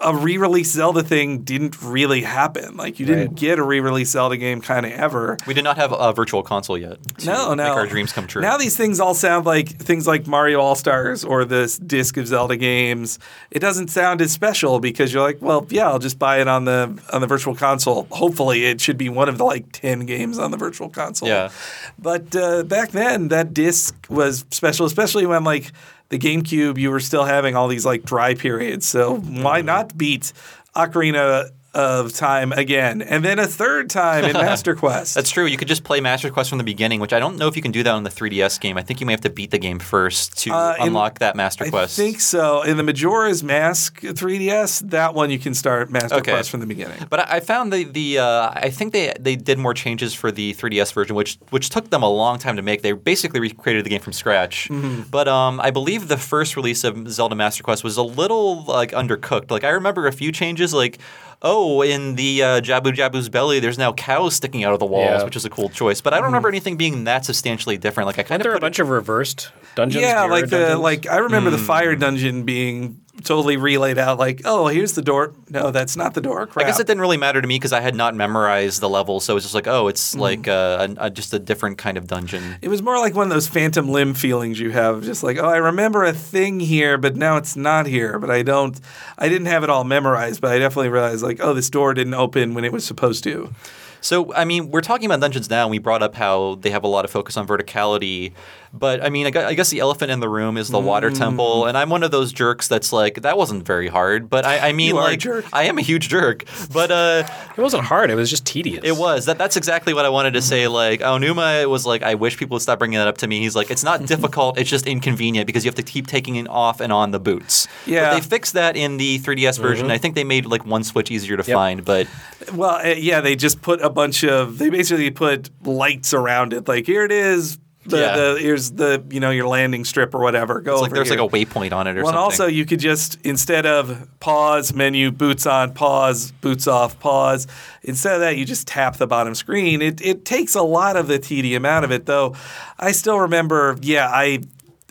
a 0.00 0.14
re-release 0.14 0.70
Zelda 0.70 1.02
thing 1.02 1.40
didn't 1.42 1.82
really 1.82 2.22
happen. 2.22 2.76
Like 2.76 3.00
you 3.00 3.06
didn't 3.06 3.34
get 3.34 3.58
a 3.58 3.62
re-release 3.64 4.10
Zelda 4.10 4.36
game 4.36 4.60
kind 4.60 4.86
of 4.86 4.92
ever. 4.92 5.36
We 5.46 5.54
did 5.54 5.64
not 5.64 5.76
have 5.76 5.92
a 5.92 6.12
virtual 6.12 6.42
console 6.42 6.78
yet. 6.78 6.98
to 7.18 7.26
No, 7.26 7.54
no. 7.54 7.64
make 7.64 7.72
our 7.72 7.86
dreams 7.86 8.12
come 8.12 8.26
true. 8.28 8.40
Now 8.40 8.56
these 8.56 8.76
things 8.76 9.00
all 9.00 9.14
sound 9.14 9.44
like 9.44 9.68
things 9.68 10.06
like 10.06 10.26
Mario 10.26 10.60
All 10.60 10.76
Stars 10.76 11.24
or 11.24 11.44
this 11.44 11.78
disc 11.78 12.16
of 12.16 12.28
Zelda 12.28 12.56
games. 12.56 13.18
It 13.50 13.58
doesn't 13.58 13.88
sound 13.88 14.20
as 14.20 14.30
special 14.30 14.78
because 14.78 15.12
you're 15.12 15.22
like, 15.22 15.42
well, 15.42 15.66
yeah, 15.68 15.88
I'll 15.88 15.98
just 15.98 16.18
buy 16.18 16.40
it 16.40 16.46
on 16.48 16.64
the 16.64 16.96
on 17.12 17.20
the 17.20 17.26
virtual 17.26 17.54
console. 17.56 18.06
Hopefully, 18.10 18.66
it 18.66 18.80
should 18.80 18.98
be 18.98 19.08
one 19.08 19.28
of 19.28 19.36
the 19.38 19.44
like 19.44 19.72
ten 19.72 20.06
games 20.06 20.38
on 20.38 20.52
the 20.52 20.56
virtual 20.56 20.88
console. 20.88 21.28
Yeah. 21.28 21.50
But 21.98 22.36
uh, 22.36 22.62
back 22.62 22.90
then, 22.92 23.28
that 23.28 23.52
disc 23.52 23.96
was 24.08 24.44
special, 24.50 24.86
especially 24.86 25.26
when 25.26 25.42
like 25.42 25.72
the 26.10 26.18
GameCube, 26.18 26.78
you 26.78 26.90
were 26.90 27.00
still 27.00 27.24
having 27.24 27.54
all 27.56 27.68
these 27.68 27.84
like 27.84 28.04
dry 28.04 28.34
periods. 28.34 28.86
So 28.86 29.16
why 29.16 29.60
not 29.60 29.96
beat 29.96 30.32
Ocarina? 30.74 31.50
Of 31.78 32.12
time 32.12 32.52
again, 32.52 33.00
and 33.00 33.24
then 33.24 33.38
a 33.38 33.46
third 33.46 33.88
time 33.88 34.24
in 34.24 34.32
Master 34.48 34.74
Quest. 34.74 35.14
That's 35.14 35.30
true. 35.30 35.46
You 35.46 35.56
could 35.56 35.68
just 35.68 35.84
play 35.84 36.00
Master 36.00 36.28
Quest 36.30 36.50
from 36.50 36.58
the 36.58 36.64
beginning, 36.64 37.00
which 37.00 37.12
I 37.12 37.18
don't 37.20 37.36
know 37.38 37.46
if 37.46 37.56
you 37.56 37.62
can 37.62 37.70
do 37.72 37.82
that 37.84 37.94
on 37.94 38.02
the 38.02 38.10
3DS 38.10 38.60
game. 38.60 38.76
I 38.76 38.82
think 38.82 39.00
you 39.00 39.06
may 39.06 39.12
have 39.12 39.20
to 39.22 39.30
beat 39.30 39.50
the 39.52 39.58
game 39.58 39.78
first 39.78 40.36
to 40.38 40.50
Uh, 40.52 40.74
in- 40.80 40.88
unlock 40.88 41.20
that 41.20 41.36
Master 41.36 41.64
I 41.64 41.70
Quest. 41.70 41.98
I 41.98 42.02
think 42.02 42.20
so. 42.20 42.62
In 42.62 42.76
the 42.76 42.82
Majora's 42.82 43.42
Mask 43.42 44.00
3DS, 44.02 44.90
that 44.90 45.14
one 45.14 45.30
you 45.30 45.38
can 45.38 45.54
start 45.54 45.90
Master 45.90 46.16
Okay. 46.16 46.32
Quest 46.32 46.50
from 46.50 46.60
the 46.60 46.66
beginning. 46.66 46.98
But 47.08 47.20
I 47.20 47.36
I 47.38 47.40
found 47.40 47.72
the 47.72 47.84
the 47.84 48.18
uh, 48.18 48.50
I 48.52 48.68
think 48.70 48.92
they 48.92 49.12
they 49.18 49.36
did 49.36 49.58
more 49.58 49.72
changes 49.74 50.12
for 50.12 50.32
the 50.32 50.54
3DS 50.54 50.92
version, 50.92 51.14
which 51.14 51.38
which 51.50 51.70
took 51.70 51.90
them 51.90 52.02
a 52.02 52.10
long 52.10 52.38
time 52.38 52.56
to 52.56 52.62
make. 52.62 52.82
They 52.82 52.90
basically 52.92 53.38
recreated 53.38 53.84
the 53.84 53.90
game 53.90 54.00
from 54.00 54.12
scratch. 54.12 54.68
Mm-hmm. 54.68 55.02
But 55.10 55.28
um, 55.28 55.60
I 55.60 55.70
believe 55.70 56.08
the 56.08 56.16
first 56.16 56.56
release 56.56 56.82
of 56.82 57.08
Zelda 57.08 57.36
Master 57.36 57.62
Quest 57.62 57.84
was 57.84 57.96
a 57.96 58.02
little 58.02 58.64
like 58.64 58.90
undercooked. 58.90 59.52
Like 59.52 59.62
I 59.62 59.68
remember 59.70 60.06
a 60.08 60.12
few 60.12 60.32
changes, 60.32 60.74
like 60.74 60.98
oh, 61.42 61.82
in 61.82 62.16
the 62.16 62.42
uh, 62.42 62.60
Jabu 62.60 62.92
Jabu's 62.94 63.28
belly, 63.28 63.60
there's 63.60 63.78
now 63.78 63.92
cows 63.92 64.34
sticking 64.34 64.64
out 64.64 64.72
of 64.72 64.78
the 64.80 64.86
walls, 64.86 65.04
Yeah. 65.20 65.24
which 65.24 65.36
is 65.36 65.44
a 65.44 65.50
cool 65.50 65.68
choice. 65.68 66.00
But 66.00 66.12
I 66.14 66.16
don't 66.16 66.26
remember 66.26 66.48
anything 66.48 66.76
being 66.76 67.04
that 67.04 67.24
substantially 67.24 67.76
different. 67.78 68.06
Like 68.06 68.18
I 68.18 68.22
kind 68.22 68.32
Aren't 68.32 68.42
there 68.44 68.52
of 68.52 68.58
a 68.58 68.60
bunch 68.60 68.78
of 68.78 68.88
reversed 68.88 69.50
dungeons? 69.74 70.02
yeah, 70.02 70.14
mirror 70.22 70.30
like 70.30 70.44
the 70.50 70.58
dungeons? 70.58 70.80
like 70.80 71.06
I 71.08 71.18
remember 71.18 71.50
Hmm. 71.50 71.56
the 71.56 71.62
fire 71.62 71.94
dungeon 71.96 72.42
being 72.44 73.00
totally 73.24 73.56
relayed 73.56 73.98
out. 73.98 74.18
Like, 74.18 74.42
oh, 74.44 74.68
here's 74.68 74.94
the 74.94 75.02
door. 75.02 75.34
No, 75.50 75.70
that's 75.70 75.96
not 75.96 76.14
the 76.14 76.20
door. 76.20 76.48
I 76.56 76.64
guess 76.64 76.80
it 76.80 76.86
didn't 76.86 77.00
really 77.00 77.16
matter 77.16 77.40
to 77.40 77.46
me 77.48 77.56
because 77.56 77.72
I 77.72 77.80
had 77.80 77.94
not 77.94 78.14
memorized 78.14 78.80
the 78.80 78.88
level, 78.88 79.20
so 79.20 79.32
it 79.32 79.34
was 79.34 79.44
just 79.44 79.54
like, 79.54 79.66
oh, 79.66 79.88
it's 79.88 80.12
Mm-hmm. 80.12 80.20
like 80.20 80.48
uh, 80.48 80.88
a, 80.98 81.06
a, 81.06 81.10
just 81.10 81.34
a 81.34 81.38
different 81.38 81.78
kind 81.78 81.96
of 81.98 82.06
dungeon. 82.06 82.56
It 82.62 82.68
was 82.68 82.82
more 82.82 82.98
like 82.98 83.14
one 83.14 83.24
of 83.26 83.30
those 83.30 83.48
phantom 83.48 83.88
limb 83.88 84.14
feelings 84.14 84.58
you 84.58 84.70
have, 84.70 85.02
just 85.02 85.22
like, 85.22 85.36
oh, 85.38 85.48
I 85.48 85.56
remember 85.58 86.04
a 86.04 86.12
thing 86.12 86.60
here, 86.60 86.96
but 86.98 87.16
now 87.16 87.36
it's 87.36 87.56
not 87.56 87.86
here. 87.86 88.18
But 88.18 88.30
I 88.30 88.42
don't, 88.42 88.80
I 89.18 89.28
didn't 89.28 89.46
have 89.46 89.64
it 89.64 89.70
all 89.70 89.84
memorized, 89.84 90.40
but 90.40 90.52
I 90.52 90.58
definitely 90.58 90.88
realized, 90.90 91.22
like, 91.22 91.40
oh, 91.40 91.52
this 91.54 91.68
door 91.70 91.94
didn't 91.94 92.14
open 92.14 92.54
when 92.54 92.64
it 92.64 92.72
was 92.72 92.84
supposed 92.84 93.24
to. 93.24 93.52
So, 94.00 94.32
I 94.32 94.44
mean, 94.44 94.70
we're 94.70 94.80
talking 94.80 95.06
about 95.06 95.18
dungeons 95.20 95.50
now, 95.50 95.62
and 95.64 95.72
we 95.72 95.78
brought 95.78 96.04
up 96.04 96.14
how 96.14 96.54
they 96.60 96.70
have 96.70 96.84
a 96.84 96.88
lot 96.88 97.04
of 97.04 97.10
focus 97.10 97.36
on 97.36 97.48
verticality. 97.48 98.32
But, 98.72 99.02
I 99.02 99.08
mean, 99.08 99.26
I 99.26 99.54
guess 99.54 99.70
the 99.70 99.80
elephant 99.80 100.10
in 100.10 100.20
the 100.20 100.28
room 100.28 100.56
is 100.56 100.68
the 100.68 100.78
Mm. 100.78 100.84
water 100.84 101.10
temple, 101.10 101.66
and 101.66 101.76
I'm 101.76 101.90
one 101.90 102.02
of 102.02 102.10
those 102.10 102.32
jerks 102.32 102.68
that's 102.68 102.92
like, 102.92 103.22
that 103.22 103.36
wasn't 103.38 103.64
very 103.66 103.88
hard. 103.88 104.28
But 104.30 104.44
I, 104.44 104.68
I 104.68 104.72
mean, 104.72 104.88
You 104.88 104.98
are 104.98 105.08
a 105.08 105.10
like. 105.10 105.24
I 105.52 105.64
am 105.64 105.78
a 105.78 105.82
huge 105.82 106.08
jerk. 106.08 106.44
But 106.72 106.90
uh, 106.90 107.24
it 107.56 107.60
wasn't 107.60 107.84
hard. 107.84 108.10
It 108.10 108.14
was 108.14 108.30
just 108.30 108.44
tedious. 108.46 108.80
it 108.84 108.96
was. 108.96 109.26
That, 109.26 109.38
that's 109.38 109.56
exactly 109.56 109.94
what 109.94 110.04
I 110.04 110.08
wanted 110.10 110.32
to 110.32 110.38
Mm-hmm. 110.40 110.48
say. 110.48 110.68
Like, 110.68 111.00
Aonuma 111.00 111.68
was 111.68 111.86
like, 111.86 112.02
I 112.02 112.14
wish 112.14 112.36
people 112.36 112.54
would 112.56 112.62
stop 112.62 112.78
bringing 112.78 112.98
that 112.98 113.08
up 113.08 113.18
to 113.18 113.26
me. 113.26 113.40
He's 113.40 113.56
like, 113.56 113.70
it's 113.70 113.84
not 113.84 114.04
difficult, 114.06 114.58
it's 114.58 114.70
just 114.70 114.86
inconvenient 114.86 115.46
because 115.46 115.64
you 115.64 115.68
have 115.68 115.74
to 115.76 115.82
keep 115.82 116.06
taking 116.06 116.36
it 116.36 116.46
off 116.48 116.80
and 116.80 116.92
on 116.92 117.10
the 117.10 117.18
boots. 117.20 117.66
Yeah. 117.86 118.10
But 118.10 118.14
they 118.16 118.20
fixed 118.20 118.52
that 118.54 118.76
in 118.76 118.96
the 118.98 119.18
3DS 119.20 119.58
version. 119.60 119.90
I 119.90 119.98
think 119.98 120.14
they 120.14 120.24
made 120.24 120.46
like 120.46 120.64
one 120.66 120.84
switch 120.84 121.10
easier 121.10 121.36
to 121.36 121.42
find, 121.44 121.84
but. 121.84 122.06
Well, 122.52 122.76
uh, 122.76 122.94
yeah, 122.96 123.20
they 123.20 123.34
just 123.36 123.60
put 123.62 123.80
a 123.82 123.90
bunch 123.90 124.24
of, 124.24 124.58
they 124.58 124.70
basically 124.70 125.10
put 125.10 125.50
lights 125.66 126.14
around 126.14 126.52
it. 126.52 126.68
Like, 126.68 126.86
here 126.86 127.04
it 127.04 127.12
is. 127.12 127.58
The, 127.88 127.98
Yeah. 127.98 128.16
the 128.16 128.38
here's 128.40 128.70
the 128.72 129.02
you 129.10 129.18
know 129.20 129.30
your 129.30 129.46
landing 129.48 129.84
strip 129.84 130.14
or 130.14 130.20
whatever. 130.20 130.60
Go 130.60 130.72
It's 130.74 130.82
like 130.82 130.88
over 130.90 130.94
there's 130.96 131.08
here. 131.10 131.18
like 131.20 131.32
a 131.32 131.36
waypoint 131.36 131.72
on 131.72 131.86
it 131.86 131.96
or 131.96 132.02
Well, 132.04 132.08
and 132.08 132.16
something. 132.16 132.22
also 132.22 132.46
you 132.46 132.64
could 132.66 132.80
just 132.80 133.18
instead 133.24 133.66
of 133.66 134.08
pause 134.20 134.74
menu 134.74 135.10
boots 135.10 135.46
on 135.46 135.72
pause 135.74 136.30
boots 136.40 136.66
off 136.66 136.98
pause 137.00 137.46
instead 137.82 138.14
of 138.14 138.20
that 138.20 138.36
you 138.36 138.44
just 138.44 138.66
tap 138.68 138.96
the 138.96 139.06
bottom 139.06 139.34
screen. 139.34 139.80
It 139.82 140.00
it 140.00 140.24
takes 140.24 140.54
a 140.54 140.62
lot 140.62 140.96
of 140.96 141.08
the 141.08 141.18
tedium 141.18 141.64
out 141.64 141.84
of 141.84 141.90
it 141.90 142.06
though. 142.06 142.34
I 142.78 142.92
still 142.92 143.18
remember, 143.20 143.76
yeah, 143.82 144.08
I 144.12 144.40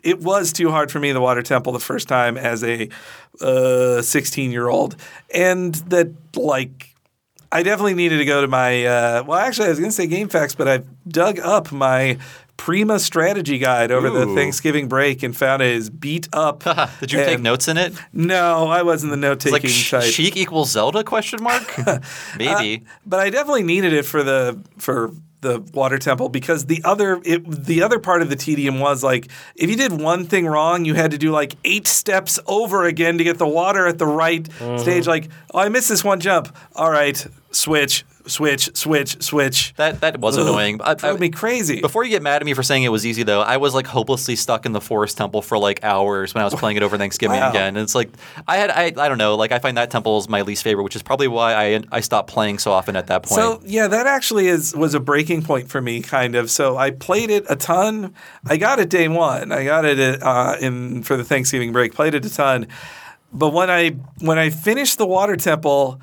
it 0.04 0.20
was 0.22 0.54
too 0.54 0.72
hard 0.72 0.92
for 0.92 1.00
me 1.00 1.12
the 1.12 1.20
water 1.22 1.42
temple 1.42 1.74
the 1.74 1.80
first 1.80 2.08
time 2.08 2.38
as 2.38 2.64
a 2.64 2.88
uh, 3.42 4.02
16 4.02 4.52
year 4.52 4.68
old, 4.68 4.96
and 5.34 5.76
that 5.90 6.12
like. 6.36 6.94
I 7.50 7.64
definitely 7.64 7.94
needed 7.94 8.18
to 8.18 8.26
go 8.26 8.42
to 8.42 8.48
my. 8.50 8.84
Uh, 8.84 9.24
well, 9.26 9.40
actually, 9.40 9.68
I 9.68 9.70
was 9.70 9.80
going 9.80 9.90
to 9.90 9.96
say 9.96 10.06
GameFAQs, 10.06 10.58
but 10.58 10.68
I 10.68 10.82
dug 11.08 11.40
up 11.40 11.72
my 11.72 12.18
Prima 12.58 13.00
strategy 13.00 13.60
guide 13.60 13.92
over 13.92 14.10
the 14.10 14.26
Thanksgiving 14.36 14.88
break 14.90 15.22
and 15.24 15.36
found 15.38 15.62
it 15.62 15.72
is 15.76 15.90
beat 15.90 16.28
up. 16.34 16.64
Did 17.00 17.12
you 17.14 17.20
take 17.24 17.40
notes 17.40 17.68
in 17.68 17.78
it? 17.78 17.94
No, 18.12 18.68
I 18.68 18.82
wasn't 18.82 19.12
the 19.12 19.18
note 19.18 19.46
It's 19.46 19.52
like 19.52 19.62
taking 19.62 19.76
sh- 19.76 19.92
type. 19.92 20.04
Sheik 20.04 20.36
equals 20.36 20.72
Zelda? 20.72 21.04
Question 21.04 21.42
mark? 21.44 21.72
Maybe. 22.38 22.84
but 23.06 23.20
I 23.20 23.30
definitely 23.30 23.64
needed 23.64 23.94
it 23.94 24.04
for 24.06 24.24
the 24.24 24.60
for 24.78 25.12
the 25.42 25.60
water 25.72 26.00
temple 26.00 26.30
because 26.30 26.66
the 26.66 26.82
other 26.84 27.22
it, 27.24 27.46
the 27.48 27.84
other 27.84 28.00
part 28.00 28.24
of 28.24 28.30
the 28.32 28.36
tedium 28.36 28.80
was 28.80 29.04
like 29.04 29.28
if 29.56 29.70
you 29.70 29.76
did 29.76 29.92
one 29.94 30.26
thing 30.26 30.48
wrong, 30.48 30.84
you 30.84 30.96
had 30.96 31.12
to 31.12 31.18
do 31.20 31.30
like 31.32 31.56
eight 31.64 31.86
steps 31.88 32.40
over 32.48 32.86
again 32.86 33.20
to 33.20 33.24
get 33.24 33.38
the 33.38 33.48
water 33.48 33.86
at 33.86 34.00
the 34.00 34.08
right 34.08 34.44
Mm-hmm. 34.44 34.78
stage. 34.80 35.06
Like, 35.08 35.30
oh, 35.54 35.60
I 35.60 35.70
missed 35.70 35.90
this 35.90 36.04
one 36.04 36.20
jump. 36.20 36.56
All 36.76 36.90
right, 36.90 37.26
switch, 37.52 38.04
switch, 38.28 38.76
switch, 38.76 39.22
switch. 39.24 39.74
that 39.78 40.02
that 40.02 40.20
was 40.20 40.38
annoying. 40.38 40.80
I, 40.84 40.94
That 40.96 41.12
would 41.12 41.20
be 41.22 41.30
crazy. 41.30 41.82
before 41.82 42.04
you 42.04 42.10
get 42.10 42.22
mad 42.22 42.42
at 42.42 42.46
me 42.46 42.54
for 42.54 42.64
saying 42.64 42.84
it 42.84 42.90
was 42.90 43.06
easy, 43.06 43.24
though, 43.24 43.42
I 43.42 43.58
was 43.58 43.74
like 43.74 43.88
hopelessly 43.88 44.36
stuck 44.36 44.66
in 44.66 44.72
the 44.72 44.82
forest 44.82 45.18
temple 45.18 45.42
for 45.42 45.58
like 45.58 45.84
hours 45.84 46.34
when 46.34 46.42
I 46.42 46.46
was 46.46 46.56
playing 46.56 46.78
it 46.78 46.84
over 46.84 46.98
Thanksgiving 46.98 47.40
Wow. 47.40 47.50
again. 47.50 47.68
And 47.76 47.80
it's 47.80 47.96
like 47.96 48.10
I 48.48 48.58
had 48.58 48.70
I, 48.72 48.86
I 49.04 49.10
don't 49.10 49.18
know, 49.18 49.36
like 49.36 49.52
I 49.52 49.60
find 49.60 49.78
that 49.78 49.92
temple 49.92 50.18
is 50.20 50.28
my 50.30 50.42
least 50.42 50.64
favorite, 50.64 50.84
which 50.84 50.96
is 50.96 51.04
probably 51.04 51.28
why 51.28 51.54
I 51.56 51.82
I 51.92 52.00
stopped 52.02 52.30
playing 52.30 52.60
so 52.60 52.72
often 52.72 52.96
at 52.96 53.08
that 53.08 53.24
point. 53.24 53.36
So 53.42 53.62
yeah, 53.66 53.88
that 53.88 54.08
actually 54.08 54.48
is 54.48 54.76
was 54.76 54.94
a 54.94 55.00
breaking 55.00 55.44
point 55.44 55.70
for 55.70 55.82
me, 55.82 56.02
kind 56.02 56.36
of. 56.36 56.50
So 56.52 56.78
I 56.78 56.92
played 56.92 57.30
it 57.30 57.46
a 57.50 57.56
ton. 57.56 58.14
I 58.46 58.58
got 58.58 58.80
it 58.80 58.90
day 58.90 59.08
one. 59.08 59.52
I 59.52 59.64
got 59.66 59.86
it 59.86 60.22
uh, 60.24 60.56
in 60.60 61.04
for 61.04 61.18
the 61.18 61.24
Thanksgiving 61.24 61.72
break. 61.72 61.94
Played 61.94 62.14
it 62.16 62.26
a 62.26 62.30
ton, 62.34 62.68
but 63.34 63.54
when 63.54 63.70
I 63.70 63.92
when 64.20 64.38
I 64.38 64.50
finished 64.50 64.98
the 64.98 65.06
water 65.06 65.36
temple, 65.36 66.00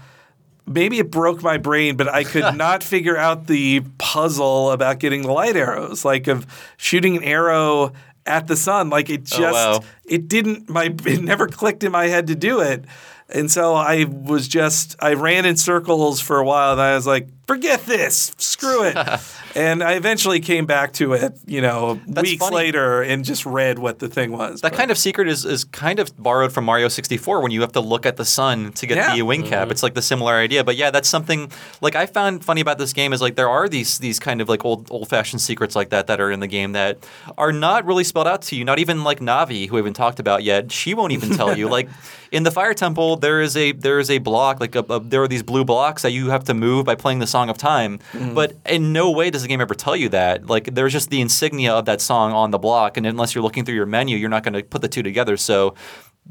maybe 0.66 0.98
it 0.98 1.10
broke 1.10 1.42
my 1.42 1.56
brain, 1.58 1.96
but 1.96 2.08
I 2.08 2.24
could 2.24 2.54
not 2.56 2.82
figure 2.82 3.16
out 3.16 3.46
the 3.46 3.82
puzzle 3.98 4.70
about 4.70 4.98
getting 4.98 5.22
the 5.22 5.32
light 5.32 5.56
arrows, 5.56 6.04
like 6.04 6.26
of 6.26 6.46
shooting 6.76 7.16
an 7.18 7.24
arrow 7.24 7.92
at 8.26 8.46
the 8.46 8.56
sun. 8.56 8.90
Like 8.90 9.10
it 9.10 9.24
just 9.24 9.40
Oh, 9.40 9.78
wow. 9.78 9.80
it 10.06 10.28
didn't 10.28 10.68
my 10.68 10.84
it 11.06 11.22
never 11.22 11.46
clicked 11.48 11.84
in 11.84 11.92
my 11.92 12.06
head 12.06 12.28
to 12.28 12.34
do 12.34 12.60
it. 12.60 12.84
And 13.28 13.50
so 13.50 13.74
I 13.74 14.04
was 14.04 14.48
just 14.48 14.96
I 15.00 15.14
ran 15.14 15.44
in 15.46 15.56
circles 15.56 16.20
for 16.20 16.38
a 16.38 16.44
while 16.44 16.72
and 16.72 16.80
I 16.80 16.94
was 16.94 17.06
like, 17.06 17.28
forget 17.46 17.84
this, 17.86 18.32
screw 18.38 18.84
it. 18.84 18.96
and 19.54 19.82
I 19.82 19.92
eventually 19.94 20.40
came 20.40 20.66
back 20.66 20.92
to 20.94 21.12
it, 21.12 21.34
you 21.46 21.60
know, 21.60 22.00
That's 22.06 22.28
weeks 22.28 22.42
funny. 22.44 22.56
later 22.56 23.02
and 23.02 23.24
just 23.24 23.44
read 23.46 23.78
what 23.78 23.98
the 23.98 24.08
thing 24.08 24.32
was. 24.32 24.60
that 24.62 24.72
kind 24.72 24.90
of 24.90 24.98
secret 24.98 25.28
is, 25.28 25.44
is 25.44 25.64
kind 25.64 25.98
of 25.98 26.16
borrowed 26.16 26.52
from 26.52 26.64
Mario 26.64 26.88
64 26.88 27.40
when 27.40 27.50
you 27.50 27.60
have 27.60 27.72
to 27.72 27.80
look 27.80 28.06
at 28.06 28.16
the 28.16 28.24
sun 28.24 28.72
to 28.72 28.86
get 28.86 28.96
Yeah. 28.96 29.14
the 29.14 29.22
wing 29.22 29.42
cap. 29.42 29.70
It's 29.70 29.82
like 29.82 29.94
the 29.94 30.02
similar 30.02 30.34
idea. 30.34 30.64
But 30.64 30.76
yeah, 30.76 30.90
that's 30.90 31.08
something 31.08 31.50
like 31.80 31.94
I 31.96 32.06
found 32.06 32.44
funny 32.44 32.60
about 32.60 32.78
this 32.78 32.92
game 32.92 33.12
is 33.12 33.20
like 33.20 33.36
there 33.36 33.48
are 33.50 33.68
these 33.68 33.98
these 33.98 34.18
kind 34.18 34.40
of 34.40 34.48
like 34.48 34.64
old 34.64 34.88
old 34.90 35.08
fashioned 35.08 35.40
secrets 35.40 35.76
like 35.76 35.90
that 35.90 36.06
that 36.06 36.20
are 36.20 36.30
in 36.30 36.40
the 36.40 36.46
game 36.46 36.72
that 36.72 36.98
are 37.36 37.52
not 37.52 37.84
really 37.84 38.04
spelled 38.04 38.26
out 38.28 38.42
to 38.42 38.56
you. 38.56 38.64
Not 38.64 38.78
even 38.78 39.04
like 39.04 39.20
Navi, 39.20 39.66
who 39.68 39.74
we 39.74 39.78
haven't 39.80 39.94
talked 39.94 40.18
about 40.20 40.42
yet. 40.42 40.72
She 40.72 40.94
won't 40.94 41.12
even 41.12 41.30
tell 41.30 41.56
you. 41.56 41.68
Like 41.74 41.88
in 42.30 42.44
the 42.44 42.50
Fire 42.52 42.74
Temple, 42.74 43.16
there 43.16 43.40
is 43.40 43.56
a 43.56 43.72
there 43.72 43.98
is 43.98 44.10
a 44.10 44.18
block 44.18 44.60
like 44.60 44.74
a, 44.76 44.80
a- 44.88 45.00
there 45.00 45.22
are 45.22 45.28
these 45.28 45.42
blue 45.42 45.64
blocks 45.64 46.02
that 46.02 46.12
you 46.12 46.30
have 46.30 46.44
to 46.44 46.54
move 46.54 46.84
by 46.84 46.94
playing 46.94 47.18
the 47.18 47.26
Song 47.34 47.50
of 47.50 47.58
Time. 47.58 47.98
Mm-hmm. 48.12 48.34
But 48.34 48.56
in 48.64 48.92
no 48.92 49.10
way 49.10 49.28
does 49.28 49.42
the 49.42 49.48
game 49.48 49.60
ever 49.60 49.74
tell 49.74 49.96
you 49.96 50.08
that. 50.10 50.46
Like 50.46 50.66
there's 50.76 50.92
just 50.92 51.10
the 51.10 51.20
insignia 51.20 51.72
of 51.74 51.84
that 51.86 52.00
song 52.00 52.32
on 52.32 52.52
the 52.52 52.58
block, 52.58 52.96
and 52.96 53.04
unless 53.04 53.34
you're 53.34 53.42
looking 53.42 53.64
through 53.64 53.74
your 53.74 53.86
menu, 53.86 54.16
you're 54.16 54.34
not 54.36 54.44
going 54.44 54.54
to 54.54 54.62
put 54.62 54.82
the 54.82 54.88
two 54.88 55.02
together. 55.02 55.36
So 55.36 55.74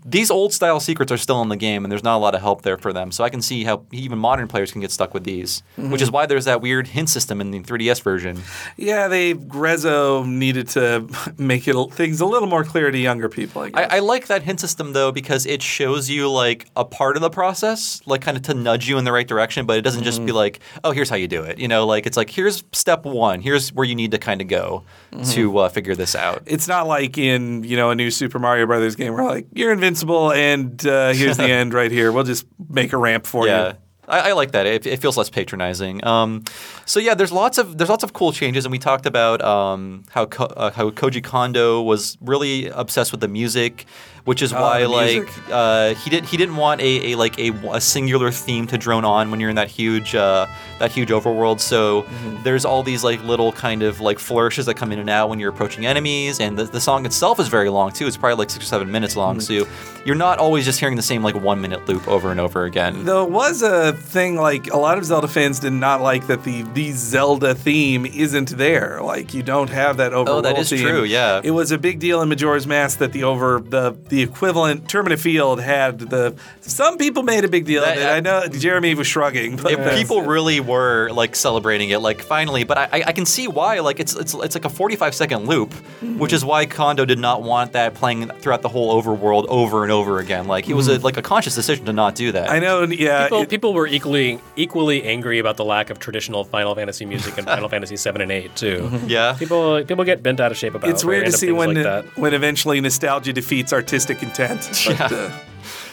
these 0.06 0.32
old 0.32 0.54
style 0.54 0.80
secrets 0.80 1.12
are 1.12 1.18
still 1.18 1.42
in 1.42 1.50
the 1.50 1.56
game, 1.56 1.86
and 1.86 1.92
there's 1.92 2.04
not 2.04 2.18
a 2.18 2.20
lot 2.20 2.36
of 2.36 2.42
help 2.42 2.64
there 2.64 2.78
for 2.78 2.92
them. 2.92 3.12
So 3.12 3.24
I 3.24 3.30
can 3.30 3.42
see 3.42 3.64
how 3.64 3.86
even 3.92 4.18
modern 4.18 4.48
players 4.48 4.72
can 4.72 4.82
get 4.82 4.92
stuck 4.92 5.14
with 5.14 5.24
these, 5.24 5.64
which 5.78 6.02
is 6.02 6.08
mm-hmm. 6.08 6.16
why 6.16 6.26
there's 6.26 6.46
that 6.46 6.62
weird 6.62 6.88
hint 6.88 7.10
system 7.10 7.40
in 7.40 7.52
the 7.52 7.60
3DS 7.60 8.02
version. 8.02 8.42
yeah, 8.76 9.08
they 9.08 9.34
Grezzo 9.34 10.28
needed 10.28 10.68
to 10.70 11.08
make 11.38 11.68
it 11.68 11.76
things 11.94 12.22
a 12.22 12.26
little 12.26 12.48
more 12.48 12.64
clear 12.64 12.92
to 12.92 12.98
younger 12.98 13.30
people. 13.30 13.62
I 13.62 13.70
guess. 13.70 13.92
I, 13.92 13.98
I 13.98 14.00
like 14.00 14.28
that 14.28 14.44
hint 14.44 14.60
system 14.60 14.94
though 14.94 15.12
because 15.12 15.46
it 15.46 15.62
shows 15.62 16.10
you 16.10 16.30
like 16.30 16.68
a 16.76 16.84
part 16.84 17.16
of 17.16 17.22
the 17.22 17.30
process, 17.30 18.02
like 18.06 18.22
kind 18.22 18.36
of 18.36 18.44
to 18.44 18.54
nudge 18.54 18.90
you 18.90 18.98
in 18.98 19.06
the 19.06 19.12
right 19.12 19.28
direction, 19.28 19.66
but 19.66 19.78
it 19.78 19.82
doesn't 19.84 20.04
just 20.04 20.20
be 20.20 20.28
mm-hmm. 20.28 20.38
like, 20.38 20.60
oh, 20.84 20.92
here's 20.92 21.10
how 21.10 21.16
you 21.16 21.28
do 21.28 21.44
it. 21.44 21.60
You 21.60 21.68
know, 21.68 21.86
like 21.86 22.06
it's 22.06 22.18
like 22.18 22.30
here's 22.30 22.64
step 22.72 23.06
one, 23.06 23.42
here's 23.42 23.72
where 23.72 23.86
you 23.86 23.96
need 23.96 24.12
to 24.12 24.18
kind 24.18 24.42
of 24.42 24.48
go 24.48 24.84
mm-hmm. 25.12 25.24
to 25.32 25.58
uh, 25.60 25.70
figure 25.70 25.96
this 25.96 26.16
out. 26.16 26.42
it's 26.46 26.68
not 26.68 26.88
like 26.88 27.18
in 27.18 27.64
you 27.64 27.78
know 27.78 27.92
a 27.92 27.96
new 27.96 28.10
Super 28.10 28.40
Mario 28.40 28.66
Brothers 28.66 28.96
game 28.96 29.14
where 29.14 29.24
like 29.24 29.48
you're 29.54 29.72
invincible 29.84 30.32
and 30.32 30.86
uh, 30.86 31.12
here's 31.12 31.38
the 31.38 31.44
end 31.60 31.74
right 31.74 31.92
here. 31.92 32.12
We'll 32.12 32.24
just 32.24 32.46
make 32.70 32.94
a 32.94 32.98
ramp 32.98 33.26
for 33.26 33.46
yeah. 33.46 33.68
you. 33.68 33.74
I, 34.08 34.30
I 34.30 34.32
like 34.34 34.52
that. 34.52 34.66
It, 34.66 34.86
it 34.86 35.02
feels 35.02 35.18
less 35.18 35.30
patronizing. 35.30 36.06
Um, 36.06 36.44
so 36.86 37.00
yeah, 37.00 37.14
there's 37.14 37.32
lots 37.32 37.58
of 37.58 37.78
there's 37.78 37.90
lots 37.90 38.04
of 38.04 38.14
cool 38.14 38.32
changes, 38.32 38.66
and 38.66 38.72
we 38.72 38.80
talked 38.80 39.06
about 39.06 39.42
um, 39.42 40.04
how 40.10 40.26
Ko- 40.26 40.46
uh, 40.46 40.72
how 40.72 40.90
Koji 40.90 41.24
Kondo 41.24 41.82
was 41.82 42.18
really 42.22 42.68
obsessed 42.68 43.12
with 43.12 43.22
the 43.22 43.28
music. 43.28 43.86
Which 44.26 44.42
is 44.42 44.54
Oh, 44.54 44.62
why 44.62 44.86
like 44.86 45.30
uh, 45.52 45.94
he 45.96 46.10
didn't 46.10 46.28
he 46.28 46.38
didn't 46.38 46.56
want 46.56 46.80
a, 46.82 47.12
a 47.12 47.16
like 47.16 47.38
a, 47.40 47.50
a 47.72 47.82
singular 47.82 48.32
theme 48.32 48.68
to 48.68 48.78
drone 48.78 49.04
on 49.06 49.32
when 49.32 49.40
you're 49.40 49.50
in 49.50 49.56
that 49.58 49.70
huge 49.70 50.16
uh, 50.16 50.46
that 50.80 50.92
huge 50.92 51.10
overworld. 51.10 51.60
So 51.60 52.04
Mm-hmm. 52.04 52.44
there's 52.44 52.66
all 52.66 52.84
these 52.84 53.04
like 53.04 53.24
little 53.24 53.52
kind 53.52 53.84
of 53.84 54.00
like 54.00 54.20
flourishes 54.20 54.66
that 54.68 54.76
come 54.76 54.92
in 54.92 55.00
and 55.00 55.10
out 55.10 55.30
when 55.30 55.40
you're 55.40 55.50
approaching 55.50 55.86
enemies, 55.86 56.40
and 56.40 56.58
the, 56.58 56.64
the 56.66 56.80
song 56.82 57.06
itself 57.06 57.40
is 57.40 57.48
very 57.48 57.70
long 57.70 57.92
too. 57.92 58.08
It's 58.08 58.18
probably 58.18 58.36
like 58.38 58.50
six 58.50 58.64
or 58.66 58.68
seven 58.68 58.92
minutes 58.92 59.16
long, 59.16 59.38
Mm-hmm. 59.38 59.64
so 59.66 60.02
you're 60.06 60.16
not 60.16 60.38
always 60.40 60.66
just 60.66 60.80
hearing 60.82 60.96
the 60.98 61.02
same 61.02 61.24
like 61.24 61.36
one 61.36 61.62
minute 61.62 61.88
loop 61.88 62.08
over 62.08 62.30
and 62.32 62.40
over 62.40 62.66
again. 62.66 63.06
Though 63.06 63.24
it 63.24 63.30
was 63.32 63.62
a 63.62 63.94
thing 63.94 64.36
like 64.36 64.68
a 64.72 64.78
lot 64.78 64.98
of 64.98 65.06
Zelda 65.06 65.28
fans 65.28 65.60
did 65.60 65.72
not 65.74 66.02
like 66.02 66.28
that 66.28 66.44
the 66.44 66.64
the 66.74 66.92
Zelda 66.92 67.56
theme 67.56 68.06
isn't 68.06 68.50
there. 68.58 69.00
Like 69.02 69.34
you 69.34 69.44
don't 69.44 69.70
have 69.70 69.98
that 69.98 70.12
overworld 70.12 70.28
Oh, 70.30 70.42
that 70.42 70.58
is 70.58 70.70
theme. 70.70 70.80
true, 70.80 71.04
yeah. 71.04 71.42
it 71.44 71.52
was 71.52 71.72
a 71.72 71.78
big 71.78 72.00
deal 72.00 72.22
in 72.22 72.30
Majora's 72.30 72.68
Mask 72.68 73.00
that 73.00 73.12
the 73.14 73.24
over 73.24 73.60
the 73.60 73.92
the 74.14 74.22
equivalent 74.22 74.86
Termina 74.86 75.18
Field 75.18 75.60
had 75.60 75.98
the. 75.98 76.36
Some 76.62 77.00
people 77.00 77.24
made 77.24 77.44
a 77.44 77.48
big 77.48 77.66
deal 77.66 77.84
of 77.84 77.98
it. 77.98 78.06
Uh, 78.06 78.12
I 78.12 78.20
know 78.20 78.48
Jeremy 78.48 78.94
was 78.94 79.08
shrugging, 79.08 79.56
but 79.56 79.72
If 79.72 79.80
that's- 79.80 80.00
people 80.00 80.22
really 80.22 80.60
were 80.60 81.10
like 81.10 81.36
celebrating 81.36 81.90
it, 81.90 81.98
like 81.98 82.22
finally, 82.22 82.64
but 82.64 82.78
I, 82.78 82.84
I- 82.94 83.04
I 83.08 83.12
can 83.12 83.26
see 83.26 83.48
why. 83.48 83.80
Like 83.80 84.00
it's 84.00 84.16
it's 84.16 84.36
it's 84.36 84.54
like 84.54 84.66
a 84.66 84.70
45 84.70 85.16
second 85.16 85.48
loop, 85.48 85.72
mm-hmm. 85.72 86.20
which 86.20 86.32
is 86.32 86.46
why 86.46 86.68
Kondo 86.68 87.06
did 87.06 87.18
not 87.18 87.42
want 87.42 87.72
that 87.74 87.96
playing 87.96 88.30
throughout 88.30 88.62
the 88.62 88.70
whole 88.70 89.02
overworld 89.02 89.48
over 89.48 89.82
and 89.82 89.92
over 89.92 90.20
again. 90.20 90.46
Like 90.46 90.70
it 90.70 90.76
was 90.76 90.88
a, 90.88 90.92
mm-hmm. 90.98 91.06
like 91.06 91.18
a 91.18 91.24
conscious 91.24 91.56
decision 91.56 91.86
to 91.88 91.94
not 91.94 92.14
do 92.14 92.32
that. 92.34 92.52
I 92.52 92.60
know, 92.60 92.84
yeah. 92.84 93.24
People, 93.24 93.42
it- 93.42 93.50
people 93.50 93.74
were 93.74 93.88
equally 93.88 94.40
equally 94.56 95.04
angry 95.06 95.40
about 95.40 95.58
the 95.58 95.66
lack 95.66 95.90
of 95.90 95.98
traditional 95.98 96.44
Final 96.44 96.76
Fantasy 96.76 97.06
music 97.08 97.40
in 97.40 97.46
Final 97.46 97.68
Fantasy 97.74 97.96
seven 97.98 98.22
and 98.22 98.32
eight 98.32 98.56
too. 98.56 98.78
Mm-hmm. 98.92 99.08
Yeah. 99.10 99.34
People 99.40 99.84
people 99.84 100.04
get 100.04 100.22
bent 100.22 100.40
out 100.40 100.52
of 100.52 100.58
shape 100.58 100.76
about. 100.76 100.88
It. 100.88 100.94
It's 100.94 101.04
weird 101.04 101.26
to 101.26 101.32
see 101.32 101.52
when 101.52 101.74
like 101.74 101.84
that. 101.84 102.06
when 102.16 102.36
eventually 102.36 102.80
nostalgia 102.80 103.34
defeats 103.34 103.74
artistic 103.74 104.03
intent. 104.10 104.70
But, 104.86 105.12
uh, 105.12 105.32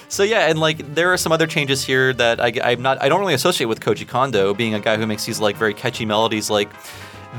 So 0.09 0.25
yeah, 0.25 0.49
and 0.49 0.59
like 0.59 0.95
there 0.95 1.13
are 1.13 1.17
some 1.17 1.31
other 1.31 1.47
changes 1.47 1.85
here 1.85 2.13
that 2.15 2.41
I, 2.41 2.53
I'm 2.65 2.83
not 2.83 3.01
I 3.01 3.09
don't 3.09 3.21
really 3.21 3.35
associate 3.35 3.67
with 3.67 3.79
Koji 3.79 4.09
Kondo, 4.09 4.53
being 4.55 4.75
a 4.75 4.81
guy 4.81 4.97
who 4.97 5.07
makes 5.07 5.25
these 5.25 5.39
like 5.39 5.57
very 5.57 5.73
catchy 5.73 6.05
melodies. 6.05 6.51
Like 6.51 6.69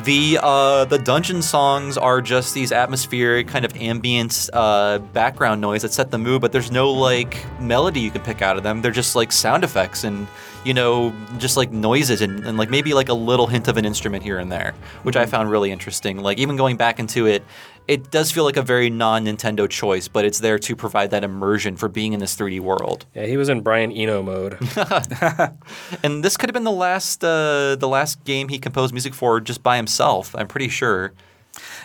the 0.06 0.40
uh, 0.42 0.86
the 0.86 0.98
dungeon 0.98 1.42
songs 1.42 1.98
are 1.98 2.22
just 2.22 2.54
these 2.54 2.72
atmospheric 2.72 3.50
kind 3.50 3.66
of 3.66 3.76
ambient 3.76 4.50
uh, 4.54 5.00
background 5.00 5.60
noise 5.60 5.82
that 5.82 5.92
set 5.92 6.12
the 6.12 6.18
mood, 6.18 6.42
but 6.42 6.54
there's 6.54 6.72
no 6.72 6.92
like 6.92 7.46
melody 7.60 8.00
you 8.00 8.10
can 8.10 8.22
pick 8.22 8.42
out 8.42 8.56
of 8.56 8.64
them. 8.64 8.82
They're 8.82 8.92
just 8.92 9.18
like 9.18 9.34
sound 9.34 9.66
effects 9.66 10.06
and 10.06 10.28
you 10.64 10.74
know 10.74 11.14
just 11.40 11.58
like 11.58 11.74
noises 11.74 12.22
and, 12.22 12.46
and 12.46 12.58
like 12.58 12.70
maybe 12.70 12.94
like 12.94 13.10
a 13.10 13.14
little 13.14 13.48
hint 13.48 13.68
of 13.68 13.76
an 13.76 13.84
instrument 13.84 14.24
here 14.24 14.40
and 14.40 14.50
there, 14.50 14.74
which 15.04 15.18
I 15.18 15.26
found 15.26 15.52
really 15.52 15.72
interesting. 15.72 16.20
Like 16.20 16.38
even 16.38 16.56
going 16.56 16.78
back 16.78 16.98
into 16.98 17.28
it, 17.28 17.44
it 17.88 18.12
does 18.12 18.32
feel 18.32 18.44
like 18.44 18.58
a 18.58 18.62
very 18.62 18.90
non-Nintendo 18.90 19.70
choice, 19.70 20.08
but 20.08 20.26
it's 20.26 20.40
there 20.40 20.60
to 20.60 20.76
provide 20.76 21.12
that 21.12 21.24
immersion 21.24 21.76
for 21.76 21.90
being 21.90 22.14
in 22.14 22.20
this 22.20 22.36
3D 22.36 22.60
world. 22.60 23.06
Yeah, 23.14 23.26
he 23.26 23.38
was 23.38 23.50
in 23.50 23.62
Brian 23.62 23.92
Eno 23.92 24.22
mode. 24.22 24.58
And 26.04 26.24
this 26.24 26.38
could 26.38 26.50
have 26.50 26.54
been 26.54 26.64
the 26.64 26.72
last 26.72 27.24
uh, 27.24 27.76
the 27.76 27.88
last 27.88 28.24
game 28.24 28.50
he 28.50 28.60
composed 28.60 28.94
music 28.94 29.14
for 29.14 29.40
just 29.40 29.62
by 29.64 29.78
himself. 29.78 30.36
I'm 30.36 30.48
pretty 30.48 30.70
sure. 30.70 31.14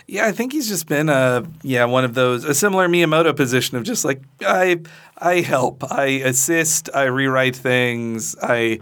Yeah, 0.06 0.26
I 0.26 0.32
think 0.32 0.52
he's 0.52 0.68
just 0.68 0.86
been 0.86 1.08
a 1.08 1.44
yeah 1.62 1.84
one 1.84 2.04
of 2.04 2.14
those 2.14 2.44
a 2.44 2.54
similar 2.54 2.88
Miyamoto 2.88 3.34
position 3.34 3.76
of 3.76 3.82
just 3.82 4.04
like 4.04 4.22
I 4.40 4.80
I 5.18 5.40
help, 5.40 5.90
I 5.90 6.06
assist, 6.24 6.88
I 6.94 7.04
rewrite 7.04 7.56
things, 7.56 8.36
I 8.42 8.80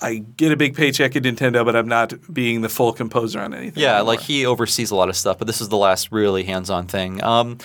I 0.00 0.16
get 0.36 0.52
a 0.52 0.56
big 0.56 0.76
paycheck 0.76 1.16
at 1.16 1.22
Nintendo, 1.22 1.64
but 1.64 1.74
I'm 1.76 1.88
not 1.88 2.12
being 2.32 2.60
the 2.60 2.68
full 2.68 2.92
composer 2.92 3.40
on 3.40 3.54
anything. 3.54 3.82
Yeah, 3.82 3.96
anymore. 3.96 4.14
like 4.14 4.20
he 4.20 4.44
oversees 4.46 4.90
a 4.90 4.96
lot 4.96 5.08
of 5.08 5.16
stuff, 5.16 5.38
but 5.38 5.46
this 5.46 5.60
is 5.60 5.68
the 5.68 5.76
last 5.76 6.12
really 6.12 6.44
hands-on 6.44 6.86
thing. 6.86 7.22
Um, 7.22 7.58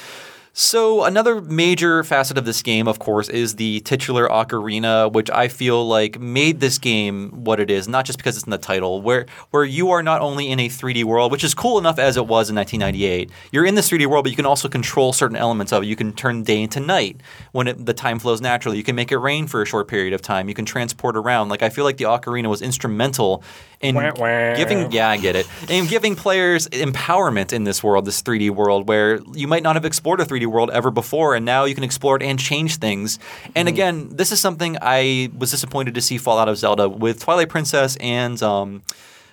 so 0.54 1.06
another 1.06 1.39
major 1.39 2.04
facet 2.04 2.38
of 2.38 2.43
this 2.43 2.62
game, 2.62 2.86
of 2.86 2.99
course, 2.99 3.30
is 3.30 3.56
the 3.56 3.80
titular 3.82 4.28
ocarina, 4.28 5.10
which 5.12 5.30
I 5.30 5.47
feel 5.47 5.88
like 5.88 6.20
made 6.20 6.60
this 6.60 6.78
game 6.78 7.30
what 7.45 7.62
it 7.62 7.72
is, 7.72 7.88
not 7.88 8.04
just 8.04 8.18
because 8.18 8.36
it's 8.36 8.45
in 8.45 8.52
the 8.52 8.58
title, 8.58 9.02
where 9.02 9.28
where 9.52 9.64
you 9.64 9.91
are 9.91 10.04
not 10.04 10.20
only 10.20 10.49
in 10.49 10.60
a 10.60 10.68
3D 10.68 11.06
world, 11.06 11.32
which 11.32 11.45
is 11.45 11.54
cool 11.54 11.78
enough 11.78 11.97
as 11.97 12.18
it 12.18 12.28
was 12.28 12.49
in 12.49 12.56
1998. 12.58 13.32
You're 13.54 13.66
in 13.66 13.76
this 13.76 13.89
3D 13.89 14.08
world, 14.08 14.26
but 14.26 14.32
you 14.32 14.36
can 14.36 14.45
also 14.45 14.68
control 14.68 15.14
certain 15.14 15.38
elements 15.38 15.72
of 15.72 15.84
it. 15.84 15.86
You 15.86 15.95
can 15.95 16.12
turn 16.12 16.43
day 16.43 16.62
into 16.62 16.82
night 16.82 17.22
when 17.54 17.68
it, 17.70 17.86
the 17.86 17.93
time 17.93 18.20
flows 18.20 18.41
naturally. 18.41 18.78
You 18.78 18.84
can 18.84 18.95
make 18.95 19.14
it 19.14 19.18
rain 19.20 19.47
for 19.47 19.62
a 19.62 19.66
short 19.66 19.88
period 19.88 20.12
of 20.12 20.22
time. 20.22 20.49
You 20.49 20.56
can 20.56 20.66
transport 20.66 21.16
around. 21.16 21.47
Like 21.47 21.64
I 21.64 21.70
feel 21.70 21.86
like 21.86 21.95
the 21.95 22.06
ocarina 22.06 22.49
was 22.49 22.62
instrumental 22.62 23.41
in 23.82 23.95
Wah, 23.95 24.11
wah. 24.15 24.55
giving 24.55 24.91
yeah, 24.91 25.09
I 25.09 25.17
get 25.17 25.36
it. 25.36 25.47
And 25.69 25.88
giving 25.88 26.15
players 26.15 26.67
empowerment 26.69 27.51
in 27.51 27.63
this 27.63 27.84
world, 27.84 28.05
this 28.05 28.21
3D 28.21 28.51
world, 28.51 28.88
where 28.88 29.19
you 29.34 29.47
might 29.47 29.63
not 29.63 29.75
have 29.75 29.86
explored 29.86 30.19
a 30.19 30.25
3D 30.25 30.45
world 30.45 30.69
ever 30.71 30.91
before, 30.91 31.36
and 31.36 31.45
now 31.45 31.65
you 31.65 31.75
can 31.75 31.84
explore 31.84 32.15
it 32.15 32.21
and 32.21 32.39
change 32.39 32.77
things. 32.77 33.19
And 33.55 33.67
again, 33.67 34.09
this 34.11 34.32
is 34.32 34.39
something 34.39 34.77
I 34.82 35.32
was 35.38 35.51
disappointed 35.51 35.95
to 35.95 36.01
see 36.01 36.17
fall 36.17 36.38
out 36.38 36.47
of 36.49 36.57
Zelda 36.57 36.88
with 36.88 37.19
Twilight 37.19 37.49
Princess 37.49 37.95
and. 37.97 38.41
Um, 38.41 38.84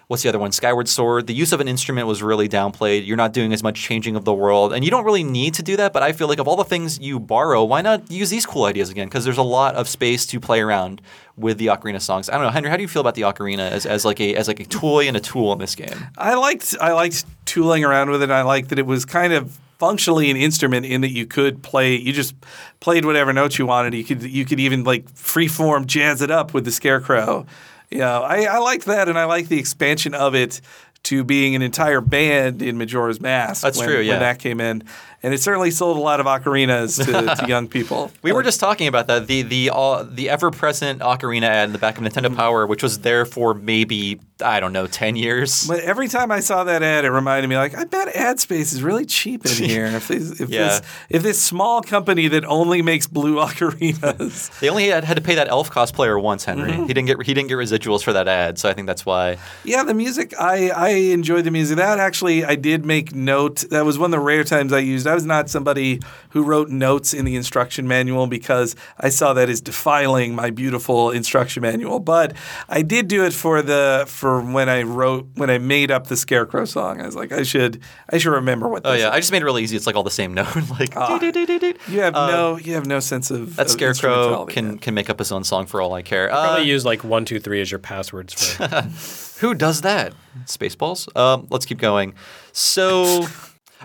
What's 0.08 0.22
the 0.22 0.30
other 0.30 0.38
one? 0.38 0.52
Skyward 0.52 0.88
Sword. 0.88 1.26
The 1.26 1.34
use 1.34 1.52
of 1.52 1.60
an 1.60 1.68
instrument 1.68 2.06
was 2.06 2.22
really 2.22 2.48
downplayed. 2.48 3.06
You're 3.06 3.18
not 3.18 3.34
doing 3.34 3.52
as 3.52 3.62
much 3.62 3.78
changing 3.78 4.16
of 4.16 4.24
the 4.24 4.32
world, 4.32 4.72
and 4.72 4.82
you 4.82 4.90
don't 4.90 5.04
really 5.04 5.22
need 5.22 5.52
to 5.54 5.62
do 5.62 5.76
that. 5.76 5.92
But 5.92 6.02
I 6.02 6.12
feel 6.12 6.28
like 6.28 6.38
of 6.38 6.48
all 6.48 6.56
the 6.56 6.64
things 6.64 6.98
you 6.98 7.20
borrow, 7.20 7.62
why 7.62 7.82
not 7.82 8.10
use 8.10 8.30
these 8.30 8.46
cool 8.46 8.64
ideas 8.64 8.88
again? 8.88 9.06
Because 9.06 9.26
there's 9.26 9.36
a 9.36 9.42
lot 9.42 9.74
of 9.74 9.86
space 9.86 10.24
to 10.28 10.40
play 10.40 10.60
around 10.60 11.02
with 11.36 11.58
the 11.58 11.66
ocarina 11.66 12.00
songs. 12.00 12.30
I 12.30 12.34
don't 12.34 12.44
know, 12.44 12.50
Henry. 12.50 12.70
How 12.70 12.76
do 12.76 12.82
you 12.82 12.88
feel 12.88 13.00
about 13.00 13.16
the 13.16 13.22
ocarina 13.22 13.70
as, 13.70 13.84
as 13.84 14.06
like 14.06 14.18
a 14.18 14.34
as 14.34 14.48
like 14.48 14.60
a 14.60 14.64
toy 14.64 15.06
and 15.08 15.14
a 15.14 15.20
tool 15.20 15.52
in 15.52 15.58
this 15.58 15.74
game? 15.74 16.06
I 16.16 16.36
liked 16.36 16.74
I 16.80 16.92
liked 16.92 17.26
tooling 17.44 17.84
around 17.84 18.08
with 18.08 18.22
it. 18.22 18.30
I 18.30 18.40
liked 18.40 18.70
that 18.70 18.78
it 18.78 18.86
was 18.86 19.04
kind 19.04 19.34
of 19.34 19.58
functionally 19.78 20.30
an 20.30 20.38
instrument 20.38 20.86
in 20.86 21.02
that 21.02 21.12
you 21.12 21.26
could 21.26 21.62
play 21.62 21.94
you 21.94 22.14
just 22.14 22.34
played 22.80 23.04
whatever 23.04 23.34
notes 23.34 23.58
you 23.58 23.66
wanted. 23.66 23.92
You 23.92 24.04
could 24.04 24.22
you 24.22 24.46
could 24.46 24.58
even 24.58 24.84
like 24.84 25.04
freeform 25.12 25.84
jazz 25.84 26.22
it 26.22 26.30
up 26.30 26.54
with 26.54 26.64
the 26.64 26.72
scarecrow. 26.72 27.44
Know, 27.90 28.22
I, 28.22 28.42
I 28.44 28.58
liked 28.58 28.84
that 28.86 29.08
and 29.08 29.18
I 29.18 29.24
like 29.24 29.48
the 29.48 29.58
expansion 29.58 30.14
of 30.14 30.34
it 30.34 30.60
to 31.04 31.24
being 31.24 31.54
an 31.54 31.62
entire 31.62 32.00
band 32.00 32.60
in 32.60 32.76
Majora's 32.76 33.20
Mask. 33.20 33.62
That's 33.62 33.78
when, 33.78 33.88
true, 33.88 34.00
yeah. 34.00 34.14
When 34.14 34.20
that 34.20 34.38
came 34.38 34.60
in. 34.60 34.82
And 35.22 35.34
it 35.34 35.40
certainly 35.40 35.72
sold 35.72 35.96
a 35.96 36.00
lot 36.00 36.20
of 36.20 36.26
ocarinas 36.26 37.04
to, 37.04 37.34
to 37.42 37.48
young 37.48 37.66
people. 37.66 38.12
We 38.22 38.30
were 38.32 38.44
just 38.44 38.60
talking 38.60 38.86
about 38.86 39.08
that 39.08 39.26
the 39.26 39.42
the 39.42 39.70
uh, 39.72 40.04
the 40.08 40.28
ever 40.30 40.50
present 40.52 41.00
ocarina 41.00 41.42
ad 41.48 41.68
in 41.68 41.72
the 41.72 41.78
back 41.78 41.98
of 41.98 42.04
Nintendo 42.04 42.34
Power, 42.34 42.66
which 42.66 42.82
was 42.84 43.00
there 43.00 43.24
for 43.26 43.52
maybe 43.52 44.20
I 44.40 44.60
don't 44.60 44.72
know 44.72 44.86
ten 44.86 45.16
years. 45.16 45.66
But 45.66 45.80
every 45.80 46.06
time 46.06 46.30
I 46.30 46.38
saw 46.38 46.62
that 46.64 46.84
ad, 46.84 47.04
it 47.04 47.10
reminded 47.10 47.48
me 47.48 47.56
like 47.56 47.76
I 47.76 47.82
bet 47.82 48.14
ad 48.14 48.38
space 48.38 48.72
is 48.72 48.80
really 48.80 49.06
cheap 49.06 49.44
in 49.44 49.52
here. 49.68 49.86
If 49.86 50.06
this, 50.06 50.40
if, 50.40 50.48
Yeah. 50.50 50.68
this, 50.68 50.82
if 51.10 51.22
this 51.24 51.42
small 51.42 51.82
company 51.82 52.28
that 52.28 52.44
only 52.44 52.80
makes 52.82 53.08
blue 53.08 53.36
ocarinas, 53.44 54.56
They 54.60 54.68
only 54.68 54.86
had, 54.88 55.02
had 55.02 55.16
to 55.16 55.22
pay 55.22 55.34
that 55.34 55.48
elf 55.48 55.68
cosplayer 55.70 56.20
once, 56.22 56.44
Henry. 56.44 56.70
Mm-hmm. 56.70 56.82
He 56.86 56.94
didn't 56.94 57.06
get 57.06 57.22
he 57.24 57.34
didn't 57.34 57.48
get 57.48 57.56
residuals 57.56 58.04
for 58.04 58.12
that 58.12 58.28
ad, 58.28 58.58
so 58.58 58.68
I 58.68 58.72
think 58.74 58.86
that's 58.86 59.04
why. 59.04 59.38
yeah, 59.64 59.82
the 59.82 59.94
music 59.94 60.32
I 60.38 60.70
I 60.70 60.88
enjoyed 60.90 61.42
the 61.44 61.50
music. 61.50 61.76
That 61.78 61.98
actually 61.98 62.44
I 62.44 62.54
did 62.54 62.84
make 62.86 63.14
note. 63.16 63.64
That 63.70 63.84
was 63.84 63.98
one 63.98 64.12
of 64.12 64.18
the 64.20 64.24
rare 64.24 64.44
times 64.44 64.72
I 64.72 64.78
used. 64.78 65.07
I 65.08 65.14
was 65.14 65.24
not 65.24 65.48
somebody 65.50 66.00
who 66.30 66.42
wrote 66.44 66.68
notes 66.68 67.12
in 67.14 67.24
the 67.24 67.34
instruction 67.36 67.88
manual 67.88 68.26
because 68.26 68.76
I 69.00 69.08
saw 69.08 69.32
that 69.34 69.48
as 69.48 69.60
defiling 69.60 70.34
my 70.34 70.50
beautiful 70.50 71.10
instruction 71.10 71.62
manual. 71.62 71.98
But 72.00 72.34
I 72.68 72.82
did 72.82 73.08
do 73.08 73.24
it 73.24 73.32
for 73.32 73.62
the 73.62 74.04
for 74.06 74.40
when 74.40 74.68
I 74.68 74.82
wrote 74.82 75.26
when 75.34 75.50
I 75.50 75.58
made 75.58 75.90
up 75.90 76.06
the 76.08 76.16
Scarecrow 76.16 76.64
song. 76.64 77.00
I 77.00 77.06
was 77.06 77.16
like 77.16 77.32
I 77.32 77.42
should 77.42 77.80
I 78.12 78.18
should 78.18 78.32
remember 78.32 78.68
what. 78.68 78.82
Oh 78.84 78.92
yeah, 78.92 79.08
is. 79.08 79.14
I 79.14 79.20
just 79.20 79.32
made 79.32 79.42
it 79.42 79.44
really 79.46 79.62
easy. 79.62 79.76
It's 79.76 79.86
like 79.86 79.96
all 79.96 80.02
the 80.02 80.10
same 80.10 80.34
note, 80.34 80.54
like. 80.78 80.94
Ah. 80.96 81.18
You 81.20 82.00
have 82.00 82.14
no, 82.14 82.58
you 82.58 82.74
have 82.74 82.86
no 82.86 83.00
sense 83.00 83.30
of 83.30 83.56
That 83.56 83.66
of 83.66 83.72
scarecrow 83.72 84.10
instrumentality. 84.10 84.52
can 84.52 84.78
can 84.78 84.94
make 84.94 85.08
up 85.10 85.18
his 85.18 85.32
own 85.32 85.44
song 85.44 85.66
for 85.66 85.80
all 85.80 85.94
I 85.94 86.02
care. 86.02 86.28
Probably 86.28 86.62
Uh, 86.62 86.64
use 86.64 86.84
like 86.84 87.04
one 87.04 87.24
two 87.24 87.40
three 87.40 87.60
as 87.60 87.70
your 87.70 87.78
passwords 87.78 88.34
for. 88.34 88.66
who 89.40 89.54
does 89.54 89.80
that? 89.82 90.12
Spaceballs. 90.44 91.14
Um, 91.16 91.46
let's 91.50 91.66
keep 91.66 91.78
going. 91.78 92.14
So. 92.52 93.26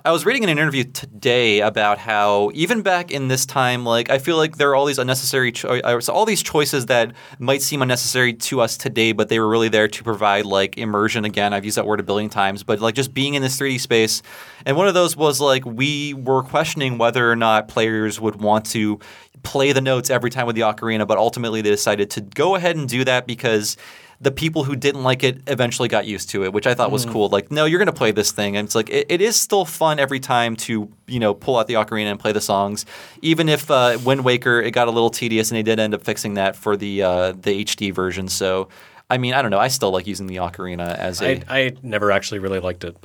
I 0.04 0.12
was 0.12 0.26
reading 0.26 0.42
in 0.42 0.50
an 0.50 0.58
interview 0.58 0.86
today 0.86 1.60
about 1.60 2.00
how 2.00 2.50
even 2.56 2.82
back 2.82 3.12
in 3.12 3.28
this 3.28 3.46
time, 3.46 3.86
like 3.86 4.10
I 4.10 4.18
feel 4.18 4.38
like 4.38 4.58
there 4.58 4.72
are 4.72 4.76
all 4.76 4.86
these 4.86 4.98
unnecessary, 4.98 5.52
cho- 5.52 5.82
uh, 5.84 6.02
all 6.10 6.26
these 6.26 6.42
choices 6.42 6.88
that 6.88 7.14
might 7.38 7.62
seem 7.62 7.84
unnecessary 7.84 8.34
to 8.34 8.62
us 8.62 8.76
today, 8.76 9.12
but 9.12 9.30
they 9.30 9.40
were 9.40 9.48
really 9.48 9.70
there 9.70 9.88
to 9.88 10.04
provide 10.04 10.48
like 10.48 10.80
immersion. 10.80 11.26
Again, 11.26 11.54
I've 11.54 11.64
used 11.64 11.78
that 11.78 11.86
word 11.86 12.00
a 12.00 12.04
billion 12.04 12.32
times, 12.32 12.64
but 12.64 12.80
like 12.80 12.96
just 12.96 13.14
being 13.14 13.36
in 13.36 13.44
this 13.44 13.60
3D 13.60 13.80
space, 13.80 14.24
and 14.66 14.76
one 14.76 14.88
of 14.88 14.96
those 14.96 15.16
was 15.16 15.40
like 15.40 15.64
we 15.64 16.16
were 16.16 16.42
questioning 16.42 16.98
whether 16.98 17.32
or 17.32 17.36
not 17.36 17.68
players 17.68 18.20
would 18.20 18.38
want 18.38 18.66
to 18.72 19.00
play 19.44 19.74
the 19.74 19.82
notes 19.82 20.10
every 20.10 20.32
time 20.32 20.48
with 20.48 20.56
the 20.56 20.64
ocarina, 20.64 21.06
but 21.06 21.20
ultimately 21.20 21.62
they 21.62 21.70
decided 21.70 22.10
to 22.10 22.22
go 22.22 22.56
ahead 22.56 22.76
and 22.76 22.90
do 22.90 23.04
that 23.04 23.28
because 23.28 23.78
the 24.24 24.32
people 24.32 24.64
who 24.64 24.76
didn't 24.76 25.04
like 25.04 25.22
it 25.22 25.42
eventually 25.48 25.90
got 25.90 26.08
used 26.08 26.30
to 26.30 26.46
it, 26.46 26.54
which 26.54 26.66
I 26.66 26.74
thought 26.74 26.92
was 26.92 27.06
cool. 27.06 27.28
Like, 27.28 27.52
no, 27.52 27.66
you're 27.66 27.78
going 27.78 27.88
to 27.88 27.92
play 27.92 28.12
this 28.12 28.32
thing, 28.32 28.56
and 28.56 28.66
it's 28.66 28.74
like 28.74 28.90
it, 28.90 29.08
it 29.10 29.22
is 29.22 29.36
still 29.36 29.66
fun 29.66 30.00
every 30.00 30.22
time 30.22 30.56
to 30.58 30.90
you 31.08 31.20
know 31.20 31.34
pull 31.34 31.58
out 31.58 31.68
the 31.68 31.74
ocarina 31.74 32.10
and 32.12 32.20
play 32.20 32.32
the 32.32 32.42
songs. 32.42 32.86
Even 33.22 33.50
if 33.50 33.70
uh, 33.70 33.98
Wind 34.06 34.24
Waker 34.24 34.62
it 34.62 34.72
got 34.72 34.88
a 34.88 34.92
little 34.92 35.10
tedious, 35.10 35.52
and 35.52 35.58
they 35.58 35.64
did 35.64 35.78
end 35.78 35.94
up 35.94 36.04
fixing 36.04 36.36
that 36.36 36.56
for 36.56 36.78
the 36.78 37.04
uh, 37.04 37.32
the 37.34 37.66
HD 37.66 37.94
version. 37.94 38.30
So, 38.30 38.70
I 39.10 39.18
mean, 39.18 39.34
I 39.34 39.42
don't 39.42 39.52
know. 39.52 39.60
I 39.60 39.68
still 39.68 39.92
like 39.92 40.08
using 40.08 40.28
the 40.28 40.38
ocarina 40.38 40.96
as 40.98 41.22
a. 41.22 41.42
I, 41.50 41.58
I 41.66 41.72
never 41.84 42.10
actually 42.12 42.40
really 42.40 42.60
liked 42.60 42.86
it. 42.86 42.96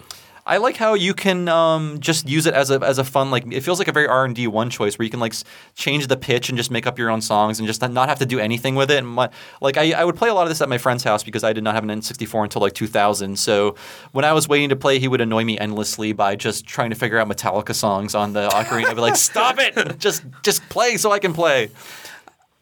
I 0.49 0.57
like 0.57 0.79
how 0.79 0.95
you 0.95 1.13
can 1.13 1.47
um, 1.47 2.01
just 2.01 2.27
use 2.27 2.47
it 2.47 2.55
as 2.55 2.71
a 2.71 2.81
as 2.81 2.99
a 2.99 3.05
fun 3.05 3.31
like 3.31 3.45
it 3.53 3.61
feels 3.61 3.79
like 3.79 3.87
a 3.87 3.93
very 3.93 4.09
R 4.09 4.25
and 4.25 4.35
D 4.35 4.47
one 4.47 4.71
choice 4.71 4.99
where 4.99 5.05
you 5.05 5.11
can 5.11 5.21
like 5.21 5.35
change 5.75 6.07
the 6.07 6.17
pitch 6.17 6.49
and 6.49 6.57
just 6.57 6.71
make 6.71 6.87
up 6.87 6.99
your 6.99 7.11
own 7.11 7.21
songs 7.21 7.59
and 7.59 7.67
just 7.69 7.83
not 7.83 8.09
have 8.09 8.19
to 8.21 8.27
do 8.27 8.39
anything 8.39 8.75
with 8.75 8.91
it. 8.91 8.97
And 8.99 9.07
my, 9.07 9.29
like 9.61 9.77
I, 9.77 9.93
I 9.93 10.05
would 10.05 10.17
play 10.17 10.31
a 10.31 10.35
lot 10.35 10.45
of 10.45 10.49
this 10.49 10.63
at 10.63 10.69
my 10.71 10.79
friend's 10.79 11.05
house 11.05 11.23
because 11.23 11.45
I 11.45 11.53
did 11.53 11.63
not 11.63 11.75
have 11.75 11.85
an 11.85 11.91
N64 11.91 12.45
until 12.45 12.63
like 12.63 12.73
2000. 12.73 13.39
So 13.39 13.75
when 14.13 14.25
I 14.25 14.33
was 14.33 14.49
waiting 14.49 14.71
to 14.71 14.77
play, 14.77 14.99
he 14.99 15.07
would 15.07 15.21
annoy 15.21 15.45
me 15.45 15.59
endlessly 15.59 16.15
by 16.15 16.35
just 16.35 16.67
trying 16.67 16.89
to 16.91 16.97
figure 16.97 17.19
out 17.19 17.29
Metallica 17.29 17.75
songs 17.75 18.15
on 18.15 18.33
the 18.33 18.49
ocarina. 18.49 18.87
I'd 18.87 18.95
be 18.95 19.03
like, 19.03 19.17
"Stop 19.17 19.59
it! 19.59 19.99
Just 19.99 20.25
just 20.43 20.67
play 20.71 20.97
so 20.97 21.13
I 21.13 21.19
can 21.19 21.35
play." 21.35 21.71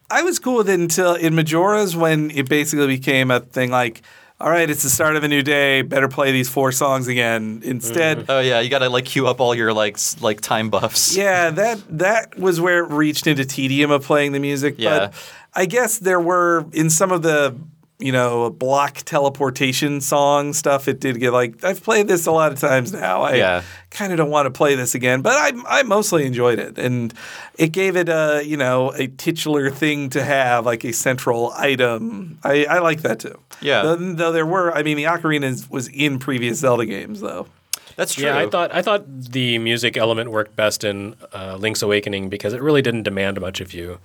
I 0.09 0.23
was 0.23 0.39
cool 0.39 0.57
with 0.57 0.69
it 0.69 0.79
until 0.79 1.15
in 1.15 1.35
Majora's 1.35 1.95
when 1.95 2.31
it 2.31 2.47
basically 2.47 2.87
became 2.87 3.29
a 3.29 3.41
thing 3.41 3.71
like, 3.71 4.01
all 4.39 4.49
right, 4.51 4.69
it's 4.69 4.83
the 4.83 4.89
start 4.89 5.15
of 5.15 5.23
a 5.23 5.27
new 5.27 5.41
day. 5.41 5.81
Better 5.81 6.07
play 6.07 6.31
these 6.31 6.47
four 6.47 6.71
songs 6.71 7.07
again. 7.07 7.61
Instead, 7.63 8.19
mm-hmm. 8.19 8.31
Oh 8.31 8.39
yeah, 8.39 8.59
you 8.59 8.69
got 8.69 8.79
to 8.79 8.89
like 8.89 9.05
queue 9.05 9.27
up 9.27 9.39
all 9.39 9.55
your 9.55 9.73
like 9.73 9.95
s- 9.95 10.21
like 10.21 10.41
time 10.41 10.69
buffs. 10.69 11.15
yeah, 11.17 11.49
that 11.49 11.81
that 11.97 12.37
was 12.37 12.61
where 12.61 12.83
it 12.83 12.91
reached 12.91 13.25
into 13.25 13.45
tedium 13.45 13.89
of 13.89 14.03
playing 14.03 14.33
the 14.33 14.39
music. 14.39 14.75
Yeah. 14.77 14.99
But 14.99 15.33
I 15.55 15.65
guess 15.65 15.97
there 15.97 16.19
were 16.19 16.65
in 16.71 16.91
some 16.91 17.11
of 17.11 17.23
the 17.23 17.57
you 17.99 18.11
know 18.11 18.49
block 18.51 18.97
teleportation 19.05 20.01
song 20.01 20.53
stuff. 20.53 20.87
It 20.87 20.99
did 20.99 21.19
get 21.19 21.33
like 21.33 21.63
I've 21.63 21.81
played 21.83 22.07
this 22.07 22.27
a 22.27 22.31
lot 22.31 22.51
of 22.51 22.59
times 22.59 22.93
now. 22.93 23.21
I 23.23 23.35
Yeah. 23.35 23.61
kind 23.89 24.11
of 24.11 24.17
don't 24.17 24.29
want 24.29 24.45
to 24.45 24.51
play 24.51 24.75
this 24.75 24.93
again, 24.95 25.21
but 25.21 25.33
I 25.33 25.79
I 25.79 25.83
mostly 25.83 26.25
enjoyed 26.25 26.59
it, 26.59 26.77
and 26.77 27.13
it 27.57 27.71
gave 27.71 27.95
it 27.95 28.07
a 28.09 28.43
you 28.45 28.57
know 28.57 28.91
a 28.91 29.07
titular 29.07 29.71
thing 29.71 30.09
to 30.11 30.23
have 30.23 30.65
like 30.65 30.83
a 30.85 30.93
central 30.93 31.51
item. 31.57 32.37
I 32.43 32.65
I 32.65 32.79
like 32.79 33.01
that 33.01 33.19
too. 33.19 33.39
Yeah. 33.61 33.81
Though, 33.81 33.95
though 33.95 34.31
there 34.31 34.45
were, 34.45 34.71
I 34.77 34.83
mean, 34.83 34.97
the 34.97 35.05
ocarina 35.05 35.45
is, 35.45 35.67
was 35.67 35.87
in 35.87 36.19
previous 36.19 36.59
Zelda 36.59 36.85
games 36.85 37.21
though. 37.21 37.47
That's 37.95 38.13
true. 38.13 38.25
Yeah, 38.25 38.37
I 38.37 38.47
thought 38.47 38.71
I 38.75 38.83
thought 38.83 39.05
the 39.07 39.57
music 39.57 39.97
element 39.97 40.29
worked 40.29 40.55
best 40.55 40.83
in 40.83 41.15
uh, 41.33 41.55
Link's 41.59 41.81
Awakening 41.81 42.29
because 42.29 42.53
it 42.53 42.61
really 42.61 42.83
didn't 42.83 43.01
demand 43.03 43.41
much 43.41 43.59
of 43.59 43.73
you. 43.73 43.97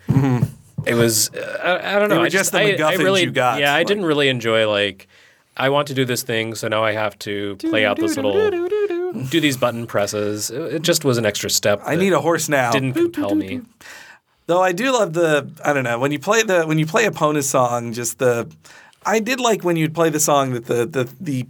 It 0.87 0.95
was 0.95 1.31
uh, 1.35 1.81
I, 1.83 1.97
I 1.97 1.99
don't 1.99 2.09
know. 2.09 2.23
I 2.23 2.29
just 2.29 2.53
the 2.53 2.59
I, 2.59 2.63
I 2.63 2.73
MacGuffins 2.75 2.99
really, 2.99 3.23
you 3.23 3.31
got, 3.31 3.61
Yeah, 3.61 3.75
I 3.75 3.79
like- 3.79 3.87
didn't 3.87 4.05
really 4.05 4.29
enjoy 4.29 4.69
like 4.69 5.09
I 5.57 5.69
want 5.69 5.89
to 5.89 5.95
do 5.95 6.05
this 6.05 6.23
thing, 6.23 6.55
so 6.55 6.69
now 6.69 6.83
I 6.83 6.93
have 6.93 7.19
to 7.21 7.57
play 7.57 7.85
out 7.85 7.99
this 7.99 8.17
little 8.17 8.51
do 8.51 9.41
these 9.41 9.57
button 9.59 9.87
presses. 9.87 10.51
It, 10.51 10.75
it 10.77 10.83
just 10.83 11.05
was 11.05 11.19
an 11.19 11.27
extra 11.27 11.51
step. 11.51 11.83
I 11.85 11.95
need 11.97 12.13
a 12.15 12.21
horse 12.21 12.49
now. 12.49 12.73
didn't 12.73 12.95
compel 12.95 13.35
me. 13.35 13.61
Though 14.47 14.63
I 14.63 14.73
do 14.73 14.91
love 14.93 15.13
the 15.13 15.51
I 15.65 15.73
don't 15.73 15.85
know 15.85 15.99
when 15.99 16.11
you 16.13 16.19
play 16.19 16.43
the 16.43 16.65
when 16.65 16.79
you 16.79 16.87
play 16.87 17.07
Epona 17.07 17.43
song, 17.43 17.93
just 17.93 18.19
the 18.19 18.51
I 19.05 19.19
did 19.21 19.41
like 19.41 19.63
when 19.65 19.77
you'd 19.77 19.95
play 19.95 20.11
the 20.11 20.21
song 20.21 20.53
that 20.55 20.67
the 20.67 20.87
the 20.87 21.15
the 21.21 21.47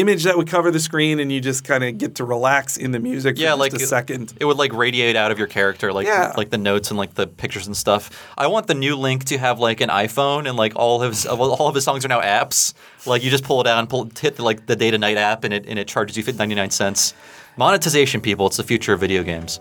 image 0.00 0.24
that 0.24 0.36
would 0.36 0.48
cover 0.48 0.70
the 0.70 0.80
screen 0.80 1.20
and 1.20 1.30
you 1.32 1.40
just 1.40 1.64
kind 1.64 1.82
of 1.84 1.98
get 1.98 2.16
to 2.16 2.24
relax 2.24 2.76
in 2.76 2.90
the 2.92 2.98
music 2.98 3.36
for 3.36 3.42
yeah, 3.42 3.48
just 3.50 3.58
like 3.60 3.72
a 3.74 3.76
it- 3.76 3.86
second. 3.86 4.34
It 4.40 4.44
would 4.44 4.56
like 4.56 4.72
radiate 4.72 5.16
out 5.16 5.30
of 5.30 5.38
your 5.38 5.46
character, 5.46 5.92
like 5.92 6.06
Yeah. 6.06 6.32
like 6.36 6.50
the 6.50 6.58
notes 6.58 6.90
and 6.90 6.98
like 6.98 7.14
the 7.14 7.26
pictures 7.26 7.66
and 7.66 7.76
stuff. 7.76 8.10
I 8.36 8.46
want 8.46 8.66
the 8.66 8.74
new 8.74 8.96
Link 8.96 9.24
to 9.24 9.38
have 9.38 9.58
like 9.58 9.80
an 9.80 9.88
iPhone 9.90 10.48
and 10.48 10.56
like 10.56 10.74
all 10.76 11.02
of 11.02 11.10
his 11.10 11.26
all 11.26 11.68
of 11.68 11.74
his 11.74 11.84
songs 11.84 12.04
are 12.04 12.08
now 12.08 12.20
apps. 12.20 12.74
Like 13.06 13.22
you 13.24 13.30
just 13.30 13.44
pull 13.44 13.60
it 13.60 13.66
out 13.66 13.78
and 13.78 13.88
pull 13.88 14.10
hit 14.18 14.36
the, 14.36 14.42
like 14.42 14.66
the 14.66 14.76
day 14.76 14.90
to 14.90 14.98
night 14.98 15.16
app 15.16 15.44
and 15.44 15.54
it 15.54 15.66
and 15.66 15.78
it 15.78 15.88
charges 15.88 16.16
you 16.16 16.22
ninety 16.32 16.54
nine 16.54 16.70
cents. 16.70 17.14
Monetization, 17.56 18.20
people, 18.20 18.46
it's 18.46 18.56
the 18.56 18.62
future 18.62 18.92
of 18.92 19.00
video 19.00 19.22
games. 19.24 19.58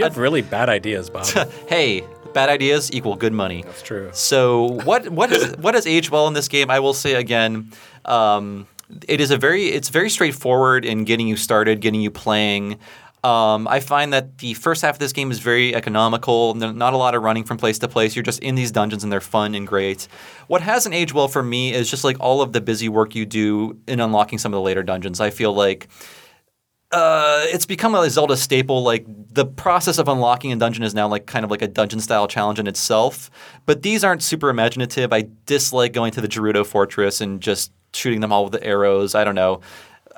You 0.00 0.04
have 0.04 0.16
really 0.16 0.40
bad 0.40 0.70
ideas, 0.70 1.10
Bob. 1.10 1.26
hey, 1.68 2.02
bad 2.32 2.48
ideas 2.48 2.90
equal 2.90 3.16
good 3.16 3.34
money. 3.34 3.64
That's 3.64 3.82
true. 3.82 4.08
So 4.14 4.62
what 4.84 5.06
what 5.10 5.30
what 5.58 5.74
has 5.74 5.86
aged 5.86 6.08
well 6.08 6.26
in 6.26 6.32
this 6.32 6.48
game? 6.48 6.70
I 6.70 6.80
will 6.80 6.94
say 6.94 7.16
again, 7.16 7.70
um, 8.06 8.66
it 9.06 9.20
is 9.20 9.30
a 9.30 9.36
very 9.36 9.66
it's 9.66 9.90
very 9.90 10.08
straightforward 10.08 10.86
in 10.86 11.04
getting 11.04 11.28
you 11.28 11.36
started, 11.36 11.82
getting 11.82 12.00
you 12.00 12.10
playing. 12.10 12.78
Um, 13.22 13.68
I 13.68 13.80
find 13.80 14.14
that 14.14 14.38
the 14.38 14.54
first 14.54 14.80
half 14.80 14.94
of 14.94 15.00
this 15.00 15.12
game 15.12 15.30
is 15.30 15.38
very 15.38 15.74
economical. 15.74 16.54
Not 16.54 16.94
a 16.94 16.96
lot 16.96 17.14
of 17.14 17.22
running 17.22 17.44
from 17.44 17.58
place 17.58 17.78
to 17.80 17.88
place. 17.88 18.16
You're 18.16 18.22
just 18.22 18.38
in 18.38 18.54
these 18.54 18.72
dungeons 18.72 19.02
and 19.02 19.12
they're 19.12 19.20
fun 19.20 19.54
and 19.54 19.66
great. 19.66 20.08
What 20.46 20.62
hasn't 20.62 20.94
aged 20.94 21.12
well 21.12 21.28
for 21.28 21.42
me 21.42 21.74
is 21.74 21.90
just 21.90 22.04
like 22.04 22.16
all 22.20 22.40
of 22.40 22.54
the 22.54 22.62
busy 22.62 22.88
work 22.88 23.14
you 23.14 23.26
do 23.26 23.76
in 23.86 24.00
unlocking 24.00 24.38
some 24.38 24.54
of 24.54 24.56
the 24.56 24.62
later 24.62 24.82
dungeons. 24.82 25.20
I 25.20 25.28
feel 25.28 25.52
like 25.52 25.88
uh, 26.92 27.44
it's 27.46 27.66
become 27.66 27.94
a 27.94 28.08
Zelda 28.10 28.36
staple. 28.36 28.82
Like 28.82 29.04
the 29.32 29.46
process 29.46 29.98
of 29.98 30.08
unlocking 30.08 30.52
a 30.52 30.56
dungeon 30.56 30.82
is 30.82 30.94
now 30.94 31.08
like 31.08 31.26
kind 31.26 31.44
of 31.44 31.50
like 31.50 31.62
a 31.62 31.68
dungeon 31.68 32.00
style 32.00 32.26
challenge 32.26 32.58
in 32.58 32.66
itself. 32.66 33.30
But 33.66 33.82
these 33.82 34.02
aren't 34.02 34.22
super 34.22 34.48
imaginative. 34.48 35.12
I 35.12 35.28
dislike 35.46 35.92
going 35.92 36.12
to 36.12 36.20
the 36.20 36.28
Gerudo 36.28 36.66
Fortress 36.66 37.20
and 37.20 37.40
just 37.40 37.72
shooting 37.92 38.20
them 38.20 38.32
all 38.32 38.44
with 38.44 38.52
the 38.54 38.64
arrows. 38.64 39.14
I 39.14 39.24
don't 39.24 39.34
know. 39.34 39.60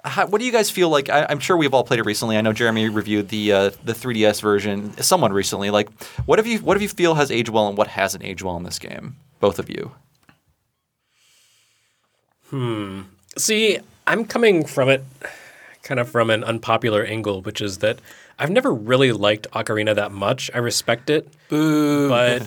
How, 0.04 0.26
what 0.26 0.40
do 0.40 0.46
you 0.46 0.50
guys 0.50 0.68
feel 0.68 0.88
like? 0.88 1.10
I, 1.10 1.26
I'm 1.28 1.38
sure 1.38 1.56
we've 1.56 1.72
all 1.72 1.84
played 1.84 2.00
it 2.00 2.06
recently. 2.06 2.36
I 2.36 2.40
know 2.40 2.52
Jeremy 2.52 2.88
reviewed 2.88 3.28
the 3.28 3.52
uh, 3.52 3.70
the 3.84 3.92
3DS 3.92 4.40
version 4.40 4.96
somewhat 5.00 5.32
recently. 5.32 5.70
Like, 5.70 5.90
what 6.24 6.38
have 6.38 6.46
you 6.46 6.58
what 6.58 6.76
have 6.76 6.82
you 6.82 6.88
feel 6.88 7.14
has 7.14 7.30
aged 7.30 7.50
well 7.50 7.68
and 7.68 7.78
what 7.78 7.86
hasn't 7.86 8.24
aged 8.24 8.42
well 8.42 8.56
in 8.56 8.64
this 8.64 8.80
game? 8.80 9.16
Both 9.38 9.58
of 9.60 9.70
you. 9.70 9.92
Hmm. 12.48 13.02
See, 13.38 13.78
I'm 14.06 14.24
coming 14.24 14.64
from 14.66 14.88
it 14.88 15.04
kind 15.82 16.00
of 16.00 16.08
from 16.08 16.30
an 16.30 16.44
unpopular 16.44 17.04
angle, 17.04 17.42
which 17.42 17.60
is 17.60 17.78
that 17.78 17.98
I've 18.38 18.50
never 18.50 18.72
really 18.72 19.12
liked 19.12 19.50
Ocarina 19.52 19.94
that 19.94 20.12
much. 20.12 20.50
I 20.54 20.58
respect 20.58 21.10
it, 21.10 21.28
but 21.48 22.42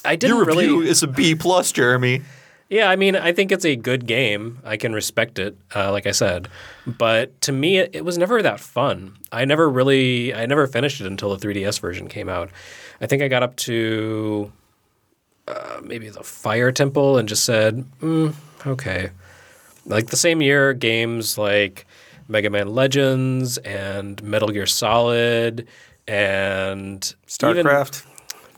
I 0.04 0.16
didn't 0.16 0.36
Your 0.36 0.44
review 0.44 0.78
really. 0.78 0.88
is 0.88 1.02
a 1.02 1.06
B 1.06 1.34
plus, 1.34 1.72
Jeremy. 1.72 2.22
Yeah, 2.68 2.90
I 2.90 2.96
mean, 2.96 3.14
I 3.14 3.32
think 3.32 3.52
it's 3.52 3.64
a 3.64 3.76
good 3.76 4.06
game. 4.06 4.58
I 4.64 4.76
can 4.76 4.92
respect 4.92 5.38
it, 5.38 5.56
uh, 5.74 5.92
like 5.92 6.04
I 6.06 6.10
said. 6.10 6.48
But 6.84 7.40
to 7.42 7.52
me, 7.52 7.78
it, 7.78 7.90
it 7.94 8.04
was 8.04 8.18
never 8.18 8.42
that 8.42 8.58
fun. 8.58 9.16
I 9.30 9.44
never 9.44 9.68
really, 9.70 10.34
I 10.34 10.46
never 10.46 10.66
finished 10.66 11.00
it 11.00 11.06
until 11.06 11.36
the 11.36 11.46
3DS 11.46 11.78
version 11.78 12.08
came 12.08 12.28
out. 12.28 12.50
I 13.00 13.06
think 13.06 13.22
I 13.22 13.28
got 13.28 13.44
up 13.44 13.54
to 13.56 14.50
uh, 15.46 15.80
maybe 15.82 16.08
the 16.08 16.24
Fire 16.24 16.72
Temple 16.72 17.18
and 17.18 17.28
just 17.28 17.44
said, 17.44 17.84
mm, 18.00 18.34
okay. 18.66 19.10
Like 19.84 20.08
the 20.08 20.16
same 20.16 20.42
year, 20.42 20.72
games 20.72 21.38
like 21.38 21.86
Mega 22.28 22.50
Man 22.50 22.68
Legends 22.74 23.58
and 23.58 24.22
Metal 24.22 24.48
Gear 24.48 24.66
Solid 24.66 25.66
and 26.08 27.14
even- 27.42 27.66
StarCraft. 27.66 28.04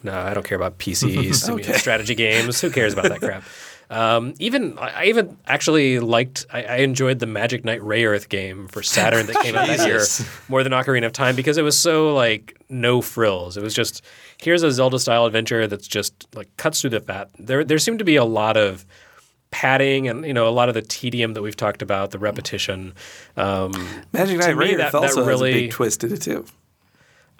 no, 0.03 0.13
I 0.19 0.35
don't 0.35 0.45
care 0.47 0.57
about 0.57 0.79
PC 0.79 1.29
simu- 1.31 1.75
strategy 1.79 2.15
games. 2.15 2.61
Who 2.61 2.71
cares 2.71 2.93
about 2.93 3.09
that 3.09 3.21
crap? 3.21 3.45
Um, 3.91 4.35
even 4.39 4.79
I 4.79 4.89
I 4.91 5.05
even 5.05 5.39
actually 5.47 5.99
liked. 5.99 6.45
I, 6.53 6.63
I 6.63 6.77
enjoyed 6.77 7.21
the 7.21 7.27
Magic 7.27 7.65
Knight 7.65 7.81
Rayearth 7.81 8.29
game 8.29 8.69
for 8.69 8.83
Saturn 8.83 9.25
that 9.29 9.37
came 9.43 9.57
out 9.57 9.67
that 9.67 9.87
year 9.89 10.03
more 10.49 10.63
than 10.63 10.73
Ocarina 10.73 11.07
of 11.07 11.13
Time 11.15 11.35
because 11.35 11.57
it 11.57 11.63
was 11.63 11.79
so 11.81 12.15
like 12.15 12.61
no 12.69 13.01
frills. 13.01 13.57
It 13.57 13.63
was 13.63 13.73
just 13.73 14.05
here's 14.43 14.63
a 14.63 14.71
Zelda 14.71 14.99
style 14.99 15.25
adventure 15.25 15.67
that's 15.67 15.89
just 15.89 16.29
like 16.35 16.55
cuts 16.59 16.83
through 16.83 16.91
the 16.91 17.01
fat. 17.01 17.31
There 17.39 17.65
there 17.65 17.79
seemed 17.79 17.99
to 18.01 18.05
be 18.05 18.17
a 18.17 18.27
lot 18.27 18.59
of 18.59 18.85
padding 19.51 20.09
and 20.09 20.27
you 20.27 20.35
know 20.35 20.47
a 20.49 20.51
lot 20.51 20.69
of 20.69 20.75
the 20.75 20.83
tedium 20.83 21.35
that 21.35 21.43
we've 21.43 21.57
talked 21.57 21.83
about, 21.83 22.11
the 22.11 22.19
repetition. 22.19 22.93
Um, 23.37 23.73
Magic 24.13 24.41
to 24.41 24.47
Knight 24.49 24.57
me, 24.57 24.75
that- 24.75 24.87
Earth 24.87 24.93
that 24.93 24.99
also 24.99 25.07
has 25.07 25.17
a 25.17 25.25
really- 25.25 25.53
big 25.53 25.71
twist 25.71 26.01
to 26.03 26.13
it 26.13 26.23
too. 26.23 26.45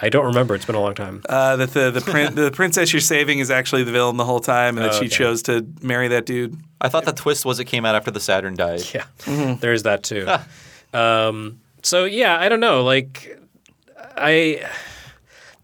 I 0.01 0.11
don't 0.11 0.27
remember. 0.27 0.55
It's 0.55 0.65
been 0.65 0.77
a 0.77 0.81
long 0.81 0.95
time. 0.95 1.23
Uh, 1.29 1.57
that 1.57 1.71
the 1.73 1.91
the, 1.91 2.01
prin- 2.01 2.37
the 2.37 2.53
princess 2.53 2.93
you're 2.93 3.01
saving 3.01 3.41
is 3.41 3.51
actually 3.51 3.83
the 3.83 3.91
villain 3.91 4.17
the 4.17 4.25
whole 4.25 4.39
time, 4.39 4.77
and 4.79 4.85
that 4.85 4.93
Oh, 4.95 4.99
she 5.01 5.07
okay. 5.07 5.09
chose 5.09 5.43
to 5.43 5.67
marry 5.83 6.07
that 6.09 6.25
dude. 6.25 6.57
I 6.81 6.89
thought 6.89 7.05
the 7.05 7.13
twist 7.13 7.45
was 7.45 7.59
it 7.59 7.65
came 7.65 7.85
out 7.85 7.97
after 7.97 8.13
the 8.13 8.21
Saturn 8.21 8.55
died. 8.55 8.83
Yeah, 8.95 9.07
there's 9.61 9.83
that 9.83 10.05
too. 10.05 10.29
um, 10.95 11.59
so 11.83 12.05
yeah, 12.05 12.39
I 12.39 12.49
don't 12.49 12.61
know. 12.61 12.85
Like, 12.85 13.41
I 14.17 14.65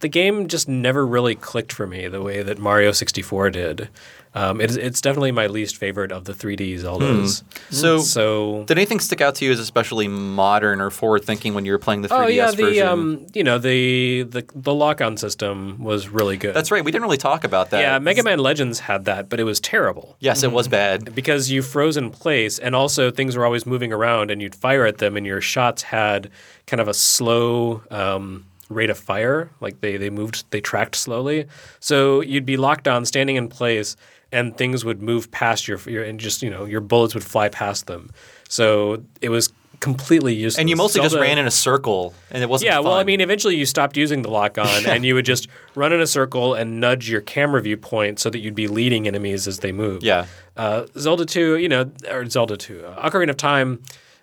the 0.01 0.09
game 0.09 0.49
just 0.49 0.69
never 0.69 1.07
really 1.07 1.37
clicked 1.37 1.73
for 1.73 1.87
me 1.87 2.09
the 2.09 2.21
way 2.21 2.43
that 2.43 2.59
Mario 2.59 2.91
64 2.91 3.51
did. 3.51 3.89
Um, 4.37 4.61
it 4.61 4.69
is, 4.71 4.77
it's 4.77 5.01
definitely 5.01 5.31
my 5.33 5.47
least 5.47 5.77
favorite 5.77 6.11
of 6.11 6.25
the 6.25 6.33
3D 6.35 6.75
Zeldas. 6.81 7.43
Hmm. 7.43 7.75
So, 7.75 7.99
So 8.01 8.65
did 8.67 8.77
anything 8.77 8.99
stick 8.99 9.21
out 9.21 9.37
to 9.37 9.45
you 9.45 9.53
as 9.53 9.61
especially 9.61 10.09
modern 10.09 10.81
or 10.81 10.91
forward 10.91 11.25
thinking 11.25 11.55
when 11.55 11.65
you 11.65 11.71
were 11.73 11.79
playing 11.79 12.03
the 12.03 12.09
3DS 12.09 12.25
Oh 12.25 12.27
yeah, 12.27 12.51
the 12.51 12.63
version? 12.63 12.89
um, 12.89 13.27
you 13.33 13.45
know 13.45 13.59
the 13.59 14.25
the 14.25 14.45
the 14.55 14.75
lock-on 14.75 15.17
system 15.17 15.83
was 15.83 16.09
really 16.09 16.37
good. 16.37 16.55
That's 16.55 16.71
right. 16.73 16.85
We 16.85 16.91
didn't 16.91 17.05
really 17.05 17.17
talk 17.17 17.45
about 17.45 17.71
that. 17.71 17.81
yeah. 17.81 17.99
Mega 18.01 18.23
Man 18.25 18.41
Legends 18.41 18.81
had 18.81 19.05
that, 19.05 19.29
but 19.29 19.39
it 19.39 19.45
was 19.45 19.61
terrible 19.61 20.17
Yes, 20.19 20.43
it 20.43 20.51
was 20.53 20.67
bad. 20.69 21.15
because 21.15 21.51
you 21.51 21.63
froze 21.63 21.97
in 21.97 22.11
place, 22.11 22.59
and 22.59 22.75
also 22.75 23.11
things 23.13 23.37
were 23.37 23.45
always 23.45 23.67
moving 23.67 23.93
around, 23.93 24.31
and 24.33 24.43
you'd 24.43 24.55
fire 24.57 24.85
at 24.85 24.99
them, 24.99 25.17
and 25.17 25.25
your 25.25 25.41
shots 25.41 25.83
had 25.83 26.29
kind 26.67 26.81
of 26.81 26.89
a 26.89 26.95
slow. 26.95 27.83
Um, 27.91 28.47
rate 28.71 28.89
of 28.89 28.97
fire 28.99 29.51
like 29.61 29.83
they 29.83 29.99
they 29.99 30.09
moved 30.09 30.43
they 30.51 30.61
tracked 30.61 30.97
slowly 30.97 31.47
so 31.81 32.23
you'd 32.23 32.47
be 32.47 32.57
locked 32.57 32.89
on 32.89 33.05
standing 33.05 33.37
in 33.37 33.47
place 33.47 33.95
and 34.35 34.57
things 34.59 34.85
would 34.85 35.01
move 35.01 35.31
past 35.31 35.67
your, 35.69 35.79
your 35.87 36.05
and 36.05 36.21
just 36.21 36.43
you 36.43 36.51
know 36.51 36.65
your 36.65 36.81
bullets 36.81 37.15
would 37.15 37.25
fly 37.25 37.49
past 37.49 37.87
them 37.87 38.11
so 38.49 39.03
it 39.21 39.31
was 39.31 39.53
completely 39.81 40.35
useless 40.35 40.59
And 40.61 40.71
you 40.71 40.77
mostly 40.77 41.03
just 41.03 41.15
ran 41.17 41.37
in 41.37 41.47
a 41.47 41.51
circle, 41.51 42.15
and 42.31 42.43
it 42.43 42.49
wasn't. 42.49 42.71
yeah, 42.71 42.79
well, 42.79 42.95
I 42.95 43.05
mean, 43.05 43.21
eventually 43.21 43.57
you 43.57 43.67
stopped 43.67 43.99
using 43.99 44.23
the 44.23 44.31
lock 44.31 44.57
on 44.57 44.87
and 44.87 45.05
you 45.05 45.15
would 45.15 45.27
just 45.27 45.47
run 45.75 45.93
in 45.93 46.01
a 46.01 46.07
circle 46.07 46.55
and 46.55 46.81
nudge 46.81 47.11
your 47.11 47.21
camera 47.21 47.61
viewpoint 47.61 48.19
so 48.19 48.31
that 48.31 48.39
you'd 48.39 48.55
be 48.55 48.67
leading 48.67 49.07
enemies 49.07 49.47
as 49.47 49.59
they 49.59 49.73
move. 49.73 50.03
Yeah. 50.03 50.25
Uh, 50.57 50.87
Zelda 50.97 51.27
2, 51.27 51.59
you 51.59 51.69
know, 51.69 51.91
or 52.11 52.25
Zelda 52.31 52.57
2, 52.57 52.83
uh, 52.87 53.11
Ocarina 53.11 53.31
of 53.31 53.37
Time, 53.37 53.83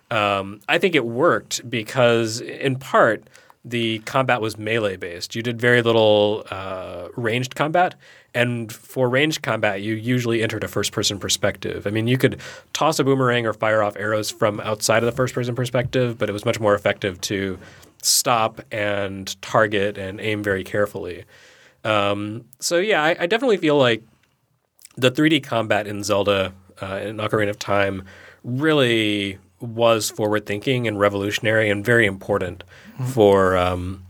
um, 0.09 0.61
I 0.67 0.79
think 0.79 0.95
it 0.95 1.05
worked 1.05 1.69
because, 1.69 2.41
in 2.41 2.77
part, 2.77 3.23
the 3.63 3.99
combat 3.99 4.41
was 4.41 4.57
melee 4.57 4.97
based. 4.97 5.35
You 5.35 5.43
did 5.43 5.61
very 5.61 5.81
little 5.81 6.45
uh, 6.49 7.09
ranged 7.15 7.55
combat. 7.55 7.95
And 8.33 8.71
for 8.71 9.09
ranged 9.09 9.41
combat, 9.41 9.81
you 9.81 9.93
usually 9.93 10.41
entered 10.41 10.63
a 10.63 10.67
first 10.67 10.93
person 10.93 11.19
perspective. 11.19 11.85
I 11.85 11.89
mean, 11.89 12.07
you 12.07 12.17
could 12.17 12.39
toss 12.73 12.97
a 12.97 13.03
boomerang 13.03 13.45
or 13.45 13.53
fire 13.53 13.83
off 13.83 13.95
arrows 13.97 14.31
from 14.31 14.59
outside 14.61 15.03
of 15.03 15.05
the 15.05 15.11
first 15.11 15.33
person 15.33 15.53
perspective, 15.53 16.17
but 16.17 16.29
it 16.29 16.31
was 16.31 16.45
much 16.45 16.59
more 16.59 16.73
effective 16.73 17.19
to 17.21 17.59
stop 18.01 18.61
and 18.71 19.39
target 19.41 19.97
and 19.97 20.19
aim 20.21 20.41
very 20.41 20.63
carefully. 20.63 21.25
Um, 21.83 22.45
so, 22.59 22.77
yeah, 22.77 23.03
I, 23.03 23.15
I 23.19 23.25
definitely 23.25 23.57
feel 23.57 23.77
like 23.77 24.01
the 24.95 25.11
3D 25.11 25.43
combat 25.43 25.88
in 25.88 26.03
Zelda 26.03 26.53
uh, 26.81 26.99
in 27.03 27.17
Ocarina 27.17 27.49
of 27.49 27.59
Time 27.59 28.03
really 28.43 29.38
was 29.61 30.09
forward 30.09 30.45
thinking 30.45 30.88
and 30.88 30.99
revolutionary 30.99 31.69
and 31.69 31.85
very 31.85 32.05
important 32.05 32.63
for 33.13 33.55
um, 33.57 34.03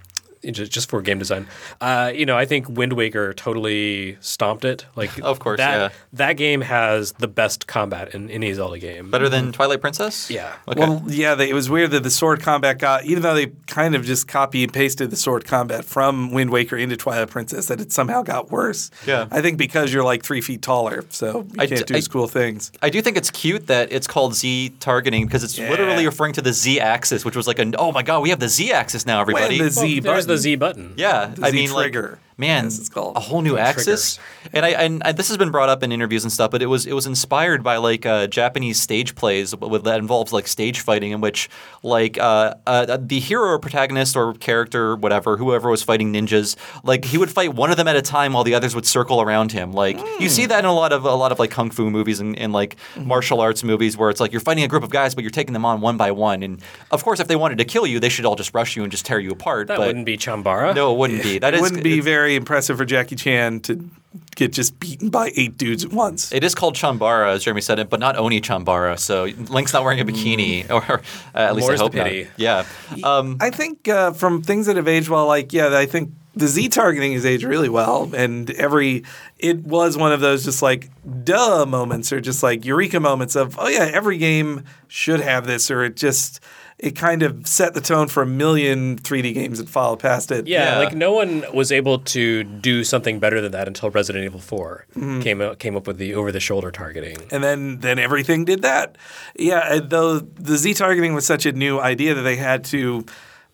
just, 0.49 0.71
just 0.71 0.89
for 0.89 1.01
game 1.01 1.19
design. 1.19 1.47
Uh, 1.79 2.11
you 2.13 2.25
know, 2.25 2.37
I 2.37 2.45
think 2.45 2.67
Wind 2.69 2.93
Waker 2.93 3.33
totally 3.33 4.17
stomped 4.21 4.65
it. 4.65 4.85
Like, 4.95 5.19
Of 5.21 5.39
course, 5.39 5.57
that, 5.57 5.75
yeah. 5.77 5.89
that 6.13 6.33
game 6.33 6.61
has 6.61 7.11
the 7.13 7.27
best 7.27 7.67
combat 7.67 8.13
in 8.15 8.29
any 8.29 8.51
Zelda 8.53 8.79
game. 8.79 9.11
Better 9.11 9.29
than 9.29 9.51
Twilight 9.51 9.81
Princess? 9.81 10.29
Yeah. 10.29 10.53
Okay. 10.67 10.79
Well, 10.79 11.03
yeah, 11.07 11.35
they, 11.35 11.49
it 11.49 11.53
was 11.53 11.69
weird 11.69 11.91
that 11.91 12.03
the 12.03 12.09
sword 12.09 12.41
combat 12.41 12.79
got, 12.79 13.05
even 13.05 13.23
though 13.23 13.33
they 13.35 13.47
kind 13.67 13.95
of 13.95 14.03
just 14.05 14.27
copy 14.27 14.63
and 14.63 14.73
pasted 14.73 15.11
the 15.11 15.15
sword 15.15 15.45
combat 15.45 15.85
from 15.85 16.31
Wind 16.31 16.49
Waker 16.49 16.77
into 16.77 16.97
Twilight 16.97 17.29
Princess, 17.29 17.67
that 17.67 17.79
it 17.79 17.91
somehow 17.91 18.21
got 18.23 18.51
worse. 18.51 18.89
Yeah. 19.05 19.27
I 19.31 19.41
think 19.41 19.57
because 19.57 19.93
you're 19.93 20.03
like 20.03 20.23
three 20.23 20.41
feet 20.41 20.61
taller, 20.61 21.03
so 21.09 21.41
you 21.41 21.49
I 21.59 21.67
can't 21.67 21.85
d- 21.87 21.93
do 21.93 21.97
I- 21.97 22.01
cool 22.01 22.27
things. 22.27 22.71
I 22.81 22.89
do 22.89 23.01
think 23.01 23.17
it's 23.17 23.29
cute 23.31 23.67
that 23.67 23.91
it's 23.91 24.07
called 24.07 24.35
Z 24.35 24.73
targeting 24.79 25.25
because 25.25 25.43
it's 25.43 25.57
Yeah. 25.57 25.69
literally 25.69 26.05
referring 26.05 26.33
to 26.33 26.41
the 26.41 26.51
Z 26.53 26.79
axis, 26.79 27.23
which 27.23 27.35
was 27.35 27.47
like 27.47 27.59
a 27.59 27.71
oh 27.77 27.91
my 27.91 28.03
god, 28.03 28.21
we 28.21 28.29
have 28.29 28.39
the 28.39 28.49
Z 28.49 28.71
axis 28.71 29.05
now, 29.05 29.21
everybody. 29.21 29.57
the 29.59 29.69
Z 29.69 30.01
Well, 30.01 30.13
there's 30.13 30.25
the. 30.31 30.37
Z 30.41 30.55
button. 30.55 30.93
yeah, 30.97 31.27
The 31.35 31.45
I 31.45 31.51
Z 31.51 31.55
mean 31.57 31.69
trigger, 31.69 32.09
like 32.11 32.30
man, 32.41 32.65
as 32.65 32.79
it's 32.79 32.89
called. 32.89 33.15
a 33.15 33.21
whole 33.21 33.41
new 33.41 33.57
axis. 33.57 34.19
And 34.51 34.65
I 34.65 34.69
and, 34.71 35.01
and 35.05 35.15
this 35.15 35.29
has 35.29 35.37
been 35.37 35.51
brought 35.51 35.69
up 35.69 35.83
in 35.83 35.93
interviews 35.93 36.23
and 36.23 36.33
stuff, 36.33 36.51
but 36.51 36.61
it 36.61 36.65
was 36.65 36.85
it 36.85 36.93
was 36.93 37.05
inspired 37.05 37.63
by 37.63 37.77
like 37.77 38.05
uh, 38.05 38.27
Japanese 38.27 38.81
stage 38.81 39.15
plays 39.15 39.55
with, 39.55 39.85
that 39.85 39.99
involves 39.99 40.33
like 40.33 40.47
stage 40.47 40.81
fighting, 40.81 41.11
in 41.11 41.21
which 41.21 41.49
like 41.83 42.17
uh, 42.17 42.55
uh, 42.67 42.97
the 42.99 43.19
hero 43.19 43.51
or 43.51 43.59
protagonist 43.59 44.17
or 44.17 44.33
character, 44.33 44.95
whatever, 44.95 45.37
whoever 45.37 45.69
was 45.69 45.83
fighting 45.83 46.11
ninjas, 46.11 46.57
like 46.83 47.05
he 47.05 47.17
would 47.17 47.31
fight 47.31 47.53
one 47.53 47.71
of 47.71 47.77
them 47.77 47.87
at 47.87 47.95
a 47.95 48.01
time 48.01 48.33
while 48.33 48.43
the 48.43 48.55
others 48.55 48.75
would 48.75 48.85
circle 48.85 49.21
around 49.21 49.51
him. 49.51 49.71
Like 49.71 49.97
you 50.19 50.27
see 50.27 50.47
that 50.47 50.59
in 50.59 50.65
a 50.65 50.73
lot 50.73 50.91
of 50.91 51.05
a 51.05 51.15
lot 51.15 51.31
of 51.31 51.39
like 51.39 51.51
kung 51.51 51.69
fu 51.69 51.89
movies 51.89 52.19
and, 52.19 52.37
and 52.37 52.51
like 52.51 52.75
martial 52.97 53.39
arts 53.39 53.63
movies 53.63 53.95
where 53.95 54.09
it's 54.09 54.19
like 54.19 54.31
you're 54.31 54.41
fighting 54.41 54.63
a 54.63 54.67
group 54.67 54.83
of 54.83 54.89
guys, 54.89 55.13
but 55.15 55.23
you're 55.23 55.31
taking 55.31 55.53
them 55.53 55.65
on 55.65 55.79
one 55.79 55.95
by 55.95 56.11
one. 56.11 56.43
And 56.43 56.61
of 56.89 57.03
course, 57.03 57.19
if 57.19 57.27
they 57.27 57.35
wanted 57.35 57.59
to 57.59 57.65
kill 57.65 57.85
you, 57.85 57.99
they 57.99 58.09
should 58.09 58.25
all 58.25 58.35
just 58.35 58.53
rush 58.53 58.75
you 58.75 58.83
and 58.83 58.91
just 58.91 59.05
tear 59.05 59.19
you 59.19 59.31
apart. 59.31 59.67
That 59.67 59.77
but 59.77 59.87
wouldn't 59.87 60.05
be 60.05 60.17
Chambara. 60.17 60.73
no, 60.75 60.93
it 60.93 60.97
wouldn't 60.97 61.21
be. 61.23 61.37
That 61.39 61.53
it 61.53 61.57
is 61.57 61.61
wouldn't 61.61 61.83
be 61.83 61.99
very 61.99 62.30
impressive 62.35 62.77
for 62.77 62.85
Jackie 62.85 63.15
Chan 63.15 63.61
to 63.61 63.89
get 64.35 64.51
just 64.51 64.79
beaten 64.79 65.09
by 65.09 65.31
eight 65.35 65.57
dudes 65.57 65.85
at 65.85 65.91
once. 65.91 66.31
It 66.31 66.43
is 66.43 66.53
called 66.55 66.75
Chambara, 66.75 67.33
as 67.33 67.43
Jeremy 67.43 67.61
said 67.61 67.79
it, 67.79 67.89
but 67.89 67.99
not 67.99 68.15
Onechanbara. 68.15 68.99
So 68.99 69.25
Link's 69.49 69.73
not 69.73 69.83
wearing 69.83 69.99
a 69.99 70.05
bikini, 70.05 70.69
or 70.69 71.01
uh, 71.35 71.37
at 71.37 71.55
least 71.55 71.67
More's 71.67 71.81
I 71.81 71.83
the 71.83 71.83
hope 71.83 71.93
pity. 71.93 72.23
not. 72.23 72.33
Yeah. 72.37 72.65
Um, 73.03 73.37
I 73.39 73.49
think 73.49 73.87
uh, 73.87 74.11
from 74.13 74.41
things 74.41 74.65
that 74.65 74.75
have 74.75 74.87
aged 74.87 75.09
well, 75.09 75.27
like 75.27 75.53
yeah, 75.53 75.75
I 75.77 75.85
think 75.85 76.11
the 76.35 76.47
Z 76.47 76.69
targeting 76.69 77.13
has 77.13 77.25
aged 77.25 77.43
really 77.43 77.69
well, 77.69 78.09
and 78.15 78.49
every 78.51 79.03
it 79.37 79.59
was 79.59 79.97
one 79.97 80.13
of 80.13 80.21
those 80.21 80.45
just 80.45 80.61
like 80.61 80.89
duh 81.23 81.65
moments 81.65 82.13
or 82.13 82.21
just 82.21 82.41
like 82.41 82.65
eureka 82.65 82.99
moments 82.99 83.35
of 83.35 83.57
oh 83.59 83.67
yeah, 83.67 83.89
every 83.93 84.17
game 84.17 84.63
should 84.87 85.19
have 85.19 85.45
this, 85.45 85.69
or 85.69 85.83
it 85.83 85.95
just 85.95 86.39
it 86.81 86.95
kind 86.95 87.21
of 87.21 87.45
set 87.45 87.75
the 87.75 87.79
tone 87.81 88.07
for 88.07 88.23
a 88.23 88.25
million 88.25 88.97
3D 88.97 89.35
games 89.35 89.59
that 89.59 89.69
followed 89.69 89.99
past 89.99 90.31
it. 90.31 90.47
Yeah, 90.47 90.71
Yeah. 90.73 90.77
like 90.79 90.95
no 90.95 91.11
one 91.11 91.43
was 91.53 91.71
able 91.71 91.99
to 91.99 92.43
do 92.43 92.83
something 92.83 93.19
better 93.19 93.39
than 93.39 93.51
that 93.51 93.67
until 93.67 93.91
Resident 93.91 94.25
Evil 94.25 94.39
4 94.39 94.87
Mm-hmm. 94.95 95.19
came 95.21 95.41
out, 95.41 95.59
came 95.59 95.75
up 95.77 95.85
with 95.85 95.97
the 95.99 96.15
over 96.15 96.31
the 96.31 96.39
shoulder 96.39 96.71
targeting. 96.71 97.17
and 97.31 97.43
then 97.43 97.79
then 97.81 97.99
everything 97.99 98.45
did 98.45 98.63
that. 98.63 98.97
Yeah, 99.37 99.79
though 99.83 100.19
the 100.19 100.57
Z 100.57 100.73
targeting 100.73 101.13
was 101.13 101.25
such 101.25 101.45
a 101.45 101.51
new 101.51 101.79
idea 101.79 102.15
that 102.15 102.23
they 102.23 102.35
had 102.37 102.63
to 102.65 103.05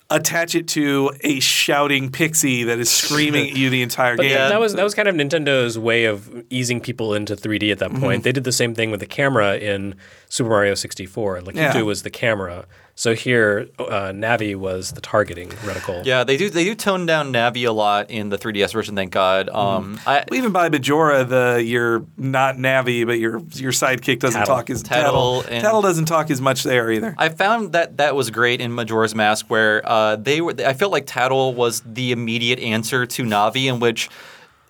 attach 0.10 0.56
it 0.56 0.70
to 0.70 1.12
a 1.20 1.38
shouting 1.42 2.10
pixie 2.10 2.64
that 2.64 2.80
is 2.80 2.90
screaming 2.90 3.50
at 3.50 3.58
you 3.58 3.70
the 3.70 3.82
entire 3.82 4.16
But 4.18 4.24
game. 4.24 4.32
Yeah. 4.32 4.48
that 4.48 4.60
was 4.62 4.74
that 4.76 4.84
was 4.84 4.94
kind 4.96 5.10
of 5.10 5.16
Nintendo's 5.16 5.78
way 5.78 6.06
of 6.06 6.32
easing 6.50 6.80
people 6.80 7.14
into 7.14 7.36
3D 7.36 7.74
at 7.74 7.80
that 7.80 7.90
Mm-hmm. 7.92 8.00
point. 8.00 8.24
They 8.24 8.32
did 8.32 8.46
the 8.46 8.54
same 8.54 8.74
thing 8.74 8.90
with 8.90 9.02
the 9.02 9.06
camera 9.06 9.58
in 9.58 9.96
Super 10.30 10.50
Mario 10.50 10.76
64. 10.76 11.42
Like 11.42 11.56
Yeah. 11.56 11.74
Lakitu 11.74 11.86
was 11.86 12.04
the 12.04 12.10
camera. 12.10 12.66
So 13.00 13.14
here, 13.14 13.68
uh, 13.78 14.12
Navi 14.12 14.56
was 14.56 14.94
the 14.94 15.02
targeting 15.02 15.50
reticle. 15.50 16.04
yeah, 16.04 16.24
they 16.24 16.36
do 16.36 16.50
they 16.50 16.64
do 16.64 16.74
tone 16.74 17.06
down 17.06 17.32
Navi 17.32 17.68
a 17.68 17.72
lot 17.72 18.10
in 18.10 18.30
the 18.30 18.40
3DS 18.40 18.74
version. 18.74 18.96
Thank 18.96 19.12
God. 19.12 19.50
Um, 19.50 20.00
I, 20.08 20.24
Well, 20.28 20.40
even 20.40 20.52
by 20.52 20.70
Majora, 20.70 21.24
the 21.24 21.64
you're 21.64 22.04
not 22.18 22.56
Navi, 22.56 23.06
but 23.06 23.20
your 23.20 23.38
your 23.54 23.72
sidekick 23.72 24.18
doesn't 24.18 24.42
Tatl. 24.42 24.46
talk 24.48 24.70
as 24.72 24.82
Tatl 24.82 25.44
Tatl. 25.44 25.48
and- 25.48 25.64
Tatl 25.64 25.84
doesn't 25.84 26.06
talk 26.06 26.32
as 26.32 26.42
much 26.42 26.64
there 26.64 26.92
either. 26.92 27.14
I 27.20 27.30
found 27.30 27.74
that 27.74 27.98
that 27.98 28.16
was 28.16 28.32
great 28.32 28.62
in 28.62 28.72
Majora's 28.74 29.14
Mask, 29.14 29.46
where 29.48 29.88
uh, 29.88 30.16
they 30.16 30.42
were. 30.42 30.56
I 30.66 30.74
felt 30.74 30.92
like 30.92 31.06
Tatl 31.06 31.54
was 31.54 31.82
the 31.86 32.12
immediate 32.12 32.58
answer 32.58 33.06
to 33.06 33.24
Navi, 33.24 33.66
in 33.72 33.80
which 33.80 34.10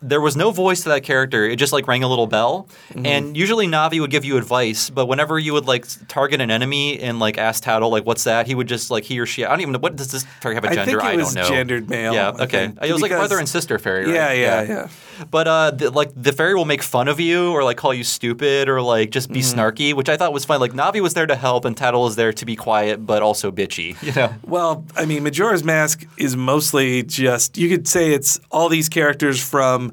there 0.02 0.22
was 0.22 0.36
no 0.36 0.52
voice 0.52 0.84
to 0.84 0.90
that 0.90 1.04
character. 1.04 1.46
It 1.46 1.56
just 1.56 1.74
like 1.74 1.88
rang 1.88 2.04
a 2.04 2.08
little 2.08 2.28
bell, 2.28 2.68
mm-hmm. 2.90 3.06
and 3.06 3.38
usually 3.38 3.68
Navi 3.68 4.00
would 4.00 4.12
give 4.12 4.26
you 4.26 4.38
advice, 4.38 4.90
but 4.90 5.08
whenever 5.08 5.40
you 5.40 5.54
would 5.54 5.66
like 5.66 5.86
target 6.08 6.40
an 6.40 6.52
enemy 6.52 7.00
and 7.00 7.20
like 7.20 7.38
ask 7.38 7.64
Tatl 7.64 7.90
like 7.90 8.06
what's 8.06 8.26
that, 8.26 8.48
he 8.48 8.56
would 8.56 8.68
just 8.68 8.92
like 8.92 9.04
he 9.04 9.20
or 9.20 9.26
she. 9.26 9.44
I 9.44 9.50
don't 9.50 9.62
even 9.62 9.74
know 9.74 9.80
what 9.80 9.96
does 9.96 10.12
this 10.12 10.26
fairy 10.42 10.56
have 10.56 10.64
a 10.64 10.76
gender. 10.76 11.00
think 11.00 11.14
it 11.14 11.18
was 11.18 11.34
don't 11.34 11.44
know. 11.44 11.50
gendered 11.50 11.90
male, 11.90 12.14
Yeah. 12.14 12.30
Okay. 12.30 12.68
think, 12.68 12.84
it 12.84 12.94
was 12.94 13.02
like 13.02 13.12
brother 13.12 13.40
and 13.40 13.50
sister 13.50 13.80
fairy. 13.80 14.06
Right? 14.06 14.14
Yeah, 14.14 14.32
yeah, 14.34 14.62
yeah. 14.62 14.88
But 15.30 15.48
uh, 15.48 15.72
the, 15.72 15.90
like 15.92 16.12
the 16.16 16.32
fairy 16.32 16.56
will 16.56 16.66
make 16.66 16.84
fun 16.84 17.08
of 17.08 17.20
you 17.20 17.52
or 17.52 17.64
like 17.64 17.78
call 17.78 17.94
you 17.94 18.04
stupid 18.04 18.70
or 18.70 18.82
like 18.82 19.12
just 19.12 19.32
be 19.32 19.42
snarky, 19.42 19.94
which 19.94 20.10
I 20.10 20.18
thought 20.18 20.34
was 20.34 20.46
fine. 20.46 20.60
Like 20.60 20.74
Navi 20.74 21.02
was 21.02 21.14
there 21.14 21.28
to 21.28 21.36
help 21.36 21.66
and 21.66 21.76
Tatl 21.76 22.08
is 22.08 22.16
there 22.16 22.34
to 22.34 22.46
be 22.46 22.56
quiet 22.56 23.06
but 23.06 23.22
also 23.24 23.52
bitchy. 23.52 24.02
You 24.08 24.14
know. 24.14 24.34
Well, 24.44 24.86
I 24.96 25.06
mean, 25.06 25.24
Majora's 25.24 25.64
Mask 25.64 26.06
is 26.18 26.36
mostly 26.36 27.04
just 27.04 27.58
you 27.58 27.70
could 27.70 27.88
say 27.88 28.14
it's 28.14 28.40
all 28.52 28.70
these 28.70 28.90
characters 28.90 29.44
from 29.44 29.92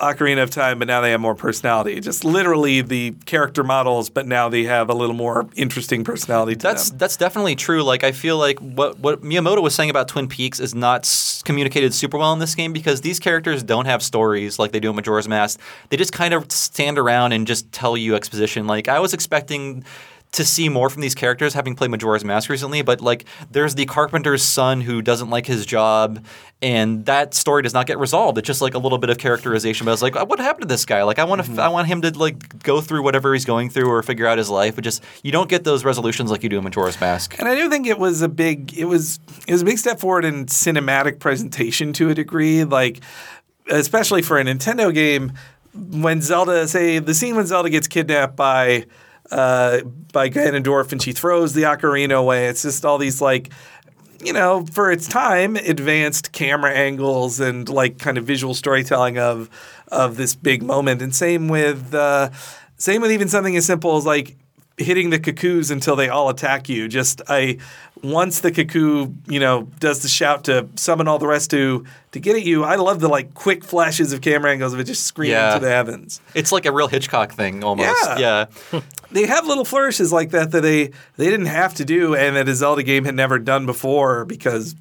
Ocarina 0.00 0.42
of 0.42 0.50
Time, 0.50 0.78
but 0.78 0.88
now 0.88 1.00
they 1.00 1.10
have 1.12 1.20
more 1.20 1.34
personality. 1.34 2.00
Just 2.00 2.24
literally 2.24 2.80
the 2.80 3.12
character 3.26 3.62
models, 3.62 4.10
but 4.10 4.26
now 4.26 4.48
they 4.48 4.64
have 4.64 4.88
a 4.90 4.94
little 4.94 5.14
more 5.14 5.48
interesting 5.56 6.02
personality 6.04 6.54
to 6.56 6.58
That's 6.62 6.88
them. 6.90 6.98
that's 6.98 7.16
definitely 7.16 7.54
true. 7.56 7.82
Like 7.82 8.02
I 8.02 8.12
feel 8.12 8.38
like 8.38 8.58
what 8.58 8.98
what 8.98 9.22
Miyamoto 9.22 9.62
was 9.62 9.74
saying 9.74 9.90
about 9.90 10.08
Twin 10.08 10.26
Peaks 10.28 10.58
is 10.60 10.74
not 10.74 11.02
s- 11.04 11.42
communicated 11.44 11.92
super 11.94 12.18
well 12.18 12.32
in 12.32 12.38
this 12.38 12.54
game 12.54 12.72
because 12.72 13.02
these 13.02 13.18
characters 13.20 13.62
don't 13.62 13.86
have 13.86 14.02
stories 14.02 14.58
like 14.58 14.72
they 14.72 14.80
do 14.80 14.90
in 14.90 14.96
Majora's 14.96 15.28
Mask. 15.28 15.60
They 15.90 15.96
just 15.96 16.12
kind 16.12 16.34
of 16.34 16.50
stand 16.50 16.98
around 16.98 17.32
and 17.32 17.46
just 17.46 17.70
tell 17.72 17.96
you 17.96 18.14
exposition. 18.14 18.66
Like 18.66 18.88
I 18.88 18.98
was 19.00 19.12
expecting 19.14 19.84
to 20.32 20.44
see 20.44 20.68
more 20.68 20.88
from 20.88 21.02
these 21.02 21.14
characters 21.14 21.54
having 21.54 21.74
played 21.74 21.90
Majora's 21.90 22.24
Mask 22.24 22.48
recently, 22.48 22.82
but 22.82 23.00
like 23.00 23.24
there's 23.50 23.74
the 23.74 23.86
carpenter's 23.86 24.42
son 24.42 24.80
who 24.80 25.02
doesn't 25.02 25.28
like 25.28 25.46
his 25.46 25.66
job 25.66 26.24
and 26.62 27.06
that 27.06 27.34
story 27.34 27.62
does 27.62 27.74
not 27.74 27.86
get 27.86 27.98
resolved. 27.98 28.38
It's 28.38 28.46
just 28.46 28.60
like 28.60 28.74
a 28.74 28.78
little 28.78 28.98
bit 28.98 29.10
of 29.10 29.18
characterization. 29.18 29.86
But 29.86 29.90
I 29.90 29.94
was 29.94 30.02
like, 30.02 30.16
uh, 30.16 30.26
what 30.26 30.38
happened 30.38 30.62
to 30.62 30.68
this 30.68 30.84
guy? 30.84 31.02
Like 31.02 31.18
I 31.18 31.24
want 31.24 31.44
to 31.44 31.50
mm-hmm. 31.50 31.60
I 31.60 31.68
want 31.68 31.88
him 31.88 32.02
to 32.02 32.16
like 32.16 32.62
go 32.62 32.80
through 32.80 33.02
whatever 33.02 33.32
he's 33.32 33.44
going 33.44 33.70
through 33.70 33.90
or 33.90 34.02
figure 34.02 34.26
out 34.26 34.38
his 34.38 34.50
life. 34.50 34.76
But 34.76 34.84
just 34.84 35.02
you 35.22 35.32
don't 35.32 35.48
get 35.48 35.64
those 35.64 35.84
resolutions 35.84 36.30
like 36.30 36.42
you 36.42 36.48
do 36.48 36.58
in 36.58 36.64
Majora's 36.64 37.00
Mask. 37.00 37.38
And 37.38 37.48
I 37.48 37.54
do 37.54 37.68
think 37.68 37.86
it 37.86 37.98
was 37.98 38.22
a 38.22 38.28
big 38.28 38.76
it 38.76 38.84
was 38.84 39.18
it 39.48 39.52
was 39.52 39.62
a 39.62 39.64
big 39.64 39.78
step 39.78 39.98
forward 39.98 40.24
in 40.24 40.46
cinematic 40.46 41.18
presentation 41.18 41.92
to 41.94 42.10
a 42.10 42.14
degree, 42.14 42.64
like 42.64 43.00
especially 43.68 44.22
for 44.22 44.38
a 44.38 44.44
Nintendo 44.44 44.92
game. 44.92 45.32
when 45.72 46.20
Zelda 46.20 46.68
say 46.68 46.98
the 46.98 47.14
scene 47.14 47.36
when 47.36 47.46
Zelda 47.46 47.70
gets 47.70 47.88
kidnapped 47.88 48.36
by 48.36 48.84
uh, 49.30 49.80
by 50.12 50.28
Ganondorf 50.28 50.92
and 50.92 51.00
she 51.00 51.12
throws 51.12 51.52
the 51.52 51.62
ocarina 51.62 52.18
away. 52.18 52.46
It's 52.46 52.62
just 52.62 52.84
all 52.84 52.98
these 52.98 53.20
like 53.20 53.50
you 54.22 54.32
know, 54.34 54.66
for 54.72 54.90
its 54.90 55.08
time, 55.08 55.56
advanced 55.56 56.32
camera 56.32 56.72
angles 56.72 57.40
and 57.40 57.68
like 57.68 57.98
kind 57.98 58.18
of 58.18 58.24
visual 58.24 58.54
storytelling 58.54 59.18
of 59.18 59.48
of 59.88 60.16
this 60.16 60.34
big 60.34 60.62
moment. 60.62 61.02
And 61.02 61.14
same 61.14 61.48
with 61.48 61.94
uh, 61.94 62.30
same 62.76 63.02
with 63.02 63.12
even 63.12 63.28
something 63.28 63.56
as 63.56 63.64
simple 63.64 63.96
as 63.96 64.04
like 64.04 64.36
hitting 64.80 65.10
the 65.10 65.18
cuckoos 65.18 65.70
until 65.70 65.94
they 65.96 66.08
all 66.08 66.28
attack 66.28 66.68
you. 66.68 66.88
Just 66.88 67.22
I 67.28 67.58
once 68.02 68.40
the 68.40 68.50
cuckoo, 68.50 69.08
you 69.28 69.38
know, 69.38 69.68
does 69.78 70.00
the 70.02 70.08
shout 70.08 70.44
to 70.44 70.66
summon 70.76 71.06
all 71.06 71.18
the 71.18 71.26
rest 71.26 71.50
to 71.50 71.84
to 72.12 72.18
get 72.18 72.34
at 72.34 72.42
you. 72.44 72.64
I 72.64 72.76
love 72.76 73.00
the 73.00 73.08
like 73.08 73.34
quick 73.34 73.62
flashes 73.62 74.12
of 74.12 74.20
camera 74.22 74.50
angles 74.52 74.72
of 74.72 74.80
it 74.80 74.84
just 74.84 75.04
screaming 75.06 75.32
Yeah. 75.36 75.54
to 75.54 75.60
the 75.60 75.68
heavens. 75.70 76.20
It's 76.34 76.50
like 76.50 76.64
a 76.66 76.72
real 76.72 76.88
Hitchcock 76.88 77.32
thing 77.32 77.62
almost. 77.62 78.18
Yeah. 78.18 78.46
yeah. 78.72 78.80
They 79.12 79.26
have 79.26 79.44
little 79.44 79.64
flourishes 79.64 80.12
like 80.12 80.30
that 80.30 80.52
that 80.52 80.60
they 80.60 80.86
they 81.16 81.28
didn't 81.30 81.46
have 81.46 81.74
to 81.74 81.84
do, 81.84 82.14
and 82.14 82.36
that 82.36 82.48
a 82.48 82.54
Zelda 82.54 82.84
game 82.84 83.04
had 83.04 83.16
never 83.16 83.40
done 83.40 83.66
before 83.66 84.24
because 84.24 84.76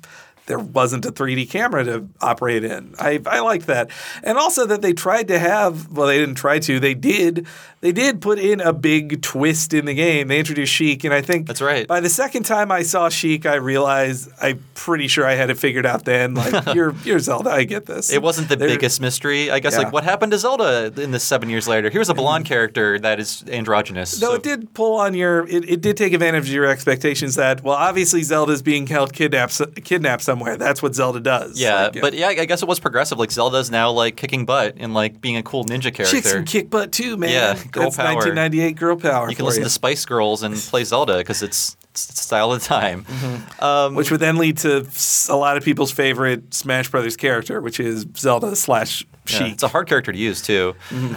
there 0.45 0.59
wasn't 0.59 1.03
a 1.05 1.11
3D 1.11 1.49
camera 1.49 1.83
to 1.83 2.07
operate 2.21 2.63
in. 2.63 2.93
I 2.99 3.19
I 3.25 3.39
like 3.39 3.65
that, 3.65 3.89
and 4.23 4.37
also 4.37 4.67
that 4.67 4.83
they 4.83 4.93
tried 4.93 5.29
to 5.29 5.39
have. 5.39 5.91
Well, 5.91 6.05
they 6.05 6.19
didn't 6.19 6.35
try 6.35 6.59
to. 6.59 6.79
They 6.79 6.93
did. 6.93 7.47
They 7.81 7.93
did 7.93 8.19
put 8.19 8.39
in 8.39 8.59
a 8.59 8.73
big 8.73 9.21
twist 9.21 9.73
in 9.73 9.85
the 9.85 9.93
game. 9.93 10.27
They 10.27 10.37
introduced 10.37 10.73
Sheik, 10.73 11.05
and 11.05 11.13
I 11.13 11.21
think 11.21 11.47
That's 11.47 11.61
right. 11.61 11.87
By 11.87 12.01
the 12.01 12.09
second 12.09 12.43
time 12.43 12.71
I 12.71 12.81
saw 12.83 13.07
Sheik, 13.07 13.45
I 13.45 13.55
realized 13.55 14.29
I'm 14.41 14.63
pretty 14.73 15.07
sure 15.07 15.25
I 15.25 15.35
had 15.35 15.49
it 15.49 15.57
figured 15.57 15.85
out. 15.85 16.03
Then, 16.03 16.33
like 16.33 16.73
you're 16.75 16.93
you're 17.05 17.19
Zelda, 17.19 17.51
I 17.51 17.63
get 17.63 17.85
this. 17.85 18.11
It 18.11 18.21
wasn't 18.21 18.49
the 18.49 18.57
They're- 18.57 18.67
biggest 18.67 18.99
mystery. 18.99 19.49
I 19.49 19.59
guess 19.59 19.73
Yeah. 19.73 19.79
like 19.79 19.93
what 19.93 20.03
happened 20.03 20.33
to 20.33 20.37
Zelda 20.37 20.91
in 21.01 21.11
this 21.11 21.23
seven 21.23 21.49
years 21.49 21.67
later? 21.67 21.89
Here's 21.89 22.09
a 22.09 22.13
mm-hmm. 22.13 22.21
blonde 22.21 22.45
character 22.45 22.99
that 22.99 23.19
is 23.19 23.45
androgynous. 23.47 24.19
No, 24.19 24.29
so- 24.29 24.35
it 24.35 24.43
did 24.43 24.73
pull 24.73 24.99
on 24.99 25.13
your. 25.13 25.47
It, 25.47 25.69
it 25.69 25.81
did 25.81 25.95
take 25.95 26.11
advantage 26.11 26.49
of 26.49 26.53
your 26.53 26.65
expectations 26.65 27.35
that 27.35 27.63
well, 27.63 27.75
obviously 27.75 28.23
Zelda's 28.23 28.61
being 28.61 28.87
held 28.87 29.13
kidnapped 29.13 29.61
kidnapped 29.85 30.23
somewhere. 30.23 30.57
That's 30.57 30.83
what 30.83 30.95
Zelda 30.95 31.21
does. 31.21 31.59
Yeah, 31.59 31.83
Like, 31.83 32.01
but 32.01 32.13
yeah, 32.13 32.27
I 32.27 32.45
guess 32.45 32.61
it 32.61 32.67
was 32.67 32.79
progressive. 32.79 33.17
Like 33.17 33.31
Zelda's 33.31 33.71
now 33.71 33.91
like 33.91 34.17
kicking 34.17 34.45
butt 34.45 34.75
and 34.77 34.93
like 34.93 35.21
being 35.21 35.37
a 35.37 35.43
cool 35.43 35.63
ninja 35.63 35.93
character. 35.93 36.21
can 36.21 36.43
kick 36.43 36.69
butt 36.69 36.91
too, 36.91 37.15
man. 37.15 37.29
Yeah, 37.29 37.68
girl 37.71 37.85
That's 37.85 37.97
power. 37.97 38.15
1998 38.15 38.75
girl 38.75 38.97
power. 38.97 39.29
You 39.29 39.35
can 39.35 39.45
listen 39.45 39.61
you. 39.61 39.65
to 39.65 39.69
Spice 39.69 40.05
Girls 40.05 40.43
and 40.43 40.55
play 40.55 40.83
Zelda 40.83 41.17
because 41.17 41.41
it's, 41.41 41.77
it's 41.91 42.07
the 42.07 42.15
style 42.15 42.51
of 42.51 42.61
the 42.61 42.65
time. 42.65 43.03
Mm-hmm. 43.05 43.63
Um, 43.63 43.95
which 43.95 44.11
would 44.11 44.19
then 44.19 44.37
lead 44.37 44.57
to 44.59 44.87
a 45.29 45.35
lot 45.35 45.57
of 45.57 45.63
people's 45.63 45.91
favorite 45.91 46.53
Smash 46.53 46.89
Brothers 46.89 47.17
character, 47.17 47.61
which 47.61 47.79
is 47.79 48.05
Zelda 48.15 48.55
slash 48.55 49.05
Yeah, 49.31 49.53
it's 49.53 49.63
a 49.63 49.67
hard 49.67 49.87
character 49.87 50.11
to 50.11 50.17
use 50.17 50.41
too, 50.41 50.75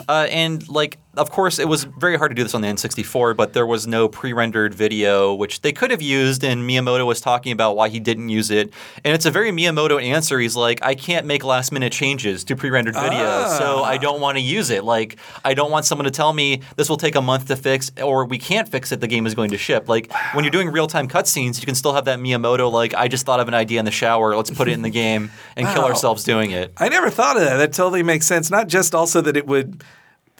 uh, 0.09 0.27
and 0.31 0.69
like 0.69 0.99
of 1.15 1.31
course 1.31 1.59
it 1.59 1.69
was 1.69 1.85
very 1.85 2.17
hard 2.17 2.31
to 2.31 2.35
do 2.35 2.43
this 2.43 2.55
on 2.55 2.63
the 2.63 2.69
N64, 2.69 3.37
but 3.37 3.53
there 3.53 3.67
was 3.67 3.87
no 3.87 4.09
pre-rendered 4.09 4.73
video, 4.73 5.35
which 5.35 5.61
they 5.61 5.71
could 5.71 5.91
have 5.91 6.01
used. 6.01 6.43
And 6.43 6.63
Miyamoto 6.69 7.05
was 7.05 7.21
talking 7.21 7.53
about 7.53 7.77
why 7.77 7.91
he 7.91 8.01
didn't 8.01 8.31
use 8.31 8.51
it, 8.51 8.73
and 9.05 9.15
it's 9.15 9.27
a 9.27 9.31
very 9.31 9.51
Miyamoto 9.51 10.03
answer. 10.03 10.39
He's 10.39 10.57
like, 10.57 10.83
I 10.83 10.95
can't 10.95 11.27
make 11.27 11.45
last-minute 11.45 11.93
changes 11.93 12.45
to 12.45 12.57
pre-rendered 12.57 12.95
video, 12.95 13.47
so 13.59 13.83
I 13.83 13.99
don't 13.99 14.21
want 14.21 14.39
to 14.39 14.43
use 14.43 14.71
it. 14.71 14.85
Like, 14.85 15.17
I 15.45 15.55
don't 15.55 15.71
want 15.71 15.85
someone 15.85 16.05
to 16.05 16.11
tell 16.11 16.33
me 16.33 16.63
this 16.77 16.89
will 16.89 16.97
take 16.97 17.15
a 17.15 17.21
month 17.21 17.49
to 17.49 17.57
fix, 17.57 17.91
or 18.03 18.25
we 18.25 18.39
can't 18.39 18.69
fix 18.69 18.91
it. 18.91 19.01
The 19.01 19.07
game 19.07 19.27
is 19.27 19.35
going 19.35 19.51
to 19.51 19.59
ship. 19.59 19.89
Like 19.89 20.11
when 20.33 20.45
you're 20.45 20.51
doing 20.51 20.71
real-time 20.71 21.09
cutscenes, 21.09 21.61
you 21.61 21.67
can 21.67 21.75
still 21.75 21.93
have 21.93 22.07
that 22.07 22.19
Miyamoto 22.19 22.71
like, 22.73 22.95
I 22.95 23.09
just 23.09 23.27
thought 23.27 23.41
of 23.41 23.49
an 23.49 23.55
idea 23.55 23.79
in 23.79 23.85
the 23.85 23.91
shower. 23.91 24.35
Let's 24.35 24.51
put 24.51 24.69
it 24.69 24.73
in 24.73 24.83
the 24.83 24.91
game 24.91 25.31
and 25.57 25.67
kill 25.69 25.85
ourselves 25.85 26.25
doing 26.25 26.53
it. 26.53 26.73
I 26.79 26.89
never 26.89 27.11
thought 27.11 27.37
of 27.37 27.43
that. 27.43 27.59
That 27.59 27.73
totally 28.03 28.15
makes 28.15 28.27
sense. 28.27 28.51
Not 28.51 28.69
just 28.69 28.95
also 28.95 29.21
that 29.23 29.37
it 29.37 29.47
would 29.47 29.83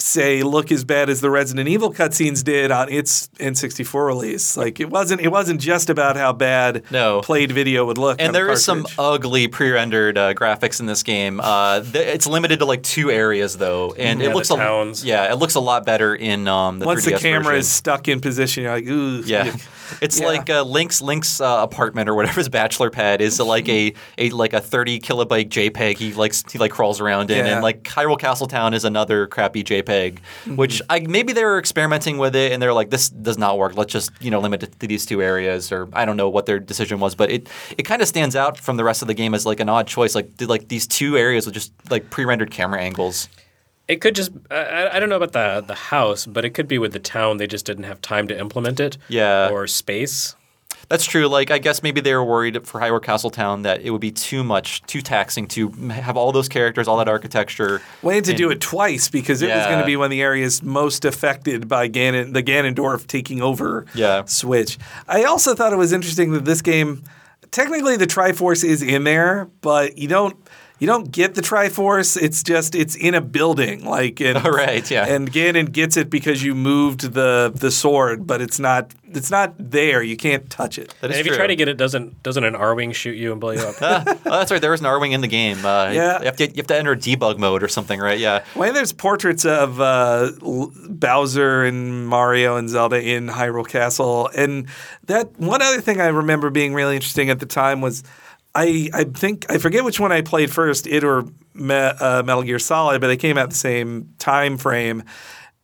say 0.03 0.43
look 0.43 0.71
as 0.73 0.85
bad 0.85 1.09
as 1.09 1.21
the 1.21 1.31
Resident 1.31 1.69
Evil 1.69 1.93
cutscenes 1.93 2.43
did 2.45 2.71
on 2.71 2.91
its 2.91 3.29
N64 3.39 4.07
release. 4.07 4.57
Like 4.57 4.81
it 4.81 4.91
wasn't 4.91 5.21
it 5.21 5.29
wasn't 5.29 5.61
just 5.61 5.89
about 5.91 6.17
how 6.17 6.33
bad 6.33 6.83
No. 6.91 7.21
played 7.23 7.53
video 7.53 7.85
would 7.87 7.99
look. 7.99 8.21
on 8.21 8.27
And 8.27 8.31
a 8.31 8.33
there 8.33 8.51
is 8.51 8.65
some 8.65 8.87
ugly 8.99 9.49
pre-rendered 9.49 10.19
uh, 10.19 10.35
graphics 10.35 10.81
in 10.81 10.87
this 10.87 11.03
game. 11.03 11.41
Uh, 11.41 11.81
th- 11.81 11.95
it's 12.15 12.27
limited 12.27 12.59
to 12.59 12.65
like 12.65 12.83
two 12.83 13.11
areas 13.11 13.57
though, 13.57 13.93
and 13.99 14.21
Yeah, 14.21 14.31
it 14.31 14.35
looks 14.35 14.49
the 14.49 14.55
a, 14.55 14.59
towns. 14.59 15.05
yeah, 15.05 15.33
it 15.33 15.37
looks 15.37 15.55
a 15.55 15.61
lot 15.61 15.87
better 15.87 16.15
in 16.15 16.49
um, 16.49 16.79
the 16.79 16.87
once 16.87 17.05
the 17.05 17.13
3DS 17.13 17.21
camera 17.21 17.45
version. 17.45 17.59
is 17.61 17.69
stuck 17.71 18.09
in 18.09 18.21
position, 18.21 18.65
you're 18.65 18.73
like, 18.75 18.87
ooh, 18.87 19.21
Yeah, 19.25 19.55
it's 20.03 20.19
Yeah. 20.21 20.27
like 20.27 20.51
uh, 20.51 20.63
Link's 20.65 21.01
Link's 21.01 21.41
uh, 21.41 21.59
apartment 21.63 22.09
or 22.09 22.15
whatever 22.15 22.41
his 22.41 22.49
bachelor 22.49 22.91
pad 22.91 23.21
is 23.21 23.39
like 23.39 23.69
a, 23.69 23.95
a 24.19 24.31
like 24.31 24.53
a 24.53 24.61
thirty 24.61 24.99
kilobyte 25.01 25.49
JPEG. 25.49 25.97
He 25.99 26.13
likes 26.13 26.43
he 26.51 26.59
like 26.59 26.71
crawls 26.73 27.01
around 27.01 27.31
in, 27.31 27.45
Yeah. 27.47 27.53
and 27.55 27.63
like 27.63 27.83
Hyrule 27.85 28.19
Castletown 28.19 28.75
is 28.75 28.85
another 28.85 29.27
crappy 29.27 29.63
JPEG. 29.63 29.92
Mm-hmm. 29.93 30.57
Which 30.57 30.83
I 30.91 31.01
maybe 31.01 31.33
they 31.33 31.45
were 31.45 31.59
experimenting 31.59 32.19
with 32.19 32.35
it, 32.37 32.53
and 32.53 32.61
they're 32.63 32.73
like, 32.73 32.91
this 32.91 33.09
does 33.11 33.39
not 33.39 33.59
work. 33.59 33.77
Let's 33.77 33.93
just 33.93 34.11
you 34.21 34.31
know 34.31 34.41
limit 34.41 34.63
it 34.63 34.79
to 34.81 34.87
these 34.87 35.07
two 35.07 35.23
areas, 35.23 35.71
or 35.73 35.89
I 35.93 36.05
don't 36.05 36.17
know 36.17 36.29
what 36.29 36.47
their 36.47 36.59
decision 36.59 37.01
was, 37.01 37.15
but 37.15 37.31
it 37.31 37.49
it 37.79 37.83
kind 37.85 38.03
of 38.03 38.09
stands 38.09 38.35
out 38.37 38.59
from 38.59 38.77
the 38.77 38.85
rest 38.85 39.03
of 39.03 39.09
the 39.09 39.15
game 39.15 39.35
as 39.35 39.45
like 39.47 39.61
an 39.61 39.69
odd 39.69 39.87
choice. 39.87 40.15
Like 40.15 40.37
did 40.37 40.49
like 40.49 40.69
these 40.69 40.87
two 40.87 41.17
areas 41.17 41.47
with 41.47 41.55
just 41.55 41.73
like 41.91 42.11
pre-rendered 42.11 42.51
camera 42.51 42.81
angles. 42.81 43.29
It 43.89 44.01
could 44.01 44.15
just, 44.15 44.31
I- 44.51 44.55
I, 44.55 44.97
I 44.97 45.01
don't 45.01 45.09
know 45.09 45.17
about 45.17 45.33
the, 45.33 45.65
the 45.67 45.75
house, 45.75 46.25
but 46.25 46.45
it 46.45 46.51
could 46.51 46.69
be 46.69 46.79
with 46.79 46.93
the 46.93 47.01
town. 47.01 47.39
They 47.39 47.49
just 47.49 47.67
didn't 47.67 47.85
have 47.85 48.01
time 48.01 48.29
to 48.29 48.39
implement 48.39 48.79
it. 48.79 48.97
Yeah. 49.09 49.51
Or 49.51 49.67
space. 49.67 50.37
That's 50.93 51.07
true. 51.07 51.27
Like, 51.27 51.51
I 51.51 51.57
guess 51.57 51.83
maybe 51.83 52.03
they 52.03 52.15
were 52.15 52.23
worried 52.23 52.67
for 52.67 52.79
High 52.79 52.91
Hyrule 52.91 53.03
Castletown 53.03 53.63
that 53.63 53.81
it 53.81 53.89
would 53.89 54.03
be 54.03 54.11
too 54.11 54.45
much, 54.45 54.83
too 54.83 55.01
taxing 55.01 55.49
to 55.49 55.71
have 55.89 56.19
all 56.19 56.33
those 56.33 56.51
characters, 56.51 56.87
all 56.87 56.99
that 56.99 57.09
architecture. 57.09 57.81
Waited 58.03 58.25
to 58.27 58.35
do 58.35 58.51
it 58.51 58.61
twice 58.61 59.09
because 59.09 59.41
it 59.41 59.49
was 59.49 59.65
going 59.65 59.79
to 59.79 59.87
be 59.87 59.97
one 59.97 60.05
of 60.05 60.11
the 60.11 60.21
areas 60.21 60.63
most 60.63 61.07
affected 61.07 61.67
by 61.67 61.89
Ganon, 61.89 62.35
the 62.35 62.43
Ganondorf 62.43 63.07
taking 63.07 63.41
over 63.41 63.87
Yeah. 63.95 64.27
Switch. 64.27 64.77
I 65.09 65.25
also 65.25 65.55
thought 65.55 65.73
it 65.73 65.77
was 65.77 65.95
interesting 65.95 66.33
that 66.33 66.45
this 66.45 66.61
game, 66.61 67.05
technically 67.51 67.97
the 67.97 68.07
Triforce 68.07 68.63
is 68.63 68.83
in 68.83 69.05
there, 69.05 69.49
but 69.63 69.97
you 69.97 70.09
don't 70.09 70.37
you 70.83 70.89
don't 70.89 71.13
get 71.13 71.37
the 71.37 71.43
Triforce. 71.43 72.21
It's 72.21 72.43
just 72.43 72.75
it's 72.75 72.97
in 72.97 73.15
a 73.15 73.21
building, 73.21 73.85
like 73.85 74.21
and, 74.21 74.45
Right, 74.45 74.91
yeah. 74.91 75.07
And 75.07 75.31
Ganon 75.31 75.71
gets 75.71 75.97
it 75.97 76.11
because 76.11 76.43
you 76.43 76.57
moved 76.57 77.13
the 77.13 77.53
the 77.55 77.71
sword, 77.71 78.27
but 78.27 78.41
it's 78.41 78.59
not 78.59 78.93
it's 79.05 79.31
not 79.31 79.55
there. 79.59 80.03
You 80.03 80.17
can't 80.17 80.51
touch 80.51 80.79
it. 80.79 80.93
That 81.01 81.13
And 81.13 81.15
if 81.15 81.25
true. 81.25 81.31
you 81.31 81.37
try 81.37 81.47
to 81.47 81.55
get 81.55 81.69
it, 81.69 81.77
doesn't 81.77 82.25
doesn't 82.25 82.43
an 82.43 82.55
Arwing 82.55 82.93
shoot 82.97 83.17
you 83.17 83.31
and 83.31 83.41
blow 83.41 83.53
you 83.53 83.61
up? 83.61 83.77
oh, 83.81 84.03
that's 84.25 84.51
right. 84.51 84.61
There 84.61 84.73
was 84.73 84.81
an 84.81 84.87
Arwing 84.87 85.13
in 85.13 85.21
the 85.21 85.29
game. 85.29 85.65
Uh, 85.65 85.93
Yeah. 85.93 86.19
You 86.19 86.25
have, 86.25 86.37
to, 86.39 86.49
you 86.49 86.57
have 86.57 86.67
to 86.67 86.77
enter 86.77 86.97
debug 86.97 87.39
mode 87.39 87.63
or 87.63 87.69
something, 87.69 88.01
right? 88.01 88.19
Yeah. 88.19 88.45
When 88.55 88.75
there's 88.75 88.93
portraits 88.93 89.45
of 89.45 89.81
uh, 89.81 90.33
Bowser 90.41 91.63
and 91.63 92.09
Mario 92.09 92.57
and 92.57 92.69
Zelda 92.69 93.01
in 93.01 93.29
Hyrule 93.29 93.69
Castle, 93.69 94.31
and 94.37 94.67
that 95.05 95.39
one 95.39 95.63
other 95.63 95.81
thing 95.81 96.01
I 96.01 96.09
remember 96.09 96.51
being 96.51 96.75
really 96.75 96.97
interesting 96.97 97.31
at 97.31 97.39
the 97.39 97.47
time 97.47 97.81
was, 97.81 98.03
I 98.55 98.91
I 98.93 99.05
think 99.05 99.47
I 99.51 99.59
forget 99.59 99.85
which 99.85 99.99
one 100.01 100.13
I 100.13 100.21
played 100.23 100.51
first, 100.51 100.87
it 100.87 101.05
or 101.05 101.25
Me, 101.55 101.75
uh, 101.75 102.23
Metal 102.23 102.43
Gear 102.43 102.59
Solid, 102.59 103.01
but 103.01 103.07
they 103.09 103.17
came 103.17 103.39
out 103.39 103.51
the 103.51 103.57
same 103.57 104.15
time 104.19 104.59
frame. 104.59 105.05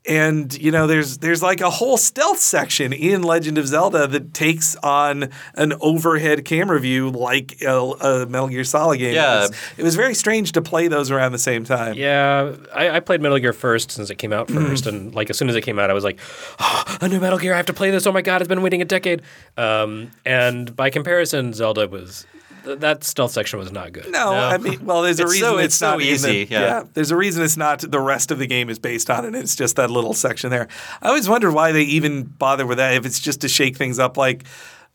And 0.06 0.56
you 0.58 0.70
know, 0.70 0.86
there's 0.86 1.18
there's 1.18 1.42
like 1.42 1.60
a 1.60 1.68
whole 1.68 1.98
stealth 1.98 2.38
section 2.38 2.94
in 2.94 3.22
Legend 3.22 3.58
of 3.58 3.68
Zelda 3.68 4.06
that 4.06 4.32
takes 4.32 4.74
on 4.76 5.28
an 5.54 5.74
overhead 5.82 6.46
camera 6.46 6.80
view 6.80 7.10
like 7.10 7.60
a, 7.60 7.76
a 7.76 8.26
Metal 8.26 8.48
Gear 8.48 8.64
Solid 8.64 8.98
game. 8.98 9.14
Yeah. 9.14 9.44
It 9.44 9.50
was, 9.50 9.58
it 9.76 9.82
was 9.82 9.96
very 9.96 10.14
strange 10.14 10.52
to 10.52 10.62
play 10.62 10.88
those 10.88 11.10
around 11.10 11.32
the 11.32 11.38
same 11.38 11.64
time. 11.64 11.94
yeah, 11.94 12.54
I, 12.74 12.88
I 12.90 13.00
played 13.00 13.20
Metal 13.20 13.38
Gear 13.38 13.52
first 13.52 13.90
since 13.90 14.08
it 14.08 14.14
came 14.16 14.32
out 14.32 14.48
1st 14.48 14.86
and 14.86 15.14
like 15.14 15.28
as 15.28 15.36
soon 15.36 15.50
as 15.50 15.56
it 15.56 15.60
came 15.60 15.78
out, 15.78 15.90
I 15.90 15.94
was 15.94 16.04
like, 16.04 16.18
oh, 16.58 16.96
a 17.02 17.08
new 17.08 17.20
Metal 17.20 17.38
Gear! 17.38 17.52
I 17.52 17.58
have 17.58 17.66
to 17.66 17.74
play 17.74 17.90
this! 17.90 18.06
Oh 18.06 18.12
my 18.12 18.22
god, 18.22 18.40
I've 18.40 18.48
been 18.48 18.62
waiting 18.62 18.80
a 18.80 18.86
decade. 18.86 19.20
Um, 19.58 20.10
and 20.24 20.74
by 20.74 20.88
comparison, 20.88 21.52
Zelda 21.52 21.86
was 21.86 22.24
th- 22.64 22.78
that 22.80 23.04
stealth 23.04 23.32
section 23.32 23.58
was 23.58 23.70
not 23.72 23.92
good. 23.92 24.04
No, 24.10 24.32
No. 24.32 24.38
I 24.48 24.58
mean, 24.58 24.84
well, 24.84 25.02
there's 25.02 25.18
a 25.20 25.24
It's 25.24 25.32
reason 25.32 25.48
so- 25.48 25.56
it's, 25.58 25.64
it's 25.66 25.74
so 25.76 25.90
not 25.90 26.00
in 26.00 26.06
the- 26.06 26.12
easy, 26.12 26.46
yeah. 26.50 26.84
there's 26.94 27.10
a 27.10 27.16
reason 27.16 27.42
it's 27.42 27.56
not. 27.56 27.80
The 27.80 28.00
rest 28.00 28.30
of 28.30 28.38
the 28.38 28.46
game 28.46 28.68
is 28.70 28.78
based 28.78 29.10
on 29.10 29.24
it. 29.24 29.34
It's 29.34 29.56
just 29.56 29.76
that 29.76 29.90
little 29.90 30.14
section 30.14 30.50
there. 30.50 30.68
I 31.02 31.08
always 31.08 31.28
wonder 31.28 31.50
why 31.50 31.72
they 31.72 31.82
even 31.82 32.24
bother 32.24 32.66
with 32.66 32.78
that. 32.78 32.94
If 32.94 33.06
it's 33.06 33.20
just 33.20 33.40
to 33.42 33.48
shake 33.48 33.76
things 33.76 33.98
up, 33.98 34.16
like, 34.16 34.44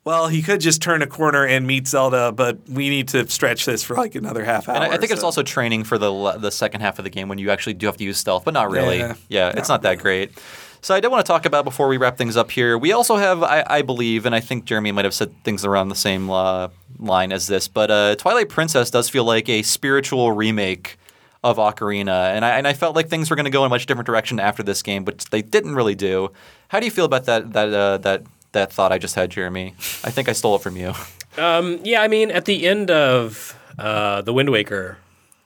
well, 0.05 0.27
he 0.27 0.41
could 0.41 0.59
just 0.59 0.81
turn 0.81 1.01
a 1.01 1.07
corner 1.07 1.45
and 1.45 1.65
meet 1.65 1.87
Zelda, 1.87 2.33
but 2.33 2.57
we 2.67 2.89
need 2.89 3.07
to 3.09 3.25
stretch 3.29 3.65
this 3.65 3.83
for 3.83 3.95
like 3.95 4.15
another 4.15 4.43
half 4.43 4.67
hour. 4.67 4.75
And 4.75 4.83
I, 4.83 4.95
I 4.95 4.97
think 4.97 5.11
it's 5.13 5.23
also 5.23 5.43
training 5.43 5.85
for 5.85 5.97
the 5.97 6.33
the 6.37 6.51
second 6.51 6.81
half 6.81 6.99
of 6.99 7.03
the 7.05 7.09
game 7.09 7.29
when 7.29 7.37
you 7.37 7.51
actually 7.51 7.75
do 7.75 7.85
have 7.85 7.95
to 7.97 8.03
use 8.03 8.17
stealth, 8.17 8.43
but 8.43 8.53
not 8.53 8.69
really. 8.69 8.97
Yeah. 8.97 9.13
Yeah, 9.29 9.53
it's 9.55 9.69
not 9.69 9.81
that 9.83 9.99
great. 9.99 10.31
So 10.83 10.93
I 10.93 10.99
did 10.99 11.07
want 11.07 11.25
to 11.25 11.31
talk 11.31 11.45
about 11.45 11.63
before 11.63 11.87
we 11.87 11.95
wrap 11.95 12.17
things 12.17 12.35
up 12.35 12.51
here. 12.51 12.77
We 12.77 12.91
also 12.91 13.15
have, 13.15 13.41
I, 13.41 13.63
I 13.65 13.81
believe, 13.83 14.25
and 14.25 14.35
I 14.35 14.41
think 14.41 14.65
Jeremy 14.65 14.91
might 14.91 15.05
have 15.05 15.13
said 15.13 15.33
things 15.45 15.63
around 15.63 15.87
the 15.87 15.95
same 15.95 16.29
uh, 16.29 16.67
line 16.99 17.31
as 17.31 17.47
this, 17.47 17.69
but 17.69 17.89
uh, 17.89 18.15
Twilight 18.17 18.49
Princess 18.49 18.91
does 18.91 19.07
feel 19.09 19.23
like 19.23 19.47
a 19.47 19.61
spiritual 19.61 20.33
remake 20.33 20.97
of 21.41 21.55
Ocarina, 21.55 22.33
and 22.33 22.43
I 22.43 22.57
and 22.57 22.67
I 22.67 22.73
felt 22.73 22.97
like 22.97 23.07
things 23.07 23.29
were 23.29 23.37
going 23.37 23.45
to 23.45 23.49
go 23.49 23.63
in 23.63 23.67
a 23.67 23.69
much 23.69 23.85
different 23.85 24.07
direction 24.07 24.41
after 24.41 24.61
this 24.61 24.81
game, 24.81 25.05
but 25.05 25.19
they 25.31 25.41
didn't 25.41 25.75
really 25.75 25.95
do. 25.95 26.31
How 26.67 26.81
do 26.81 26.85
you 26.85 26.91
feel 26.91 27.05
about 27.05 27.25
that 27.25 27.53
that 27.53 27.73
uh, 27.73 27.97
that 27.99 28.23
that 28.51 28.73
thought 28.73 28.91
I 28.91 28.97
just 28.97 29.15
had, 29.15 29.29
Jeremy? 29.29 29.75
I 30.03 30.11
think 30.11 30.27
I 30.27 30.33
stole 30.33 30.55
it 30.55 30.61
from 30.61 30.75
you. 30.75 30.93
Um, 31.37 31.79
yeah, 31.83 32.01
I 32.01 32.09
mean, 32.09 32.29
at 32.29 32.43
the 32.43 32.67
end 32.67 32.91
of 32.91 33.57
uh, 33.79 34.21
the 34.21 34.33
Wind 34.33 34.49
Waker, 34.49 34.97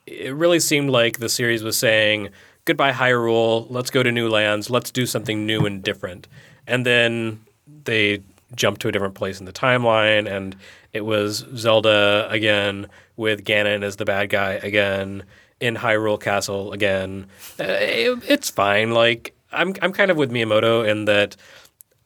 it 0.07 0.33
really 0.33 0.59
seemed 0.59 0.89
like 0.89 1.19
the 1.19 1.29
series 1.29 1.63
was 1.63 1.77
saying, 1.77 2.29
goodbye 2.67 2.91
Hyrule, 2.91 3.65
let's 3.71 3.89
go 3.89 4.03
to 4.03 4.11
new 4.11 4.29
lands, 4.29 4.69
let's 4.69 4.91
do 4.91 5.05
something 5.05 5.45
new 5.45 5.65
and 5.65 5.81
different. 5.81 6.27
And 6.67 6.85
then 6.85 7.41
they 7.83 8.21
jumped 8.55 8.81
to 8.81 8.87
a 8.87 8.91
different 8.91 9.15
place 9.15 9.39
in 9.39 9.45
the 9.45 9.53
timeline, 9.53 10.29
and 10.29 10.55
it 10.93 11.01
was 11.05 11.45
Zelda 11.55 12.27
again 12.29 12.87
with 13.15 13.43
Ganon 13.43 13.83
as 13.83 13.95
the 13.95 14.05
bad 14.05 14.29
guy 14.29 14.53
again 14.53 15.23
in 15.59 15.75
Hyrule 15.75 16.21
Castle 16.21 16.71
again. 16.73 17.25
Uh, 17.59 17.63
it- 17.63 18.23
it's 18.29 18.49
fine. 18.49 18.91
Like 18.91 19.33
I'm, 19.51 19.73
I'm 19.81 19.91
kind 19.93 20.11
of 20.11 20.17
with 20.17 20.31
Miyamoto 20.31 20.87
in 20.87 21.05
that. 21.05 21.35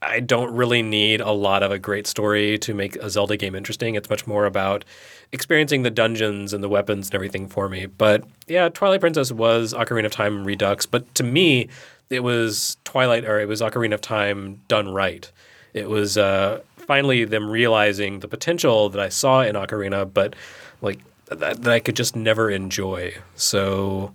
I 0.02 0.19
don't 0.19 0.53
really 0.53 0.82
need 0.82 1.22
a 1.22 1.32
lot 1.32 1.61
of 1.61 1.72
a 1.72 1.78
great 1.78 2.07
story 2.07 2.57
to 2.60 2.73
make 2.73 2.95
a 2.95 3.10
Zelda 3.10 3.38
game 3.38 3.53
interesting. 3.53 3.95
It's 3.95 4.10
much 4.10 4.26
more 4.26 4.45
about 4.45 4.84
experiencing 5.32 5.84
the 5.84 5.91
dungeons 5.91 6.53
and 6.53 6.64
the 6.64 6.69
weapons 6.69 7.07
and 7.07 7.15
everything 7.15 7.48
for 7.48 7.69
me. 7.69 7.86
But 7.86 8.23
yeah, 8.48 8.69
Twilight 8.69 9.02
Princess 9.02 9.32
was 9.32 9.73
Ocarina 9.73 10.06
of 10.06 10.11
Time 10.11 10.44
Redux, 10.44 10.86
but 10.86 11.14
to 11.15 11.23
me, 11.23 11.69
it 12.10 12.23
was 12.23 12.78
Twilight 12.84 13.26
or 13.26 13.40
it 13.40 13.48
was 13.48 13.61
Ocarina 13.61 13.94
of 13.94 14.02
Time 14.02 14.60
done 14.68 14.90
right. 14.91 15.32
It 15.73 15.88
was 15.88 16.18
uh, 16.18 16.61
finally 16.78 17.23
them 17.23 17.49
realizing 17.49 18.19
the 18.19 18.28
potential 18.28 18.90
that 18.90 18.99
I 18.99 19.10
saw 19.10 19.41
in 19.41 19.56
Ocarina, 19.56 20.11
but 20.11 20.36
like 20.82 20.99
that, 21.28 21.61
that 21.61 21.72
I 21.72 21.80
could 21.80 21.95
just 21.95 22.15
never 22.15 22.49
enjoy. 22.49 23.14
So 23.36 24.14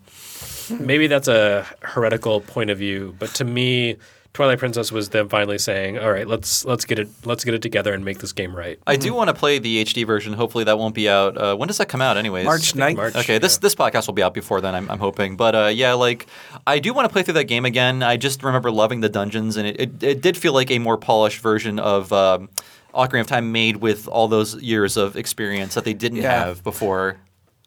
maybe 0.69 1.07
that's 1.07 1.29
a 1.29 1.67
heretical 1.81 2.41
point 2.41 2.71
of 2.71 2.79
view, 2.79 3.15
but 3.19 3.31
to 3.37 3.45
me, 3.45 3.97
Twilight 4.37 4.59
Princess 4.59 4.93
was 4.93 5.09
them 5.09 5.31
finally 5.31 5.57
saying, 5.57 5.99
"All 5.99 6.13
right, 6.13 6.27
let's 6.29 6.63
let's 6.67 6.85
get 6.85 6.99
it 6.99 7.09
let's 7.25 7.43
get 7.43 7.55
it 7.55 7.63
together 7.63 7.95
and 7.95 8.05
make 8.05 8.19
this 8.19 8.35
game 8.35 8.55
right." 8.55 8.79
I 8.87 8.97
do 8.97 9.15
want 9.15 9.29
to 9.29 9.35
play 9.35 9.59
the 9.59 9.83
HD 9.83 10.07
version. 10.07 10.35
Hopefully 10.35 10.65
that 10.65 10.79
won't 10.79 10.95
be 10.95 11.09
out. 11.09 11.39
Uh, 11.39 11.57
when 11.57 11.69
does 11.69 11.79
that 11.79 11.89
come 11.89 12.03
out, 12.03 12.19
anyways? 12.19 12.45
March 12.45 12.75
9th. 12.75 12.97
March. 12.97 13.17
Okay, 13.17 13.39
this 13.39 13.57
this 13.57 13.75
podcast 13.75 14.07
will 14.07 14.13
be 14.15 14.23
out 14.23 14.35
before 14.35 14.61
then. 14.61 14.75
I'm, 14.75 14.91
I'm 14.91 14.99
hoping, 14.99 15.37
but 15.39 15.55
uh, 15.55 15.67
yeah, 15.69 15.95
like 15.95 16.27
I 16.67 16.81
do 16.81 16.93
want 16.93 17.09
to 17.09 17.13
play 17.13 17.23
through 17.23 17.33
that 17.35 17.45
game 17.45 17.65
again. 17.65 18.03
I 18.03 18.19
just 18.19 18.43
remember 18.43 18.71
loving 18.71 19.01
the 19.01 19.09
dungeons, 19.09 19.57
and 19.57 19.67
it, 19.67 19.81
it, 19.81 20.03
it 20.03 20.21
did 20.21 20.37
feel 20.37 20.53
like 20.53 20.71
a 20.71 20.79
more 20.81 20.99
polished 20.99 21.41
version 21.41 21.79
of 21.79 22.13
um, 22.13 22.51
Ocarina 22.95 23.23
of 23.23 23.27
Time, 23.29 23.53
made 23.53 23.77
with 23.79 24.07
all 24.07 24.29
those 24.29 24.55
years 24.63 24.99
of 24.99 25.17
experience 25.17 25.73
that 25.77 25.85
they 25.85 25.95
didn't 25.95 26.19
Yeah. 26.19 26.45
have 26.45 26.63
before. 26.63 27.17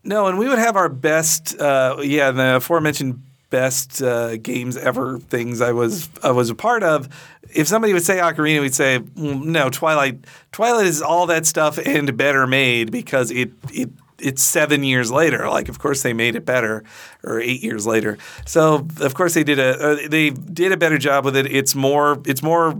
No, 0.03 0.27
and 0.27 0.37
we 0.37 0.47
would 0.47 0.59
have 0.59 0.75
our 0.75 0.87
best, 0.87 1.59
uh, 1.59 1.97
yeah, 2.03 2.29
the 2.29 2.57
aforementioned 2.57 3.23
best 3.49 4.01
uh, 4.01 4.37
games 4.37 4.77
ever 4.77 5.19
things 5.19 5.61
I 5.61 5.71
was 5.71 6.09
I 6.23 6.31
was 6.31 6.49
a 6.49 6.55
part 6.55 6.83
of. 6.83 7.09
If 7.53 7.67
somebody 7.67 7.93
would 7.93 8.03
say 8.03 8.17
Ocarina, 8.17 8.61
we'd 8.61 8.75
say 8.75 8.99
"Mm, 8.99 9.45
no. 9.45 9.69
Twilight, 9.69 10.25
Twilight 10.51 10.85
is 10.85 11.01
all 11.01 11.25
that 11.27 11.45
stuff 11.45 11.77
and 11.77 12.15
better 12.15 12.45
made 12.47 12.91
because 12.91 13.31
it 13.31 13.51
it 13.71 13.89
it's 14.21 14.43
seven 14.43 14.83
years 14.83 15.11
later. 15.11 15.49
Like, 15.49 15.69
of 15.69 15.79
course, 15.79 16.03
they 16.03 16.13
made 16.13 16.35
it 16.35 16.45
better, 16.45 16.83
or 17.23 17.39
eight 17.39 17.63
years 17.63 17.87
later. 17.87 18.17
So, 18.45 18.87
of 18.99 19.13
course, 19.13 19.33
they 19.33 19.43
did 19.43 19.59
a 19.59 19.79
uh, 19.79 20.07
they 20.07 20.29
did 20.29 20.71
a 20.71 20.77
better 20.77 20.97
job 20.97 21.25
with 21.25 21.35
it. 21.35 21.47
It's 21.47 21.75
more 21.75 22.21
it's 22.25 22.43
more 22.43 22.79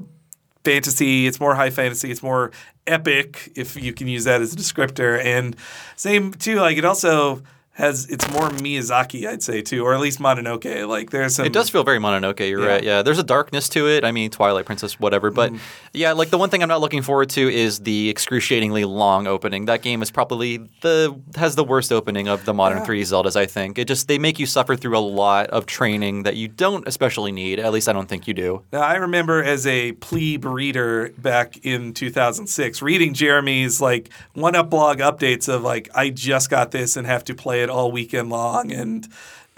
fantasy. 0.63 1.27
It's 1.27 1.39
more 1.39 1.55
high 1.55 1.69
fantasy. 1.69 2.11
It's 2.11 2.21
more 2.23 2.51
epic, 2.85 3.51
if 3.55 3.75
you 3.75 3.93
can 3.93 4.07
use 4.07 4.25
that 4.25 4.41
as 4.41 4.53
a 4.53 4.55
descriptor. 4.55 5.23
And 5.23 5.55
same 5.95 6.33
too, 6.33 6.55
like 6.55 6.77
it 6.77 6.85
also 6.85 7.41
has 7.79 8.05
it's 8.09 8.29
more 8.31 8.49
Miyazaki, 8.49 9.25
I'd 9.27 9.41
say 9.41 9.61
too, 9.61 9.83
or 9.85 9.93
at 9.95 9.99
least 9.99 10.19
Mononoke. 10.19 10.87
Like 10.87 11.09
there's 11.09 11.35
some. 11.35 11.45
It 11.45 11.53
does 11.53 11.69
feel 11.69 11.83
very 11.83 11.97
Mononoke. 11.97 12.47
You're 12.47 12.61
Yeah. 12.61 12.67
right. 12.67 12.83
Yeah, 12.83 13.01
there's 13.01 13.17
a 13.19 13.23
darkness 13.23 13.69
to 13.69 13.87
it. 13.87 14.03
I 14.05 14.11
mean, 14.11 14.29
Twilight 14.29 14.65
Princess, 14.65 14.99
whatever. 14.99 15.31
But 15.31 15.53
Mm. 15.53 15.59
yeah, 15.93 16.11
like 16.11 16.29
the 16.29 16.37
one 16.37 16.49
thing 16.49 16.61
I'm 16.61 16.69
not 16.69 16.81
looking 16.81 17.01
forward 17.01 17.29
to 17.31 17.49
is 17.49 17.79
the 17.79 18.09
excruciatingly 18.09 18.83
long 18.85 19.25
opening. 19.27 19.65
That 19.65 19.81
game 19.81 20.01
is 20.01 20.11
probably 20.11 20.57
the 20.81 21.15
has 21.35 21.55
the 21.55 21.63
worst 21.63 21.91
opening 21.91 22.27
of 22.27 22.45
the 22.45 22.53
modern 22.53 22.83
3D 22.85 23.01
Zeldas. 23.03 23.35
I 23.35 23.45
think 23.45 23.79
it 23.79 23.87
just 23.87 24.07
they 24.07 24.19
make 24.19 24.37
you 24.39 24.45
suffer 24.45 24.75
through 24.75 24.97
a 24.97 24.99
lot 24.99 25.47
of 25.47 25.65
training 25.65 26.23
that 26.23 26.35
you 26.35 26.47
don't 26.47 26.87
especially 26.87 27.31
need. 27.31 27.59
At 27.59 27.71
least 27.71 27.87
I 27.87 27.93
don't 27.93 28.09
think 28.09 28.27
you 28.27 28.33
do. 28.33 28.61
Now, 28.73 28.81
I 28.81 28.95
remember 28.95 29.41
as 29.43 29.65
a 29.65 29.93
plebe 29.93 30.43
reader 30.45 31.11
back 31.17 31.57
in 31.65 31.93
2006 31.93 32.81
reading 32.81 33.13
Jeremy's 33.13 33.79
like 33.79 34.09
one 34.33 34.55
up 34.55 34.69
blog 34.69 34.97
updates 34.99 35.47
of 35.47 35.61
like 35.63 35.89
I 35.95 36.09
just 36.09 36.49
got 36.49 36.71
this 36.71 36.97
and 36.97 37.07
have 37.07 37.23
to 37.25 37.33
play 37.33 37.63
it 37.63 37.68
all 37.69 37.91
weekend 37.91 38.29
long 38.29 38.71
and 38.71 39.07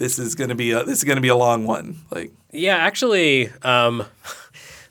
this 0.01 0.17
is 0.17 0.35
going 0.35 0.49
to 0.49 0.55
be 0.55 0.71
a 0.71 0.83
this 0.83 0.97
is 0.97 1.03
going 1.03 1.17
to 1.17 1.21
be 1.21 1.27
a 1.27 1.35
long 1.35 1.65
one. 1.65 1.99
Like 2.09 2.31
Yeah, 2.51 2.75
actually, 2.75 3.49
um, 3.61 4.03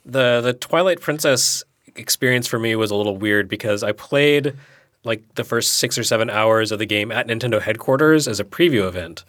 the 0.07 0.41
the 0.41 0.53
Twilight 0.55 1.01
Princess 1.01 1.65
experience 1.97 2.47
for 2.47 2.59
me 2.59 2.77
was 2.77 2.91
a 2.91 2.95
little 2.95 3.17
weird 3.17 3.49
because 3.49 3.83
I 3.83 3.93
played 3.93 4.55
like 5.03 5.35
the 5.35 5.45
first 5.45 5.75
six 5.75 5.99
or 5.99 6.05
seven 6.05 6.31
hours 6.31 6.71
of 6.71 6.79
the 6.79 6.87
game 6.87 7.11
at 7.11 7.27
Nintendo 7.27 7.61
headquarters 7.61 8.29
as 8.29 8.39
a 8.39 8.45
preview 8.45 8.87
event, 8.87 9.25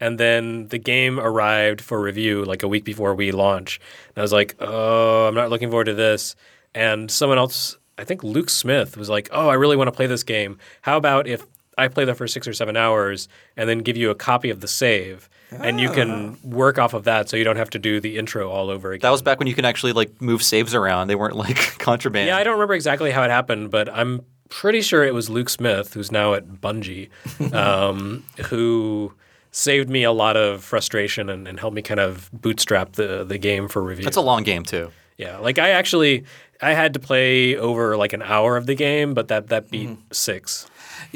and 0.00 0.18
then 0.18 0.68
the 0.68 0.78
game 0.78 1.20
arrived 1.20 1.80
for 1.80 2.00
review 2.00 2.44
like 2.44 2.62
a 2.62 2.68
week 2.68 2.84
before 2.84 3.14
we 3.14 3.30
launch, 3.32 3.80
and 4.08 4.18
I 4.18 4.22
was 4.22 4.32
like, 4.32 4.54
oh, 4.60 5.26
I'm 5.26 5.34
not 5.34 5.50
looking 5.50 5.68
forward 5.68 5.84
to 5.84 5.94
this, 5.94 6.34
and 6.74 7.10
someone 7.10 7.38
else. 7.38 7.76
I 7.98 8.04
think 8.04 8.22
Luke 8.22 8.50
Smith 8.50 8.98
was 8.98 9.08
like, 9.08 9.30
"Oh, 9.32 9.48
I 9.48 9.54
really 9.54 9.74
want 9.74 9.88
to 9.88 9.92
play 9.92 10.06
this 10.06 10.22
game. 10.22 10.58
How 10.82 10.98
about 10.98 11.26
if 11.26 11.46
I 11.76 11.88
play 11.88 12.04
the 12.04 12.14
first 12.14 12.32
six 12.34 12.48
or 12.48 12.52
seven 12.52 12.76
hours 12.76 13.28
and 13.56 13.68
then 13.68 13.78
give 13.80 13.96
you 13.96 14.10
a 14.10 14.14
copy 14.14 14.50
of 14.50 14.60
the 14.60 14.68
save, 14.68 15.28
and 15.50 15.80
you 15.80 15.90
can 15.90 16.38
work 16.42 16.78
off 16.78 16.94
of 16.94 17.04
that, 17.04 17.28
so 17.28 17.36
you 17.36 17.44
don't 17.44 17.56
have 17.56 17.70
to 17.70 17.78
do 17.78 18.00
the 18.00 18.16
intro 18.18 18.50
all 18.50 18.70
over 18.70 18.92
again." 18.92 19.02
That 19.02 19.10
was 19.10 19.22
back 19.22 19.38
when 19.38 19.46
you 19.48 19.54
can 19.54 19.64
actually 19.64 19.92
like 19.92 20.20
move 20.20 20.42
saves 20.42 20.74
around. 20.74 21.08
They 21.08 21.14
weren't 21.14 21.36
like 21.36 21.56
contraband. 21.78 22.28
yeah, 22.28 22.36
I 22.36 22.44
don't 22.44 22.54
remember 22.54 22.74
exactly 22.74 23.10
how 23.10 23.22
it 23.22 23.30
happened, 23.30 23.70
but 23.70 23.88
I'm 23.92 24.22
pretty 24.48 24.80
sure 24.80 25.04
it 25.04 25.12
was 25.14 25.28
Luke 25.28 25.48
Smith, 25.48 25.94
who's 25.94 26.10
now 26.12 26.34
at 26.34 26.46
Bungie, 26.46 27.08
um, 27.54 28.24
who 28.46 29.12
saved 29.50 29.88
me 29.88 30.02
a 30.04 30.12
lot 30.12 30.36
of 30.36 30.62
frustration 30.62 31.30
and, 31.30 31.48
and 31.48 31.58
helped 31.58 31.74
me 31.74 31.82
kind 31.82 32.00
of 32.00 32.30
bootstrap 32.32 32.92
the 32.92 33.24
the 33.24 33.38
game 33.38 33.68
for 33.68 33.82
review. 33.82 34.06
It's 34.06 34.16
a 34.16 34.20
long 34.22 34.42
game 34.42 34.62
too. 34.64 34.90
Yeah, 35.18 35.38
like 35.38 35.58
I 35.58 35.70
actually 35.70 36.24
I 36.60 36.72
had 36.74 36.94
to 36.94 37.00
play 37.00 37.56
over 37.56 37.96
like 37.96 38.12
an 38.12 38.22
hour 38.22 38.56
of 38.56 38.66
the 38.66 38.74
game, 38.74 39.14
but 39.14 39.28
that 39.28 39.48
that 39.48 39.70
beat 39.70 39.88
Mm-hmm. 39.88 40.00
six. 40.12 40.66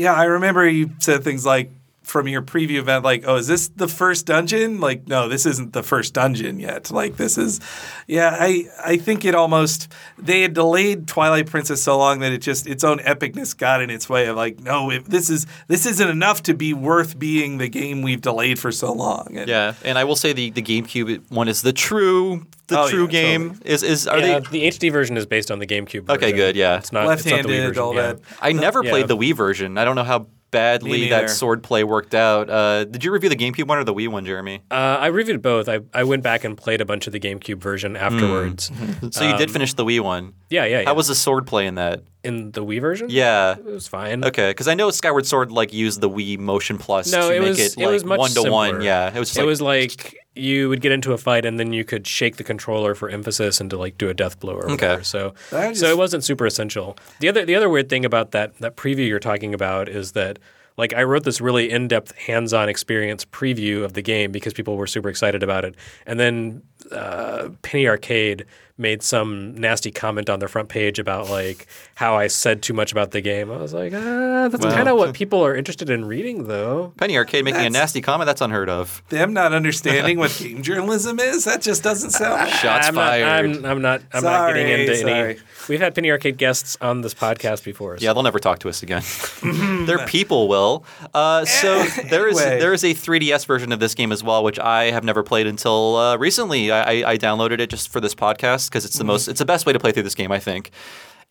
Yeah, 0.01 0.15
I 0.15 0.25
remember 0.25 0.67
you 0.67 0.93
said 0.99 1.23
things 1.23 1.45
like 1.45 1.71
from 2.11 2.29
your 2.29 2.43
preview 2.43 2.79
event, 2.79 3.05
like, 3.05 3.23
"Oh, 3.27 3.37
is 3.37 3.47
this 3.47 3.69
the 3.69 3.89
first 3.89 4.27
dungeon?" 4.27 4.81
Like, 4.81 5.07
no, 5.09 5.29
this 5.29 5.47
isn't 5.47 5.73
the 5.73 5.83
first 5.83 6.13
dungeon 6.15 6.59
yet. 6.61 6.91
Like, 6.91 7.17
this 7.17 7.39
is, 7.39 7.61
yeah, 8.07 8.37
I 8.39 8.65
I 8.85 8.97
think 8.97 9.25
it 9.25 9.35
almost 9.35 9.89
they 10.19 10.43
had 10.43 10.53
delayed 10.53 11.07
Twilight 11.07 11.47
Princess 11.47 11.83
so 11.83 11.97
long 11.97 12.19
that 12.21 12.33
it 12.33 12.39
just 12.43 12.67
its 12.67 12.85
own 12.85 12.99
epicness 12.99 13.57
got 13.57 13.81
in 13.81 13.91
its 13.91 14.09
way 14.09 14.27
of 14.27 14.37
like, 14.37 14.61
no, 14.61 14.91
if 14.91 15.05
this 15.07 15.31
is 15.31 15.47
this 15.69 15.87
isn't 15.87 16.09
enough 16.11 16.43
to 16.45 16.55
be 16.55 16.75
worth 16.75 17.19
being 17.19 17.59
the 17.59 17.69
game 17.69 18.03
we've 18.03 18.21
delayed 18.21 18.59
for 18.59 18.73
so 18.73 18.93
long. 18.93 19.29
And 19.37 19.49
Yeah, 19.49 19.75
and 19.85 19.97
I 19.97 20.05
will 20.05 20.17
say 20.17 20.33
the 20.33 20.51
the 20.51 20.63
GameCube 20.63 21.31
one 21.31 21.49
is 21.49 21.63
the 21.63 21.73
true 21.73 22.47
the 22.67 22.81
Oh, 22.81 22.89
true 22.89 23.05
yeah, 23.05 23.09
game. 23.11 23.51
totally. 23.51 23.71
Is 23.71 23.83
is 23.83 24.07
are 24.07 24.19
Yeah, 24.19 24.41
they? 24.41 24.61
the 24.61 24.69
HD 24.69 24.91
version 24.93 25.17
is 25.17 25.27
based 25.27 25.51
on 25.51 25.59
the 25.59 25.67
GameCube. 25.67 26.09
Okay, 26.09 26.33
good, 26.33 26.57
yeah. 26.57 26.79
it's 26.79 26.93
not 26.93 27.11
it's 27.13 27.25
not 27.25 27.31
the 27.31 27.31
Wii 27.31 27.43
left-handed, 27.43 27.67
version, 27.69 27.83
all 27.83 27.95
yeah. 27.95 28.01
that. 28.13 28.21
I 28.41 28.53
never 28.53 28.83
yeah. 28.85 28.91
played 28.91 29.09
the 29.09 29.17
Wii 29.17 29.35
version. 29.35 29.79
I 29.79 29.85
don't 29.85 29.97
know 29.97 30.05
how 30.05 30.27
badly 30.51 31.09
that 31.11 31.23
neither. 31.23 31.29
sword 31.29 31.63
play 31.63 31.85
worked 31.85 32.15
out. 32.15 32.51
Uh, 32.51 32.85
did 32.85 33.05
you 33.05 33.13
review 33.13 33.29
the 33.29 33.37
GameCube 33.37 33.67
one 33.67 33.79
or 33.79 33.85
the 33.85 33.95
Wii 33.95 34.09
one, 34.09 34.25
Jeremy? 34.25 34.63
Uh, 34.71 34.75
I 34.75 35.07
reviewed 35.09 35.43
both. 35.43 35.69
I, 35.69 35.81
I 35.95 36.05
went 36.05 36.23
back 36.23 36.45
and 36.45 36.57
played 36.57 36.81
a 36.81 36.85
bunch 36.85 37.07
of 37.07 37.13
the 37.13 37.21
GameCube 37.21 37.59
version 37.59 37.97
afterwards. 37.97 38.71
So 39.13 39.29
you 39.29 39.37
did 39.37 39.51
finish 39.51 39.75
the 39.75 39.85
Wii 39.85 40.01
one. 40.01 40.35
Yeah, 40.51 40.65
yeah, 40.65 40.81
yeah. 40.81 40.85
How 40.87 40.95
was 40.95 41.09
the 41.09 41.15
sword 41.15 41.47
play 41.47 41.67
in 41.67 41.77
that? 41.77 42.03
in 42.23 42.51
the 42.53 42.65
Wii 42.65 42.81
version? 42.81 43.09
Yeah. 43.11 43.57
it 43.57 43.65
was 43.65 43.89
fine. 43.89 44.25
Okay, 44.25 44.51
because 44.51 44.69
I 44.69 44.75
know 44.75 44.91
Skyward 44.91 45.27
Sword 45.27 45.51
like 45.51 45.73
used 45.73 46.01
the 46.01 46.11
Wii 46.11 46.39
Motion 46.39 46.77
Plus 46.79 47.11
No, 47.11 47.29
to 47.31 47.35
it 47.37 47.41
make 47.41 47.49
was 47.51 47.59
it 47.59 47.79
it 47.79 47.85
like 47.85 47.93
was 47.93 48.05
much 48.05 48.19
one 48.19 48.31
to 48.33 48.51
one. 48.51 48.81
Yeah, 48.83 49.09
it 49.15 49.19
was. 49.19 49.29
Just 49.31 49.39
it 49.39 49.43
like, 49.43 49.47
was 49.49 49.61
like 49.63 50.17
you 50.41 50.69
would 50.69 50.81
get 50.81 50.93
into 50.93 51.13
a 51.13 51.19
fight 51.19 51.45
and 51.45 51.59
then 51.59 51.73
you 51.73 51.85
could 51.85 52.07
shake 52.07 52.37
the 52.37 52.45
controller 52.45 52.95
for 52.95 53.09
emphasis 53.09 53.61
and 53.61 53.71
to 53.71 53.77
like 53.77 53.99
do 53.99 54.09
a 54.09 54.15
death 54.15 54.41
blow 54.41 54.55
or 54.55 54.67
whatever. 54.67 55.05
So 55.05 55.35
I 55.53 55.73
so 55.73 55.87
it 55.87 55.99
wasn't 55.99 56.25
super 56.25 56.47
essential. 56.47 56.97
The 57.21 57.29
other 57.29 57.45
the 57.45 57.55
other 57.55 57.69
weird 57.69 57.89
thing 57.89 58.05
about 58.05 58.33
that 58.33 58.57
that 58.59 58.77
preview 58.77 59.07
you're 59.07 59.21
talking 59.21 59.55
about 59.55 59.89
is 59.89 60.13
that 60.13 60.39
like 60.77 60.95
I 60.95 61.03
wrote 61.03 61.25
this 61.25 61.41
really 61.41 61.71
in-depth 61.71 62.17
hands-on 62.17 62.69
experience 62.69 63.25
preview 63.25 63.85
of 63.85 63.93
the 63.93 64.03
game 64.03 64.33
because 64.33 64.55
people 64.55 64.77
were 64.77 64.87
super 64.87 65.11
excited 65.11 65.43
about 65.43 65.65
it. 65.65 65.75
And 66.07 66.19
then 66.19 66.63
uh, 66.93 67.49
Penny 67.63 67.87
Arcade 67.89 68.47
made 68.79 69.03
some 69.03 69.55
nasty 69.57 69.91
comment 69.91 70.31
on 70.31 70.39
their 70.39 70.49
front 70.49 70.71
page 70.71 70.99
about 70.99 71.29
like 71.29 71.67
how 71.97 72.17
I 72.17 72.29
said 72.29 72.63
too 72.63 72.73
much 72.73 72.93
about 72.93 73.11
the 73.11 73.21
game. 73.21 73.51
I 73.51 73.59
was 73.59 73.75
like, 73.75 73.93
ah, 73.95 74.49
that's 74.49 74.65
Well. 74.65 74.73
kind 74.75 74.89
of 74.89 74.97
what 74.97 75.13
people 75.21 75.45
are 75.45 75.55
interested 75.55 75.91
in 75.91 76.07
reading 76.07 76.47
though. 76.49 76.95
Penny 76.97 77.15
Arcade 77.19 77.45
making 77.45 77.67
a 77.67 77.69
nasty 77.71 78.01
comment. 78.01 78.25
That's 78.27 78.41
unheard 78.41 78.71
of. 78.71 79.03
them 79.11 79.35
not 79.35 79.53
understanding 79.53 80.17
what 80.19 80.35
game 80.39 80.63
journalism 80.63 81.21
is. 81.21 81.45
That 81.45 81.61
just 81.61 81.83
doesn't 81.83 82.11
sound. 82.11 82.41
right. 82.41 82.49
Shots 82.55 82.89
I'm 82.89 82.95
fired. 82.95 83.51
Not, 83.51 83.59
I'm, 83.59 83.65
I'm 83.67 83.83
not. 83.83 84.03
I'm 84.15 84.25
not 84.25 84.55
getting 84.55 84.69
into 84.69 84.97
sorry. 84.97 85.13
any. 85.33 85.39
We've 85.69 85.81
had 85.81 85.95
Penny 85.95 86.11
Arcade 86.11 86.39
guests 86.39 86.79
on 86.81 87.03
this 87.03 87.13
podcast 87.13 87.65
before. 87.65 87.99
so- 87.99 88.03
Yeah, 88.05 88.15
they'll 88.15 88.23
never 88.23 88.39
talk 88.39 88.61
to 88.61 88.71
us 88.71 88.83
again. 88.83 89.03
Their 89.87 90.07
people 90.07 90.49
will. 90.49 90.87
Uh, 91.13 91.45
so 91.45 91.83
there 92.09 92.29
is 92.29 92.39
there 92.39 92.73
is 92.73 92.83
a 92.83 92.95
3DS 92.95 93.45
version 93.45 93.73
of 93.73 93.79
this 93.79 93.95
game 93.95 94.11
as 94.11 94.25
well, 94.25 94.43
which 94.43 94.59
I 94.59 94.85
have 94.85 95.05
never 95.05 95.23
played 95.23 95.47
until 95.47 95.97
uh, 95.97 96.17
recently. 96.17 96.70
I, 96.71 96.81
I, 96.81 97.11
I 97.13 97.19
downloaded 97.19 97.61
it 97.61 97.71
just 97.71 97.91
for 97.91 98.01
this 98.01 98.15
podcast 98.15 98.69
because 98.69 98.85
it's 98.85 98.99
the 98.99 99.05
most 99.05 99.29
it's 99.29 99.39
the 99.39 99.45
best 99.45 99.67
way 99.67 99.73
to 99.73 99.79
play 99.79 99.93
through 99.93 100.05
this 100.05 100.15
game, 100.15 100.33
I 100.33 100.39
think. 100.39 100.71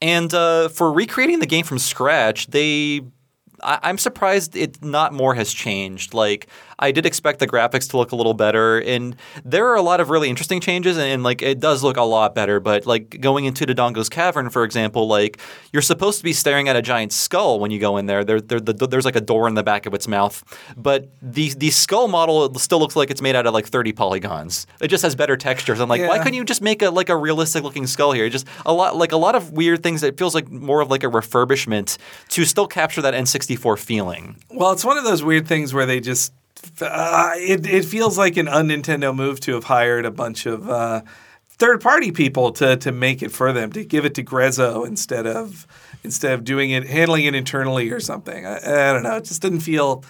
And 0.02 0.34
uh, 0.34 0.70
for 0.70 0.92
recreating 0.92 1.40
the 1.40 1.46
game 1.46 1.66
from 1.66 1.80
scratch, 1.80 2.48
they 2.48 3.02
I, 3.62 3.80
I'm 3.84 3.98
surprised 3.98 4.56
it 4.56 4.84
not 4.84 5.14
more 5.14 5.36
has 5.36 5.54
changed. 5.54 6.14
Like 6.14 6.48
I 6.80 6.92
did 6.92 7.06
expect 7.06 7.40
the 7.40 7.48
graphics 7.48 7.90
to 7.90 7.98
look 7.98 8.12
a 8.12 8.16
little 8.16 8.34
better, 8.34 8.80
and 8.80 9.16
there 9.44 9.68
are 9.68 9.76
a 9.76 9.82
lot 9.82 10.00
of 10.00 10.10
really 10.10 10.30
interesting 10.30 10.62
changes, 10.62 10.98
and, 10.98 11.08
and, 11.08 11.24
like 11.24 11.42
it 11.42 11.60
does 11.60 11.84
look 11.84 11.98
a 11.98 12.04
lot 12.04 12.34
better. 12.34 12.60
But 12.60 12.86
like 12.86 13.20
going 13.20 13.46
into 13.46 13.66
Dodongo's 13.66 14.10
cavern, 14.10 14.50
for 14.50 14.64
example, 14.64 15.08
like 15.08 15.40
you're 15.74 15.82
supposed 15.82 16.18
to 16.20 16.24
be 16.24 16.34
staring 16.34 16.70
at 16.70 16.76
a 16.76 16.82
giant 16.82 17.12
skull 17.12 17.60
when 17.60 17.70
you 17.70 17.80
go 17.80 17.98
in 17.98 18.06
there. 18.06 18.24
There, 18.24 18.40
there 18.40 18.60
the, 18.60 18.88
there's 18.88 19.06
like 19.06 19.18
a 19.18 19.22
door 19.22 19.48
in 19.48 19.56
the 19.56 19.64
back 19.64 19.86
of 19.86 19.94
its 19.94 20.08
mouth, 20.08 20.44
but 20.78 21.10
the 21.22 21.50
the 21.50 21.70
skull 21.70 22.08
model 22.08 22.54
still 22.56 22.80
looks 22.80 22.96
like 22.96 23.12
it's 23.12 23.22
made 23.22 23.36
out 23.36 23.46
of 23.46 23.54
like 23.54 23.68
30 23.68 23.92
polygons. 23.92 24.66
It 24.82 24.88
just 24.88 25.04
has 25.04 25.16
better 25.16 25.36
textures. 25.36 25.80
I'm 25.80 25.90
like, 25.90 26.02
why 26.08 26.18
couldn't 26.20 26.36
you 26.36 26.46
just 26.46 26.62
make 26.62 26.82
a 26.82 26.90
like 26.90 27.10
a 27.10 27.18
realistic 27.18 27.64
looking 27.64 27.88
skull 27.88 28.14
here? 28.14 28.30
Just 28.30 28.48
a 28.66 28.74
lot 28.74 28.96
like 28.96 29.12
a 29.12 29.18
lot 29.18 29.36
of 29.36 29.52
weird 29.52 29.84
things 29.84 30.02
that 30.02 30.18
feels 30.18 30.34
like 30.34 30.50
more 30.50 30.80
of 30.80 30.90
like 30.90 31.04
a 31.04 31.08
refurbishment 31.08 31.98
to 32.30 32.46
still 32.46 32.68
capture 32.68 33.02
that 33.02 33.14
N64 33.14 33.78
feeling. 33.78 34.38
Well, 34.50 34.72
it's 34.72 34.86
one 34.86 34.98
of 34.98 35.04
those 35.04 35.24
weird 35.24 35.48
things 35.48 35.74
where 35.74 35.86
they 35.86 36.00
just 36.00 36.34
uh, 36.82 37.32
it 37.36 37.66
it 37.66 37.86
feels 37.86 38.18
like 38.18 38.38
an 38.38 38.48
un 38.48 38.70
Nintendo 38.70 39.16
move 39.16 39.40
to 39.42 39.54
have 39.54 39.66
hired 39.66 40.06
a 40.06 40.12
bunch 40.12 40.46
of 40.46 40.70
uh, 40.70 41.02
third 41.48 41.82
party 41.82 42.12
people 42.12 42.52
to 42.54 42.78
to 42.78 42.92
make 42.92 43.22
it 43.22 43.32
for 43.32 43.52
them 43.54 43.72
to 43.74 43.84
give 43.84 44.06
it 44.06 44.16
to 44.16 44.24
Grezzo 44.24 44.86
instead 44.86 45.28
of 45.28 45.68
instead 46.04 46.34
of 46.34 46.44
doing 46.44 46.72
it 46.72 46.88
handling 46.88 47.26
it 47.26 47.36
internally 47.36 47.92
or 47.92 48.00
something. 48.00 48.46
I, 48.46 48.58
I 48.58 48.94
don't 48.94 49.04
know. 49.04 49.18
It 49.18 49.26
just 49.26 49.42
didn't 49.42 49.62
feel. 49.62 50.04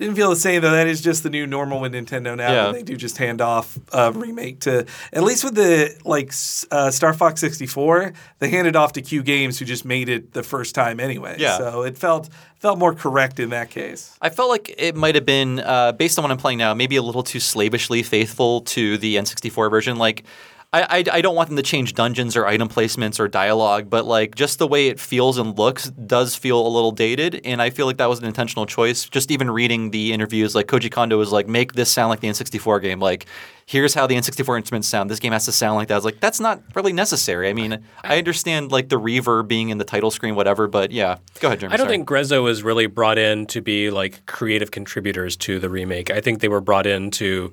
Didn't 0.00 0.14
feel 0.14 0.30
the 0.30 0.36
same 0.36 0.62
though. 0.62 0.70
That 0.70 0.86
is 0.86 1.02
just 1.02 1.24
the 1.24 1.28
new 1.28 1.46
normal 1.46 1.78
with 1.78 1.92
Nintendo 1.92 2.34
now. 2.34 2.50
Yeah. 2.50 2.72
They 2.72 2.82
do 2.82 2.96
just 2.96 3.18
hand 3.18 3.42
off 3.42 3.78
a 3.92 4.10
remake 4.10 4.60
to 4.60 4.86
at 5.12 5.22
least 5.22 5.44
with 5.44 5.54
the 5.54 5.94
like 6.06 6.32
uh, 6.70 6.90
Star 6.90 7.12
Fox 7.12 7.38
64. 7.42 8.14
They 8.38 8.48
handed 8.48 8.76
off 8.76 8.94
to 8.94 9.02
Q 9.02 9.22
Games, 9.22 9.58
who 9.58 9.66
just 9.66 9.84
made 9.84 10.08
it 10.08 10.32
the 10.32 10.42
first 10.42 10.74
time 10.74 11.00
anyway. 11.00 11.36
Yeah. 11.38 11.58
So 11.58 11.82
it 11.82 11.98
felt 11.98 12.30
felt 12.60 12.78
more 12.78 12.94
correct 12.94 13.38
in 13.40 13.50
that 13.50 13.68
case. 13.68 14.16
I 14.22 14.30
felt 14.30 14.48
like 14.48 14.74
it 14.78 14.96
might 14.96 15.16
have 15.16 15.26
been, 15.26 15.60
uh, 15.60 15.92
based 15.92 16.18
on 16.18 16.22
what 16.22 16.30
I'm 16.30 16.38
playing 16.38 16.58
now, 16.58 16.72
maybe 16.72 16.96
a 16.96 17.02
little 17.02 17.22
too 17.22 17.40
slavishly 17.40 18.02
faithful 18.02 18.62
to 18.62 18.96
the 18.96 19.16
N64 19.16 19.70
version. 19.70 19.96
Like, 19.96 20.24
I, 20.72 20.82
I, 20.82 21.04
I 21.14 21.20
don't 21.20 21.34
want 21.34 21.48
them 21.48 21.56
to 21.56 21.64
change 21.64 21.94
dungeons 21.94 22.36
or 22.36 22.46
item 22.46 22.68
placements 22.68 23.18
or 23.18 23.26
dialogue, 23.26 23.90
but 23.90 24.06
like 24.06 24.36
just 24.36 24.60
the 24.60 24.68
way 24.68 24.86
it 24.86 25.00
feels 25.00 25.36
and 25.36 25.58
looks 25.58 25.90
does 25.90 26.36
feel 26.36 26.64
a 26.64 26.68
little 26.68 26.92
dated, 26.92 27.40
and 27.44 27.60
I 27.60 27.70
feel 27.70 27.86
like 27.86 27.96
that 27.96 28.08
was 28.08 28.20
an 28.20 28.24
intentional 28.24 28.66
choice. 28.66 29.08
Just 29.08 29.32
even 29.32 29.50
reading 29.50 29.90
the 29.90 30.12
interviews, 30.12 30.54
like 30.54 30.68
Koji 30.68 30.90
Kondo 30.90 31.18
was 31.18 31.32
like, 31.32 31.48
make 31.48 31.72
this 31.72 31.90
sound 31.90 32.10
like 32.10 32.20
the 32.20 32.28
N64 32.28 32.82
game. 32.82 33.00
Like, 33.00 33.26
here's 33.66 33.94
how 33.94 34.06
the 34.06 34.14
N64 34.14 34.58
instruments 34.58 34.86
sound. 34.86 35.10
This 35.10 35.18
game 35.18 35.32
has 35.32 35.44
to 35.46 35.52
sound 35.52 35.74
like 35.74 35.88
that. 35.88 35.94
I 35.94 35.98
was 35.98 36.04
like, 36.04 36.20
that's 36.20 36.38
not 36.38 36.62
really 36.76 36.92
necessary. 36.92 37.48
I 37.48 37.52
mean, 37.52 37.84
I 38.04 38.18
understand 38.18 38.70
like 38.70 38.90
the 38.90 39.00
reverb 39.00 39.48
being 39.48 39.70
in 39.70 39.78
the 39.78 39.84
title 39.84 40.12
screen, 40.12 40.36
whatever, 40.36 40.68
but 40.68 40.92
yeah. 40.92 41.18
Go 41.40 41.48
ahead, 41.48 41.60
Jeremy. 41.60 41.74
I 41.74 41.78
don't 41.78 41.86
sorry. 41.86 41.96
think 41.96 42.08
Grezzo 42.08 42.44
was 42.44 42.62
really 42.62 42.86
brought 42.86 43.18
in 43.18 43.46
to 43.46 43.60
be 43.60 43.90
like 43.90 44.24
creative 44.26 44.70
contributors 44.70 45.36
to 45.38 45.58
the 45.58 45.68
remake. 45.68 46.12
I 46.12 46.20
think 46.20 46.40
they 46.40 46.48
were 46.48 46.60
brought 46.60 46.86
in 46.86 47.10
to 47.12 47.52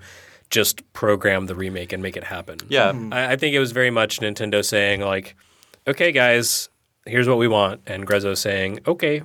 just 0.50 0.82
program 0.94 1.46
the 1.48 1.56
remake 1.56 1.92
and 1.94 2.02
make 2.02 2.16
it 2.18 2.24
happen. 2.24 2.58
Yeah. 2.70 2.94
I, 3.12 3.34
I 3.34 3.36
think 3.36 3.54
it 3.54 3.60
was 3.60 3.72
very 3.72 3.92
much 3.92 4.20
Nintendo 4.20 4.64
saying 4.64 5.02
like, 5.02 5.36
"Okay, 5.88 6.12
guys, 6.12 6.70
here's 7.06 7.28
what 7.28 7.38
we 7.38 7.48
want," 7.48 7.82
and 7.86 8.06
Grezzo 8.08 8.36
saying, 8.36 8.80
"Okay." 8.88 9.24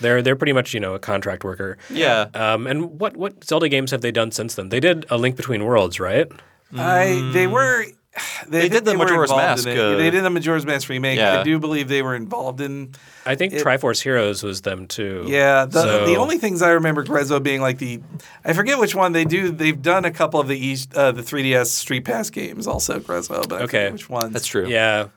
They're 0.00 0.22
they're 0.22 0.36
pretty 0.36 0.54
much 0.54 0.72
you 0.72 0.80
know 0.80 0.94
a 0.94 0.98
contract 0.98 1.44
worker. 1.44 1.76
Yeah. 1.90 2.28
Um, 2.32 2.66
and 2.66 2.98
what 2.98 3.16
what 3.18 3.44
Zelda 3.44 3.68
games 3.68 3.90
have 3.90 4.00
they 4.00 4.10
done 4.10 4.32
since 4.32 4.54
then? 4.54 4.70
They 4.70 4.80
did 4.80 5.04
A 5.10 5.18
Link 5.18 5.36
Between 5.36 5.64
Worlds, 5.64 6.00
right? 6.00 6.26
I 6.74 7.30
they 7.34 7.46
were 7.46 7.84
they, 8.48 8.68
did 8.68 8.84
the 8.84 8.92
were 8.92 9.04
Majora's 9.04 9.30
Mask, 9.30 9.68
uh, 9.68 9.96
they 9.96 10.10
did 10.10 10.24
the 10.24 10.30
Majora's 10.30 10.66
Mask 10.66 10.88
remake. 10.88 11.18
Yeah. 11.18 11.40
I 11.40 11.42
do 11.44 11.58
believe 11.58 11.88
they 11.88 12.02
were 12.02 12.16
involved 12.16 12.60
in. 12.60 12.92
I 13.24 13.34
think 13.36 13.52
Triforce 13.54 14.02
Heroes 14.02 14.42
was 14.42 14.62
them 14.62 14.86
too. 14.86 15.24
Yeah, 15.28 15.66
the, 15.66 15.82
So- 15.82 16.06
the 16.06 16.16
only 16.16 16.38
things 16.38 16.62
I 16.62 16.70
remember 16.70 17.04
Grezzo 17.04 17.42
being 17.42 17.60
like 17.60 17.78
the, 17.78 18.00
I 18.44 18.52
forget 18.52 18.78
which 18.78 18.94
one 18.94 19.12
they 19.12 19.24
do. 19.24 19.50
They've 19.52 19.80
done 19.80 20.04
a 20.04 20.10
couple 20.10 20.40
of 20.40 20.48
the 20.48 20.58
East, 20.58 20.92
uh, 20.94 21.12
the 21.12 21.22
3DS 21.22 21.66
Street 21.66 22.04
Pass 22.04 22.30
games 22.30 22.66
also 22.66 22.98
Grezzo, 22.98 23.48
but 23.48 23.62
Okay. 23.62 23.78
forget 23.86 23.92
which 23.92 24.10
ones. 24.10 24.32
That's 24.32 24.46
true. 24.46 24.66
Yeah. 24.68 25.08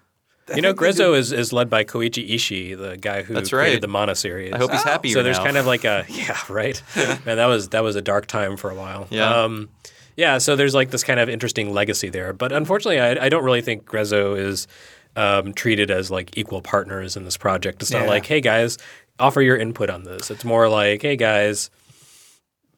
You 0.53 0.61
know, 0.61 0.73
think 0.73 0.79
Grezzo 0.81 1.15
is, 1.17 1.31
is 1.31 1.53
led 1.53 1.69
by 1.69 1.85
Koichi 1.85 2.29
Ishii, 2.29 2.77
the 2.77 2.97
guy 2.97 3.23
who 3.23 3.33
That's 3.33 3.49
created 3.49 3.75
right. 3.75 3.81
the 3.81 3.87
Mana 3.87 4.13
series. 4.13 4.51
I 4.51 4.57
hope 4.57 4.71
he's 4.71 4.83
happy. 4.83 5.11
so 5.13 5.23
there's 5.23 5.37
now. 5.37 5.45
kind 5.45 5.55
of 5.57 5.65
like 5.65 5.85
a 5.85 6.05
yeah, 6.09 6.37
right. 6.49 6.81
Man, 7.25 7.37
that 7.37 7.45
was 7.45 7.69
that 7.69 7.81
was 7.81 7.95
a 7.95 8.01
dark 8.01 8.25
time 8.27 8.57
for 8.57 8.69
a 8.69 8.75
while. 8.75 9.07
Yeah. 9.09 9.43
Um, 9.45 9.69
yeah. 10.17 10.37
So 10.37 10.55
there's 10.55 10.73
like 10.73 10.91
this 10.91 11.03
kind 11.03 11.19
of 11.19 11.29
interesting 11.29 11.73
legacy 11.73 12.09
there, 12.09 12.33
but 12.33 12.51
unfortunately, 12.51 12.99
I, 12.99 13.25
I 13.25 13.29
don't 13.29 13.43
really 13.43 13.61
think 13.61 13.85
Grezzo 13.85 14.37
is 14.37 14.67
um, 15.15 15.53
treated 15.53 15.91
as 15.91 16.09
like 16.11 16.37
equal 16.37 16.61
partners 16.61 17.15
in 17.15 17.23
this 17.23 17.37
project. 17.37 17.81
It's 17.81 17.91
not 17.91 18.03
Yeah. 18.03 18.09
like, 18.09 18.25
hey 18.25 18.41
guys, 18.41 18.77
offer 19.19 19.41
your 19.41 19.57
input 19.57 19.89
on 19.89 20.03
this. 20.03 20.31
It's 20.31 20.43
more 20.43 20.67
like, 20.69 21.01
hey 21.03 21.15
guys, 21.15 21.69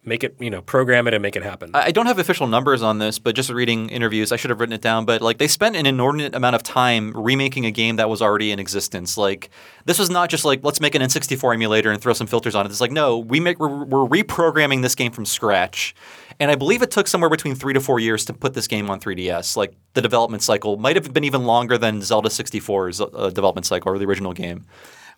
make 0.07 0.24
it, 0.24 0.36
you 0.40 0.52
know, 0.52 0.62
program 0.62 1.07
it 1.07 1.14
and 1.16 1.22
make 1.24 1.36
it 1.36 1.41
happen. 1.41 1.72
I 1.74 1.91
don't 1.91 2.06
have 2.06 2.20
official 2.20 2.45
numbers 2.45 2.84
on 2.84 2.99
this, 2.99 3.18
but 3.18 3.34
just 3.36 3.49
reading 3.49 3.90
interviews, 3.90 4.32
I 4.32 4.36
should 4.36 4.52
have 4.52 4.60
written 4.60 4.74
it 4.74 4.82
down. 4.82 5.06
But 5.06 5.22
like 5.22 5.40
they 5.40 5.48
spent 5.48 5.76
an 5.76 5.86
inordinate 5.88 6.36
amount 6.36 6.56
of 6.56 6.62
time 6.62 7.12
remaking 7.16 7.66
a 7.66 7.72
game 7.72 7.95
that 7.95 8.07
was 8.10 8.22
already 8.22 8.52
in 8.52 8.60
existence. 8.60 9.18
Like 9.18 9.49
this 9.86 9.98
was 9.98 10.10
not 10.12 10.30
just 10.30 10.45
like 10.45 10.60
let's 10.64 10.80
make 10.80 10.94
an 10.94 11.02
N64 11.02 11.56
emulator 11.56 11.90
and 11.91 11.99
throw 12.02 12.14
some 12.14 12.28
filters 12.28 12.53
on 12.53 12.66
it. 12.68 12.70
It's 12.70 12.82
like 12.82 12.91
no, 12.91 13.18
we 13.18 13.40
make 13.40 13.60
we're, 13.60 13.84
we're 13.84 14.07
reprogramming 14.07 14.84
this 14.84 14.94
game 14.94 15.12
from 15.12 15.26
scratch. 15.26 15.95
And 16.40 16.52
I 16.52 16.56
believe 16.56 16.82
it 16.82 16.91
took 16.91 17.07
somewhere 17.07 17.30
between 17.30 17.56
three 17.56 17.74
to 17.74 17.80
four 17.82 17.99
years 17.99 18.26
to 18.26 18.34
put 18.34 18.53
this 18.53 18.68
game 18.68 18.90
on 18.90 18.99
3DS. 18.99 19.56
Like 19.56 19.74
the 19.94 20.02
development 20.02 20.44
cycle 20.44 20.78
might 20.78 20.95
have 20.95 21.14
been 21.14 21.24
even 21.24 21.45
longer 21.45 21.78
than 21.78 22.02
Zelda 22.02 22.30
64's 22.30 22.99
uh, 23.02 23.30
development 23.34 23.66
cycle 23.66 23.91
or 23.94 23.98
the 23.98 24.06
original 24.06 24.34
game. 24.34 24.66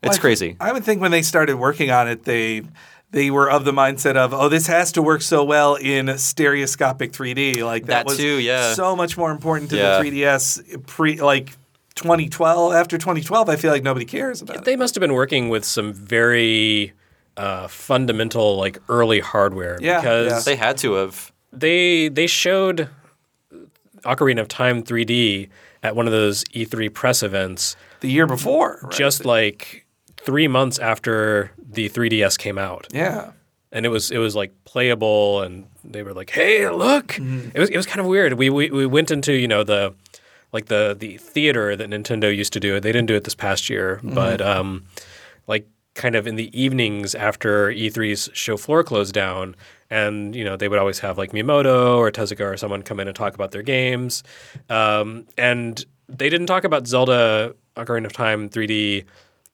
It's 0.03 0.17
I- 0.17 0.21
crazy. 0.21 0.55
I 0.59 0.71
would 0.73 0.83
think 0.83 1.01
when 1.01 1.11
they 1.11 1.21
started 1.23 1.55
working 1.57 1.89
on 1.91 2.07
it, 2.07 2.23
they 2.23 2.61
they 3.09 3.31
were 3.31 3.49
of 3.49 3.63
the 3.63 3.71
mindset 3.71 4.17
of, 4.17 4.33
oh, 4.33 4.49
this 4.49 4.67
has 4.67 4.91
to 4.91 5.01
work 5.01 5.21
so 5.21 5.41
well 5.43 5.75
in 5.75 6.17
stereoscopic 6.17 7.13
3D. 7.13 7.63
Like 7.63 7.83
that, 7.85 7.99
That 7.99 8.05
was 8.05 8.17
too, 8.17 8.37
yeah. 8.39 8.73
so 8.73 8.97
much 8.97 9.17
more 9.17 9.31
important 9.31 9.69
to 9.69 9.77
Yeah. 9.77 9.99
the 10.03 10.09
3DS 10.11 10.85
pre 10.87 11.19
like 11.21 11.55
2012. 11.95 12.73
After 12.73 12.97
2012, 12.97 13.49
I 13.49 13.55
feel 13.55 13.71
like 13.71 13.81
nobody 13.83 14.05
cares 14.05 14.41
about 14.41 14.57
it. 14.57 14.65
They 14.65 14.75
must 14.75 14.93
have 14.95 14.99
been 15.01 15.13
working 15.13 15.49
with 15.49 15.63
some 15.65 15.93
very 15.93 16.93
uh, 17.37 17.67
fundamental, 17.67 18.57
like 18.57 18.79
early 18.89 19.19
hardware 19.19 19.77
Yeah, 19.81 20.01
because 20.01 20.31
yeah. 20.31 20.39
They 20.45 20.55
had 20.57 20.77
to 20.79 20.93
have. 20.93 21.31
they 21.53 22.09
they 22.09 22.27
showed 22.27 22.89
Ocarina 24.03 24.41
of 24.41 24.47
Time 24.47 24.83
3D 24.83 25.49
at 25.83 25.95
one 25.95 26.05
of 26.07 26.11
those 26.11 26.43
E3 26.45 26.93
press 26.93 27.23
events 27.23 27.75
The 27.99 28.09
year 28.09 28.25
before, 28.27 28.79
right? 28.83 28.91
just 28.91 29.25
like 29.25 29.85
three 30.17 30.47
months 30.47 30.79
after 30.79 31.51
the 31.57 31.89
3DS 31.89 32.37
came 32.37 32.57
out, 32.57 32.87
yeah. 32.91 33.31
and 33.71 33.85
it 33.85 33.89
was 33.89 34.11
it 34.11 34.17
was 34.17 34.35
like 34.35 34.51
playable, 34.65 35.41
and 35.41 35.67
they 35.83 36.03
were 36.03 36.13
like, 36.13 36.29
"Hey, 36.31 36.67
look!" 36.69 37.07
Mm-hmm. 37.13 37.49
It 37.53 37.59
was 37.59 37.69
it 37.69 37.77
was 37.77 37.85
kind 37.85 37.99
of 37.99 38.05
weird. 38.07 38.33
We, 38.33 38.49
we 38.49 38.69
we 38.71 38.85
went 38.85 39.11
into 39.11 39.33
you 39.33 39.47
know 39.47 39.63
the 39.63 39.93
like 40.53 40.65
the 40.67 40.95
the 40.97 41.17
theater 41.17 41.75
that 41.75 41.89
Nintendo 41.89 42.35
used 42.35 42.53
to 42.53 42.59
do. 42.59 42.79
They 42.79 42.91
didn't 42.91 43.07
do 43.07 43.15
it 43.15 43.23
this 43.25 43.35
past 43.35 43.69
year, 43.69 43.97
Mm-hmm. 43.97 44.15
but 44.15 44.41
um, 44.41 44.85
like 45.47 45.67
kind 45.97 46.15
of 46.15 46.25
in 46.25 46.35
the 46.35 46.49
evenings 46.57 47.13
after 47.15 47.67
E3's 47.67 48.29
show 48.33 48.55
floor 48.55 48.83
closed 48.83 49.13
down, 49.13 49.55
and 49.89 50.33
you 50.35 50.45
know 50.45 50.55
they 50.55 50.69
would 50.69 50.79
always 50.79 50.99
have 50.99 51.17
like 51.17 51.31
Miyamoto 51.31 51.97
or 51.97 52.09
Tezuka 52.11 52.53
or 52.53 52.55
someone 52.55 52.81
come 52.83 53.01
in 53.01 53.07
and 53.07 53.15
talk 53.15 53.33
about 53.33 53.51
their 53.51 53.63
games, 53.63 54.23
um, 54.69 55.25
and 55.37 55.85
they 56.07 56.29
didn't 56.29 56.47
talk 56.47 56.63
about 56.63 56.87
Zelda 56.87 57.53
Ocarina 57.75 58.05
of 58.05 58.13
Time 58.13 58.47
3D 58.47 59.03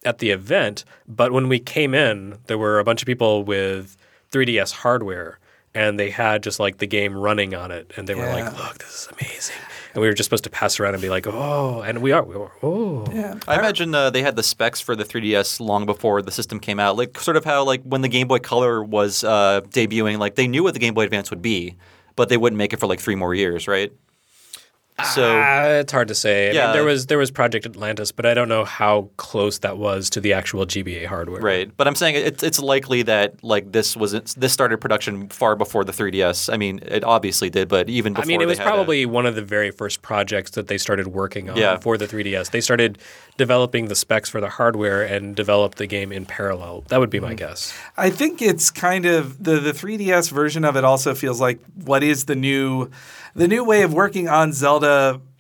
at 0.06 0.20
the 0.20 0.30
event, 0.30 0.86
but 1.08 1.32
when 1.32 1.50
we 1.50 1.58
came 1.60 1.96
in, 1.96 2.38
there 2.46 2.58
were 2.58 2.78
a 2.78 2.84
bunch 2.84 3.02
of 3.02 3.08
people 3.08 3.44
with 3.44 3.98
3DS 4.32 4.72
hardware. 4.72 5.40
And 5.76 6.00
they 6.00 6.12
had 6.12 6.44
just 6.44 6.60
like 6.60 6.78
the 6.78 6.86
game 6.86 7.18
running 7.18 7.56
on 7.56 7.72
it, 7.72 7.94
and 7.98 8.08
they 8.08 8.14
were 8.14 8.28
like, 8.28 8.46
"Look, 8.60 8.78
this 8.78 8.94
is 8.94 9.10
amazing!" 9.20 9.56
And 9.94 10.02
we 10.02 10.08
were 10.08 10.14
just 10.14 10.28
supposed 10.28 10.44
to 10.46 10.50
pass 10.50 10.80
around 10.80 10.96
and 10.96 11.02
be 11.02 11.10
like, 11.10 11.28
"Oh!" 11.28 11.82
And 11.82 12.02
we 12.02 12.12
are, 12.12 12.24
we 12.24 12.36
were, 12.36 12.52
"Oh!" 12.64 13.06
Yeah. 13.14 13.36
I 13.48 13.60
imagine 13.60 13.94
uh, 13.94 14.10
they 14.10 14.24
had 14.24 14.36
the 14.36 14.42
specs 14.44 14.82
for 14.82 14.96
the 14.96 15.04
3DS 15.06 15.60
long 15.60 15.86
before 15.86 16.22
the 16.22 16.32
system 16.32 16.60
came 16.60 16.80
out. 16.80 16.98
Like 16.98 17.20
sort 17.20 17.38
of 17.38 17.46
how 17.46 17.64
like 17.64 17.84
when 17.84 18.02
the 18.02 18.08
Game 18.10 18.28
Boy 18.28 18.40
Color 18.40 18.84
was 18.84 19.24
uh, 19.24 19.62
debuting, 19.70 20.18
like 20.18 20.36
they 20.36 20.48
knew 20.48 20.64
what 20.64 20.74
the 20.74 20.80
Game 20.80 20.94
Boy 20.96 21.04
Advance 21.04 21.30
would 21.30 21.42
be, 21.44 21.76
but 22.16 22.30
they 22.30 22.38
wouldn't 22.38 22.58
make 22.58 22.74
it 22.74 22.80
for 22.80 22.88
like 22.88 23.00
three 23.00 23.16
more 23.16 23.36
years, 23.36 23.68
right? 23.68 23.92
So 25.14 25.38
Uh, 25.40 25.80
it's 25.82 25.92
hard 25.92 26.08
to 26.10 26.16
say. 26.16 26.50
I 26.50 26.54
Yeah. 26.54 26.66
mean, 26.68 26.74
there 26.74 26.84
was 26.84 27.08
there 27.08 27.18
was 27.18 27.32
Project 27.32 27.66
Atlantis, 27.66 28.12
but 28.12 28.26
I 28.28 28.34
don't 28.36 28.48
know 28.48 28.64
how 28.64 29.10
close 29.18 29.58
that 29.60 29.78
was 29.78 30.10
to 30.12 30.20
the 30.22 30.34
actual 30.34 30.66
GBA 30.66 31.06
hardware. 31.08 31.42
right, 31.42 31.72
but 31.76 31.88
I'm 31.88 31.96
saying 31.96 32.16
it's 32.16 32.44
it's 32.44 32.60
likely 32.60 33.02
that 33.04 33.44
like 33.44 33.72
this 33.72 33.98
was 33.98 34.12
this 34.12 34.54
started 34.54 34.78
production 34.80 35.30
far 35.30 35.56
before 35.56 35.84
the 35.84 35.92
3DS. 35.94 36.48
I 36.54 36.58
mean, 36.58 36.80
it 36.86 37.04
obviously 37.04 37.50
did, 37.50 37.68
but 37.70 37.90
even 37.90 38.14
before 38.14 38.26
I 38.26 38.28
mean, 38.28 38.42
it 38.42 38.46
they 38.46 38.50
was 38.50 38.58
had 38.60 38.68
a- 38.68 38.70
probably 38.70 39.06
one 39.08 39.26
of 39.26 39.34
the 39.36 39.42
very 39.42 39.72
first 39.72 40.02
projects 40.04 40.52
that 40.52 40.68
they 40.68 40.78
started 40.78 41.08
working 41.08 41.50
on 41.50 41.58
Yeah. 41.58 41.78
for 41.80 41.98
the 41.98 42.06
3DS. 42.08 42.50
They 42.52 42.62
started 42.62 43.00
developing 43.38 43.88
the 43.88 43.96
specs 43.96 44.30
for 44.30 44.40
the 44.42 44.50
hardware 44.50 45.02
and 45.02 45.36
developed 45.36 45.80
the 45.80 45.88
game 45.88 46.12
in 46.12 46.26
parallel. 46.26 46.84
That 46.90 47.00
would 47.00 47.10
be 47.10 47.18
Mm-hmm. 47.18 47.28
my 47.30 47.34
guess. 47.34 47.74
I 47.98 48.10
think 48.12 48.42
it's 48.42 48.70
kind 48.70 49.06
of 49.08 49.44
the 49.44 49.60
the 49.60 49.74
3DS 49.74 50.30
version 50.30 50.64
of 50.66 50.76
it 50.76 50.84
also 50.84 51.16
feels 51.16 51.42
like 51.42 51.60
what 51.84 52.04
is 52.04 52.26
the 52.26 52.36
new 52.36 52.90
the 53.36 53.48
new 53.48 53.64
way 53.64 53.82
of 53.82 53.92
working 53.92 54.30
on 54.30 54.54
Zelda 54.54 54.83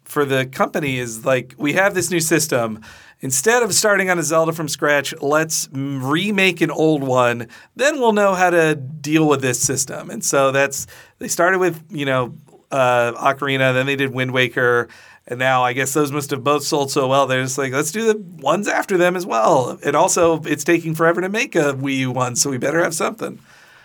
for 0.04 0.26
the 0.26 0.46
company 0.46 1.00
is 1.00 1.26
like 1.26 1.56
we 1.58 1.74
have 1.74 1.94
this 1.94 2.12
new 2.12 2.20
system. 2.20 2.82
Instead 3.22 3.64
of 3.64 3.74
starting 3.74 4.10
on 4.10 4.20
a 4.20 4.24
Zelda 4.24 4.52
from 4.52 4.68
scratch, 4.68 5.14
let's 5.22 5.70
remake 5.72 6.60
an 6.60 6.70
old 6.70 7.04
one. 7.04 7.48
Then 7.76 8.00
we'll 8.00 8.12
know 8.12 8.34
how 8.34 8.50
to 8.50 8.76
deal 8.76 9.28
with 9.28 9.42
this 9.42 9.62
system. 9.62 10.10
And 10.10 10.24
so 10.24 10.52
that's 10.52 10.88
they 11.20 11.30
started 11.30 11.60
with 11.60 11.82
you 11.90 12.06
know 12.06 12.36
uh, 12.74 13.14
Ocarina, 13.14 13.74
then 13.74 13.86
they 13.86 13.96
did 13.96 14.14
Wind 14.14 14.32
Waker, 14.32 14.90
and 15.28 15.40
now 15.40 15.64
I 15.64 15.74
guess 15.74 15.94
those 15.94 16.12
must 16.12 16.32
have 16.32 16.44
both 16.44 16.64
sold 16.64 16.92
so 16.92 17.08
well. 17.08 17.28
They're 17.28 17.44
just 17.44 17.58
like, 17.58 17.72
let's 17.72 17.92
do 17.92 18.12
the 18.12 18.20
ones 18.20 18.68
after 18.68 18.98
them 18.98 19.16
as 19.16 19.26
well. 19.26 19.80
And 19.86 19.96
also, 19.96 20.42
it's 20.42 20.64
taking 20.64 20.96
forever 20.96 21.22
to 21.22 21.30
make 21.30 21.56
a 21.56 21.74
Wii 21.74 21.98
U 21.98 22.12
one, 22.12 22.36
so 22.36 22.50
we 22.50 22.58
better 22.58 22.84
have 22.84 22.96
something. 22.96 23.40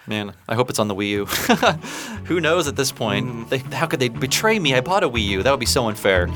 Man, 0.09 0.32
I 0.48 0.55
hope 0.55 0.70
it's 0.70 0.78
on 0.78 0.89
the 0.89 0.94
Wii 0.94 1.09
U. 1.09 1.26
Who 2.24 2.40
knows 2.40 2.66
at 2.66 2.76
this 2.76 2.90
point? 2.90 3.26
Mm. 3.26 3.48
They, 3.51 3.59
how 3.59 3.86
could 3.86 4.01
they 4.01 4.09
betray 4.09 4.59
me? 4.59 4.74
I 4.74 4.80
bought 4.80 5.05
a 5.05 5.09
Wii 5.09 5.22
U. 5.24 5.43
That 5.43 5.51
would 5.51 5.60
be 5.60 5.66
so 5.66 5.86
unfair. 5.86 6.28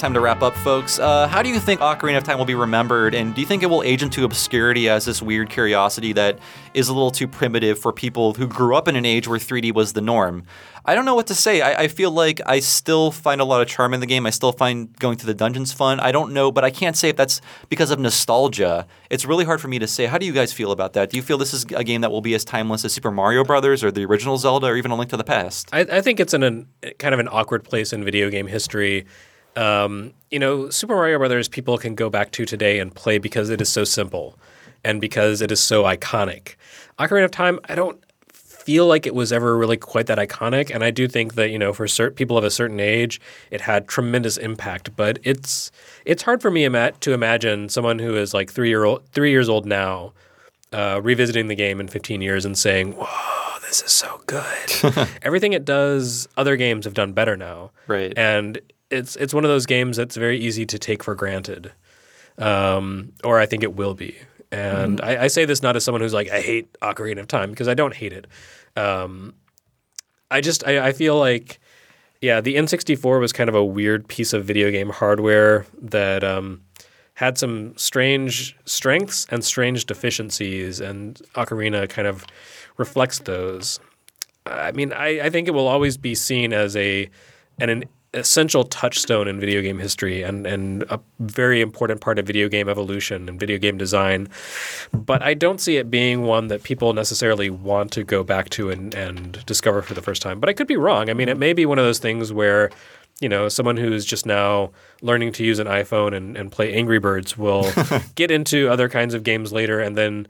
Time 0.00 0.14
to 0.14 0.20
wrap 0.20 0.42
up, 0.42 0.54
folks. 0.56 0.98
Uh, 0.98 1.26
how 1.26 1.42
do 1.42 1.48
you 1.48 1.58
think 1.58 1.80
Ocarina 1.80 2.18
of 2.18 2.24
Time 2.24 2.38
will 2.38 2.44
be 2.44 2.54
remembered, 2.54 3.14
and 3.14 3.34
do 3.34 3.40
you 3.40 3.46
think 3.46 3.62
it 3.62 3.66
will 3.66 3.82
age 3.82 4.02
into 4.02 4.24
obscurity 4.24 4.88
as 4.88 5.04
this 5.04 5.20
weird 5.20 5.50
curiosity 5.50 6.12
that 6.12 6.38
is 6.74 6.88
a 6.88 6.92
little 6.92 7.10
too 7.10 7.26
primitive 7.26 7.78
for 7.78 7.92
people 7.92 8.34
who 8.34 8.46
grew 8.46 8.76
up 8.76 8.86
in 8.88 8.96
an 8.96 9.04
age 9.04 9.26
where 9.26 9.38
3D 9.38 9.74
was 9.74 9.94
the 9.94 10.00
norm? 10.00 10.44
I 10.84 10.94
don't 10.94 11.04
know 11.04 11.14
what 11.14 11.26
to 11.26 11.34
say. 11.34 11.60
I, 11.60 11.82
I 11.82 11.88
feel 11.88 12.10
like 12.10 12.40
I 12.46 12.60
still 12.60 13.10
find 13.10 13.42
a 13.42 13.44
lot 13.44 13.60
of 13.60 13.68
charm 13.68 13.92
in 13.92 14.00
the 14.00 14.06
game. 14.06 14.24
I 14.24 14.30
still 14.30 14.52
find 14.52 14.96
going 14.98 15.18
through 15.18 15.26
the 15.26 15.34
dungeons 15.34 15.70
fun. 15.70 16.00
I 16.00 16.12
don't 16.12 16.32
know, 16.32 16.50
but 16.50 16.64
I 16.64 16.70
can't 16.70 16.96
say 16.96 17.10
if 17.10 17.16
that's 17.16 17.42
because 17.68 17.90
of 17.90 17.98
nostalgia. 17.98 18.86
It's 19.10 19.26
really 19.26 19.44
hard 19.44 19.60
for 19.60 19.68
me 19.68 19.78
to 19.80 19.86
say. 19.86 20.06
How 20.06 20.16
do 20.16 20.24
you 20.24 20.32
guys 20.32 20.50
feel 20.50 20.72
about 20.72 20.94
that? 20.94 21.10
Do 21.10 21.18
you 21.18 21.22
feel 21.22 21.36
this 21.36 21.52
is 21.52 21.64
a 21.74 21.84
game 21.84 22.00
that 22.00 22.10
will 22.10 22.22
be 22.22 22.32
as 22.34 22.42
timeless 22.42 22.86
as 22.86 22.94
Super 22.94 23.10
Mario 23.10 23.44
Brothers 23.44 23.84
or 23.84 23.90
the 23.90 24.06
original 24.06 24.38
Zelda 24.38 24.68
or 24.68 24.76
even 24.76 24.90
A 24.90 24.96
Link 24.96 25.10
to 25.10 25.18
the 25.18 25.24
Past? 25.24 25.68
I, 25.74 25.80
I 25.80 26.00
think 26.00 26.20
it's 26.20 26.32
in 26.32 26.42
an, 26.42 26.68
kind 26.98 27.12
of 27.12 27.20
an 27.20 27.28
awkward 27.28 27.64
place 27.64 27.92
in 27.92 28.02
video 28.02 28.30
game 28.30 28.46
history. 28.46 29.04
Um, 29.58 30.12
you 30.30 30.38
know, 30.38 30.70
Super 30.70 30.94
Mario 30.94 31.18
Brothers 31.18 31.48
people 31.48 31.78
can 31.78 31.94
go 31.94 32.08
back 32.08 32.30
to 32.32 32.44
today 32.44 32.78
and 32.78 32.94
play 32.94 33.18
because 33.18 33.50
it 33.50 33.60
is 33.60 33.68
so 33.68 33.82
simple 33.82 34.38
and 34.84 35.00
because 35.00 35.40
it 35.40 35.50
is 35.50 35.60
so 35.60 35.82
iconic. 35.82 36.54
Ocarina 36.98 37.24
of 37.24 37.30
Time, 37.32 37.58
I 37.68 37.74
don't 37.74 38.00
feel 38.32 38.86
like 38.86 39.04
it 39.06 39.14
was 39.14 39.32
ever 39.32 39.56
really 39.56 39.76
quite 39.76 40.06
that 40.06 40.18
iconic, 40.18 40.70
and 40.72 40.84
I 40.84 40.90
do 40.90 41.08
think 41.08 41.34
that 41.34 41.50
you 41.50 41.58
know, 41.58 41.72
for 41.72 41.86
cert- 41.86 42.14
people 42.14 42.38
of 42.38 42.44
a 42.44 42.50
certain 42.50 42.78
age, 42.78 43.20
it 43.50 43.62
had 43.62 43.88
tremendous 43.88 44.36
impact. 44.36 44.94
But 44.94 45.18
it's 45.24 45.72
it's 46.04 46.22
hard 46.22 46.40
for 46.40 46.50
me 46.50 46.64
ima- 46.64 46.92
to 46.92 47.12
imagine 47.12 47.68
someone 47.68 47.98
who 47.98 48.14
is 48.14 48.32
like 48.34 48.52
three 48.52 48.68
year 48.68 48.84
old, 48.84 49.08
three 49.08 49.30
years 49.30 49.48
old 49.48 49.66
now, 49.66 50.12
uh, 50.72 51.00
revisiting 51.02 51.48
the 51.48 51.56
game 51.56 51.80
in 51.80 51.88
15 51.88 52.20
years 52.20 52.44
and 52.44 52.56
saying, 52.56 52.92
"Whoa, 52.92 53.58
this 53.66 53.82
is 53.82 53.90
so 53.90 54.20
good." 54.26 55.08
Everything 55.22 55.52
it 55.54 55.64
does, 55.64 56.28
other 56.36 56.56
games 56.56 56.84
have 56.84 56.94
done 56.94 57.12
better 57.12 57.36
now, 57.36 57.70
Right. 57.88 58.12
And 58.16 58.60
it's 58.90 59.16
it's 59.16 59.34
one 59.34 59.44
of 59.44 59.50
those 59.50 59.66
games 59.66 59.96
that's 59.96 60.16
very 60.16 60.38
easy 60.38 60.66
to 60.66 60.78
take 60.78 61.02
for 61.02 61.14
granted, 61.14 61.72
um, 62.38 63.12
or 63.24 63.38
I 63.38 63.46
think 63.46 63.62
it 63.62 63.74
will 63.74 63.94
be. 63.94 64.16
And 64.50 65.00
I, 65.02 65.24
I 65.24 65.26
say 65.26 65.44
this 65.44 65.62
not 65.62 65.76
as 65.76 65.84
someone 65.84 66.00
who's 66.00 66.14
like 66.14 66.30
I 66.30 66.40
hate 66.40 66.72
Ocarina 66.80 67.20
of 67.20 67.28
Time 67.28 67.50
because 67.50 67.68
I 67.68 67.74
don't 67.74 67.94
hate 67.94 68.12
it. 68.12 68.26
Um, 68.76 69.34
I 70.30 70.40
just 70.40 70.66
I, 70.66 70.88
I 70.88 70.92
feel 70.92 71.18
like 71.18 71.60
yeah, 72.20 72.40
the 72.40 72.56
N64 72.56 73.20
was 73.20 73.32
kind 73.32 73.48
of 73.48 73.54
a 73.54 73.64
weird 73.64 74.08
piece 74.08 74.32
of 74.32 74.44
video 74.44 74.70
game 74.70 74.90
hardware 74.90 75.66
that 75.80 76.24
um, 76.24 76.62
had 77.14 77.38
some 77.38 77.76
strange 77.76 78.56
strengths 78.64 79.26
and 79.30 79.44
strange 79.44 79.86
deficiencies, 79.86 80.80
and 80.80 81.20
Ocarina 81.34 81.88
kind 81.88 82.08
of 82.08 82.24
reflects 82.76 83.20
those. 83.20 83.78
I 84.46 84.72
mean, 84.72 84.92
I, 84.92 85.26
I 85.26 85.30
think 85.30 85.46
it 85.46 85.52
will 85.52 85.68
always 85.68 85.96
be 85.96 86.14
seen 86.14 86.52
as 86.52 86.74
a 86.76 87.08
an, 87.60 87.70
an 87.70 87.84
essential 88.18 88.64
touchstone 88.64 89.28
in 89.28 89.40
video 89.40 89.62
game 89.62 89.78
history 89.78 90.22
and, 90.22 90.46
and 90.46 90.82
a 90.90 91.00
very 91.20 91.60
important 91.60 92.00
part 92.00 92.18
of 92.18 92.26
video 92.26 92.48
game 92.48 92.68
evolution 92.68 93.28
and 93.28 93.40
video 93.40 93.58
game 93.58 93.78
design. 93.78 94.28
But 94.92 95.22
I 95.22 95.34
don't 95.34 95.60
see 95.60 95.76
it 95.76 95.90
being 95.90 96.22
one 96.22 96.48
that 96.48 96.62
people 96.62 96.92
necessarily 96.92 97.50
want 97.50 97.92
to 97.92 98.04
go 98.04 98.22
back 98.22 98.50
to 98.50 98.70
and, 98.70 98.94
and 98.94 99.44
discover 99.46 99.82
for 99.82 99.94
the 99.94 100.02
first 100.02 100.20
time. 100.20 100.40
But 100.40 100.48
I 100.48 100.52
could 100.52 100.66
be 100.66 100.76
wrong. 100.76 101.08
I 101.08 101.14
mean, 101.14 101.28
it 101.28 101.38
may 101.38 101.52
be 101.52 101.64
one 101.64 101.78
of 101.78 101.84
those 101.84 101.98
things 101.98 102.32
where 102.32 102.70
you 103.20 103.28
know, 103.28 103.48
someone 103.48 103.76
who's 103.76 104.04
just 104.04 104.26
now 104.26 104.70
learning 105.02 105.32
to 105.32 105.44
use 105.44 105.58
an 105.58 105.66
iPhone 105.66 106.14
and, 106.14 106.36
and 106.36 106.52
play 106.52 106.72
Angry 106.72 107.00
Birds 107.00 107.36
will 107.36 107.68
get 108.14 108.30
into 108.30 108.68
other 108.68 108.88
kinds 108.88 109.12
of 109.12 109.24
games 109.24 109.52
later 109.52 109.80
and 109.80 109.96
then 109.96 110.28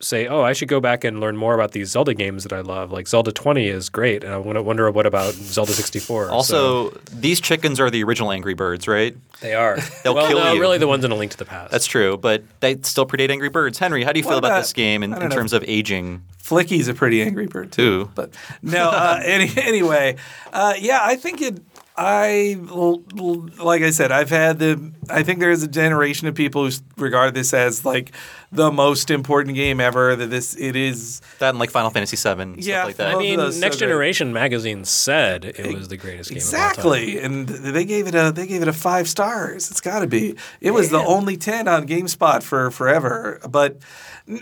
say, 0.00 0.28
oh, 0.28 0.42
I 0.42 0.52
should 0.52 0.68
go 0.68 0.78
back 0.80 1.02
and 1.02 1.18
learn 1.20 1.36
more 1.36 1.54
about 1.54 1.72
these 1.72 1.88
Zelda 1.90 2.14
games 2.14 2.44
that 2.44 2.52
I 2.52 2.60
love. 2.60 2.92
Like 2.92 3.08
Zelda 3.08 3.32
20 3.32 3.66
is 3.66 3.88
great. 3.88 4.22
And 4.22 4.32
I 4.32 4.36
want 4.38 4.56
to 4.56 4.62
wonder 4.62 4.88
what 4.92 5.06
about 5.06 5.34
Zelda 5.34 5.72
64. 5.72 6.30
Also, 6.30 6.90
So 6.90 6.98
these 7.12 7.40
chickens 7.40 7.80
are 7.80 7.90
the 7.90 8.04
original 8.04 8.30
Angry 8.30 8.54
Birds, 8.54 8.86
right? 8.86 9.16
they 9.40 9.54
are. 9.54 9.78
They'll 10.04 10.14
well, 10.14 10.28
kill 10.28 10.38
no, 10.38 10.52
you. 10.52 10.60
really 10.60 10.78
the 10.78 10.86
ones 10.86 11.04
in 11.04 11.10
A 11.10 11.16
Link 11.16 11.32
to 11.32 11.36
the 11.38 11.44
Past. 11.44 11.72
That's 11.72 11.86
true, 11.86 12.16
but 12.16 12.44
they 12.60 12.76
still 12.82 13.06
predate 13.06 13.30
Angry 13.30 13.48
Birds. 13.48 13.78
Henry, 13.78 14.04
how 14.04 14.12
do 14.12 14.20
you 14.20 14.24
What 14.24 14.32
feel 14.32 14.38
about, 14.38 14.48
about- 14.52 14.60
this 14.60 14.72
game 14.72 15.02
in, 15.02 15.12
in 15.20 15.30
terms 15.30 15.52
of 15.52 15.64
aging? 15.66 16.22
Flicky's 16.38 16.88
a 16.88 16.94
pretty 16.94 17.20
angry 17.20 17.46
bird 17.46 17.70
too. 17.72 17.82
Ooh. 17.82 18.10
But 18.14 18.30
no, 18.62 18.88
uh, 18.88 19.20
any, 19.24 19.50
anyway, 19.58 20.16
uh, 20.52 20.72
yeah, 20.78 21.00
I 21.02 21.16
think 21.16 21.42
it. 21.42 21.60
I 22.00 22.56
l- 22.70 23.02
l- 23.18 23.48
like 23.58 23.82
I 23.82 23.90
said, 23.90 24.12
I've 24.12 24.30
had 24.30 24.60
the. 24.60 24.92
I 25.10 25.24
think 25.24 25.40
there 25.40 25.50
is 25.50 25.64
a 25.64 25.68
generation 25.68 26.28
of 26.28 26.34
people 26.36 26.64
who 26.64 26.70
regard 26.96 27.34
this 27.34 27.52
as 27.52 27.84
like 27.84 28.12
the 28.52 28.70
most 28.70 29.10
important 29.10 29.56
game 29.56 29.80
ever. 29.80 30.14
That 30.14 30.28
this 30.30 30.54
it 30.56 30.76
is. 30.76 31.20
That 31.40 31.50
and 31.50 31.58
like 31.58 31.70
Final 31.70 31.90
Fantasy 31.90 32.16
VII, 32.16 32.22
stuff 32.22 32.56
Yeah, 32.64 32.84
like 32.84 32.96
that. 32.96 33.16
I 33.16 33.18
mean, 33.18 33.38
those 33.38 33.56
so 33.56 33.60
Next 33.60 33.78
great. 33.78 33.88
Generation 33.88 34.32
magazine 34.32 34.84
said 34.84 35.44
it 35.44 35.74
was 35.74 35.88
the 35.88 35.96
greatest 35.96 36.30
game 36.30 36.38
of 36.38 36.44
all 36.44 36.50
time. 36.52 36.68
Exactly, 36.68 37.18
and 37.18 37.48
they 37.48 37.84
gave 37.84 38.06
it 38.06 38.14
a 38.14 38.30
they 38.30 38.46
gave 38.46 38.62
it 38.62 38.68
a 38.68 38.72
five 38.72 39.08
stars. 39.08 39.68
It's 39.68 39.80
got 39.80 39.98
to 39.98 40.06
be. 40.06 40.36
It 40.60 40.70
was 40.70 40.90
the 40.90 40.98
only 41.00 41.36
ten 41.36 41.66
on 41.66 41.84
Gamespot 41.88 42.44
for 42.44 42.70
forever. 42.70 43.40
But 43.50 43.78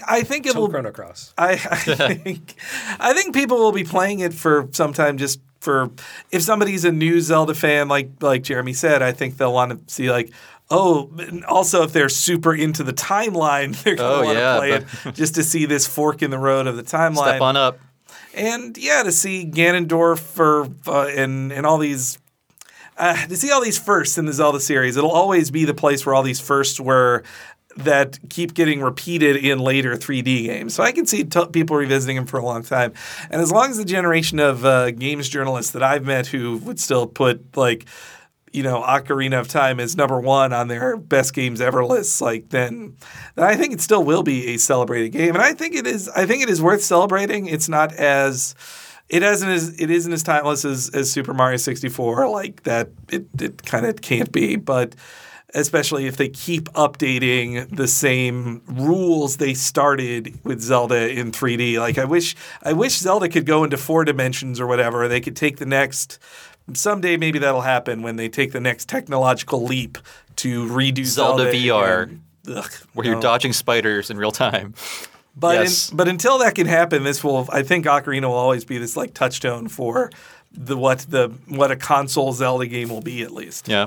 I 0.07 0.25
think 0.25 0.45
it 0.45 0.53
So 0.53 0.61
will. 0.61 0.69
Chrono 0.69 0.91
Cross. 0.93 1.33
I, 1.39 1.53
I 1.53 1.57
think 2.17 2.55
I 3.01 3.15
think 3.15 3.35
people 3.35 3.57
will 3.57 3.73
be 3.73 3.85
playing 3.85 4.21
it 4.21 4.35
for 4.35 4.69
some 4.73 4.93
time 4.93 5.17
just 5.17 5.41
for 5.61 5.91
if 6.31 6.43
somebody's 6.43 6.85
a 6.85 6.93
new 6.93 7.21
Zelda 7.21 7.55
fan 7.55 7.89
like 7.89 8.11
like 8.21 8.43
Jeremy 8.43 8.73
said, 8.73 9.03
I 9.03 9.13
think 9.13 9.37
they'll 9.37 9.53
want 9.53 9.87
to 9.89 9.93
see 9.95 10.11
like 10.11 10.31
oh 10.71 11.11
also 11.49 11.83
if 11.83 11.93
they're 11.93 12.09
super 12.09 12.55
into 12.55 12.83
the 12.83 12.93
timeline, 12.93 13.81
they're 13.85 13.97
going 13.97 14.11
to 14.11 14.17
Oh, 14.17 14.25
want 14.25 14.37
to 14.37 14.41
yeah, 14.41 14.57
play 14.59 14.71
but- 14.79 15.07
it 15.07 15.15
just 15.15 15.35
to 15.37 15.43
see 15.43 15.67
this 15.67 15.87
fork 15.87 16.23
in 16.23 16.31
the 16.31 16.39
road 16.39 16.67
of 16.67 16.77
the 16.77 16.83
timeline. 16.83 17.17
Step 17.29 17.41
on 17.41 17.57
up. 17.57 17.79
And 18.35 18.77
yeah, 18.77 19.03
to 19.03 19.13
see 19.13 19.47
Ganondorf 19.47 20.39
or 20.39 20.69
uh, 20.87 21.07
and 21.09 21.53
and 21.53 21.65
all 21.65 21.79
these 21.79 22.19
uh, 22.99 23.27
to 23.27 23.37
see 23.37 23.51
all 23.51 23.63
these 23.63 23.79
firsts 23.79 24.19
in 24.19 24.25
the 24.27 24.33
Zelda 24.33 24.61
series, 24.61 24.97
it'll 24.97 25.11
always 25.11 25.51
be 25.51 25.65
the 25.65 25.75
place 25.75 26.05
where 26.07 26.15
all 26.15 26.23
these 26.23 26.41
firsts 26.41 26.79
were 26.81 27.23
that 27.77 28.19
keep 28.31 28.55
getting 28.55 28.81
repeated 28.81 29.37
in 29.37 29.59
later 29.59 29.97
3D 29.97 30.45
games. 30.45 30.75
So 30.75 30.83
I 30.83 30.93
can 30.93 31.07
see 31.07 31.25
t- 31.25 31.47
people 31.53 31.77
revisiting 31.77 32.17
them 32.17 32.27
for 32.27 32.39
a 32.39 32.45
long 32.45 32.63
time. 32.63 32.93
And 33.31 33.41
as 33.41 33.53
long 33.53 33.71
as 33.71 33.77
the 33.77 33.85
generation 33.85 34.39
of 34.39 34.65
uh, 34.65 34.91
games 34.93 35.29
journalists 35.29 35.73
that 35.73 35.83
I've 35.83 36.05
met 36.05 36.27
who 36.27 36.59
would 36.59 36.81
still 36.81 37.07
put 37.07 37.57
like 37.57 37.87
you 38.53 38.63
know 38.63 38.81
Ocarina 38.83 39.39
of 39.39 39.49
Time 39.49 39.79
is 39.79 39.97
number 39.97 40.19
one 40.19 40.53
on 40.53 40.69
their 40.69 40.97
best 40.97 41.35
games 41.35 41.61
ever 41.61 41.85
lists, 41.85 42.21
like 42.23 42.49
then, 42.49 42.97
then 43.35 43.45
I 43.45 43.55
think 43.55 43.75
it 43.75 43.81
still 43.83 44.03
will 44.03 44.23
be 44.23 44.55
a 44.55 44.57
celebrated 44.57 45.11
game, 45.11 45.35
and 45.35 45.43
I 45.43 45.53
think 45.53 45.75
it 45.75 45.87
is. 45.87 46.09
I 46.09 46.25
think 46.25 46.43
it 46.43 46.49
is 46.49 46.63
worth 46.63 46.83
celebrating. 46.83 47.47
It's 47.47 47.69
not 47.69 47.93
as 47.93 48.55
it 49.11 49.23
isn't 49.23 49.49
as 49.49 49.79
it 49.79 49.91
isn't 49.91 50.13
as 50.13 50.23
timeless 50.23 50.65
as, 50.65 50.89
as 50.95 51.11
Super 51.11 51.35
Mario 51.35 51.59
64, 51.59 52.29
like 52.29 52.63
that. 52.63 52.89
It 53.11 53.27
it 53.39 53.63
kind 53.65 53.85
of 53.85 54.01
can't 54.01 54.33
be, 54.33 54.57
but 54.57 54.95
especially 55.57 56.07
if 56.07 56.17
they 56.17 56.29
keep 56.29 56.65
updating 56.75 57.75
the 57.75 57.89
same 57.89 58.63
rules 58.69 59.39
they 59.39 59.55
started 59.55 60.39
with 60.45 60.61
Zelda 60.61 61.09
in 61.11 61.33
3D. 61.33 61.79
Like 61.81 61.99
I 61.99 62.05
wish 62.05 62.37
I 62.63 62.73
wish 62.73 62.99
Zelda 62.99 63.29
could 63.29 63.47
go 63.47 63.65
into 63.65 63.77
four 63.77 64.05
dimensions 64.05 64.61
or 64.61 64.67
whatever. 64.67 65.09
They 65.09 65.21
could 65.21 65.35
take 65.35 65.57
the 65.57 65.67
next 65.67 66.19
someday 66.75 67.17
maybe 67.17 67.39
that'll 67.39 67.63
happen 67.63 68.03
when 68.03 68.17
they 68.17 68.29
take 68.29 68.53
the 68.53 68.61
next 68.61 68.89
technological 68.89 69.65
leap 69.65 69.99
to 70.37 70.67
redo 70.69 71.05
Zelda 71.05 71.45
Zelda, 71.45 71.57
VR, 71.59 72.03
and- 72.03 72.23
ugh, 72.57 72.73
Where 72.93 73.07
you're 73.07 73.21
dodging 73.21 73.53
spiders 73.53 74.11
in 74.11 74.19
real 74.19 74.33
time. 74.33 74.75
But 75.39 75.55
Yes. 75.57 75.91
in, 75.91 75.97
but 75.97 76.09
until 76.09 76.39
that 76.39 76.55
can 76.55 76.67
happen, 76.67 77.03
this 77.05 77.23
will 77.25 77.49
I 77.53 77.63
think 77.63 77.87
Ocarina 77.87 78.23
will 78.25 78.35
always 78.35 78.65
be 78.65 78.79
this 78.79 78.97
like 78.97 79.15
touchstone 79.15 79.69
for 79.69 80.11
the 80.53 80.77
what 80.77 81.01
the 81.09 81.29
what 81.49 81.71
a 81.71 81.77
console 81.77 82.33
Zelda 82.33 82.67
game 82.67 82.89
will 82.89 83.01
be 83.03 83.23
at 83.23 83.33
least. 83.33 83.69
Yeah. 83.69 83.87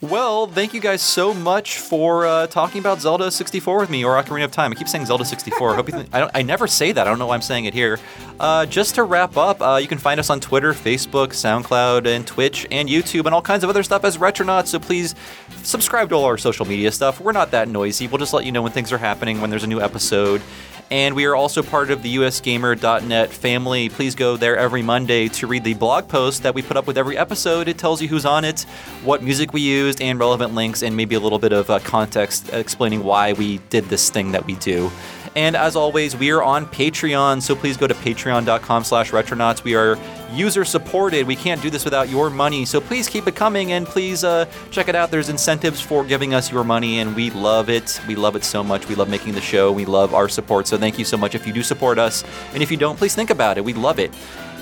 Well, 0.00 0.46
thank 0.46 0.74
you 0.74 0.80
guys 0.80 1.02
so 1.02 1.34
much 1.34 1.78
for 1.78 2.24
uh, 2.24 2.46
talking 2.46 2.78
about 2.78 3.00
Zelda 3.00 3.32
64 3.32 3.80
with 3.80 3.90
me 3.90 4.04
or 4.04 4.14
Ocarina 4.14 4.44
of 4.44 4.52
Time. 4.52 4.70
I 4.70 4.76
keep 4.76 4.86
saying 4.86 5.06
Zelda 5.06 5.24
64. 5.24 5.72
I 5.72 5.74
hope 5.74 5.88
you 5.88 5.92
think, 5.92 6.08
I 6.12 6.20
don't. 6.20 6.30
I 6.36 6.42
never 6.42 6.68
say 6.68 6.92
that. 6.92 7.04
I 7.04 7.10
don't 7.10 7.18
know 7.18 7.26
why 7.26 7.34
I'm 7.34 7.42
saying 7.42 7.64
it 7.64 7.74
here. 7.74 7.98
Uh, 8.38 8.64
just 8.64 8.94
to 8.94 9.02
wrap 9.02 9.36
up, 9.36 9.60
uh, 9.60 9.80
you 9.82 9.88
can 9.88 9.98
find 9.98 10.20
us 10.20 10.30
on 10.30 10.38
Twitter, 10.38 10.72
Facebook, 10.72 11.30
SoundCloud, 11.30 12.06
and 12.06 12.24
Twitch, 12.24 12.64
and 12.70 12.88
YouTube, 12.88 13.26
and 13.26 13.34
all 13.34 13.42
kinds 13.42 13.64
of 13.64 13.70
other 13.70 13.82
stuff 13.82 14.04
as 14.04 14.18
Retronauts. 14.18 14.68
So 14.68 14.78
please 14.78 15.16
subscribe 15.64 16.10
to 16.10 16.14
all 16.14 16.26
our 16.26 16.38
social 16.38 16.64
media 16.64 16.92
stuff. 16.92 17.20
We're 17.20 17.32
not 17.32 17.50
that 17.50 17.66
noisy. 17.66 18.06
We'll 18.06 18.18
just 18.18 18.32
let 18.32 18.44
you 18.44 18.52
know 18.52 18.62
when 18.62 18.70
things 18.70 18.92
are 18.92 18.98
happening, 18.98 19.40
when 19.40 19.50
there's 19.50 19.64
a 19.64 19.68
new 19.68 19.80
episode. 19.80 20.42
And 20.90 21.14
we 21.14 21.26
are 21.26 21.36
also 21.36 21.62
part 21.62 21.90
of 21.90 22.02
the 22.02 22.16
usgamer.net 22.16 23.30
family. 23.30 23.88
Please 23.90 24.14
go 24.14 24.38
there 24.38 24.56
every 24.56 24.80
Monday 24.80 25.28
to 25.28 25.46
read 25.46 25.64
the 25.64 25.74
blog 25.74 26.08
post 26.08 26.42
that 26.44 26.54
we 26.54 26.62
put 26.62 26.78
up 26.78 26.86
with 26.86 26.96
every 26.96 27.18
episode. 27.18 27.68
It 27.68 27.76
tells 27.76 28.00
you 28.00 28.08
who's 28.08 28.24
on 28.24 28.44
it, 28.44 28.62
what 29.04 29.22
music 29.22 29.52
we 29.52 29.60
used, 29.60 30.00
and 30.00 30.18
relevant 30.18 30.54
links, 30.54 30.82
and 30.82 30.96
maybe 30.96 31.14
a 31.14 31.20
little 31.20 31.38
bit 31.38 31.52
of 31.52 31.68
uh, 31.68 31.78
context 31.80 32.50
explaining 32.54 33.04
why 33.04 33.34
we 33.34 33.58
did 33.68 33.84
this 33.84 34.08
thing 34.08 34.32
that 34.32 34.46
we 34.46 34.54
do. 34.56 34.90
And 35.36 35.54
as 35.54 35.76
always, 35.76 36.16
we 36.16 36.30
are 36.30 36.42
on 36.42 36.66
Patreon, 36.66 37.42
so 37.42 37.54
please 37.54 37.76
go 37.76 37.86
to 37.86 37.94
patreon.com 37.94 38.82
slash 38.84 39.10
retronauts. 39.10 39.62
We 39.62 39.74
are 39.74 39.96
user 40.32 40.64
supported. 40.64 41.26
We 41.26 41.36
can't 41.36 41.60
do 41.62 41.70
this 41.70 41.84
without 41.84 42.08
your 42.08 42.30
money, 42.30 42.64
so 42.64 42.80
please 42.80 43.08
keep 43.08 43.26
it 43.26 43.34
coming 43.34 43.72
and 43.72 43.86
please 43.86 44.24
uh, 44.24 44.46
check 44.70 44.88
it 44.88 44.94
out. 44.94 45.10
There's 45.10 45.28
incentives 45.28 45.80
for 45.80 46.04
giving 46.04 46.34
us 46.34 46.50
your 46.50 46.64
money, 46.64 47.00
and 47.00 47.14
we 47.14 47.30
love 47.30 47.68
it. 47.70 48.00
We 48.06 48.14
love 48.14 48.36
it 48.36 48.44
so 48.44 48.62
much. 48.62 48.88
We 48.88 48.94
love 48.94 49.08
making 49.08 49.34
the 49.34 49.40
show. 49.40 49.72
We 49.72 49.84
love 49.84 50.14
our 50.14 50.28
support, 50.28 50.66
so 50.66 50.78
thank 50.78 50.98
you 50.98 51.04
so 51.04 51.16
much 51.16 51.34
if 51.34 51.46
you 51.46 51.52
do 51.52 51.62
support 51.62 51.98
us. 51.98 52.24
And 52.52 52.62
if 52.62 52.70
you 52.70 52.76
don't, 52.76 52.96
please 52.96 53.14
think 53.14 53.30
about 53.30 53.58
it. 53.58 53.64
We 53.64 53.72
love 53.72 53.98
it. 53.98 54.12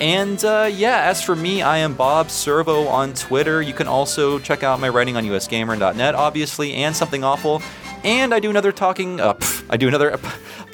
And 0.01 0.45
uh, 0.45 0.69
yeah, 0.71 1.05
as 1.05 1.23
for 1.23 1.35
me, 1.35 1.63
I 1.63 1.79
am 1.79 1.95
Bob 1.95 2.31
Servo 2.31 2.87
on 2.87 3.15
Twitter. 3.15 3.63
You 3.63 3.73
can 3.73 3.89
also 3.89 4.39
check 4.39 4.63
out 4.63 4.79
my 4.79 4.91
writing 4.91 5.17
on 5.17 5.25
usgamer.net, 5.25 6.15
obviously, 6.15 6.75
and 6.75 6.95
Something 6.95 7.25
Awful. 7.25 7.63
And 8.05 8.33
I 8.33 8.41
do 8.41 8.51
another 8.51 8.73
talking, 8.73 9.21
uh, 9.21 9.35
pff, 9.35 9.65
I 9.69 9.77
do 9.77 9.89
another 9.89 10.13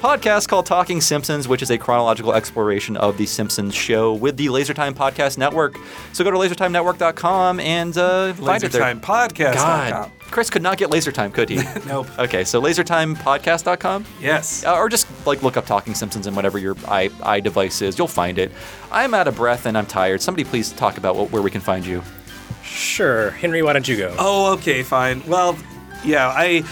podcast 0.03 0.47
called 0.47 0.65
Talking 0.65 1.01
Simpsons, 1.01 1.47
which 1.47 1.61
is 1.61 1.71
a 1.71 1.77
chronological 1.77 2.33
exploration 2.33 2.97
of 2.97 3.17
the 3.17 3.25
Simpsons 3.25 3.73
show 3.73 4.13
with 4.13 4.37
the 4.37 4.47
LaserTime 4.47 4.93
Podcast 4.93 5.37
Network. 5.37 5.77
So 6.11 6.23
go 6.23 6.31
to 6.31 6.37
lasertimenetwork.com 6.37 7.59
and 7.59 7.97
uh, 7.97 8.33
find 8.33 8.63
it 8.63 8.71
there. 8.71 8.81
LaserTimePodcast.com. 8.81 9.89
God, 9.91 10.11
Chris 10.29 10.49
could 10.49 10.61
not 10.61 10.77
get 10.77 10.89
LaserTime, 10.89 11.33
could 11.33 11.49
he? 11.49 11.61
Nope. 11.87 12.07
Okay, 12.19 12.43
so 12.43 12.61
lasertimepodcast.com. 12.61 14.05
Yes. 14.21 14.63
Uh, 14.63 14.75
or 14.75 14.89
just 14.89 15.07
like 15.25 15.41
look 15.43 15.57
up 15.57 15.65
Talking 15.65 15.93
Simpsons 15.95 16.27
in 16.27 16.35
whatever 16.35 16.57
your 16.57 16.75
i 16.87 17.09
i 17.21 17.39
device 17.39 17.81
is. 17.81 17.97
You'll 17.97 18.07
find 18.07 18.37
it. 18.37 18.51
I'm 18.91 19.13
out 19.13 19.27
of 19.27 19.35
breath 19.35 19.65
and 19.65 19.77
I'm 19.77 19.85
tired. 19.85 20.21
Somebody 20.21 20.43
please 20.43 20.71
talk 20.71 20.97
about 20.97 21.15
what, 21.15 21.31
where 21.31 21.41
we 21.41 21.51
can 21.51 21.61
find 21.61 21.85
you. 21.85 22.03
Sure. 22.63 23.31
Henry, 23.31 23.61
why 23.63 23.73
don't 23.73 23.87
you 23.87 23.97
go? 23.97 24.15
Oh, 24.17 24.53
okay, 24.53 24.83
fine. 24.83 25.21
Well, 25.27 25.57
yeah, 26.03 26.27
I 26.29 26.63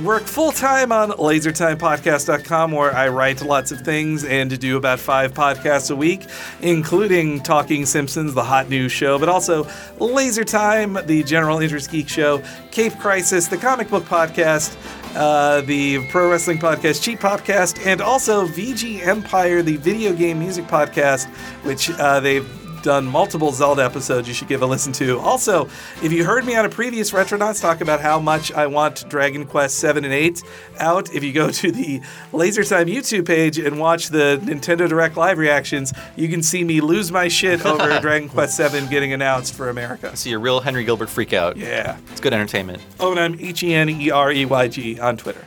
work 0.00 0.22
full 0.22 0.52
time 0.52 0.90
on 0.90 1.10
lasertimepodcast.com 1.10 2.72
where 2.72 2.94
I 2.94 3.08
write 3.08 3.42
lots 3.42 3.72
of 3.72 3.82
things 3.82 4.24
and 4.24 4.58
do 4.58 4.76
about 4.76 4.98
five 4.98 5.34
podcasts 5.34 5.90
a 5.90 5.96
week, 5.96 6.26
including 6.60 7.40
Talking 7.40 7.84
Simpsons, 7.84 8.34
the 8.34 8.44
hot 8.44 8.68
news 8.68 8.92
show, 8.92 9.18
but 9.18 9.28
also 9.28 9.68
Laser 9.98 10.44
Time, 10.44 10.98
the 11.06 11.22
general 11.22 11.60
interest 11.60 11.90
geek 11.90 12.08
show, 12.08 12.42
Cape 12.70 12.98
Crisis, 12.98 13.48
the 13.48 13.56
comic 13.56 13.88
book 13.88 14.04
podcast. 14.04 14.76
Uh, 15.14 15.60
the 15.62 16.08
pro 16.08 16.30
wrestling 16.30 16.56
podcast, 16.56 17.02
Cheap 17.02 17.18
Podcast, 17.18 17.86
and 17.86 18.00
also 18.00 18.46
VG 18.46 19.06
Empire, 19.06 19.60
the 19.60 19.76
video 19.76 20.14
game 20.14 20.38
music 20.38 20.64
podcast, 20.64 21.26
which 21.64 21.90
uh, 21.90 22.18
they've 22.18 22.61
done 22.82 23.06
multiple 23.06 23.52
Zelda 23.52 23.84
episodes 23.84 24.28
you 24.28 24.34
should 24.34 24.48
give 24.48 24.62
a 24.62 24.66
listen 24.66 24.92
to. 24.94 25.18
Also, 25.20 25.68
if 26.02 26.12
you 26.12 26.24
heard 26.24 26.44
me 26.44 26.56
on 26.56 26.64
a 26.64 26.68
previous 26.68 27.10
Retronauts 27.12 27.60
talk 27.60 27.80
about 27.80 28.00
how 28.00 28.18
much 28.18 28.52
I 28.52 28.66
want 28.66 29.08
Dragon 29.08 29.46
Quest 29.46 29.78
7 29.78 30.04
and 30.04 30.12
8 30.12 30.42
out, 30.78 31.14
if 31.14 31.22
you 31.22 31.32
go 31.32 31.50
to 31.50 31.72
the 31.72 32.00
LaserTime 32.32 32.92
YouTube 32.92 33.26
page 33.26 33.58
and 33.58 33.78
watch 33.78 34.08
the 34.08 34.40
Nintendo 34.42 34.88
Direct 34.88 35.16
live 35.16 35.38
reactions, 35.38 35.92
you 36.16 36.28
can 36.28 36.42
see 36.42 36.64
me 36.64 36.80
lose 36.80 37.12
my 37.12 37.28
shit 37.28 37.64
over 37.64 37.98
Dragon 38.00 38.28
Quest 38.28 38.56
7 38.56 38.88
getting 38.88 39.12
announced 39.12 39.54
for 39.54 39.68
America. 39.68 40.16
See 40.16 40.32
a 40.32 40.38
real 40.38 40.60
Henry 40.60 40.84
Gilbert 40.84 41.08
freak 41.10 41.32
out. 41.32 41.56
Yeah. 41.56 41.98
It's 42.10 42.20
good 42.20 42.32
entertainment. 42.32 42.82
Oh, 43.00 43.10
and 43.12 43.20
I'm 43.20 43.38
H 43.40 43.62
E 43.62 43.74
N 43.74 43.88
E 43.88 44.10
R 44.10 44.32
E 44.32 44.44
Y 44.44 44.68
G 44.68 45.00
on 45.00 45.16
Twitter. 45.16 45.44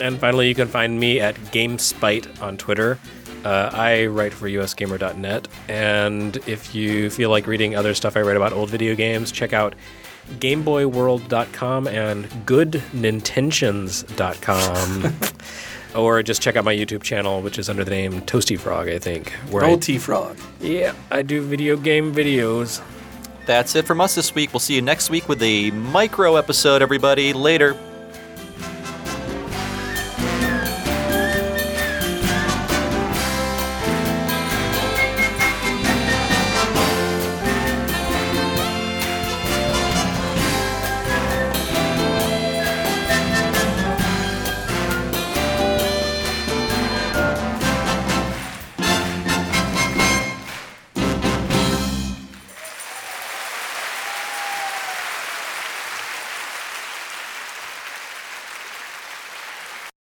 And 0.00 0.18
finally, 0.18 0.48
you 0.48 0.54
can 0.54 0.68
find 0.68 1.00
me 1.00 1.20
at 1.20 1.34
GameSpite 1.36 2.42
on 2.42 2.56
Twitter. 2.56 2.98
Uh, 3.46 3.70
I 3.72 4.06
write 4.06 4.32
for 4.32 4.48
usgamer.net, 4.48 5.46
and 5.68 6.36
if 6.48 6.74
you 6.74 7.10
feel 7.10 7.30
like 7.30 7.46
reading 7.46 7.76
other 7.76 7.94
stuff 7.94 8.16
I 8.16 8.22
write 8.22 8.36
about 8.36 8.52
old 8.52 8.70
video 8.70 8.96
games, 8.96 9.30
check 9.30 9.52
out 9.52 9.76
GameBoyWorld.com 10.40 11.86
and 11.86 12.24
GoodNintentions.com. 12.24 15.14
or 15.94 16.24
just 16.24 16.42
check 16.42 16.56
out 16.56 16.64
my 16.64 16.74
YouTube 16.74 17.04
channel, 17.04 17.40
which 17.40 17.60
is 17.60 17.70
under 17.70 17.84
the 17.84 17.92
name 17.92 18.20
Toasty 18.22 18.58
Frog, 18.58 18.88
I 18.88 18.98
think. 18.98 19.30
Where 19.52 19.64
Old 19.64 19.80
T 19.80 19.98
Frog. 19.98 20.36
yeah, 20.60 20.94
I 21.12 21.22
do 21.22 21.40
video 21.40 21.76
game 21.76 22.12
videos. 22.12 22.82
That's 23.46 23.76
it 23.76 23.86
from 23.86 24.00
us 24.00 24.16
this 24.16 24.34
week. 24.34 24.52
We'll 24.52 24.58
see 24.58 24.74
you 24.74 24.82
next 24.82 25.08
week 25.08 25.28
with 25.28 25.40
a 25.40 25.70
micro 25.70 26.34
episode, 26.34 26.82
everybody. 26.82 27.32
Later. 27.32 27.76